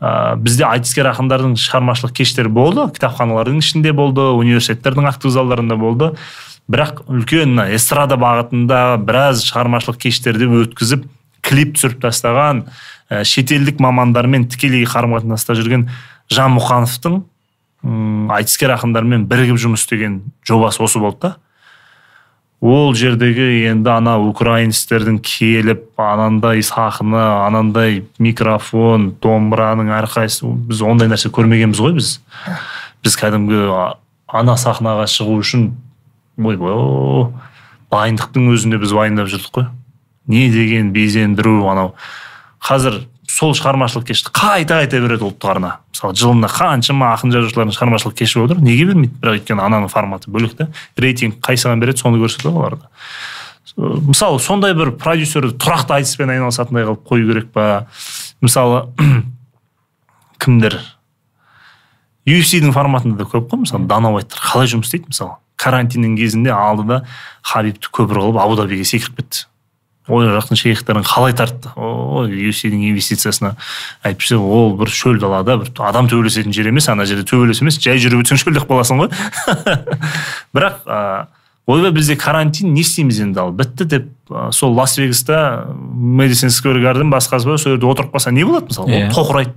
Ә, 0.00 0.36
бізде 0.40 0.66
айтыскер 0.68 1.10
ақындардың 1.12 1.56
шығармашылық 1.60 2.14
кештері 2.20 2.52
болды 2.52 2.86
кітапханалардың 2.96 3.60
ішінде 3.62 3.94
болды 3.96 4.26
университеттердің 4.40 5.10
актовый 5.10 5.34
залдарында 5.36 5.78
болды. 5.80 6.12
Бірақ 6.70 7.04
үлкен 7.10 7.58
эстрада 7.70 8.18
бағытында 8.20 9.00
біраз 9.02 9.44
шығармашылық 9.48 10.00
кештерді 10.06 10.50
өткізіп 10.64 11.06
клип 11.46 11.74
түсіріп 11.76 12.02
тастаған 12.04 12.64
ә, 13.10 13.24
шетелдік 13.24 13.80
мамандармен 13.82 14.46
тікелей 14.50 14.86
қарым 14.88 15.16
қатынаста 15.16 15.56
жүрген 15.58 15.88
жан 16.30 16.54
мұқановтың 16.58 17.22
айтыскер 17.82 18.74
ақындармен 18.74 19.24
бірігіп 19.30 19.60
жұмыс 19.60 19.84
істеген 19.84 20.20
жобасы 20.46 20.82
осы 20.84 21.00
болды 21.00 21.20
да. 21.22 21.36
Ол 22.60 22.92
жердегі 22.92 23.70
енді 23.70 23.88
ана 23.88 24.18
украинецтердің 24.20 25.22
келіп 25.24 25.96
анандай 25.96 26.60
сахна 26.60 27.46
анандай 27.46 28.02
микрофон 28.20 29.14
домбыраның 29.22 29.88
әрқайсысы 29.96 30.50
біз 30.68 30.82
ондай 30.84 31.08
нәрсе 31.08 31.32
көрмегенбіз 31.32 31.80
ғой 31.80 31.96
біз. 31.96 32.18
Біз 33.00 33.16
кәдімгі 33.16 33.62
ана 34.28 34.58
сахнаға 34.60 35.08
шығу 35.08 35.38
үшін 35.40 35.70
ойбой 36.36 37.30
дайындықтың 37.90 38.52
өзінде 38.52 38.78
біз 38.82 38.92
уайымдап 38.92 39.32
жүрдік 39.32 39.56
қой. 39.56 39.70
Не 40.28 40.50
деген 40.52 40.92
безендіру 40.92 41.64
анау. 41.72 41.94
Қазір 42.60 43.00
сол 43.30 43.54
шығармашылық 43.56 44.10
кешті 44.10 44.32
қайта 44.34 44.80
қайта 44.82 45.00
береді 45.02 45.28
ұлттық 45.30 45.52
арна 45.54 45.74
мысалы 45.94 46.16
жылына 46.18 46.50
қаншама 46.50 47.12
ақын 47.14 47.34
жазушылардың 47.34 47.76
шығармашылық 47.76 48.16
кеші 48.18 48.40
болып 48.40 48.56
отыр 48.56 48.64
неге 48.64 48.86
бермейді? 48.90 49.14
бірақ 49.22 49.40
өйткені 49.40 49.64
ананың 49.66 49.92
форматы 49.92 50.32
бөлек 50.32 50.56
та 50.58 50.68
рейтинг 50.98 51.38
қайсыған 51.44 51.82
береді 51.82 52.02
соны 52.02 52.20
көрсетеді 52.22 52.54
оларда 52.54 52.90
мысалы 53.76 54.40
сондай 54.42 54.74
бір 54.74 54.92
продюсер 54.98 55.50
тұрақты 55.54 56.00
айтыспен 56.00 56.32
айналысатындай 56.34 56.86
қылып 56.88 57.04
қою 57.06 57.28
керек 57.28 57.50
па? 57.54 57.86
Мысалы 58.40 58.88
кімдер? 60.42 60.78
UFC-дің 62.28 62.74
форматында 62.76 63.22
да 63.22 63.28
көп 63.28 63.48
қой 63.50 63.64
мысалы 63.64 63.86
дана 63.90 64.12
уайттар 64.14 64.42
қалай 64.42 64.70
жұмыс 64.70 64.90
істейді 64.90 65.12
мысалы? 65.12 65.38
Карантиннің 65.60 66.16
кезінде 66.18 66.52
алды 66.54 66.86
да 66.88 67.00
хабибті 67.46 67.92
көпір 67.92 68.22
қылып 68.24 68.40
абу 68.42 68.56
дабиге 68.60 68.84
секіріп 68.84 69.22
кетті. 69.22 69.46
Ой 70.08 70.28
жақтың 70.32 70.58
шейхтарын 70.58 71.04
қалай 71.04 71.34
тартты? 71.36 71.72
Ой 71.76 72.32
юсидің 72.48 72.86
инвестициясына 72.88 73.52
әйтпесе 74.06 74.38
ол 74.40 74.72
бір 74.78 74.92
шөл 74.94 75.18
далада 75.20 75.58
бір 75.60 75.72
адам 75.86 76.08
төбелесетін 76.10 76.54
жер 76.56 76.70
емес 76.70 76.88
ана 76.88 77.04
жерде 77.08 77.26
төбелес 77.28 77.60
емес 77.60 77.76
жай 77.82 78.00
жүріп 78.00 78.24
өтсең 78.24 78.40
шөлдеп 78.40 78.66
қаласың 78.70 79.02
ғой. 79.02 79.10
Бірақ 80.56 80.80
ә, 80.86 81.26
ойбай 81.70 81.92
бізде 81.94 82.16
карантин 82.16 82.72
не 82.74 82.80
істейміз 82.84 83.20
енді 83.26 83.44
ал? 83.44 83.52
Бітті 83.52 83.88
деп 83.92 84.08
ә, 84.30 84.48
сол 84.56 84.72
лас 84.74 84.96
вегаста 84.98 85.68
медисон 85.76 86.50
сквер 86.54 86.80
гарден 86.80 87.12
басқасы 87.12 87.50
бар 87.50 87.60
сол 87.60 87.76
жерде 87.76 87.90
отырып 87.90 88.14
қалса 88.16 88.32
не 88.32 88.46
болады 88.48 88.72
мысалы? 88.72 88.90
Yeah. 88.90 89.10
Иә. 89.10 89.14
тоқырайды. 89.14 89.54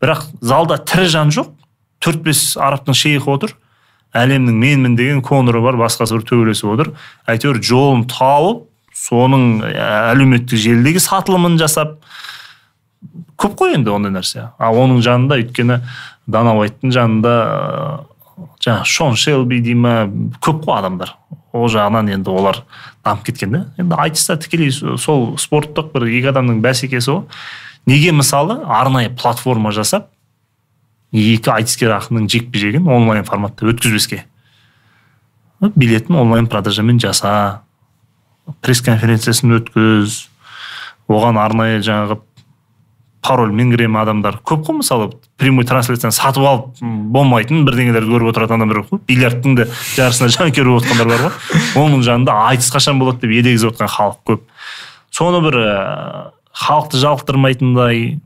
Бірақ 0.00 0.28
залда 0.40 0.78
тірі 0.78 1.10
жан 1.10 1.34
жоқ 1.34 1.50
төрт 2.04 2.22
бес 2.22 2.54
арабтың 2.60 2.94
шейхі 2.94 3.30
отыр 3.32 3.56
әлемнің 4.14 4.54
менмін 4.54 4.94
деген 4.96 5.22
коноры 5.26 5.60
бар 5.64 5.76
басқасы 5.80 6.14
бір 6.14 6.24
төбелесіп 6.28 6.70
отыр. 6.70 6.92
Әйтеуір 7.26 7.58
жолын 7.64 8.04
тауып 8.10 8.68
соның 8.94 9.64
әлеуметтік 9.74 10.60
желідегі 10.60 11.02
сатылымын 11.02 11.58
жасап 11.60 11.98
көп 13.40 13.56
қой 13.58 13.74
енді 13.78 13.92
ондай 13.94 14.14
нәрсе. 14.14 14.48
Ал 14.58 14.78
оның 14.78 15.02
жанында 15.04 15.38
өйткені 15.42 15.80
дана 16.30 16.54
уайттың 16.56 16.94
жанында 16.94 17.34
жаңағы 18.64 18.88
шон 18.88 19.18
шелби 19.18 19.60
дей 19.62 19.76
ма 19.78 20.06
көп 20.42 20.64
қой 20.64 20.78
адамдар. 20.78 21.14
Ол 21.54 21.68
жағынан 21.70 22.08
енді 22.14 22.32
олар 22.32 22.62
дамып 23.04 23.28
кеткен 23.28 23.52
да 23.52 23.60
енді 23.78 23.98
айтыста 24.06 24.38
тікелей 24.40 24.72
сол 24.72 25.34
спорттық 25.38 25.92
бір 25.94 26.08
екі 26.08 26.32
адамның 26.32 26.62
бәсекесі 26.64 27.12
ғой 27.12 27.22
неге 27.86 28.14
мысалы 28.16 28.60
арнайы 28.64 29.12
платформа 29.14 29.70
жасап 29.74 30.08
екі 31.14 31.52
айтыскер 31.54 31.94
ақынның 31.94 32.26
жекпе 32.30 32.58
жегін 32.58 32.88
онлайн 32.90 33.26
форматта 33.26 33.68
өткізбеске? 33.70 34.24
Билетін 35.60 36.16
онлайн 36.18 36.48
продажамен 36.50 36.98
жаса. 37.00 37.63
Пресс 38.64 38.82
конференциясын 38.84 39.58
өткіз 39.58 40.20
оған 41.10 41.38
арнайы 41.40 41.82
жаңағы 41.84 42.20
парольмен 43.24 43.70
кіремін 43.72 44.02
адамдар 44.02 44.38
көп 44.44 44.66
қой 44.66 44.78
мысалы 44.82 45.08
прямой 45.40 45.64
трансляцияны 45.68 46.12
сатып 46.12 46.44
алып 46.44 46.82
болмайтын 47.14 47.64
бірдеңелерді 47.64 48.12
көріп 48.12 48.30
отыратын 48.34 48.58
адамдар 48.60 48.82
көп 48.82 48.92
қой. 48.92 49.02
Бильярдтың 49.08 49.56
да 49.56 49.66
жарысына 49.96 50.28
жанкүйер 50.34 50.68
болып 50.68 50.84
отқандар 50.84 51.08
бар 51.08 51.24
ғой. 51.24 51.32
Оның 51.84 52.04
жанында 52.04 52.36
айтыс 52.50 52.68
қашан 52.74 53.00
болады 53.00 53.24
деп 53.24 53.34
едегізіп 53.38 53.72
отқан 53.72 53.92
халық 53.94 54.20
көп. 54.28 54.44
Соны 55.14 55.40
бір 55.46 55.58
халықты 56.52 57.00
жалықтырмайтындай 57.00 58.18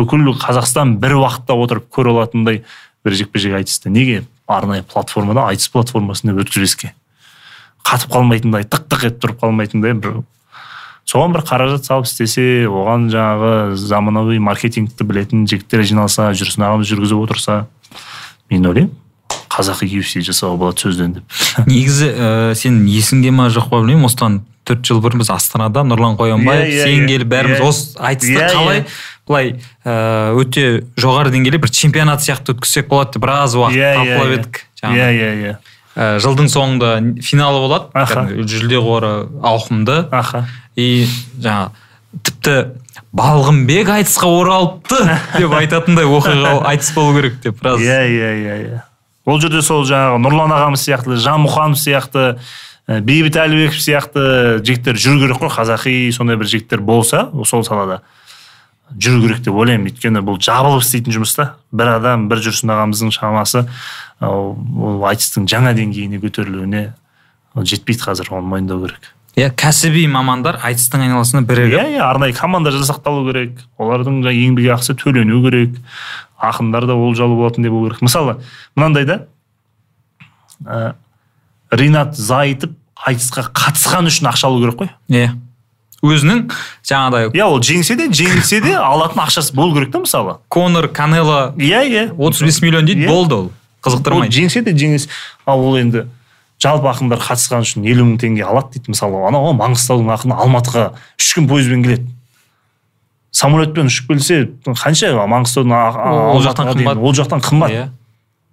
бүкіл 0.00 0.32
қазақстан 0.38 0.96
бір 1.02 1.18
уақытта 1.20 1.58
отырып 1.58 1.90
көре 1.92 2.14
алатындай 2.14 2.62
бір 3.04 3.18
жекпе 3.20 3.42
жек 3.42 3.58
айтысты. 3.60 3.92
Неге? 3.92 4.24
Арнайы 4.48 4.82
платформада 4.82 5.44
айтыс 5.50 5.68
платформасында 5.74 6.38
өткізбеске. 6.40 6.94
Қатып 7.88 8.12
қалмайтындай 8.12 8.68
тық 8.68 8.84
тық 8.92 9.06
етіп 9.08 9.22
тұрып 9.24 9.40
қалмайтындай 9.42 9.96
бір 9.96 10.20
соған 11.08 11.32
бір 11.36 11.44
қаражат 11.48 11.88
салып 11.88 12.08
істесе 12.08 12.68
оған 12.68 13.08
жаңағы 13.12 13.76
заманауи 13.80 14.38
маркетингті 14.44 15.06
білетін 15.08 15.46
жігіттер 15.48 15.84
жиналса 15.88 16.30
жүрсін 16.36 16.66
ағамыз 16.68 16.90
жүргізіп 16.92 17.24
отырса 17.24 17.62
мен 18.52 18.68
ойлаймын 18.68 18.92
қазақи 19.48 19.88
UFC 19.98 20.20
жасауға 20.26 20.58
болады 20.60 20.84
сөзден 20.84 21.16
деп. 21.16 21.38
Негізі 21.70 22.10
ә, 22.12 22.28
сенің 22.58 22.84
есіңде 22.92 23.32
ма 23.34 23.48
жоқ 23.52 23.70
па 23.72 23.80
білмеймін 23.80 24.08
осыдан 24.08 24.40
төрт 24.68 24.84
жыл 24.84 25.00
бұрын 25.04 25.22
біз 25.22 25.30
астанада 25.32 25.82
нұрлан 25.88 26.18
қоянбаев 26.20 26.66
yeah, 26.66 26.74
yeah, 26.76 26.90
сен 26.92 27.08
келіп 27.08 27.30
бәріміз 27.32 27.62
yeah, 27.62 27.70
осы 27.70 27.96
айтысты 27.96 28.36
yeah, 28.36 28.52
қалай 28.52 28.84
былай 29.28 29.50
ә, 29.88 30.36
өте 30.36 30.66
жоғары 31.00 31.32
деңгейде 31.32 31.60
бір 31.64 31.72
чемпионат 31.72 32.24
сияқты 32.24 32.54
өткізсек 32.54 32.90
болады 32.92 33.16
деп 33.16 33.24
біраз 33.24 33.56
уақыт 33.56 33.80
талқылап 33.80 34.34
едік 34.36 34.62
иә 34.84 35.08
иә 35.16 35.32
иә. 35.40 35.56
Ә, 35.98 36.18
жылдың 36.22 36.48
соңында 36.52 36.92
финалы 37.26 37.62
болады. 37.64 37.90
Аха. 37.98 38.24
Жүлде 38.30 38.78
қоры 38.82 39.12
ауқымды. 39.42 40.04
Аха. 40.14 40.46
И 40.78 41.08
жаңа 41.42 41.72
тіпті 42.24 42.54
балғынбек 43.18 43.90
айтысқа 43.98 44.30
оралыпты 44.30 45.00
деп 45.36 45.56
айтатындай 45.58 46.06
оқиға 46.06 46.54
айтыс 46.70 46.92
болу 46.94 47.16
керек 47.18 47.40
деп 47.42 47.58
біраз. 47.60 47.82
Иә 47.82 47.98
иә 48.06 48.30
иә 48.44 48.56
иә. 48.68 48.82
Ол 49.28 49.40
жерде 49.42 49.60
сол 49.64 49.84
жаңағы 49.88 50.22
нұрлан 50.24 50.54
ағамыз 50.56 50.86
сияқты 50.86 51.18
жан 51.20 51.42
мұқанов 51.44 51.80
сияқты 51.82 52.38
ә, 52.88 53.00
бейбіт 53.00 53.36
әлібеков 53.42 53.82
сияқты 53.82 54.60
жігіттер 54.62 54.96
жүру 55.00 55.24
керек 55.26 55.42
қой. 55.42 55.52
Қазақи 55.52 55.98
сондай 56.16 56.38
бір 56.40 56.48
жігіттер 56.48 56.84
болса 56.84 57.26
сол 57.44 57.64
салада. 57.66 58.02
Жүру 58.94 59.26
керек 59.26 59.42
деп 59.44 59.54
ойлаймын. 59.58 59.90
Өйткені 59.90 60.22
бұл 60.24 60.40
жабылып 60.42 60.84
істейтін 60.84 61.18
жұмыс 61.18 61.34
та. 61.36 61.50
Бір 61.72 61.94
адам 61.98 62.28
бір 62.30 62.42
жүрсін 62.46 62.72
ағамыздың 62.74 63.12
шамасы 63.14 63.66
ол 64.24 65.04
айтыстың 65.08 65.46
жаңа 65.50 65.74
деңгейіне 65.76 66.20
көтерілуіне 66.22 66.82
жетпейді 67.58 68.04
қазір 68.08 68.32
оны 68.38 68.48
мойындау 68.48 68.86
керек. 68.86 69.12
Иә 69.38 69.52
кәсіби 69.54 70.06
мамандар 70.10 70.58
айтыстың 70.66 71.04
айналасында 71.06 71.44
бірігіп 71.46 71.76
иә 71.78 71.98
иә 71.98 72.02
арнайы 72.02 72.34
команда 72.34 72.72
жасақталу 72.74 73.26
керек. 73.28 73.60
Олардың 73.78 74.22
еңбекақысы 74.26 74.96
төлену 74.98 75.42
керек. 75.44 75.76
Ақындар 76.38 76.86
да 76.86 76.96
олжалы 76.98 77.36
болатындай 77.38 77.70
болу 77.70 77.90
керек. 77.90 78.02
Мысалы 78.02 78.38
мынандай 78.74 79.04
да 79.06 79.20
ә, 80.64 80.94
ринат 81.70 82.16
зайытов 82.16 82.74
айтысқа 83.06 83.46
қатысқан 83.54 84.10
үшін 84.10 84.30
ақша 84.32 84.48
алу 84.50 84.62
керек 84.64 84.80
қой. 84.80 84.90
Иә. 85.08 85.30
Өзінің 86.04 86.44
жаңағыдай 86.86 87.32
иә 87.34 87.46
ол 87.48 87.58
жеңсе 87.64 87.96
де 87.98 88.06
жеңілсе 88.14 88.60
де 88.62 88.74
алатын 88.78 89.24
ақшасы 89.24 89.54
болу 89.54 89.74
керек 89.74 89.90
та 89.92 89.98
мысалы. 89.98 90.36
Конор 90.48 90.88
канело 90.88 91.54
иә 91.56 91.82
иә. 91.88 92.04
отыз 92.14 92.42
бес 92.42 92.60
миллион 92.62 92.86
дейді 92.86 93.02
yeah. 93.02 93.08
Иә. 93.08 93.14
болды 93.14 93.34
ол. 93.34 93.50
Қызықтырмайды 93.82 94.30
жеңсе 94.30 94.62
де 94.62 94.70
жеңілсе 94.78 95.08
ал 95.44 95.64
ол 95.64 95.76
енді 95.76 96.06
жалпы 96.62 96.86
ақындар 96.90 97.18
қатысқан 97.18 97.66
үшін 97.66 97.86
елу 97.90 98.06
мың 98.06 98.20
теңге 98.22 98.46
алады 98.46 98.78
дейді 98.78 98.94
мысалы. 98.94 99.26
Анау 99.26 99.50
маңғыстаудың 99.58 100.14
ақыны 100.14 100.38
алматыға 100.38 100.92
үш 101.18 101.34
күн 101.34 101.50
пойызбен 101.50 101.82
келеді. 101.82 102.06
Самолетпен 103.34 103.90
ұшып 103.90 104.12
келсе 104.14 104.40
қанша? 104.66 105.12
Маңғыстаудың 105.18 105.74
ол 106.34 106.42
жақтан 106.46 106.72
қымбат. 106.74 107.02
ол 107.02 107.14
жақтан 107.14 107.42
қымбат. 107.42 107.90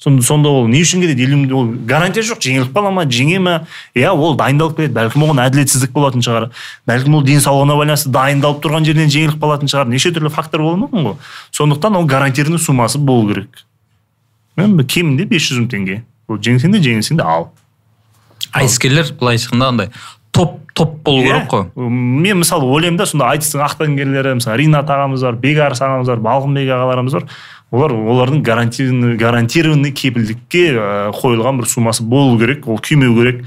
Иә 0.04 0.22
сонда 0.22 0.50
ол 0.50 0.68
не 0.68 0.82
үшін 0.84 1.02
келеді 1.02 1.24
елу 1.24 1.58
ол 1.58 1.68
гарантия 1.88 2.22
жоқ 2.22 2.42
жеңіліп 2.44 2.74
қала 2.76 2.92
ма 2.92 3.06
жеңе 3.06 3.40
ма? 3.40 3.54
Иә 3.96 4.12
ол 4.12 4.36
дайындалып 4.38 4.78
келеді 4.78 4.94
бәлкім 4.94 5.24
оған 5.26 5.42
әділетсіздік 5.46 5.92
болатын 5.96 6.22
шығар. 6.22 6.50
Бәлкім 6.86 7.16
ол 7.16 7.24
денсаулығына 7.26 7.78
байланысты 7.80 8.12
дайындалып 8.14 8.62
тұрған 8.66 8.86
жерден 8.86 9.10
жеңіліп 9.10 9.40
қалатын 9.42 9.72
шығар. 9.72 9.90
Неше 9.90 10.12
түрлі 10.12 10.30
фактор 10.30 10.62
болуы 10.62 10.84
мүмкін 10.84 11.08
ғой 11.10 11.16
сондықтан 11.56 11.96
ол 11.96 12.06
гарантированный 12.06 12.60
суммасы 12.60 13.00
болу 13.00 13.32
керек. 13.32 13.66
Кемінде 14.58 15.26
бес 15.26 15.48
жүз 15.48 15.64
мың 15.64 15.72
теңге. 15.72 16.04
Ол 16.28 16.38
жеңсең 16.38 16.76
де 16.76 16.84
жеңілсең 16.84 17.18
де 17.18 17.24
ал. 17.24 17.50
Айтыскерлер 18.52 19.16
былайша 19.20 19.50
айтқанда 19.50 19.68
андай 19.68 19.90
топ 20.36 20.60
топ 20.74 20.98
болу 21.04 21.24
Иә. 21.24 21.28
керек 21.28 21.50
қой. 21.50 21.66
Мен 21.76 22.42
мысалы 22.42 22.68
ойлаймын 22.68 22.98
да 23.00 23.06
сонда 23.08 23.30
айтыстың 23.32 23.64
ақтаңгерлері 23.64 24.36
мысалы 24.36 24.58
ринат 24.60 24.90
ағамыз 24.92 25.24
бар 25.24 25.38
бекарыс 25.40 25.80
ағамыз 25.80 26.12
бар 26.12 26.20
балғынбек 26.26 26.72
ағаларымыз 26.76 27.16
бар. 27.16 27.30
Олар 27.76 27.94
олардың 27.94 28.44
гарантированный 28.46 29.18
гарантированный 29.20 29.92
кепілдікке 29.92 30.68
қойылған 31.20 31.60
бір 31.60 31.68
суммасы 31.70 32.04
болу 32.04 32.40
керек 32.40 32.68
ол 32.68 32.80
күймеу 32.80 33.16
керек. 33.20 33.44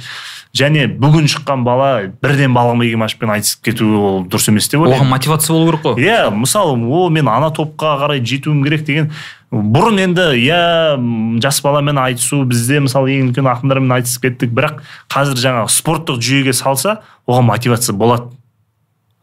Және 0.56 0.86
бүгін 0.88 1.28
шыққан 1.28 1.62
бала 1.64 1.88
бірден 2.22 2.54
балғынбек 2.56 2.94
имашевпен 2.96 3.30
айтысып 3.34 3.66
кетуі 3.68 3.98
ол 4.00 4.22
дұрыс 4.26 4.48
емес 4.48 4.68
деп 4.72 4.80
ойлаймын. 4.80 5.04
Оған 5.04 5.12
мотивация 5.12 5.54
болу 5.54 5.68
керек 5.68 5.82
қой. 5.84 6.00
Иә 6.02 6.30
мысалы 6.34 6.72
о 6.76 7.08
мен 7.12 7.28
ана 7.28 7.50
топқа 7.52 7.98
қарай 8.00 8.22
жетуім 8.24 8.62
керек 8.64 8.86
деген 8.88 9.10
бұрын 9.52 10.00
енді 10.06 10.24
иә 10.40 11.40
жас 11.44 11.60
баламен 11.64 12.00
айтысу 12.00 12.42
бізде 12.48 12.80
мысалы 12.84 13.12
ең 13.18 13.28
үлкен 13.28 13.48
ақындармен 13.52 13.98
айтысып 14.00 14.24
кеттік 14.24 14.56
бірақ 14.56 14.82
қазір 15.12 15.40
жаңағы 15.44 15.72
спорттық 15.72 16.20
жүйеге 16.24 16.56
салса 16.56 17.02
оған 17.28 17.48
мотивация 17.52 17.94
болады. 17.96 18.32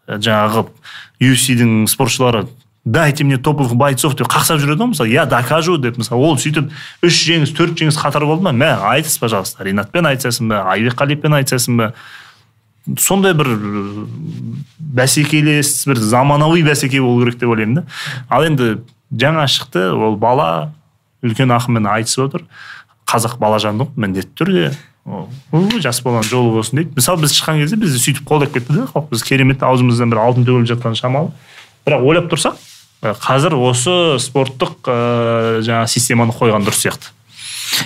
Жаңағы 0.07 0.67
UFC-дің 1.21 1.87
спортшылары 1.89 2.45
дайте 2.85 3.23
мне 3.23 3.37
топовых 3.37 3.73
бойцов 3.73 4.15
деп 4.15 4.29
қақсап 4.29 4.61
жүреді 4.61 4.83
ғой 4.83 4.91
мысалы. 4.93 5.09
Я 5.09 5.25
докажу 5.25 5.77
деп 5.81 5.97
мысалы. 5.97 6.21
Ол 6.21 6.37
сөйтіп 6.37 6.69
үш 7.03 7.17
жеңіс 7.25 7.51
төрт 7.57 7.73
жеңіс 7.81 7.97
қатар 7.97 8.27
болды 8.29 8.45
ма? 8.45 8.53
Мә 8.53 8.69
айтыс 8.93 9.17
пожалуйста. 9.17 9.65
Ринатпен 9.65 10.05
айтысасың 10.05 10.53
ба? 10.53 10.61
Айбек 10.69 10.93
қалиевпен 10.93 11.33
айтысасың 11.41 11.81
ба? 11.81 11.91
Сондай 13.01 13.33
бір 13.33 13.49
бәсекелес 14.77 15.73
бір 15.89 15.97
заманауи 15.97 16.61
бәсеке 16.61 17.01
болу 17.01 17.25
керек 17.25 17.39
деп 17.41 17.49
ойлаймын 17.49 17.81
да. 17.81 17.85
Ал 18.29 18.45
енді 18.45 18.77
жаңа 19.09 19.47
шықты 19.49 19.89
ол 19.89 20.15
бала 20.21 20.69
үлкен 21.25 21.49
ақынмен 21.57 21.89
айтысып 21.89 22.27
отыр. 22.29 22.45
Қазақ 23.09 23.39
балажанды 23.41 23.89
ғой 23.89 24.05
міндетті 24.05 24.37
түрде. 24.37 24.69
Ол, 25.05 25.27
«Ой, 25.53 25.81
жас 25.81 25.99
баланың 26.05 26.29
жолы 26.29 26.53
болсын 26.53 26.79
дейді. 26.79 26.93
Мысалы 26.97 27.25
біз 27.25 27.33
шыққан 27.33 27.59
кезде 27.61 27.77
бізді 27.81 27.99
сөйтіп 28.01 28.29
қолдап 28.29 28.53
кетті 28.53 28.73
да 28.73 28.87
халық. 28.89 29.11
Біз 29.11 29.21
керемет 29.25 29.61
аузымыздан 29.61 30.09
бір 30.09 30.21
алтын 30.23 30.45
төгіліп 30.45 30.71
жатқан 30.71 30.97
шамалы. 30.97 31.29
Бірақ 31.85 32.07
ойлап 32.09 32.31
тұрсақ 32.31 32.57
қазір 33.21 33.55
осы 33.59 33.95
спорттық 34.23 34.89
ыыы 34.89 35.63
жаңағы 35.67 35.91
системаны 35.91 36.35
қойған 36.35 36.65
дұрыс 36.65 36.81
сияқты. 36.85 37.11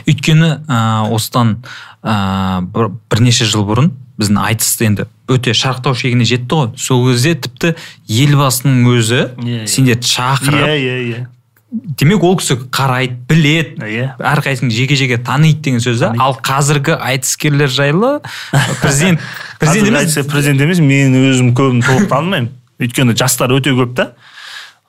Өйткені 0.08 0.52
ә, 0.70 0.80
осыдан 1.12 1.58
ә, 2.04 2.62
бір, 2.62 2.92
бірнеше 3.12 3.48
жыл 3.50 3.66
бұрын 3.68 3.92
біздің 4.20 4.40
айтыс 4.44 4.76
енді 4.86 5.08
өте 5.32 5.54
шарықтау 5.56 5.96
шегіне 5.96 6.26
жетті 6.28 6.56
ғой. 6.56 6.72
Сол 6.78 7.06
кезде 7.10 7.36
тіпті 7.36 7.76
елбасының 8.08 8.88
өзі 8.92 9.22
иә. 9.40 9.68
сендерді 9.68 10.08
шақырып 10.10 10.64
иә 10.66 10.78
иә 10.78 10.98
иә 11.10 11.26
демек 11.72 12.24
ол 12.26 12.36
кісі 12.40 12.58
қарайды 12.74 13.16
біледі 13.30 13.86
иә 13.86 14.08
әрқайсысын 14.18 14.72
жеке 14.74 14.96
жеке 14.98 15.20
таниды 15.22 15.62
деген 15.62 15.84
сөз 15.84 16.02
да? 16.02 16.14
Ал 16.18 16.34
қазіргі 16.42 16.96
айтыскерлер 16.98 17.70
жайлы 17.70 18.20
президент 18.82 19.22
президент 19.60 20.02
емес. 20.02 20.18
президент 20.26 20.62
емес 20.66 20.80
мен 20.82 21.14
өзім 21.14 21.54
көбін 21.54 21.84
толық 21.86 22.10
танымаймын. 22.14 22.50
Өйткені 22.80 23.16
жастар 23.20 23.54
өте 23.54 23.76
көп 23.78 23.94
та. 23.96 24.14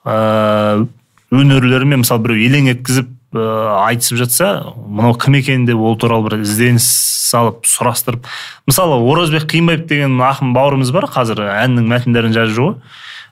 Ыыы 0.05 0.87
өнерлерімен 1.31 2.01
мысалы 2.01 2.25
біреу 2.25 2.45
елең 2.49 2.71
еткізіп 2.73 3.09
ыыы 3.37 3.67
айтысып 3.85 4.17
жатса 4.19 4.47
мынау 4.75 5.15
кім 5.15 5.37
екен 5.39 5.65
деп 5.65 5.79
ол 5.79 5.95
туралы 5.99 6.27
бір 6.27 6.41
ізденіс 6.41 6.87
салып 7.31 7.63
сұрастырып. 7.69 8.25
Мысалы 8.67 8.97
оразбек 9.07 9.47
қиынбаев 9.51 9.85
деген 9.87 10.17
ақын 10.19 10.51
бауырымыз 10.55 10.91
бар 10.91 11.07
қазір 11.11 11.45
әннің 11.47 11.87
мәтіндерін 11.93 12.35
жазып 12.35 12.57
жүр 12.57 12.65
ғой. 12.65 12.75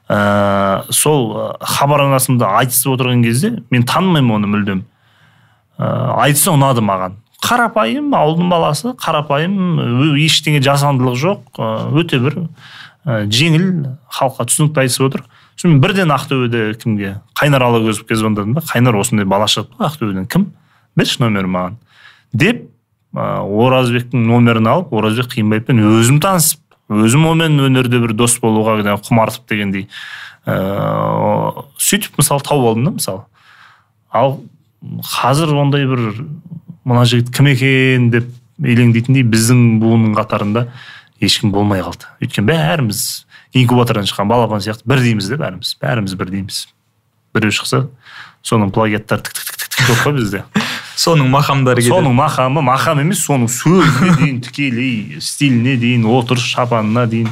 Ыыы 0.10 0.94
сол 0.96 1.26
ы, 1.36 1.48
хабар 1.60 2.06
арнасында 2.06 2.48
айтысып 2.62 2.96
отырған 2.96 3.26
кезде 3.26 3.58
мен 3.70 3.84
танымаймын 3.84 4.38
оны 4.38 4.52
мүлдем. 4.54 4.86
Ыыы 5.78 6.16
айтысы 6.24 6.54
ұнады 6.54 6.82
маған. 6.86 7.20
Қарапайым 7.44 8.14
ауылдың 8.16 8.50
баласы 8.52 8.94
қарапайым 9.00 10.16
ештеңе 10.20 10.64
жасандылық 10.64 11.20
жоқ 11.20 11.62
өте 12.00 12.20
бір 12.24 12.40
жеңіл 13.06 13.70
халыққа 14.16 14.48
түсінікті 14.50 14.84
айтысып 14.84 15.06
отыр. 15.08 15.24
Сосын 15.60 15.74
мен 15.74 15.82
бірден 15.84 16.12
ақтөбеде 16.16 16.74
кімге? 16.80 17.20
Қайнар 17.36 17.64
алагөзовке 17.68 18.16
звондадым 18.16 18.54
да. 18.56 18.62
Қайнар 18.64 18.96
осындай 18.96 19.26
бала 19.28 19.46
шығыпты 19.46 19.84
ақтөбеден. 19.84 20.28
Кім? 20.32 20.54
Берші 20.96 21.20
нөмірін 21.26 21.52
маған. 21.52 21.76
Деп 22.32 22.64
ы, 23.12 23.20
оразбектің 23.20 24.24
нөмірін 24.24 24.70
алып 24.72 24.94
оразбек 24.96 25.34
қиынбаевпен 25.34 25.84
өзім 25.84 26.22
танысып 26.24 26.62
өзім 26.90 27.28
онымен 27.28 27.68
өнерде 27.68 28.00
бір 28.00 28.16
дос 28.16 28.38
болуға 28.40 28.80
жаңағы 28.80 29.04
құмартып 29.10 29.52
дегендей 29.52 29.88
ыыы 30.48 31.66
сөйтіп 31.78 32.22
мысалы 32.22 32.46
тауып 32.48 32.72
алдым 32.72 32.88
да 32.88 32.96
мысалы. 32.96 33.26
Ал 34.12 34.40
қазір 35.12 35.54
ондай 35.60 35.86
бір 35.90 36.24
мына 36.88 37.04
жігіт 37.06 37.34
кім 37.36 37.52
екен 37.52 38.10
деп 38.14 38.32
елеңдейтіндей 38.64 39.28
біздің 39.28 39.80
буынның 39.84 40.16
қатарында 40.18 40.70
ешкім 41.20 41.52
болмай 41.52 41.84
қалды. 41.84 42.08
Өйткені 42.24 42.48
бәріміз 42.48 43.04
инкубатордан 43.54 44.06
шыққан 44.10 44.30
балапан 44.30 44.62
сияқты 44.62 44.86
бір 44.90 45.02
дейміз 45.04 45.30
да 45.32 45.38
бәріміз. 45.42 45.76
Бәріміз 45.82 46.16
бір 46.20 46.30
дейміз. 46.34 46.68
Біреу 47.34 47.54
шықса 47.54 47.88
соның 48.46 48.72
плагиаттары 48.74 49.26
тік 49.26 49.34
тік 49.34 49.58
тік 49.58 49.70
тік 49.74 49.88
көп 49.90 50.04
қой 50.06 50.14
бізде. 50.20 50.44
Соның 51.00 51.30
мақамдары 51.32 51.80
кетеді 51.80 51.94
соның 51.94 52.16
мақамы 52.18 52.62
мақам 52.66 53.00
емес 53.06 53.22
соның 53.24 53.48
сөзіне 53.48 54.16
дейін 54.20 54.42
тікелей 54.44 55.22
стиліне 55.24 55.78
дейін 55.80 56.04
отырыс 56.12 56.44
шапанына 56.44 57.06
дейін 57.08 57.30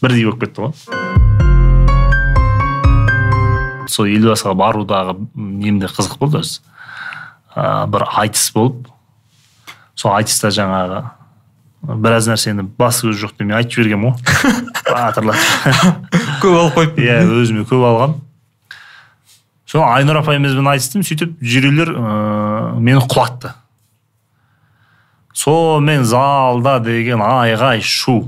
бірдей 0.00 0.24
болып 0.24 0.40
кетті 0.46 0.64
ғой. 0.64 0.72
Сол 3.92 4.08
елбасыға 4.08 4.54
барудағы 4.56 5.18
немде 5.36 5.90
қызық 5.92 6.16
болды 6.22 6.40
өзі. 6.40 6.62
Ә, 7.52 7.84
бір 7.92 8.06
айтыс 8.22 8.48
болып 8.56 8.88
сол 9.94 10.16
айтыста 10.16 10.48
жаңағы 10.48 11.02
біраз 11.82 12.28
нәрсені 12.30 12.64
басы 12.78 13.08
көзі 13.08 13.24
жоқ 13.24 13.38
демей 13.40 13.58
айтып 13.58 13.80
жібергенмін 13.80 14.12
ғой. 14.12 14.52
Батырлатып 14.92 16.20
көп 16.42 16.58
алып 16.58 16.76
қойыппын. 16.78 17.02
Иә 17.02 17.16
өзіме 17.40 17.64
көп 17.66 17.86
алғам. 17.88 18.14
Сол 19.66 19.82
айнұр 19.86 20.20
апайымызбен 20.20 20.68
айтыстым 20.74 21.02
сөйтіп 21.06 21.38
жюрилер 21.40 21.94
ыыы 21.96 22.80
мені 22.84 23.02
құлатты. 23.08 23.54
Сонымен 25.34 26.04
залда 26.06 26.78
деген 26.84 27.24
айғай 27.24 27.80
шу 27.82 28.20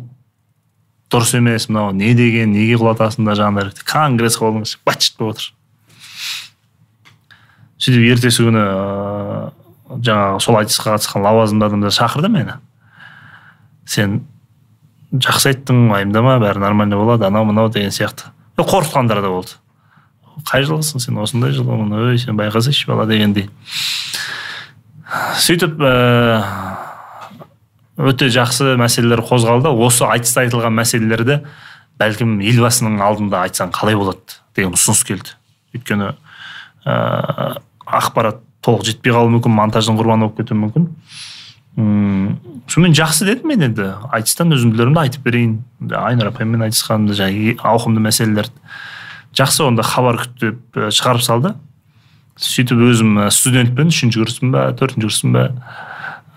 дұрыс 1.13 1.37
емес 1.37 1.69
мынау 1.69 1.93
не 1.95 2.15
деген 2.17 2.55
неге 2.57 2.79
құлатасыңдар 2.81 3.37
жандар 3.39 3.71
конгресс 3.87 4.41
іші 4.41 4.81
быт 4.89 5.13
болып 5.19 5.37
отыр 5.37 5.53
сөйтіп 7.79 8.07
ертесі 8.09 8.49
күні 8.49 8.65
ыыы 8.65 10.01
жаңағы 10.01 10.41
сол 10.43 10.59
айтысқа 10.59 10.95
қатысқан 10.95 11.23
лауазымды 11.23 11.67
адамдар 11.69 11.93
шақырды 11.95 12.31
мені. 12.33 12.57
Сен 13.87 14.23
жақсы 15.13 15.53
айттың 15.53 15.91
уайымдама 15.93 16.39
бәрі 16.43 16.63
нормально 16.63 16.99
болады 16.99 17.27
анау 17.29 17.45
мынау 17.49 17.69
деген 17.71 17.91
сияқты. 17.95 18.31
Қорқытқандар 18.59 19.21
да 19.23 19.29
болды. 19.31 19.57
Қай 20.49 20.65
жылғысың 20.67 21.01
сен? 21.03 21.19
осындай 21.23 21.55
жылғымын 21.55 21.93
ой 22.11 22.19
сен 22.19 22.37
байқасайшы 22.39 22.89
бала 22.91 23.07
дегендей. 23.07 23.49
Сөйтіп 25.39 25.79
ііі 25.79 26.75
өте 28.11 28.27
жақсы 28.35 28.75
мәселелер 28.81 29.23
қозғалды. 29.23 29.71
Осы 29.71 30.05
айтыста 30.09 30.43
айтылған 30.43 30.75
мәселелерді 30.75 31.41
бәлкім 32.01 32.41
елбасының 32.43 32.99
алдында 33.05 33.45
айтсаң 33.47 33.71
қалай 33.75 33.95
болады 33.99 34.41
деген 34.57 34.75
ұсыныс 34.75 35.05
келді. 35.07 35.37
Өйткені 35.77 36.11
ыыы 36.85 37.63
ақпарат 37.85 38.41
толық 38.65 38.87
жетпей 38.89 39.15
қалуы 39.15 39.31
мүмкін 39.37 39.55
монтаждың 39.55 39.99
құрбаны 40.01 40.27
болып 40.27 40.41
кетуі 40.41 40.59
мүмкін. 40.59 40.89
Сонымен 41.77 42.95
жақсы 42.95 43.27
дедім 43.27 43.51
мен 43.51 43.65
енді. 43.69 43.91
Айтыстан 44.15 44.55
үзінділерімді 44.55 45.01
айтып 45.03 45.25
берейін 45.27 45.57
айнұр 45.91 46.31
апаймен 46.31 46.63
айтысқанымды 46.69 47.17
жаңағы 47.19 47.57
ауқымды 47.67 48.03
мәселелерді 48.05 48.55
жақсы 49.35 49.65
онда 49.67 49.83
хабар 49.83 50.21
күтіп 50.23 50.79
шығарып 50.95 51.25
салды. 51.25 51.55
Сөйтіп 52.39 52.81
өзім 52.83 53.19
і, 53.25 53.31
студентпін 53.35 53.91
үшінші 53.91 54.23
курспын 54.23 54.55
ба 54.55 54.69
төртінші 54.79 55.07
курспын 55.09 55.35
ба 55.35 55.45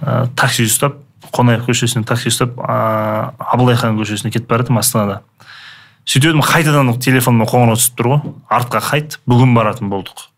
ә, 0.02 0.28
такси 0.38 0.66
ұстап 0.66 1.00
қонаев 1.34 1.66
көшесінен 1.68 2.06
такси 2.08 2.32
ұстап 2.32 2.58
ыыы 2.58 3.32
абылай 3.54 3.78
хан 3.78 3.98
көшесіне 3.98 4.34
кетіп 4.34 4.50
бара 4.50 4.66
жатырмын 4.66 4.82
астанада. 4.82 5.22
Сөйтіп 6.08 6.32
едім 6.32 6.46
қайтадан 6.46 6.94
телефоныма 7.02 7.50
қоңырау 7.50 7.78
түсіп 7.78 7.98
тұр 7.98 8.12
ғой. 8.14 8.36
Артқа 8.50 8.84
қайт 8.92 9.18
бүгін 9.28 9.58
баратын 9.58 9.90
болдық. 9.92 10.30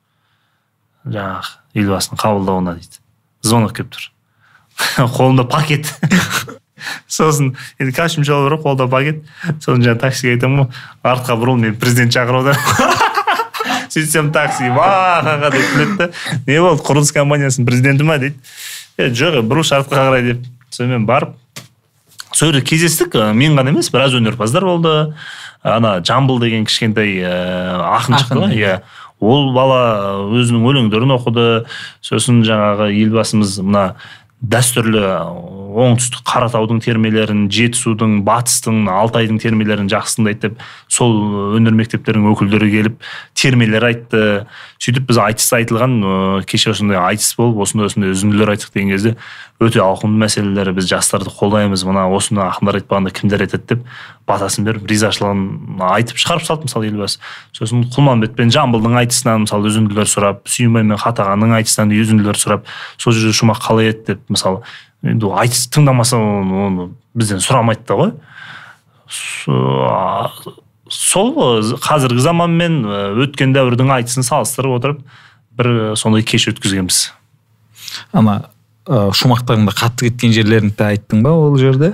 Жаңағы 1.06 1.84
елбасының 1.84 2.24
қабылдауына 2.24 2.78
дейді. 2.80 3.04
Звонок 3.46 3.76
келіп 3.78 3.94
тұр. 3.94 4.10
қолымда 5.18 5.46
пакет. 5.50 5.94
Сосын 7.08 7.56
енді 7.80 7.96
костюм 7.96 8.24
шалбар 8.24 8.58
бар 8.58 8.64
қолда 8.64 8.88
пакет. 8.92 9.24
Сосын 9.60 9.84
жаңағы 9.84 10.04
таксиге 10.06 10.38
айтамын 10.38 10.66
ғой 10.66 11.14
артқа 11.14 11.38
бұрыл 11.40 11.60
мен 11.60 11.76
президент 11.80 12.16
шақыруда 12.16 12.56
сөйтсем 13.94 14.32
такси 14.34 14.70
бақаға 14.76 15.52
деп 15.54 15.68
күледі 15.74 15.98
да. 15.98 16.10
Не 16.48 16.62
болды 16.62 16.86
құрылыс 16.86 17.12
компаниясының 17.16 17.68
президенті 17.68 18.08
ма? 18.08 18.18
дейді. 18.22 18.38
Е 18.98 19.10
жоқ 19.10 19.42
бұрылшы 19.50 19.76
артқа 19.80 20.08
қарай 20.08 20.26
деп. 20.30 20.48
Сонымен 20.70 21.06
барып 21.10 21.36
сол 22.32 22.52
жерде 22.52 22.62
кездестік. 22.66 23.16
Мен 23.34 23.58
ғана 23.58 23.74
емес 23.74 23.90
біраз 23.92 24.16
өнерпаздар 24.16 24.66
болды. 24.66 25.14
Ана 25.64 26.00
жамбыл 26.06 26.40
деген 26.40 26.66
кішкентай 26.70 27.18
ііі 27.18 27.28
ақын 27.28 28.20
шықты 28.22 28.40
ғой 28.40 28.56
иә. 28.56 28.80
ол 29.20 29.52
бала 29.52 29.82
өзінің 30.32 30.64
өлеңдерін 30.70 31.16
оқыды. 31.18 31.66
Сосын 32.02 32.44
жаңағы 32.48 32.94
елбасымыз 32.96 33.60
мына 33.60 33.96
дәстүрлі 34.55 35.03
оңтүстік 35.70 36.24
қаратаудың 36.28 36.80
термелерін 36.84 37.46
жетісудың 37.54 38.20
батыстың 38.28 38.88
алтайдың 38.90 39.40
термелерін 39.44 39.90
жақсы 39.92 40.20
тыңдайды 40.20 40.42
деп 40.48 40.64
сол 40.90 41.14
өнер 41.60 41.76
мектептерінің 41.78 42.34
өкілдері 42.34 42.70
келіп 42.74 42.98
термелер 43.38 43.86
айтты. 43.90 44.24
Сөйтіп 44.80 45.10
біз 45.10 45.20
айтыс 45.20 45.50
айтылған 45.58 45.96
ыыы 46.00 46.44
кеше 46.48 46.72
осындай 46.72 46.98
айтыс 47.00 47.36
болып 47.36 47.60
осындай 47.66 47.90
осындай 47.90 48.14
үзінділер 48.16 48.54
айттық 48.54 48.74
деген 48.74 48.94
кезде 48.94 49.16
өте 49.60 49.82
ауқымды 49.84 50.22
мәселелер 50.24 50.72
біз 50.72 50.88
жастарды 50.88 51.34
қолдаймыз 51.36 51.84
мына 51.84 52.06
осыны 52.16 52.46
ақындар 52.46 52.80
айтпағанда 52.80 53.12
кімдер 53.12 53.44
айтады 53.44 53.68
деп 53.74 53.84
батасын 54.30 54.64
беріп 54.64 54.88
ризашылығын 54.88 55.84
айтып 55.84 56.22
шығарып 56.22 56.48
салды 56.48 56.70
мысалы 56.70 56.88
елбасы. 56.88 57.20
Сосын 57.52 57.84
құлманбет 57.92 58.38
пен 58.40 58.54
жамбылдың 58.56 58.96
айтысынан 59.04 59.44
мысалы 59.44 59.68
үзінділер 59.68 60.08
сұрап 60.08 60.48
сүйінбай 60.48 60.88
мен 60.88 61.02
қатағанның 61.02 61.58
айтысынан 61.60 61.92
үзінділер 61.92 62.40
сұрап 62.40 62.70
сол 62.96 63.18
жерде 63.18 63.36
шумақ 63.36 63.60
қалай 63.66 63.92
еді 63.92 64.14
деп 64.14 64.24
мысалы 64.32 64.64
енді 65.04 65.32
айтыс 65.40 65.68
тыңдамаса 65.74 66.18
оны, 66.20 66.64
оны 66.68 66.88
бізден 67.18 67.40
сұрамайды 67.44 67.86
да 67.88 67.98
ғой. 68.00 68.12
Сол 70.90 71.34
қазіргі 71.82 72.22
заман 72.24 72.56
мен 72.58 72.82
өткен 73.24 73.54
дәуірдің 73.56 73.94
айтысын 74.00 74.26
салыстырып 74.28 74.78
отырып 74.80 75.04
бір 75.60 75.96
сондай 76.00 76.24
кеш 76.26 76.48
өткізгенбіз. 76.52 77.02
Ана 78.16 78.50
ә, 78.88 79.10
шумақтарыңда 79.16 79.74
қатты 79.78 80.10
кеткен 80.10 80.34
жерлерін 80.36 80.74
де 80.78 80.88
айттың 80.92 81.24
ба 81.26 81.34
ол 81.36 81.58
жерде? 81.62 81.94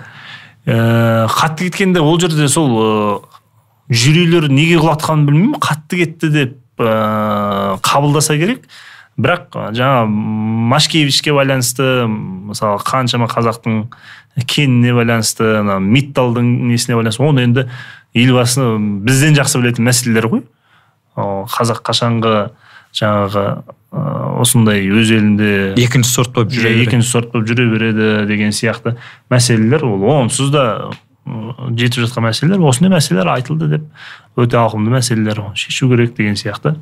Ә, 0.65 1.27
қатты 1.31 1.69
кеткенде 1.69 2.03
ол 2.03 2.19
жерде 2.21 2.47
сол 2.51 2.75
ә, 2.79 4.47
неге 4.49 4.79
құлатқанын 4.79 5.25
білмеймін. 5.27 5.59
Қатты 5.61 6.03
кетті 6.03 6.31
деп 6.33 6.57
ә, 6.79 7.77
қабылдаса 7.85 8.37
керек. 8.39 8.67
Бірақ 9.15 9.55
жаңа 9.75 10.05
машкевичке 10.71 11.33
байланысты 11.35 12.05
мысалы 12.07 12.81
қаншама 12.83 13.29
қазақтың 13.31 13.85
кеніне 14.43 14.91
байланысты 14.97 15.61
ана 15.61 15.79
митталдың 15.79 16.49
несіне 16.71 16.97
байланысты 16.99 17.23
оны 17.23 17.45
енді 17.47 17.67
елбасы 18.15 18.65
бізден 19.07 19.37
жақсы 19.39 19.61
білетін 19.61 19.87
мәселелер 19.87 20.27
ғой. 20.31 20.43
Қазақ 21.15 21.79
қашанғы 21.87 22.35
жаңағы 22.95 23.45
осындай 24.41 24.83
өз 24.91 25.11
елінде 25.15 25.51
екінші 25.79 26.11
сорт 26.11 26.33
болып 26.35 26.51
жүре 26.51 26.73
береді. 26.73 26.87
екінші 26.89 27.09
сорт 27.09 27.31
болып 27.31 27.47
жүре 27.47 27.67
береді 27.71 28.27
деген 28.27 28.51
сияқты 28.51 28.97
мәселелер 29.31 29.85
ол 29.87 30.03
онсыз 30.11 30.51
да 30.51 30.65
жетіп 31.25 32.03
жатқан 32.03 32.27
мәселелер 32.27 32.63
осындай 32.67 32.97
мәселелер 32.97 33.31
айтылды 33.31 33.69
деп 33.77 33.85
өте 34.35 34.59
ауқымды 34.59 34.91
мәселелер 34.91 35.41
шешу 35.55 35.89
керек 35.89 36.15
деген 36.15 36.35
сияқты. 36.35 36.75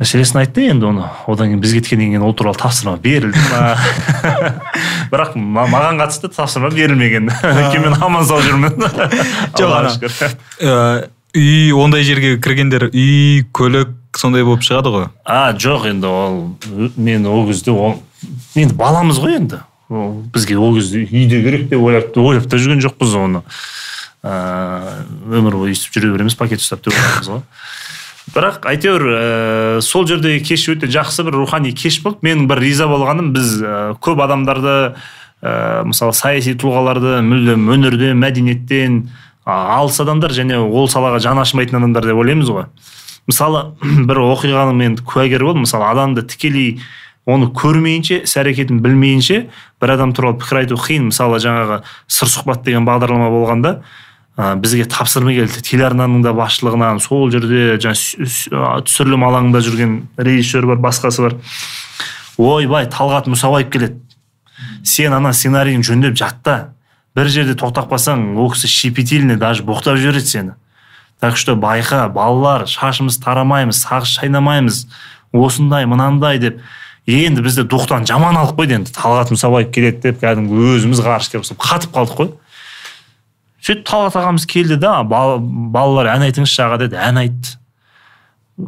Мәселесін 0.00 0.40
айтты 0.40 0.64
енді 0.72 0.88
оны. 0.88 1.06
Одан 1.28 1.52
кейін 1.52 1.60
біз 1.60 1.76
кеткеннен 1.76 2.14
кейін 2.14 2.24
ол 2.24 2.34
туралы 2.34 2.58
тапсырма 2.58 2.96
берілді 3.02 3.40
ма? 3.52 3.76
Бірақ 5.12 5.36
маған 5.36 6.00
қатысты 6.00 6.32
тапсырма 6.32 6.72
берілмеген. 6.72 7.28
Өйткені 7.28 7.84
мен 7.90 7.96
аман 8.00 8.26
сау 8.26 8.40
жүрмін. 8.44 8.80
Жоқ 9.60 9.76
ана 9.76 11.08
үй 11.36 11.70
ондай 11.76 12.02
жерге 12.02 12.38
кіргендер 12.42 12.88
үй 12.90 13.44
көлік 13.54 13.92
сондай 14.18 14.42
болып 14.42 14.64
шығады 14.66 14.90
ғой? 14.94 15.04
А 15.22 15.52
жоқ 15.54 15.86
енді 15.92 16.08
ол 16.10 16.38
мен 16.96 17.26
ол 17.30 17.44
кезде 17.46 17.70
ол 17.70 18.00
енді 18.58 18.74
баламыз 18.74 19.20
ғой 19.22 19.36
енді. 19.38 19.60
Бізге 20.34 20.58
ол 20.58 20.74
кезде 20.74 21.04
үйде 21.04 21.42
керек 21.44 21.68
деп 21.70 21.82
ойлап 21.82 22.16
ойлап 22.18 22.48
та 22.50 22.58
жүрген 22.58 22.82
жоқпыз 22.82 23.14
оны. 23.20 23.44
Ыыы 24.26 25.38
өмір 25.38 25.60
бойы 25.60 25.74
өйстіп 25.76 25.94
жүре 25.96 26.10
береміз 26.16 26.36
пакет 26.38 26.64
ұстап 26.64 26.82
деп 26.84 26.98
ғой. 27.28 27.44
Бірақ 28.34 28.66
әйтеуір 28.70 29.04
ә, 29.10 29.22
сол 29.84 30.06
жердегі 30.08 30.42
кеш 30.44 30.68
өте 30.72 30.88
жақсы 30.90 31.24
бір 31.26 31.40
рухани 31.40 31.72
кеш 31.76 32.00
болды. 32.04 32.22
Менің 32.26 32.46
бір 32.50 32.62
риза 32.62 32.86
болғаным 32.90 33.32
біз 33.34 33.56
ә, 33.62 33.74
көп 34.02 34.22
адамдарды 34.22 34.74
ә, 35.42 35.82
мысалы 35.88 36.14
саяси 36.16 36.54
тұлғаларды 36.60 37.18
мүлдем 37.26 37.68
өнерден 37.74 38.20
мәдениеттен 38.20 39.02
алыс 39.50 39.98
адамдар 40.02 40.34
және 40.36 40.60
ол 40.60 40.88
салаға 40.90 41.20
жаны 41.22 41.42
ашымайтын 41.44 41.80
адамдар 41.80 42.06
деп 42.06 42.20
ойлаймыз 42.22 42.50
ғой. 42.54 42.66
Мысалы 43.30 43.64
бір 44.08 44.22
оқиғаның 44.28 44.78
мен 44.78 44.98
куәгері 45.00 45.50
болдым. 45.50 45.66
Мысалы 45.66 45.88
адамды 45.90 46.24
тікелей 46.28 46.78
оны 47.26 47.50
көрмейінше 47.56 48.22
іс 48.24 48.36
әрекетін 48.40 48.80
білмейінше 48.84 49.42
бір 49.82 49.96
адам 49.96 50.14
туралы 50.14 50.38
пікір 50.40 50.62
айту 50.62 50.78
қиын. 50.80 51.10
Мысалы 51.10 51.42
жаңағы 51.42 51.82
сыр 52.06 52.30
сұхбат 52.30 52.62
деген 52.66 52.86
бағдарлама 52.88 53.30
болғанда 53.32 53.80
ә, 54.40 54.54
бізге 54.56 54.86
тапсырма 54.88 55.34
келді. 55.36 55.60
Телеарнаның 55.66 56.24
да 56.24 56.32
басшылығынан 56.36 57.00
сол 57.04 57.28
жерде 57.32 57.76
жаңа 57.82 58.80
түсірілім 58.88 59.26
алаңында 59.28 59.60
жүрген 59.66 59.96
режиссер 60.16 60.68
бар 60.70 60.80
басқасы 60.80 61.26
бар. 61.26 61.36
Ойбай 62.40 62.88
талғат 62.88 63.28
мұсабаев 63.28 63.68
келеді. 63.72 64.00
Сен 64.86 65.12
ана 65.12 65.34
сценарийін 65.36 65.84
жөндеп 65.84 66.16
жатта. 66.16 66.72
Бір 67.16 67.28
жерде 67.28 67.56
тоқтап 67.58 67.90
қалсаң 67.90 68.38
ол 68.40 68.52
кісі 68.54 68.70
щепетильный 68.70 69.36
даже 69.36 69.64
боқтап 69.66 70.00
жібереді 70.00 70.26
сені. 70.26 70.52
Так 71.20 71.36
что 71.36 71.52
байқа 71.52 72.08
балалар 72.08 72.64
шашымыз 72.64 73.20
тарамаймыз 73.20 73.84
сағыз 73.84 74.14
шайнамаймыз. 74.16 74.86
Осындай 75.32 75.84
мынандай 75.84 76.38
деп. 76.38 76.62
Енді 77.06 77.42
бізді 77.42 77.66
духтан 77.68 78.06
жаман 78.06 78.38
алып 78.40 78.56
қойды 78.56 78.78
енді. 78.78 78.94
Талғат 78.96 79.34
мұсабаев 79.34 79.68
келеді 79.74 80.00
деп 80.06 80.22
кәдімгі 80.22 80.78
өзіміз 80.78 81.02
ғарышкер 81.04 81.42
болып 81.42 81.60
қатып 81.60 81.92
қалдық 81.92 82.16
қой. 82.16 82.32
Сөйтіп 83.60 83.86
талғат 83.88 84.16
ағамыз 84.20 84.46
келді 84.48 84.78
да 84.80 84.98
балалар 85.04 86.14
ән 86.14 86.26
айтыңызшы 86.28 86.62
аға 86.64 86.80
деді. 86.84 86.96
Ән 87.00 87.20
айтты 87.20 87.56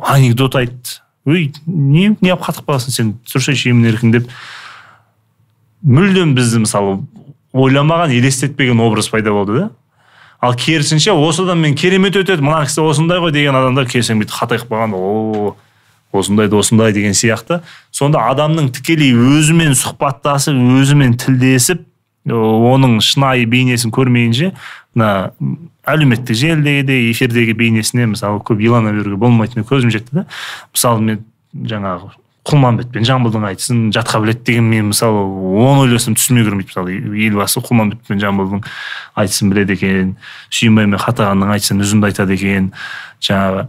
анекдот 0.09 0.57
айтты 0.61 1.01
өй 1.29 1.53
не 1.67 2.11
неғып 2.21 2.47
қатып 2.49 2.69
қаласың 2.69 2.95
сен? 2.95 3.13
Тұрсайшы 3.29 3.71
емін 3.71 3.93
еркін 3.93 4.15
деп. 4.17 4.31
Мүлдем 5.83 6.35
бізді 6.37 6.65
мысалы 6.65 6.99
ойламаған 7.53 8.15
елестетпеген 8.17 8.81
образ 8.81 9.09
пайда 9.13 9.33
болды 9.35 9.59
да. 9.59 9.69
Ал 10.43 10.57
керісінше 10.59 11.13
осыдан 11.15 11.61
мен 11.63 11.77
керемет 11.79 12.17
өтеді. 12.19 12.43
Мына 12.43 12.65
кісі 12.67 12.83
осындай 12.83 13.23
ғой 13.23 13.33
деген 13.35 13.55
адамдар 13.55 13.87
келсең 13.87 14.19
бүйтіп 14.23 14.35
қатайып 14.41 14.67
қалған 14.67 14.97
о 14.99 15.55
осындайды 16.13 16.59
осындай 16.59 16.93
деген 16.93 17.15
сияқты. 17.17 17.63
Сонда 17.95 18.27
адамның 18.33 18.73
тікелей 18.75 19.15
өзімен 19.15 19.77
сұхбаттасып 19.79 20.59
өзімен 20.83 21.15
тілдесіп 21.23 21.87
оның 22.27 23.01
шынайы 23.03 23.47
бейнесін 23.51 23.95
көрмейінше 23.95 24.53
мына 24.95 25.33
әлеуметтік 25.89 26.37
желідегі 26.37 26.87
де 26.89 26.99
эфирдегі 27.11 27.55
бейнесіне 27.59 28.11
мысалы 28.13 28.43
көп 28.47 28.63
илана 28.63 28.93
беруге 28.95 29.21
болмайтынына 29.23 29.69
көзім 29.69 29.93
жетті 29.95 30.23
да 30.23 30.27
мысалы 30.75 31.01
мен 31.01 31.25
жаңағы 31.55 32.13
құлманбет 32.43 32.91
пен 32.91 33.05
жамбылдың 33.07 33.45
айтысын 33.53 33.83
жатқа 33.95 34.19
біледі 34.25 34.43
деген 34.49 34.67
мен 34.67 34.89
мысалы 34.91 35.21
оны 35.63 35.85
ойласам 35.85 36.17
түсіме 36.19 36.43
кірмейді 36.43 36.73
мысалы. 36.73 36.97
Елбасы 37.29 37.63
құлманбет 37.63 38.03
пен 38.09 38.19
жамбылдың 38.19 38.65
айтысын 39.15 39.53
біледі 39.53 39.77
екен 39.77 40.17
сүйінбай 40.51 40.89
мен 40.91 40.99
қатағанның 40.99 41.53
айтысын 41.55 41.85
үзінді 41.85 42.11
айтады 42.11 42.35
екен. 42.35 42.73
Жаңағы 43.23 43.69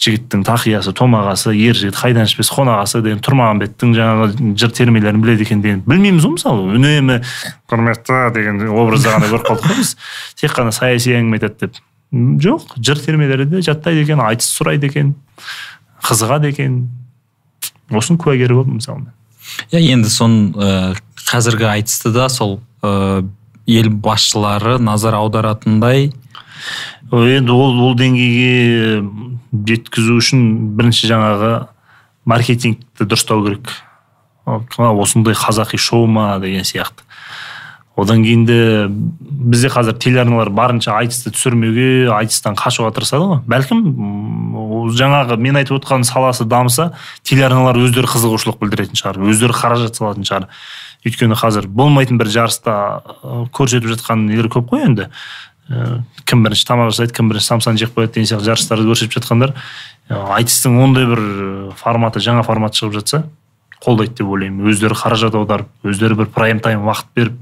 жігіттің 0.00 0.46
тақиясы 0.48 0.94
томағасы 0.96 1.52
ер 1.52 1.76
жігіт 1.76 1.98
қайдан 2.00 2.24
ішпес 2.24 2.48
қонағасы 2.54 3.02
деген 3.04 3.20
тұрмағанбеттің 3.20 3.92
жаңағы 3.98 4.54
жыр 4.56 4.72
термелерін 4.72 5.20
біледі 5.20 5.44
екен 5.44 5.60
деген. 5.60 5.84
Білмейміз 5.84 6.24
ғой 6.24 6.38
мысалы 6.38 6.64
үнемі 6.78 7.20
құрметті 7.68 8.22
деген 8.32 8.64
образда 8.72 9.18
ғана 9.18 9.28
көріп 9.28 9.50
қалдық 9.50 9.68
қой 9.68 9.82
біз. 9.82 9.92
Тек 10.40 10.56
қана 10.56 10.72
саяси 10.72 11.12
әңгіме 11.18 11.36
айтады 11.36 11.68
деп. 11.68 11.82
Жоқ 12.40 12.78
жыр 12.80 13.04
де 13.44 13.60
жаттайды 13.60 14.06
екен 14.08 14.24
айтыс 14.24 14.48
сұрайды 14.56 14.88
екен 14.88 15.16
қызығады 16.00 16.48
екен. 16.48 16.86
Осының 17.90 18.20
куәгері 18.22 18.60
болдым 18.60 18.78
мысалы 18.80 19.10
иә 19.72 19.80
енді 19.92 20.10
соның 20.12 20.52
ә, 20.56 20.68
қазіргі 21.28 21.68
айтысты 21.68 22.12
да 22.14 22.28
сол 22.32 22.60
ә, 22.82 23.24
ел 23.66 23.88
басшылары 23.90 24.78
назар 24.78 25.16
аударатындай. 25.18 26.12
Енді 27.12 27.52
ол 27.52 27.80
ол 27.88 27.94
деңгейге 27.98 29.04
жеткізу 29.68 30.18
үшін 30.20 30.44
бірінші 30.78 31.10
жаңағы 31.12 31.52
маркетингті 32.28 33.06
дұрыстау 33.06 33.44
керек. 33.46 33.72
Осындай 34.44 35.36
қазақи 35.36 35.80
шоу 35.80 36.06
ма 36.06 36.38
деген 36.42 36.64
сияқты. 36.64 37.03
Одан 37.96 38.24
кейін 38.24 38.44
де 38.48 38.58
бізде 38.88 39.68
қазір 39.70 39.94
телеарналар 40.02 40.50
барынша 40.50 40.96
айтысты 40.98 41.30
түсірмеуге 41.34 42.10
айтыстан 42.10 42.56
қашуға 42.58 42.90
тырысады 42.96 43.28
ғой. 43.28 43.40
Бәлкім 43.46 44.90
жаңағы 44.98 45.38
мен 45.38 45.60
айтып 45.60 45.78
отқан 45.78 46.02
саласы 46.06 46.44
дамыса 46.48 46.90
телеарналар 47.22 47.78
өздері 47.78 48.10
қызығушылық 48.10 48.58
білдіретін 48.62 48.98
шығар 48.98 49.20
өздері 49.22 49.54
қаражат 49.54 50.00
салатын 50.00 50.26
шығар. 50.26 50.48
Өйткені 51.06 51.38
қазір 51.38 51.68
болмайтын 51.68 52.18
бір 52.18 52.32
жарыста 52.34 52.74
көрсетіп 53.54 53.94
жатқан 53.94 54.26
нелер 54.26 54.50
көп 54.50 54.72
қой 54.72 54.88
енді. 54.88 55.08
Кім 56.24 56.42
бірінші 56.44 56.66
тамақ 56.68 56.90
жасайды 56.90 57.14
кім 57.16 57.30
бірінші 57.30 57.46
самсаны 57.46 57.78
жеп 57.80 57.94
қояды 57.96 58.18
деген 58.18 58.28
сияқты 58.28 58.50
жарыстарды 58.50 58.90
көрсетіп 58.90 59.14
жатқандар 59.20 59.54
айтыстың 60.10 60.76
ондай 60.82 61.06
бір 61.08 61.22
форматы 61.80 62.20
жаңа 62.24 62.42
формат 62.44 62.76
шығып 62.76 62.98
жатса 62.98 63.22
қолдайды 63.84 64.18
деп 64.20 64.28
ойлаймын. 64.28 64.68
Өздері 64.68 64.96
қаражат 64.96 65.36
аударып 65.36 65.68
өздері 65.84 66.18
бір 66.20 66.28
прайм 66.36 66.60
тайм 66.60 66.84
уақыт 66.84 67.08
беріп 67.16 67.40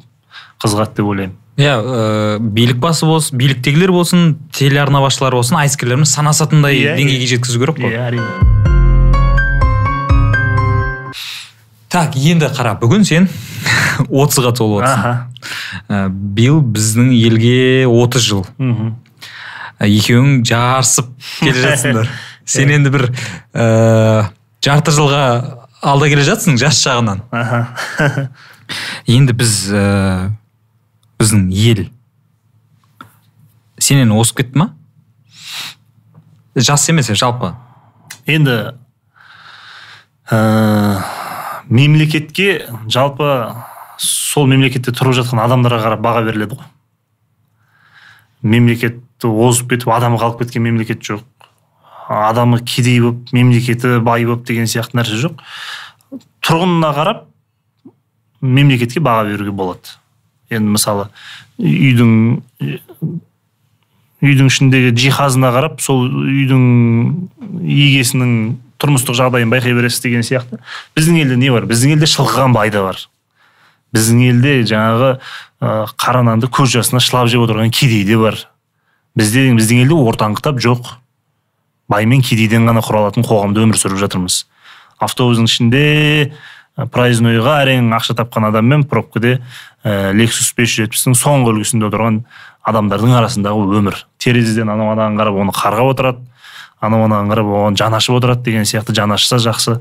қызығады 0.63 0.97
деп 0.99 1.07
ойлаймын. 1.11 1.37
Иә 1.61 1.75
ә, 1.77 2.39
билік 2.41 2.79
басы 2.81 3.05
болсын 3.05 3.37
биліктегілер 3.37 3.93
болсын 3.93 4.39
телеарна 4.57 5.03
басшылары 5.05 5.37
болсын 5.37 5.59
айтыскерлеріміз 5.61 6.09
санасатындай 6.15 6.79
yeah, 6.79 6.95
иә, 6.95 6.97
деңгейге 7.03 7.27
жеткізу 7.35 7.61
керек 7.61 7.77
қой. 7.77 7.93
Иә 7.93 8.07
әрине. 8.09 8.63
Так 11.93 12.17
енді 12.17 12.49
қара 12.57 12.73
бүгін 12.81 13.05
сен 13.05 13.29
отызға 14.09 14.55
толып 14.57 14.81
отырсың. 14.81 14.97
Аха. 14.97 15.29
Ә, 15.93 16.09
биыл 16.09 16.63
біздің 16.65 17.13
елге 17.19 17.85
30 17.85 18.25
жыл. 18.25 18.47
Мхм. 18.57 18.95
Ә, 19.77 19.91
екеуің 19.91 20.41
жарысып 20.49 21.13
келе 21.43 21.59
жатсыңдар. 21.67 22.09
Сен 22.49 22.73
енді 22.73 22.95
бір 22.95 23.11
ә, 23.53 24.31
жарты 24.65 24.95
жылға 24.97 25.27
алда 25.83 26.09
келе 26.09 26.25
жатсың 26.25 26.57
жас 26.57 26.81
жағынан 26.81 27.27
аха. 27.29 27.67
Енді 29.11 29.35
біз 29.37 29.57
біздің 31.23 31.49
ел. 31.55 31.85
Сенен 33.79 34.13
озып 34.15 34.43
кетті 34.43 34.59
ма? 34.59 34.73
Жас 36.55 36.89
емес 36.91 37.11
жалпы. 37.15 37.55
Енді 38.27 38.75
ә, 40.31 41.03
мемлекетке 41.71 42.67
жалпы 42.91 43.29
сол 44.03 44.51
мемлекетте 44.51 44.95
тұрып 44.95 45.17
жатқан 45.21 45.45
адамдарға 45.45 45.81
қарап 45.87 46.03
баға 46.05 46.25
беріледі 46.27 46.59
ғой. 46.59 46.69
Мемлекетті 48.43 49.31
озып 49.31 49.73
кетіп 49.77 49.95
адамы 49.95 50.19
қалып 50.19 50.43
кеткен 50.43 50.67
мемлекет 50.67 51.03
жоқ. 51.07 51.23
Адамы 52.09 52.59
кедей 52.67 53.01
болып 53.01 53.33
мемлекеті 53.33 54.01
бай 54.03 54.27
болып 54.27 54.45
деген 54.49 54.67
сияқты 54.67 54.99
нәрсе 54.99 55.23
жоқ. 55.23 55.43
Тұрғынына 56.43 56.95
қарап 56.99 57.27
мемлекетке 58.43 59.01
баға 59.01 59.29
беруге 59.31 59.55
болады. 59.55 60.02
Енді 60.53 60.77
мысалы 60.77 61.09
үйдің 61.59 62.13
үйдің 64.23 64.51
ішіндегі 64.53 64.93
жиһазына 65.03 65.51
қарап 65.55 65.81
сол 65.83 66.05
үйдің 66.07 66.67
егесінің 67.67 68.35
тұрмыстық 68.83 69.19
жағдайын 69.19 69.51
байқай 69.51 69.75
бересіз 69.75 70.03
деген 70.03 70.23
сияқты. 70.27 70.59
Біздің 70.97 71.19
елде 71.23 71.39
не 71.39 71.51
бар? 71.55 71.67
Біздің 71.71 71.97
елде 71.97 72.09
шылқыған 72.11 72.55
бай 72.55 72.71
да 72.75 72.85
бар. 72.87 73.03
Біздің 73.95 74.23
елде 74.29 74.55
жаңағы 74.67 75.11
ә, 75.19 75.87
қара 75.99 76.23
нанды 76.27 76.51
көз 76.51 76.75
жасына 76.79 77.03
шылап 77.03 77.31
жеп 77.31 77.45
отырған 77.45 77.71
кедей 77.75 78.05
де 78.07 78.19
бар. 78.19 78.39
Бізде 79.19 79.49
біздің 79.51 79.85
елде 79.85 79.99
ортаңғы 79.99 80.43
тап 80.43 80.63
жоқ. 80.63 80.95
Бай 81.91 82.07
мен 82.07 82.23
кедейден 82.23 82.67
ғана 82.67 82.83
құралатын 82.83 83.27
қоғамда 83.27 83.67
өмір 83.67 83.79
сүріп 83.79 84.01
жатырмыз. 84.03 84.45
Автобустың 85.03 85.51
ішінде 85.51 86.33
проезднойға 86.95 87.59
әрең 87.67 87.91
ақша 87.99 88.17
тапқан 88.17 88.49
адаммен 88.49 88.87
пробкада 88.89 89.37
ә, 89.85 90.13
лексус 90.15 90.53
бес 90.57 90.71
жүз 90.71 90.87
жетпістің 90.87 91.17
соңғы 91.19 91.53
үлгісінде 91.53 91.89
отырған 91.89 92.23
адамдардың 92.69 93.17
арасындағы 93.19 93.67
өмір. 93.79 93.99
Терезеден 94.23 94.71
анау 94.71 94.93
анаған 94.95 95.19
қарап 95.19 95.41
оны 95.43 95.55
қарғап 95.57 95.93
отырады 95.93 96.23
анау 96.83 97.07
анаған 97.09 97.33
қарап 97.33 97.51
оған 97.51 97.79
жан 97.79 97.97
ашып 97.99 98.19
отырады 98.19 98.47
деген 98.47 98.67
сияқты 98.69 98.95
жан 98.95 99.13
ашса 99.15 99.39
жақсы. 99.43 99.81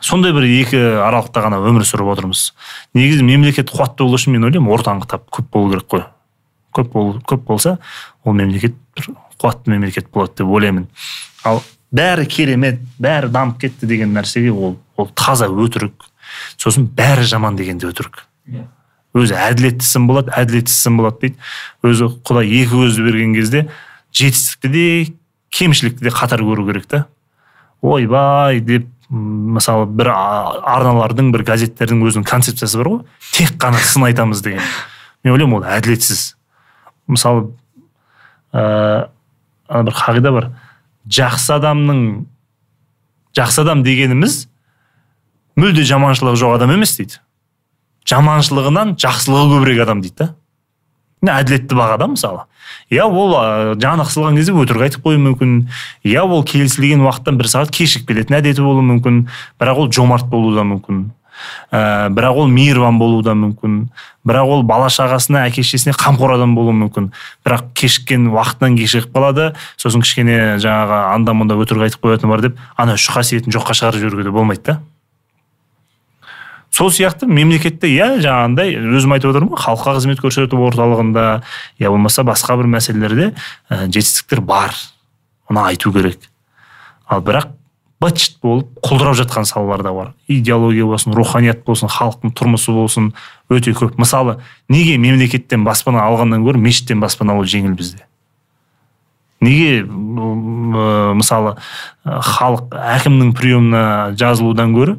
Сондай 0.00 0.32
бір 0.32 0.46
екі 0.48 0.78
аралықта 1.04 1.44
ғана 1.44 1.60
өмір 1.68 1.84
сүріп 1.88 2.12
отырмыз. 2.14 2.52
Негізі 2.96 3.24
мемлекет 3.24 3.72
қуатты 3.72 4.04
болу 4.04 4.16
үшін 4.16 4.36
мен 4.36 4.48
ойлаймын 4.48 4.72
ортаңғы 4.76 5.10
тап 5.10 5.28
көп 5.32 5.50
болу 5.52 5.74
керек 5.74 5.90
қой. 5.92 6.06
Көп 6.72 6.92
бол, 6.94 7.12
көп 7.20 7.44
болса 7.44 7.78
ол 8.24 8.32
мемлекет 8.32 8.76
бір 8.96 9.12
қуатты 9.40 9.72
мемлекет 9.72 10.08
болады 10.12 10.40
деп 10.40 10.48
ойлаймын. 10.48 10.88
Ал 11.44 11.62
бәрі 11.92 12.24
керемет 12.30 12.80
бәрі 13.00 13.28
дамып 13.28 13.60
кетті 13.60 13.88
деген 13.90 14.16
нәрсеге 14.16 14.52
ол 14.52 14.78
ол 14.96 15.12
таза 15.12 15.50
өтірік. 15.52 16.08
Сосын 16.56 16.88
бәрі 16.88 17.26
жаман 17.28 17.56
деген 17.60 17.78
де 17.78 17.90
өтірік 17.90 18.24
өзі 19.16 19.34
әділеттісін 19.34 20.06
болады 20.06 20.32
әділетсізсін 20.38 20.98
болады 21.00 21.20
дейді. 21.24 21.36
Өзі 21.86 22.10
құдай 22.26 22.50
екі 22.62 22.76
көзді 22.76 23.06
берген 23.06 23.34
кезде 23.34 23.66
жетістікті 24.14 24.68
де 24.70 24.84
кемшілікті 25.50 26.06
де 26.06 26.14
қатар 26.14 26.44
көру 26.46 26.66
керек 26.68 26.86
та. 26.86 27.04
Ойбай 27.82 28.60
деп 28.60 28.86
мысалы 29.10 29.88
бір 29.90 30.12
арналардың 30.14 31.32
бір 31.34 31.42
газеттердің 31.48 32.04
өзінің 32.06 32.26
концепциясы 32.28 32.78
бар 32.78 32.92
ғой. 32.92 33.00
Тек 33.34 33.56
қана 33.58 33.80
сын 33.82 34.06
айтамыз 34.06 34.42
деген. 34.44 34.62
Мен 35.24 35.34
ойлаймын 35.34 35.58
ол 35.58 35.66
әділетсіз. 35.66 36.36
Мысалы 37.10 37.50
ана 38.52 39.86
бір 39.88 39.96
қағида 39.98 40.34
бар. 40.34 40.50
Жақсы 41.10 41.56
адамның 41.56 42.04
жақсы 43.36 43.64
адам 43.64 43.82
дегеніміз 43.86 44.44
мүлде 45.58 45.82
жаманшылығы 45.86 46.38
жоқ 46.38 46.56
адам 46.60 46.76
емес 46.76 46.94
дейді. 46.98 47.18
Жаманшылығынан 48.08 48.96
жақсылығы 49.00 49.56
көбірек 49.56 49.82
адам 49.84 50.04
дейді 50.04 50.16
да. 50.24 50.34
Әділетті 51.20 51.76
бағада 51.76 52.06
мысалы. 52.08 52.46
Иә 52.88 53.04
ол 53.04 53.34
жаны 53.76 54.06
қысылған 54.08 54.38
кезде 54.40 54.54
өтірік 54.56 54.86
айтып 54.86 55.04
қоюы 55.04 55.20
мүмкін. 55.20 55.56
Иә 56.06 56.22
ол 56.24 56.40
келісілген 56.48 57.04
уақыттан 57.04 57.36
бір 57.36 57.50
сағат 57.52 57.72
кешігіп 57.76 58.08
келетін 58.08 58.38
әдеті 58.38 58.64
болуы 58.64 58.86
мүмкін. 58.88 59.26
Бірақ 59.60 59.82
ол 59.82 59.90
жомарт 59.92 60.30
болуы 60.32 60.56
да 60.56 60.64
мүмкін. 60.64 61.10
Ә, 61.72 62.08
бірақ 62.12 62.40
ол 62.40 62.48
мейірбан 62.48 62.98
болуы 63.00 63.22
да 63.24 63.34
мүмкін. 63.36 63.90
Бірақ 64.24 64.48
ол 64.54 64.62
бала 64.64 64.88
шағасына 64.92 65.44
әке 65.48 65.60
шешесіне 65.60 65.92
қамқор 66.00 66.34
адам 66.38 66.54
болуы 66.56 66.72
мүмкін. 66.78 67.10
Бірақ 67.44 67.68
кешіккен 67.76 68.30
уақытынан 68.32 68.78
кешігіп 68.80 69.12
қалады. 69.12 69.50
Сосын 69.76 70.04
кішкене 70.04 70.56
жаңағы 70.60 71.02
анда 71.14 71.36
мында 71.36 71.60
өтірік 71.60 71.88
айтып 71.88 72.04
қоятыны 72.08 72.32
бар 72.32 72.48
деп 72.48 72.60
ана 72.76 72.96
үш 72.96 73.08
қасиетін 73.12 73.52
жоққа 73.52 73.76
шығарып 73.76 74.04
жіберуге 74.04 74.28
де 74.28 74.34
болмайды 74.34 74.72
да. 74.72 74.80
Сол 76.70 76.90
сияқты 76.94 77.26
мемлекетте 77.26 77.90
иә 77.90 78.20
жаңағындай 78.22 78.76
өзім 78.78 79.16
айтып 79.16 79.32
отырмын 79.32 79.54
ғой 79.54 79.62
халыққа 79.64 79.94
қызмет 79.98 80.20
көрсету 80.22 80.60
орталығында 80.68 81.24
я 81.82 81.90
болмаса 81.90 82.22
басқа 82.26 82.56
бір 82.60 82.70
мәселелерде 82.76 83.32
ә, 83.68 83.86
жетістіктер 83.88 84.40
бар. 84.40 84.74
Оны 85.50 85.64
айту 85.66 85.92
керек. 85.92 86.30
Ал 87.10 87.24
бірақ 87.26 87.50
быт 88.00 88.22
болып 88.40 88.68
құлдырап 88.86 89.18
жатқан 89.18 89.44
салалар 89.44 89.82
да 89.82 89.92
бар. 89.92 90.12
Идеология 90.28 90.86
болсын 90.86 91.12
руханият 91.12 91.64
болсын 91.66 91.90
халықтың 91.90 92.32
тұрмысы 92.32 92.72
болсын 92.72 93.10
өте 93.50 93.74
көп. 93.76 93.98
Мысалы 93.98 94.38
неге 94.68 94.96
мемлекеттен 94.96 95.64
баспана 95.66 96.06
алғаннан 96.06 96.46
гөрі 96.46 96.62
мешіттен 96.62 97.00
баспана 97.02 97.34
алу 97.34 97.44
жеңіл 97.44 97.74
бізде? 97.76 98.06
Неге 99.40 99.82
мысалы 99.84 101.56
халық 102.04 102.76
әкімнің 102.76 103.34
приемына 103.36 103.82
жазылудан 104.16 104.72
гөрі 104.76 104.96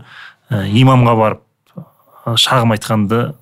имамға 0.51 1.15
барып 1.17 1.41
шағым 2.25 2.75
айтқанды 2.75 3.33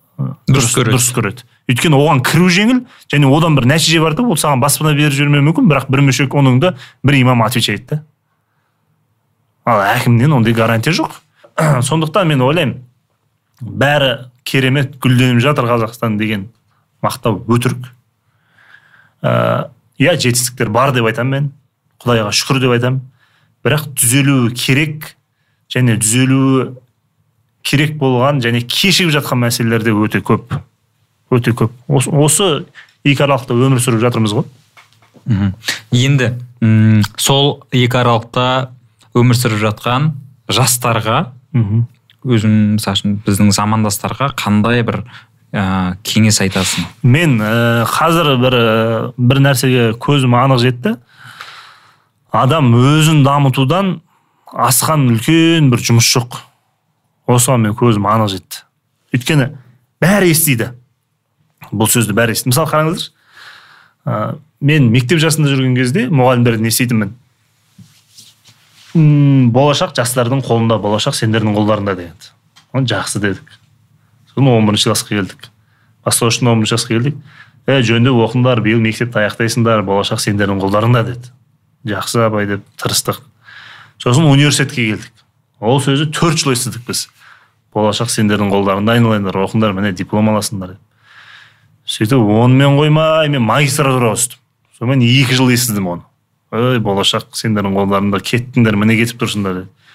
Дұрыс 0.50 0.74
көреді. 0.76 0.96
дұрыс 0.98 1.12
көреді. 1.16 1.46
Өйткені 1.72 1.96
оған 1.96 2.20
кіру 2.26 2.50
жеңіл 2.52 2.82
және 3.12 3.30
одан 3.32 3.56
бір 3.56 3.70
нәтиже 3.72 4.02
бар 4.04 4.16
да 4.18 4.24
ол 4.24 4.36
саған 4.36 4.60
баспана 4.60 4.92
беріп 4.98 5.14
жібермеуі 5.16 5.46
мүмкін 5.48 5.70
бірақ 5.70 5.86
бір 5.88 6.02
мешек 6.04 6.34
оның 6.36 6.60
да 6.60 6.74
бір 7.04 7.20
имам 7.22 7.42
отвечает 7.46 7.86
да. 7.88 8.02
Ал 9.66 9.80
әкімнен 9.80 10.34
ондай 10.34 10.54
гарантия 10.54 10.92
жоқ. 10.92 11.22
Сондықтан 11.88 12.28
мен 12.28 12.42
ойлаймын 12.42 12.82
бәрі 13.62 14.30
керемет 14.44 14.98
гүлденіп 15.00 15.40
жатыр 15.44 15.70
қазақстан 15.70 16.18
деген 16.18 16.50
мақтау 17.04 17.40
өтірік. 17.48 17.88
Ә, 19.24 19.70
иә 20.00 20.18
жетістіктер 20.18 20.70
бар 20.74 20.92
деп 20.96 21.06
айтамын 21.06 21.32
мен 21.32 21.52
құдайға 22.02 22.34
шүкір 22.36 22.60
деп 22.64 22.76
айтамын. 22.76 23.02
Бірақ 23.64 23.88
түзелуі 23.96 24.54
керек 24.56 25.14
және 25.72 26.00
түзелуі 26.00 26.74
керек 27.64 27.98
болған 28.00 28.42
және 28.44 28.62
кешігіп 28.66 29.12
жатқан 29.18 29.42
мәселелер 29.46 29.84
де 29.84 29.92
өте 29.94 30.22
көп. 30.26 30.60
Өте 31.32 31.54
көп. 31.54 31.72
Осы, 31.88 32.10
осы 32.10 32.50
екі 33.06 33.24
аралықта 33.26 33.54
өмір 33.54 33.82
сүріп 33.84 34.02
жатырмыз 34.06 34.34
ғой. 34.38 34.46
Мхм. 35.30 35.54
енді 35.92 36.32
м, 36.62 37.02
сол 37.18 37.64
екі 37.72 38.00
аралықта 38.00 38.70
өмір 39.14 39.38
сүріп 39.38 39.60
жатқан 39.62 40.12
жастарға 40.50 41.28
өзің 42.26 42.56
мысалы 42.78 42.98
үшін 42.98 43.18
біздің 43.26 43.52
замандастарға 43.54 44.32
қандай 44.40 44.82
бір 44.84 45.04
ә, 45.54 45.96
кеңес 46.04 46.42
айтасың? 46.42 46.86
Мен 47.04 47.38
ә, 47.42 47.86
қазір 47.90 48.38
бір 48.42 48.54
ә, 48.58 49.14
бір 49.18 49.40
нәрсеге 49.46 49.94
көзім 49.98 50.36
анық 50.36 50.60
жетті. 50.64 50.96
Адам 52.32 52.74
өзін 52.76 53.24
дамытудан 53.26 54.02
асқан 54.54 55.08
үлкен 55.14 55.70
бір 55.72 55.80
жұмыс 55.80 56.10
жоқ. 56.10 56.42
Осыған 57.30 57.66
мен 57.68 57.78
көзім 57.78 58.08
анық 58.10 58.34
жетті. 58.34 58.64
Өйткені 59.16 59.50
бәрі 60.02 60.32
естиді. 60.34 60.72
Бұл 61.70 61.90
сөзді 61.92 62.16
бәрі 62.18 62.36
естиді 62.36 62.54
мысалы 62.54 62.72
қараңыздаршы 62.72 63.12
ә, 64.06 64.38
мен 64.62 64.90
мектеп 64.94 65.22
жасында 65.22 65.52
жүрген 65.54 65.78
кезде 65.78 66.08
мұғалімдерден 66.10 66.70
еститінмін. 66.70 67.14
«М, 68.98 69.52
болашақ 69.54 69.94
жастардың 69.98 70.42
қолында 70.48 70.80
болашақ 70.82 71.18
сендердің 71.20 71.54
қолдарыңда 71.58 71.96
дегенді 72.00 72.32
«О, 72.74 72.82
жақсы 72.82 73.22
дедік. 73.22 73.60
Сосын 74.30 74.48
он 74.50 74.66
бірінші 74.66 74.90
классқа 74.90 75.16
келдік. 75.16 75.50
Бастауыштан 76.06 76.52
он 76.52 76.62
бірінші 76.62 76.76
классқа 76.76 76.94
келдік. 76.94 77.16
Е 77.70 77.82
жөндеп 77.86 78.18
оқыңдар 78.26 78.62
биыл 78.66 78.82
мектепті 78.82 79.22
аяқтайсыңдар 79.24 79.82
болашақ 79.86 80.22
сендердің 80.22 80.62
қолдарыңда 80.62 81.04
деді. 81.06 81.32
Жақсы 81.86 82.22
абай 82.26 82.48
деп 82.50 82.66
тырыстық. 82.78 83.22
Сосын 84.02 84.30
университетке 84.30 84.86
келдік. 84.92 85.26
Ол 85.60 85.82
сөзді 85.82 86.12
төрт 86.14 86.38
жыл 86.42 86.54
естідік 86.54 86.86
біз. 86.88 87.08
Болашақ 87.76 88.10
сендердің 88.14 88.52
қолдарыңда 88.54 88.96
айналайындар 88.98 89.40
оқыңдар 89.46 89.74
міне 89.78 89.92
диплом 89.94 90.32
аласыңдар 90.32 90.76
деп. 90.76 90.84
Сөйтіп 91.90 92.22
онымен 92.22 92.78
қоймай 92.78 93.30
мен 93.34 93.46
магистратураға 93.46 94.18
түстім. 94.18 94.42
Сонымен 94.78 95.04
екі 95.06 95.38
жыл 95.38 95.52
естідім 95.54 95.88
оны. 95.94 96.06
Ой 96.54 96.80
болашақ 96.82 97.34
сендердің 97.38 97.78
қолдарыңда 97.78 98.22
кеттіңдер 98.26 98.78
міне 98.80 98.98
кетіп 99.00 99.22
тұрсыңдар 99.22 99.62
деп. 99.64 99.90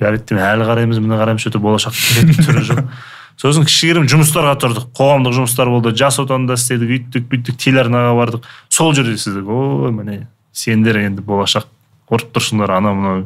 Жарайды 0.00 0.26
деймін 0.30 0.46
әлі 0.46 0.68
қараймыз 0.70 1.02
міне 1.02 1.18
қараймыз 1.20 1.46
то 1.50 1.62
болашақ 1.62 1.94
түрі 1.94 2.64
жоқ. 2.70 2.82
Сосын 3.40 3.66
кішігірім 3.66 4.06
жұмыстарға 4.10 4.54
тұрдық 4.62 4.90
қоғамдық 4.94 5.34
жұмыстар 5.34 5.70
болды 5.70 5.90
жас 5.98 6.20
отанда 6.22 6.54
істедік 6.54 6.92
үйттік 6.94 7.24
бүйттік 7.30 7.58
телеарнаға 7.58 8.12
бардық. 8.18 8.46
Сол 8.70 8.94
жерде 8.94 9.16
сіздік 9.18 9.48
ой 9.50 9.90
міне 9.94 10.20
сендер 10.54 11.00
енді 11.02 11.22
болашақ 11.26 11.66
ұрып 12.14 12.30
тұрсыңдар 12.34 12.76
анау 12.76 12.94
мынау. 12.94 13.24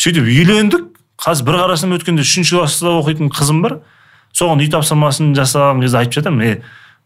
Сөйтіп 0.00 0.28
үйлендік 0.32 0.91
қазір 1.22 1.46
бір 1.46 1.58
қарасам 1.62 1.94
өткенде 1.96 2.24
үшінші 2.26 2.58
класста 2.58 2.94
оқитын 2.98 3.30
қызым 3.32 3.62
бар. 3.62 3.80
Соған 4.34 4.62
үй 4.62 4.70
тапсырмасын 4.72 5.34
жасаған 5.36 5.82
кезде 5.84 6.00
айтып 6.00 6.20
жатамын 6.20 6.46
е 6.46 6.54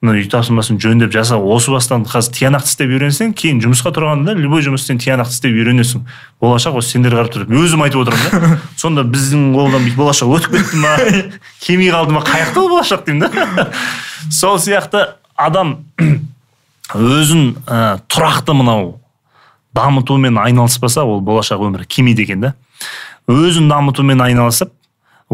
мына 0.05 0.15
үй 0.21 0.27
тапсырмасын 0.31 0.79
жөндеп 0.81 1.13
жаса 1.15 1.39
осы 1.41 1.73
бастан 1.73 2.05
қазір 2.07 2.35
тиянақты 2.37 2.69
істеп 2.69 2.91
үйренсең 2.93 3.33
кейін 3.37 3.63
жұмысқа 3.65 3.93
тұрғанда 3.97 4.35
любой 4.37 4.63
жұмысты 4.65 4.93
сен 4.93 5.01
тиянақты 5.01 5.33
істеп 5.33 5.57
үйренесің. 5.57 6.05
Болашақ 6.41 6.77
осы 6.81 6.95
сендер 6.95 7.17
қарап 7.17 7.33
тұр 7.33 7.47
өзім 7.49 7.85
айтып 7.87 8.05
отырмын 8.05 8.45
да. 8.45 8.59
Сонда 8.83 9.07
біздің 9.09 9.49
қолдан 9.57 9.89
болашақ 9.97 10.35
өтіп 10.37 10.59
кетті 10.59 10.83
ма 10.85 10.93
келмей 11.65 11.91
қалды 11.95 12.13
ма 12.13 12.23
қай 12.29 12.45
жақта 12.45 12.63
ол 12.63 12.71
болашақ 12.75 13.07
деймін 13.09 13.25
да. 13.25 13.69
Сол 14.31 14.61
сияқты 14.61 15.07
адам 15.35 15.79
өзін 16.93 17.57
ә, 17.65 17.99
тұрақты 18.07 18.53
мынау 18.53 18.99
дамытумен 19.77 20.39
айналыспаса 20.45 21.05
ол 21.09 21.25
болашақ 21.25 21.65
өмірі 21.71 21.89
келмейді 21.89 22.29
екен 22.29 22.45
да. 22.45 22.55
Өзін 23.31 23.69
дамытумен 23.71 24.23
айналысып 24.23 24.73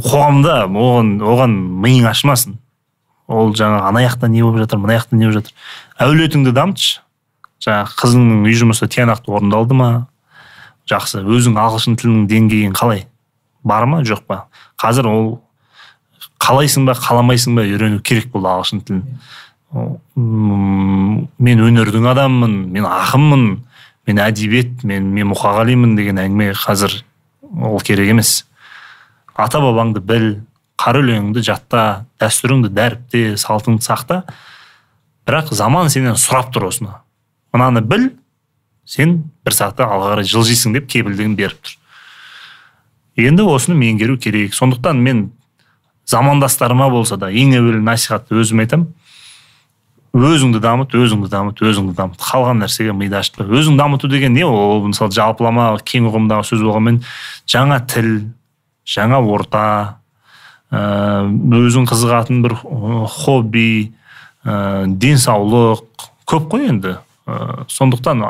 қоғамда 0.01 0.62
оған 0.66 1.19
оған 1.20 1.56
миың 1.85 2.09
ашымасын. 2.09 2.56
Ол 3.28 3.52
жаңағы 3.56 3.89
ана 3.89 4.02
жақта 4.06 4.28
не 4.28 4.43
болып 4.43 4.64
жатыр 4.64 4.81
мына 4.81 4.97
жақта 4.98 5.16
не 5.16 5.28
болып 5.28 5.43
жатыр. 5.43 5.52
Әулетіңді 6.01 6.55
дамытшы. 6.56 7.01
Жаңағы 7.62 7.97
қызыңның 8.01 8.47
үй 8.48 8.56
жұмысы 8.59 8.89
тиянақты 8.90 9.31
орындалды 9.31 9.77
ма? 9.77 9.90
Жақсы 10.90 11.23
өзің 11.23 11.60
ағылшын 11.62 11.98
тілінің 12.01 12.24
деңгейің 12.32 12.73
қалай? 12.74 13.05
Бар 13.62 13.86
ма? 13.86 14.01
Жоқ 14.02 14.24
па? 14.27 14.47
Қазір 14.81 15.06
ол 15.12 15.28
қалайсың 16.43 16.89
ба 16.89 16.97
қаламайсың 16.98 17.55
ба 17.55 17.62
үйрену 17.69 18.01
керек 18.02 18.32
болды 18.32 18.51
ағылшын 18.51 18.82
тілін. 18.89 19.05
Мен 21.39 21.62
өнердің 21.69 22.09
адамымын 22.10 22.59
мен 22.74 22.89
ақынмын 22.89 23.47
мен 24.09 24.19
әдебиет 24.27 24.82
мен 24.89 25.06
мен 25.14 25.31
мұқағалимын 25.31 25.94
деген 25.97 26.19
әңгіме 26.24 26.51
қазір 26.59 26.98
ол 27.61 27.81
керек 27.81 28.11
емес. 28.12 28.45
Ата 29.35 29.61
бабаңды 29.62 30.01
біл 30.05 30.27
қара 30.81 31.03
өлеңіңді 31.03 31.45
жатта 31.45 32.07
дәстүріңді 32.20 32.73
дәріпте 32.74 33.23
салтыңды 33.41 33.85
сақта. 33.85 34.23
Бірақ 35.27 35.53
заман 35.55 35.91
сенен 35.93 36.19
сұрап 36.19 36.51
тұр 36.55 36.69
осыны. 36.70 36.97
Мынаны 37.53 37.83
біл 37.85 38.11
сен 38.89 39.19
бір 39.45 39.57
сағатта 39.57 39.87
алға 39.87 40.15
қарай 40.15 40.29
жылжисың 40.29 40.74
деп 40.77 40.89
кепілдігін 40.91 41.37
беріп 41.39 41.61
тұр. 41.62 41.77
Енді 43.29 43.47
осыны 43.47 43.77
меңгеру 43.79 44.19
керек. 44.19 44.55
Сондықтан 44.57 44.99
мен 44.99 45.31
замандастарыма 46.09 46.89
болса 46.91 47.16
да 47.16 47.31
ең 47.31 47.55
әуелі 47.59 47.83
насихатты 47.85 48.41
өзім 48.41 48.65
айтамын 48.65 48.89
өзіңді 50.13 50.61
дамыт 50.61 50.93
өзіңді 50.97 51.31
дамыт 51.33 51.63
өзіңді 51.65 51.97
дамыт. 51.97 52.21
Қалған 52.21 52.61
нәрсеге 52.65 52.93
миды 52.97 53.17
ашытпа 53.21 53.47
өзіңді 53.49 53.81
дамыту 53.81 54.11
деген 54.13 54.35
не 54.37 54.45
ол? 54.45 54.85
Мысалы 54.85 55.15
жалпылама 55.15 55.73
кең 55.85 56.11
ұғымдағы 56.11 56.49
сөз 56.51 56.65
болғанмен 56.67 57.01
жаңа 57.49 57.81
тіл 57.89 58.13
жаңа 58.85 59.23
орта 59.25 59.65
Э, 60.73 61.29
өзің 61.53 61.85
қызығатын 61.85 62.39
бір 62.47 62.55
хобби 63.13 63.93
ә, 64.41 64.87
денсаулық 64.89 66.07
көп 66.25 66.47
қой 66.55 66.71
енді. 66.71 66.95
Ә, 67.33 67.65
сондықтан 67.73 68.23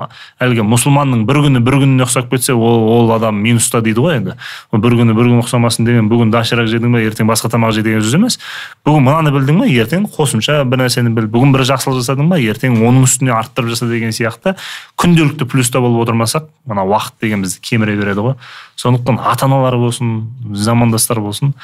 әлгі 0.42 0.64
мұсылманның 0.66 1.24
бір 1.26 1.40
күні 1.46 1.62
бір 1.64 1.76
күніне 1.82 2.06
ұқсап 2.06 2.30
кетсе 2.30 2.54
ол, 2.54 2.86
ол 2.88 3.12
адам 3.16 3.40
минуста 3.42 3.82
дейді 3.82 4.04
ғой 4.04 4.16
енді. 4.20 4.36
Бір 4.72 4.96
күні 5.00 5.16
бір 5.18 5.28
күн 5.30 5.42
ұқсамасын 5.42 5.88
деген 5.88 6.08
бүгін 6.10 6.30
доширак 6.32 6.70
жедің 6.70 6.94
ба 6.94 7.02
ертең 7.02 7.28
басқа 7.30 7.50
тамақ 7.52 7.74
же 7.76 7.82
деген 7.82 8.02
сөз 8.04 8.16
емес. 8.16 8.38
Бүгін 8.86 9.06
мынаны 9.08 9.34
білдің 9.34 9.60
ба 9.62 9.68
ертең 9.68 10.08
қосымша 10.14 10.62
бір 10.64 10.84
нәрсені 10.84 11.14
біл. 11.16 11.28
Бүгін 11.32 11.54
бір 11.56 11.66
жақсылық 11.72 12.00
жасадың 12.00 12.30
ба 12.30 12.40
ертең 12.40 12.78
оның 12.80 13.06
үстіне 13.08 13.34
арттырып 13.36 13.74
жаса 13.74 13.90
деген 13.90 14.14
сияқты. 14.14 14.56
Күнделікті 15.00 15.48
плюста 15.50 15.82
болып 15.82 16.06
отырмасақ 16.06 16.48
мына 16.70 16.86
уақыт 16.86 17.18
деген 17.20 17.42
бізді 17.42 17.62
кеміре 17.62 17.96
береді 17.98 18.26
ғой. 18.28 18.36
Сондықтан 18.76 19.20
ата 19.20 19.46
аналар 19.46 19.76
болсын 19.80 20.28
замандастар 20.52 21.20
болсын 21.20 21.54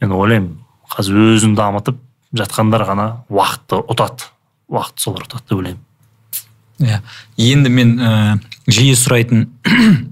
мен 0.00 0.12
ойлаймын 0.12 0.56
қазір 0.92 1.34
өзін 1.34 1.56
дамытып 1.58 1.98
жатқандар 2.36 2.84
ғана 2.88 3.08
уақытты 3.32 3.82
ұтады. 3.88 4.32
Уақыт 4.68 5.04
солар 5.04 5.24
ұтады 5.28 5.48
деп 5.48 5.60
ойлаймын. 5.60 5.87
Иә. 6.82 7.00
Енді 7.38 7.72
мен 7.72 7.96
ә, 7.98 8.12
жиі 8.70 8.94
сұрайтын 8.98 9.46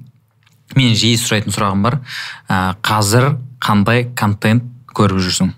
мен 0.78 0.96
жиі 0.98 1.18
сұрайтын 1.20 1.54
сұрағым 1.54 1.84
бар. 1.86 2.00
Ә, 2.48 2.74
қазір 2.84 3.36
қандай 3.62 4.06
контент 4.18 4.66
көріп 4.96 5.22
жүрсің? 5.24 5.52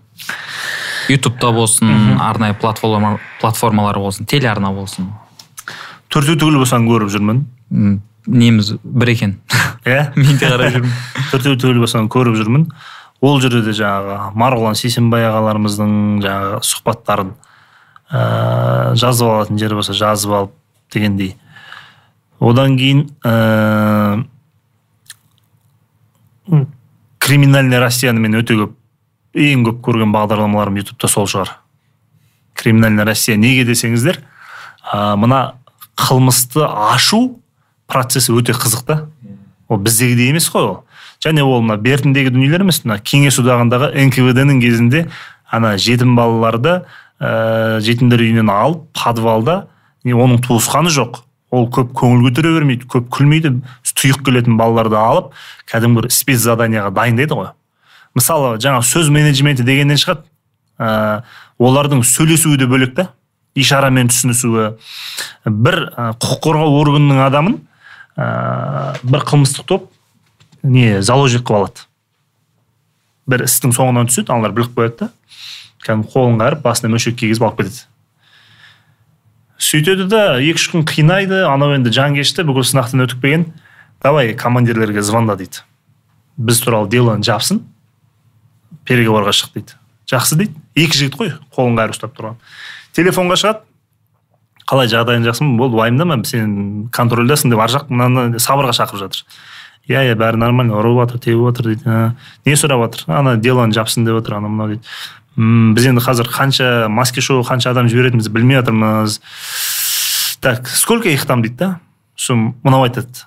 Ютубта 1.08 1.52
болсын 1.56 2.18
арнайы 2.20 2.54
платформа, 2.58 3.16
платформалар 3.40 3.98
болсын 4.02 4.28
телеарна 4.28 4.72
болсын. 4.76 5.08
Төртеу 6.12 6.36
түгіл 6.40 6.60
болсаң 6.60 6.86
көріп 6.88 7.12
жүрмін. 7.12 7.42
Неміз 8.28 8.74
бір 8.82 9.14
екен. 9.14 9.34
Иә? 9.88 10.10
Мен 10.16 10.36
де 10.36 10.48
қарап 10.48 10.74
жүрмін. 10.76 10.94
Төртеу 11.32 11.56
түгіл 11.60 11.82
болсаң 11.84 12.10
көріп 12.12 12.36
жүрмін. 12.40 12.68
Ол 13.24 13.40
жерде 13.42 13.64
де 13.66 13.74
жаңағы 13.74 14.34
марғұлан 14.38 14.76
сейсенбай 14.78 15.24
ағаларымыздың 15.26 15.92
жаңағы 16.22 16.60
сұхбаттарын 16.68 17.32
ә, 18.12 18.20
жазып 19.00 19.32
алатын 19.32 19.58
жері 19.58 19.80
болса 19.80 19.96
жазып 19.96 20.34
алып 20.38 20.54
дегендей. 20.92 21.36
Одан 22.40 22.76
кейін 22.78 23.08
ә, 23.26 24.24
криминальный 27.18 27.80
россияны 27.82 28.22
мен 28.22 28.38
өте 28.38 28.56
көп 28.56 28.76
ең 29.38 29.64
көп 29.66 29.80
көрген 29.84 30.12
бағдарламаларым 30.14 30.78
ютубта 30.80 31.10
сол 31.10 31.26
шығар. 31.28 31.56
Криминальный 32.58 33.04
россия 33.04 33.36
неге 33.36 33.66
десеңіздер 33.68 34.20
ә, 34.92 35.16
мына 35.16 35.58
қылмысты 35.98 36.64
ашу 36.64 37.40
процесі 37.90 38.32
өте 38.38 38.54
қызық 38.54 38.84
та. 38.86 39.00
Ол 39.68 39.82
біздегідей 39.82 40.30
емес 40.30 40.48
қой 40.48 40.62
ол. 40.62 40.78
Және 41.24 41.42
ол 41.42 41.60
мына 41.60 41.76
бертіндегі 41.82 42.30
дүниелер 42.30 42.62
емес 42.64 42.84
мына 42.84 43.00
кеңес 43.02 43.40
одағындағы 43.42 43.90
нквд 44.06 44.46
ның 44.46 44.62
кезінде 44.62 45.08
ана 45.50 45.74
жетім 45.76 46.14
балаларды 46.16 46.84
ә, 47.18 47.80
жетімдер 47.82 48.22
үйінен 48.22 48.52
алып 48.52 48.86
подвалда 48.94 49.66
оның 50.16 50.40
туысқаны 50.44 50.92
жоқ. 50.94 51.22
Ол 51.50 51.68
көп 51.72 51.94
көңіл 51.96 52.28
көтере 52.28 52.52
бермейді 52.58 52.88
көп 52.92 53.08
күлмейді. 53.12 53.54
Тұйық 53.98 54.20
келетін 54.26 54.58
балаларды 54.60 54.98
алып 55.00 55.32
кәдімгі 55.70 56.02
бір 56.02 56.10
спецзаданиеға 56.12 56.92
дайындайды 56.94 57.34
ғой. 57.34 57.48
Мысалы 58.14 58.58
жаңа 58.62 58.82
сөз 58.84 59.08
менеджменті 59.10 59.64
дегеннен 59.66 59.98
шығады. 59.98 60.22
Ә, 60.78 61.24
олардың 61.58 62.04
сөйлесуі 62.06 62.60
де 62.60 62.68
бөлек 62.70 62.94
та. 62.94 63.08
Ишарамен 63.58 64.12
түсінісуі. 64.12 64.70
Бір 65.48 65.80
ә, 65.88 66.12
құқық 66.20 66.42
қорғау 66.46 66.78
органының 66.82 67.24
адамын 67.26 67.58
ә, 68.14 68.96
бір 69.02 69.26
қылмыстық 69.26 69.66
топ 69.66 69.90
не 70.62 71.02
заложник 71.02 71.42
қылып 71.48 71.64
алады. 71.64 71.86
Бір 73.28 73.44
істің 73.48 73.74
соңынан 73.76 74.08
түседі 74.12 74.32
аналар 74.36 74.54
біліп 74.56 74.76
қояды 74.76 74.98
да. 75.00 75.10
Кәдімгі 75.84 76.12
қолын 76.14 76.38
қайырып 76.40 76.62
басына 76.64 76.92
мөшек 76.94 77.18
кигізіп 77.18 77.48
алып 77.48 77.62
кетеді. 77.62 77.86
Сөйтеді 79.58 80.06
да 80.08 80.22
екі 80.38 80.58
үш 80.58 80.68
күн 80.72 80.86
қинайды 80.88 81.42
анау 81.48 81.74
енді 81.76 81.90
жанкешті 81.94 82.46
бүкіл 82.48 82.66
сынақтан 82.66 83.04
өтіп 83.04 83.22
келген. 83.22 83.46
Давай 84.02 84.34
командирлерге 84.38 85.02
звонда 85.02 85.36
дейді. 85.36 85.64
Біз 86.38 86.62
туралы 86.62 86.88
делоны 86.88 87.26
жапсын 87.26 87.64
переговорға 88.86 89.34
шық 89.34 89.56
дейді. 89.56 89.74
Жақсы 90.08 90.38
дейді. 90.38 90.54
Екі 90.78 91.02
жігіт 91.02 91.18
қой 91.18 91.32
қолын 91.54 91.76
қайырып 91.78 91.96
ұстап 91.96 92.14
тұрған. 92.16 92.38
Телефонға 92.96 93.36
шығады. 93.42 93.64
Қалай 94.68 94.88
жағдайың 94.92 95.26
жақсы 95.26 95.44
ма? 95.44 95.58
Болды 95.58 95.80
уайымдама 95.80 96.22
сен 96.28 96.88
контрольдасың 96.94 97.50
деп 97.52 97.60
ар 97.64 97.72
жақ 97.72 97.90
мынаны 97.90 98.40
сабырға 98.40 98.76
шақырып 98.78 99.02
жатыр. 99.02 99.24
Иә 99.88 100.04
иә 100.10 100.16
бәрі 100.20 100.40
нормально. 100.40 100.76
Ұрып 100.78 101.02
жатыр 101.02 101.22
теуіп 101.24 101.46
жатыр 101.50 101.72
дейді. 101.72 101.98
Не 102.44 102.56
сұрап 102.56 102.86
жатыр? 102.86 103.06
Ана 103.16 103.36
делоны 103.36 103.72
жапсын 103.72 104.04
деп 104.04 104.20
отыр 104.20 104.38
анау 104.38 104.52
мынау 104.52 104.74
дейді. 104.74 104.84
Мм 105.38 105.74
біз 105.78 105.86
енді 105.86 106.02
қазір 106.02 106.26
қанша 106.26 106.88
маски 106.90 107.22
шоу 107.22 107.46
қанша 107.46 107.70
адам 107.70 107.88
жіберетінімізді 107.88 108.34
білмей 108.34 108.58
жатырмыз. 108.58 109.20
Так 110.40 110.68
сколько 110.68 111.08
их 111.08 111.24
там 111.26 111.42
дейді 111.42 111.56
да? 111.56 111.80
Сосын 112.18 112.54
мынау 112.62 112.82
айтады. 112.82 113.26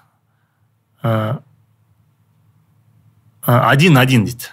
Один 3.43 3.97
один 3.97 4.25
дейді. 4.25 4.51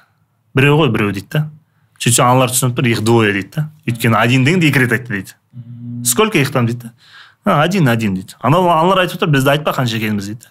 Біреу 0.55 0.78
ғой 0.78 0.90
біреу 0.94 1.12
дейді 1.12 1.26
да? 1.32 1.51
Сөйтсе 1.98 2.22
аналар 2.22 2.55
түсініп 2.55 2.78
тұр 2.78 2.86
их 2.89 3.02
двое 3.02 3.32
дейді 3.32 3.51
да? 3.56 3.68
Өйткені 3.86 4.14
один 4.14 4.44
дегенде 4.47 4.70
екі 4.70 4.78
рет 4.85 4.93
айтты 4.94 5.12
дейді. 5.12 5.35
Сколько 6.06 6.39
их 6.39 6.51
там 6.51 6.66
дейді 6.66 6.90
да? 7.44 7.62
Один 7.62 7.89
один 7.89 8.14
дейді. 8.14 8.39
Анау 8.40 8.68
аналар 8.70 9.02
айтып 9.02 9.18
отыр 9.18 9.35
бізді 9.35 9.51
айтпа 9.56 9.74
қанша 9.74 9.98
екенімізді 9.98 10.35
дейді. 10.35 10.47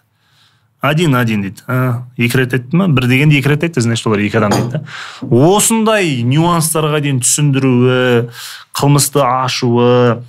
Один 0.82 1.16
один 1.16 1.41
дейді. 1.41 1.64
А, 1.68 2.06
екі 2.18 2.38
рет 2.38 2.54
айтты 2.54 2.78
ма? 2.78 2.88
бір 2.88 3.08
дегенде 3.08 3.40
екі 3.40 3.49
рет 3.49 3.64
айтты 3.64 3.82
значит 3.82 4.06
олар 4.08 4.20
екі 4.22 4.38
адам 4.38 4.52
дейді 4.54 4.70
да. 4.78 4.82
Осындай 5.22 6.22
нюанстарға 6.22 7.02
дейін 7.02 7.22
түсіндіруі 7.26 8.30
қылмысты 8.78 9.24
ашуы 9.26 10.22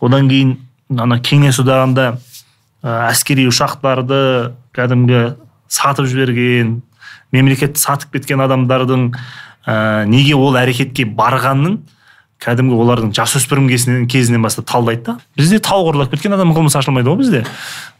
одан 0.00 0.30
кейін 0.30 0.56
ана 0.94 1.18
кеңес 1.18 1.58
одағында 1.62 2.16
әскери 2.86 3.48
ұшақтарды 3.50 4.52
кәдімгі 4.76 5.24
сатып 5.66 6.06
жіберген 6.06 6.80
мемлекетті 7.34 7.80
сатып 7.80 8.14
кеткен 8.14 8.44
адамдардың 8.46 9.10
ә, 9.66 10.06
неге 10.06 10.38
ол 10.38 10.54
әрекетке 10.54 11.08
барғанын 11.08 11.80
кәдімгі 12.42 12.76
олардың 12.76 13.14
жасөспірім 13.16 13.68
кезінен, 13.70 14.04
кезінен 14.12 14.42
бастап 14.44 14.68
талдайды 14.68 15.02
да. 15.08 15.16
Бізде 15.38 15.58
тау 15.64 15.88
ұрлап 15.88 16.12
кеткен 16.12 16.36
адам 16.36 16.52
қылмыс 16.56 16.76
ашылмайды 16.76 17.08
ғой 17.08 17.20
бізде. 17.22 17.42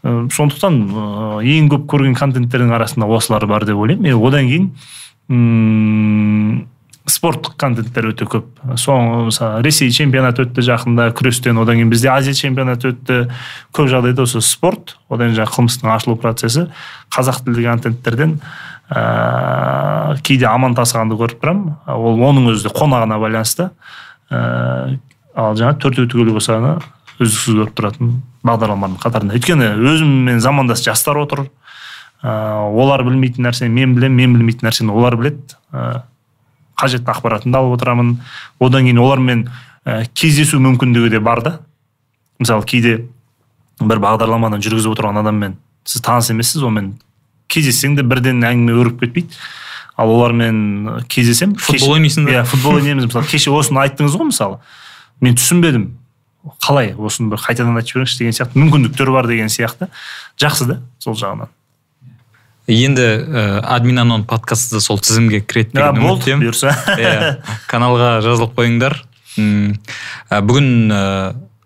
Ә, 0.04 0.28
сондықтан 0.36 0.78
ә, 0.92 1.40
ең 1.56 1.70
көп 1.72 1.86
көрген 1.94 2.16
контенттердің 2.18 2.74
арасында 2.76 3.08
осылар 3.16 3.46
бар 3.48 3.64
деп 3.64 3.80
ойлаймын. 3.80 4.12
И 4.12 4.14
одан 4.14 4.50
кейін 4.50 4.70
м 5.32 6.66
спорттық 7.06 7.54
контенттер 7.56 8.10
өте 8.10 8.26
көп. 8.26 8.46
Соңғы 8.82 9.28
мысалы 9.30 9.64
ресей 9.64 9.92
чемпионаты 9.94 10.42
өтті 10.42 10.64
жақында 10.66 11.12
күрестен 11.16 11.58
одан 11.62 11.78
кейін 11.78 11.92
бізде 11.92 12.10
азия 12.10 12.34
чемпионаты 12.34 12.92
өтті. 12.92 13.18
Көп 13.72 13.90
жағдайда 13.92 14.26
осы 14.26 14.42
спорт 14.42 14.96
одан 15.08 15.32
жаңағы 15.36 15.54
қылмыстың 15.54 15.92
ашылу 15.94 16.16
процесі 16.18 16.66
қазақ 17.14 17.44
тілді 17.46 17.62
контенттерден 17.70 18.40
ә, 18.90 20.18
кейде 20.26 20.50
аман 20.50 20.74
тасығанды 20.74 21.14
көріп 21.22 21.38
тұрамын. 21.44 21.78
Ол 21.94 22.18
оның 22.26 22.50
өзі 22.52 22.66
де 22.66 22.74
қонағына 22.74 23.20
байланысты. 23.22 23.70
Ә, 24.31 24.98
ал 25.36 25.57
жаңағы 25.59 25.81
төртеу 25.82 26.11
түгел 26.11 26.32
болса 26.36 26.59
үздіксіз 27.16 27.57
көріп 27.57 27.77
тұратын 27.77 28.11
бағдарламалардың 28.44 29.01
қатарында 29.01 29.36
өйткені 29.39 29.70
өзіммен 29.81 30.40
замандас 30.44 30.82
жастар 30.85 31.16
отыр 31.23 31.47
ә, 32.23 32.31
олар 32.69 33.05
білмейтін 33.07 33.47
нәрсені 33.47 33.73
мен 33.73 33.94
білемін 33.97 34.16
мен 34.20 34.36
білмейтін 34.36 34.69
нәрсені 34.69 34.93
олар 34.93 35.16
біледі 35.16 35.57
ә, 35.73 36.03
қажетті 36.77 37.09
ақпаратымды 37.15 37.57
алып 37.57 37.78
отырамын 37.78 38.16
одан 38.61 38.85
кейін 38.85 39.01
олармен 39.01 39.47
ә, 39.86 40.05
кездесу 40.12 40.61
мүмкіндігі 40.61 41.15
де 41.16 41.20
бар 41.24 41.43
да 41.43 41.55
мысалы 42.39 42.66
кейде 42.69 42.98
бір 43.81 44.01
бағдарламаны 44.05 44.61
жүргізіп 44.61 44.93
отырған 44.93 45.23
адаммен 45.23 45.57
сіз 45.89 46.05
таныс 46.05 46.31
емессіз 46.32 46.65
онымен 46.69 46.94
кездессең 47.53 47.97
де 47.97 48.05
бірден 48.05 48.44
әңгіме 48.44 48.77
өріп 48.77 49.01
кетпейді 49.05 49.40
ал 49.97 50.10
олармен 50.12 51.05
кездесемін. 51.09 51.56
Футбол 51.56 51.97
ойнайсың 51.97 52.28
иә 52.28 52.44
футбол 52.44 52.81
ойнаймыз 52.81 53.09
мысалы. 53.09 53.27
Кеше 53.31 53.51
осыны 53.56 53.81
айттыңыз 53.85 54.16
ғой 54.16 54.31
мысалы. 54.31 54.59
Мен 55.20 55.36
түсінбедім. 55.39 55.86
Қалай? 56.62 56.93
Осыны 56.94 57.32
бір 57.32 57.40
қайтадан 57.43 57.78
айтып 57.81 57.97
жіберіңізші 57.97 58.18
деген 58.20 58.36
сияқты. 58.36 58.60
Мүмкіндіктер 58.60 59.10
бар 59.10 59.27
деген 59.27 59.48
сияқты. 59.51 59.89
Жақсы 60.39 60.68
да 60.68 60.81
сол 61.02 61.16
жағынан. 61.18 61.48
Енді 62.66 63.02
ә, 63.02 63.43
админ 63.62 63.98
анон 64.02 64.24
подкасты 64.27 64.81
сол 64.82 64.98
тізімге 64.98 65.40
кіреді 65.40 65.78
деген 65.78 66.01
үміттемін. 66.02 66.44
бұйырса. 66.44 66.74
Иә 66.98 67.36
каналға 67.70 68.20
жазылып 68.27 68.56
қойыңдар. 68.59 68.98
Ә, 69.39 70.40
бүгін 70.43 70.90
ә, 70.90 71.02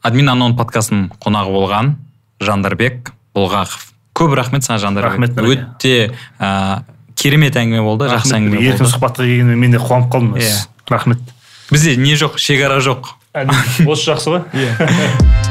админ 0.04 0.28
анон 0.28 0.56
подкастының 0.60 1.08
қонағы 1.20 1.54
болған 1.56 1.94
жандарбек 2.40 3.12
болғақов. 3.34 3.90
Көп 4.16 4.36
рахмет 4.36 4.66
саған 4.66 4.84
жандарбек. 4.84 5.16
Рахмет 5.16 5.40
өте 5.40 6.12
ә, 6.38 6.82
керемет 7.20 7.56
әңгіме 7.60 7.84
болды 7.84 8.08
жақсы 8.10 8.34
әңгіме 8.38 8.62
еркін 8.64 8.84
болды. 8.86 8.92
сұхбатқа 8.94 9.26
келгеніме 9.28 9.60
мен 9.60 9.76
де 9.76 9.82
қуанып 9.82 10.10
қалдым. 10.12 10.34
Иә. 10.40 10.56
рахмет. 10.90 11.20
Бізде 11.70 11.96
не 11.96 12.16
жоқ 12.16 12.38
шекара 12.40 12.80
жоқ. 12.80 13.14
Осы 13.86 14.10
жақсы 14.10 14.34
ғой. 14.34 14.42
Иә. 14.58 15.49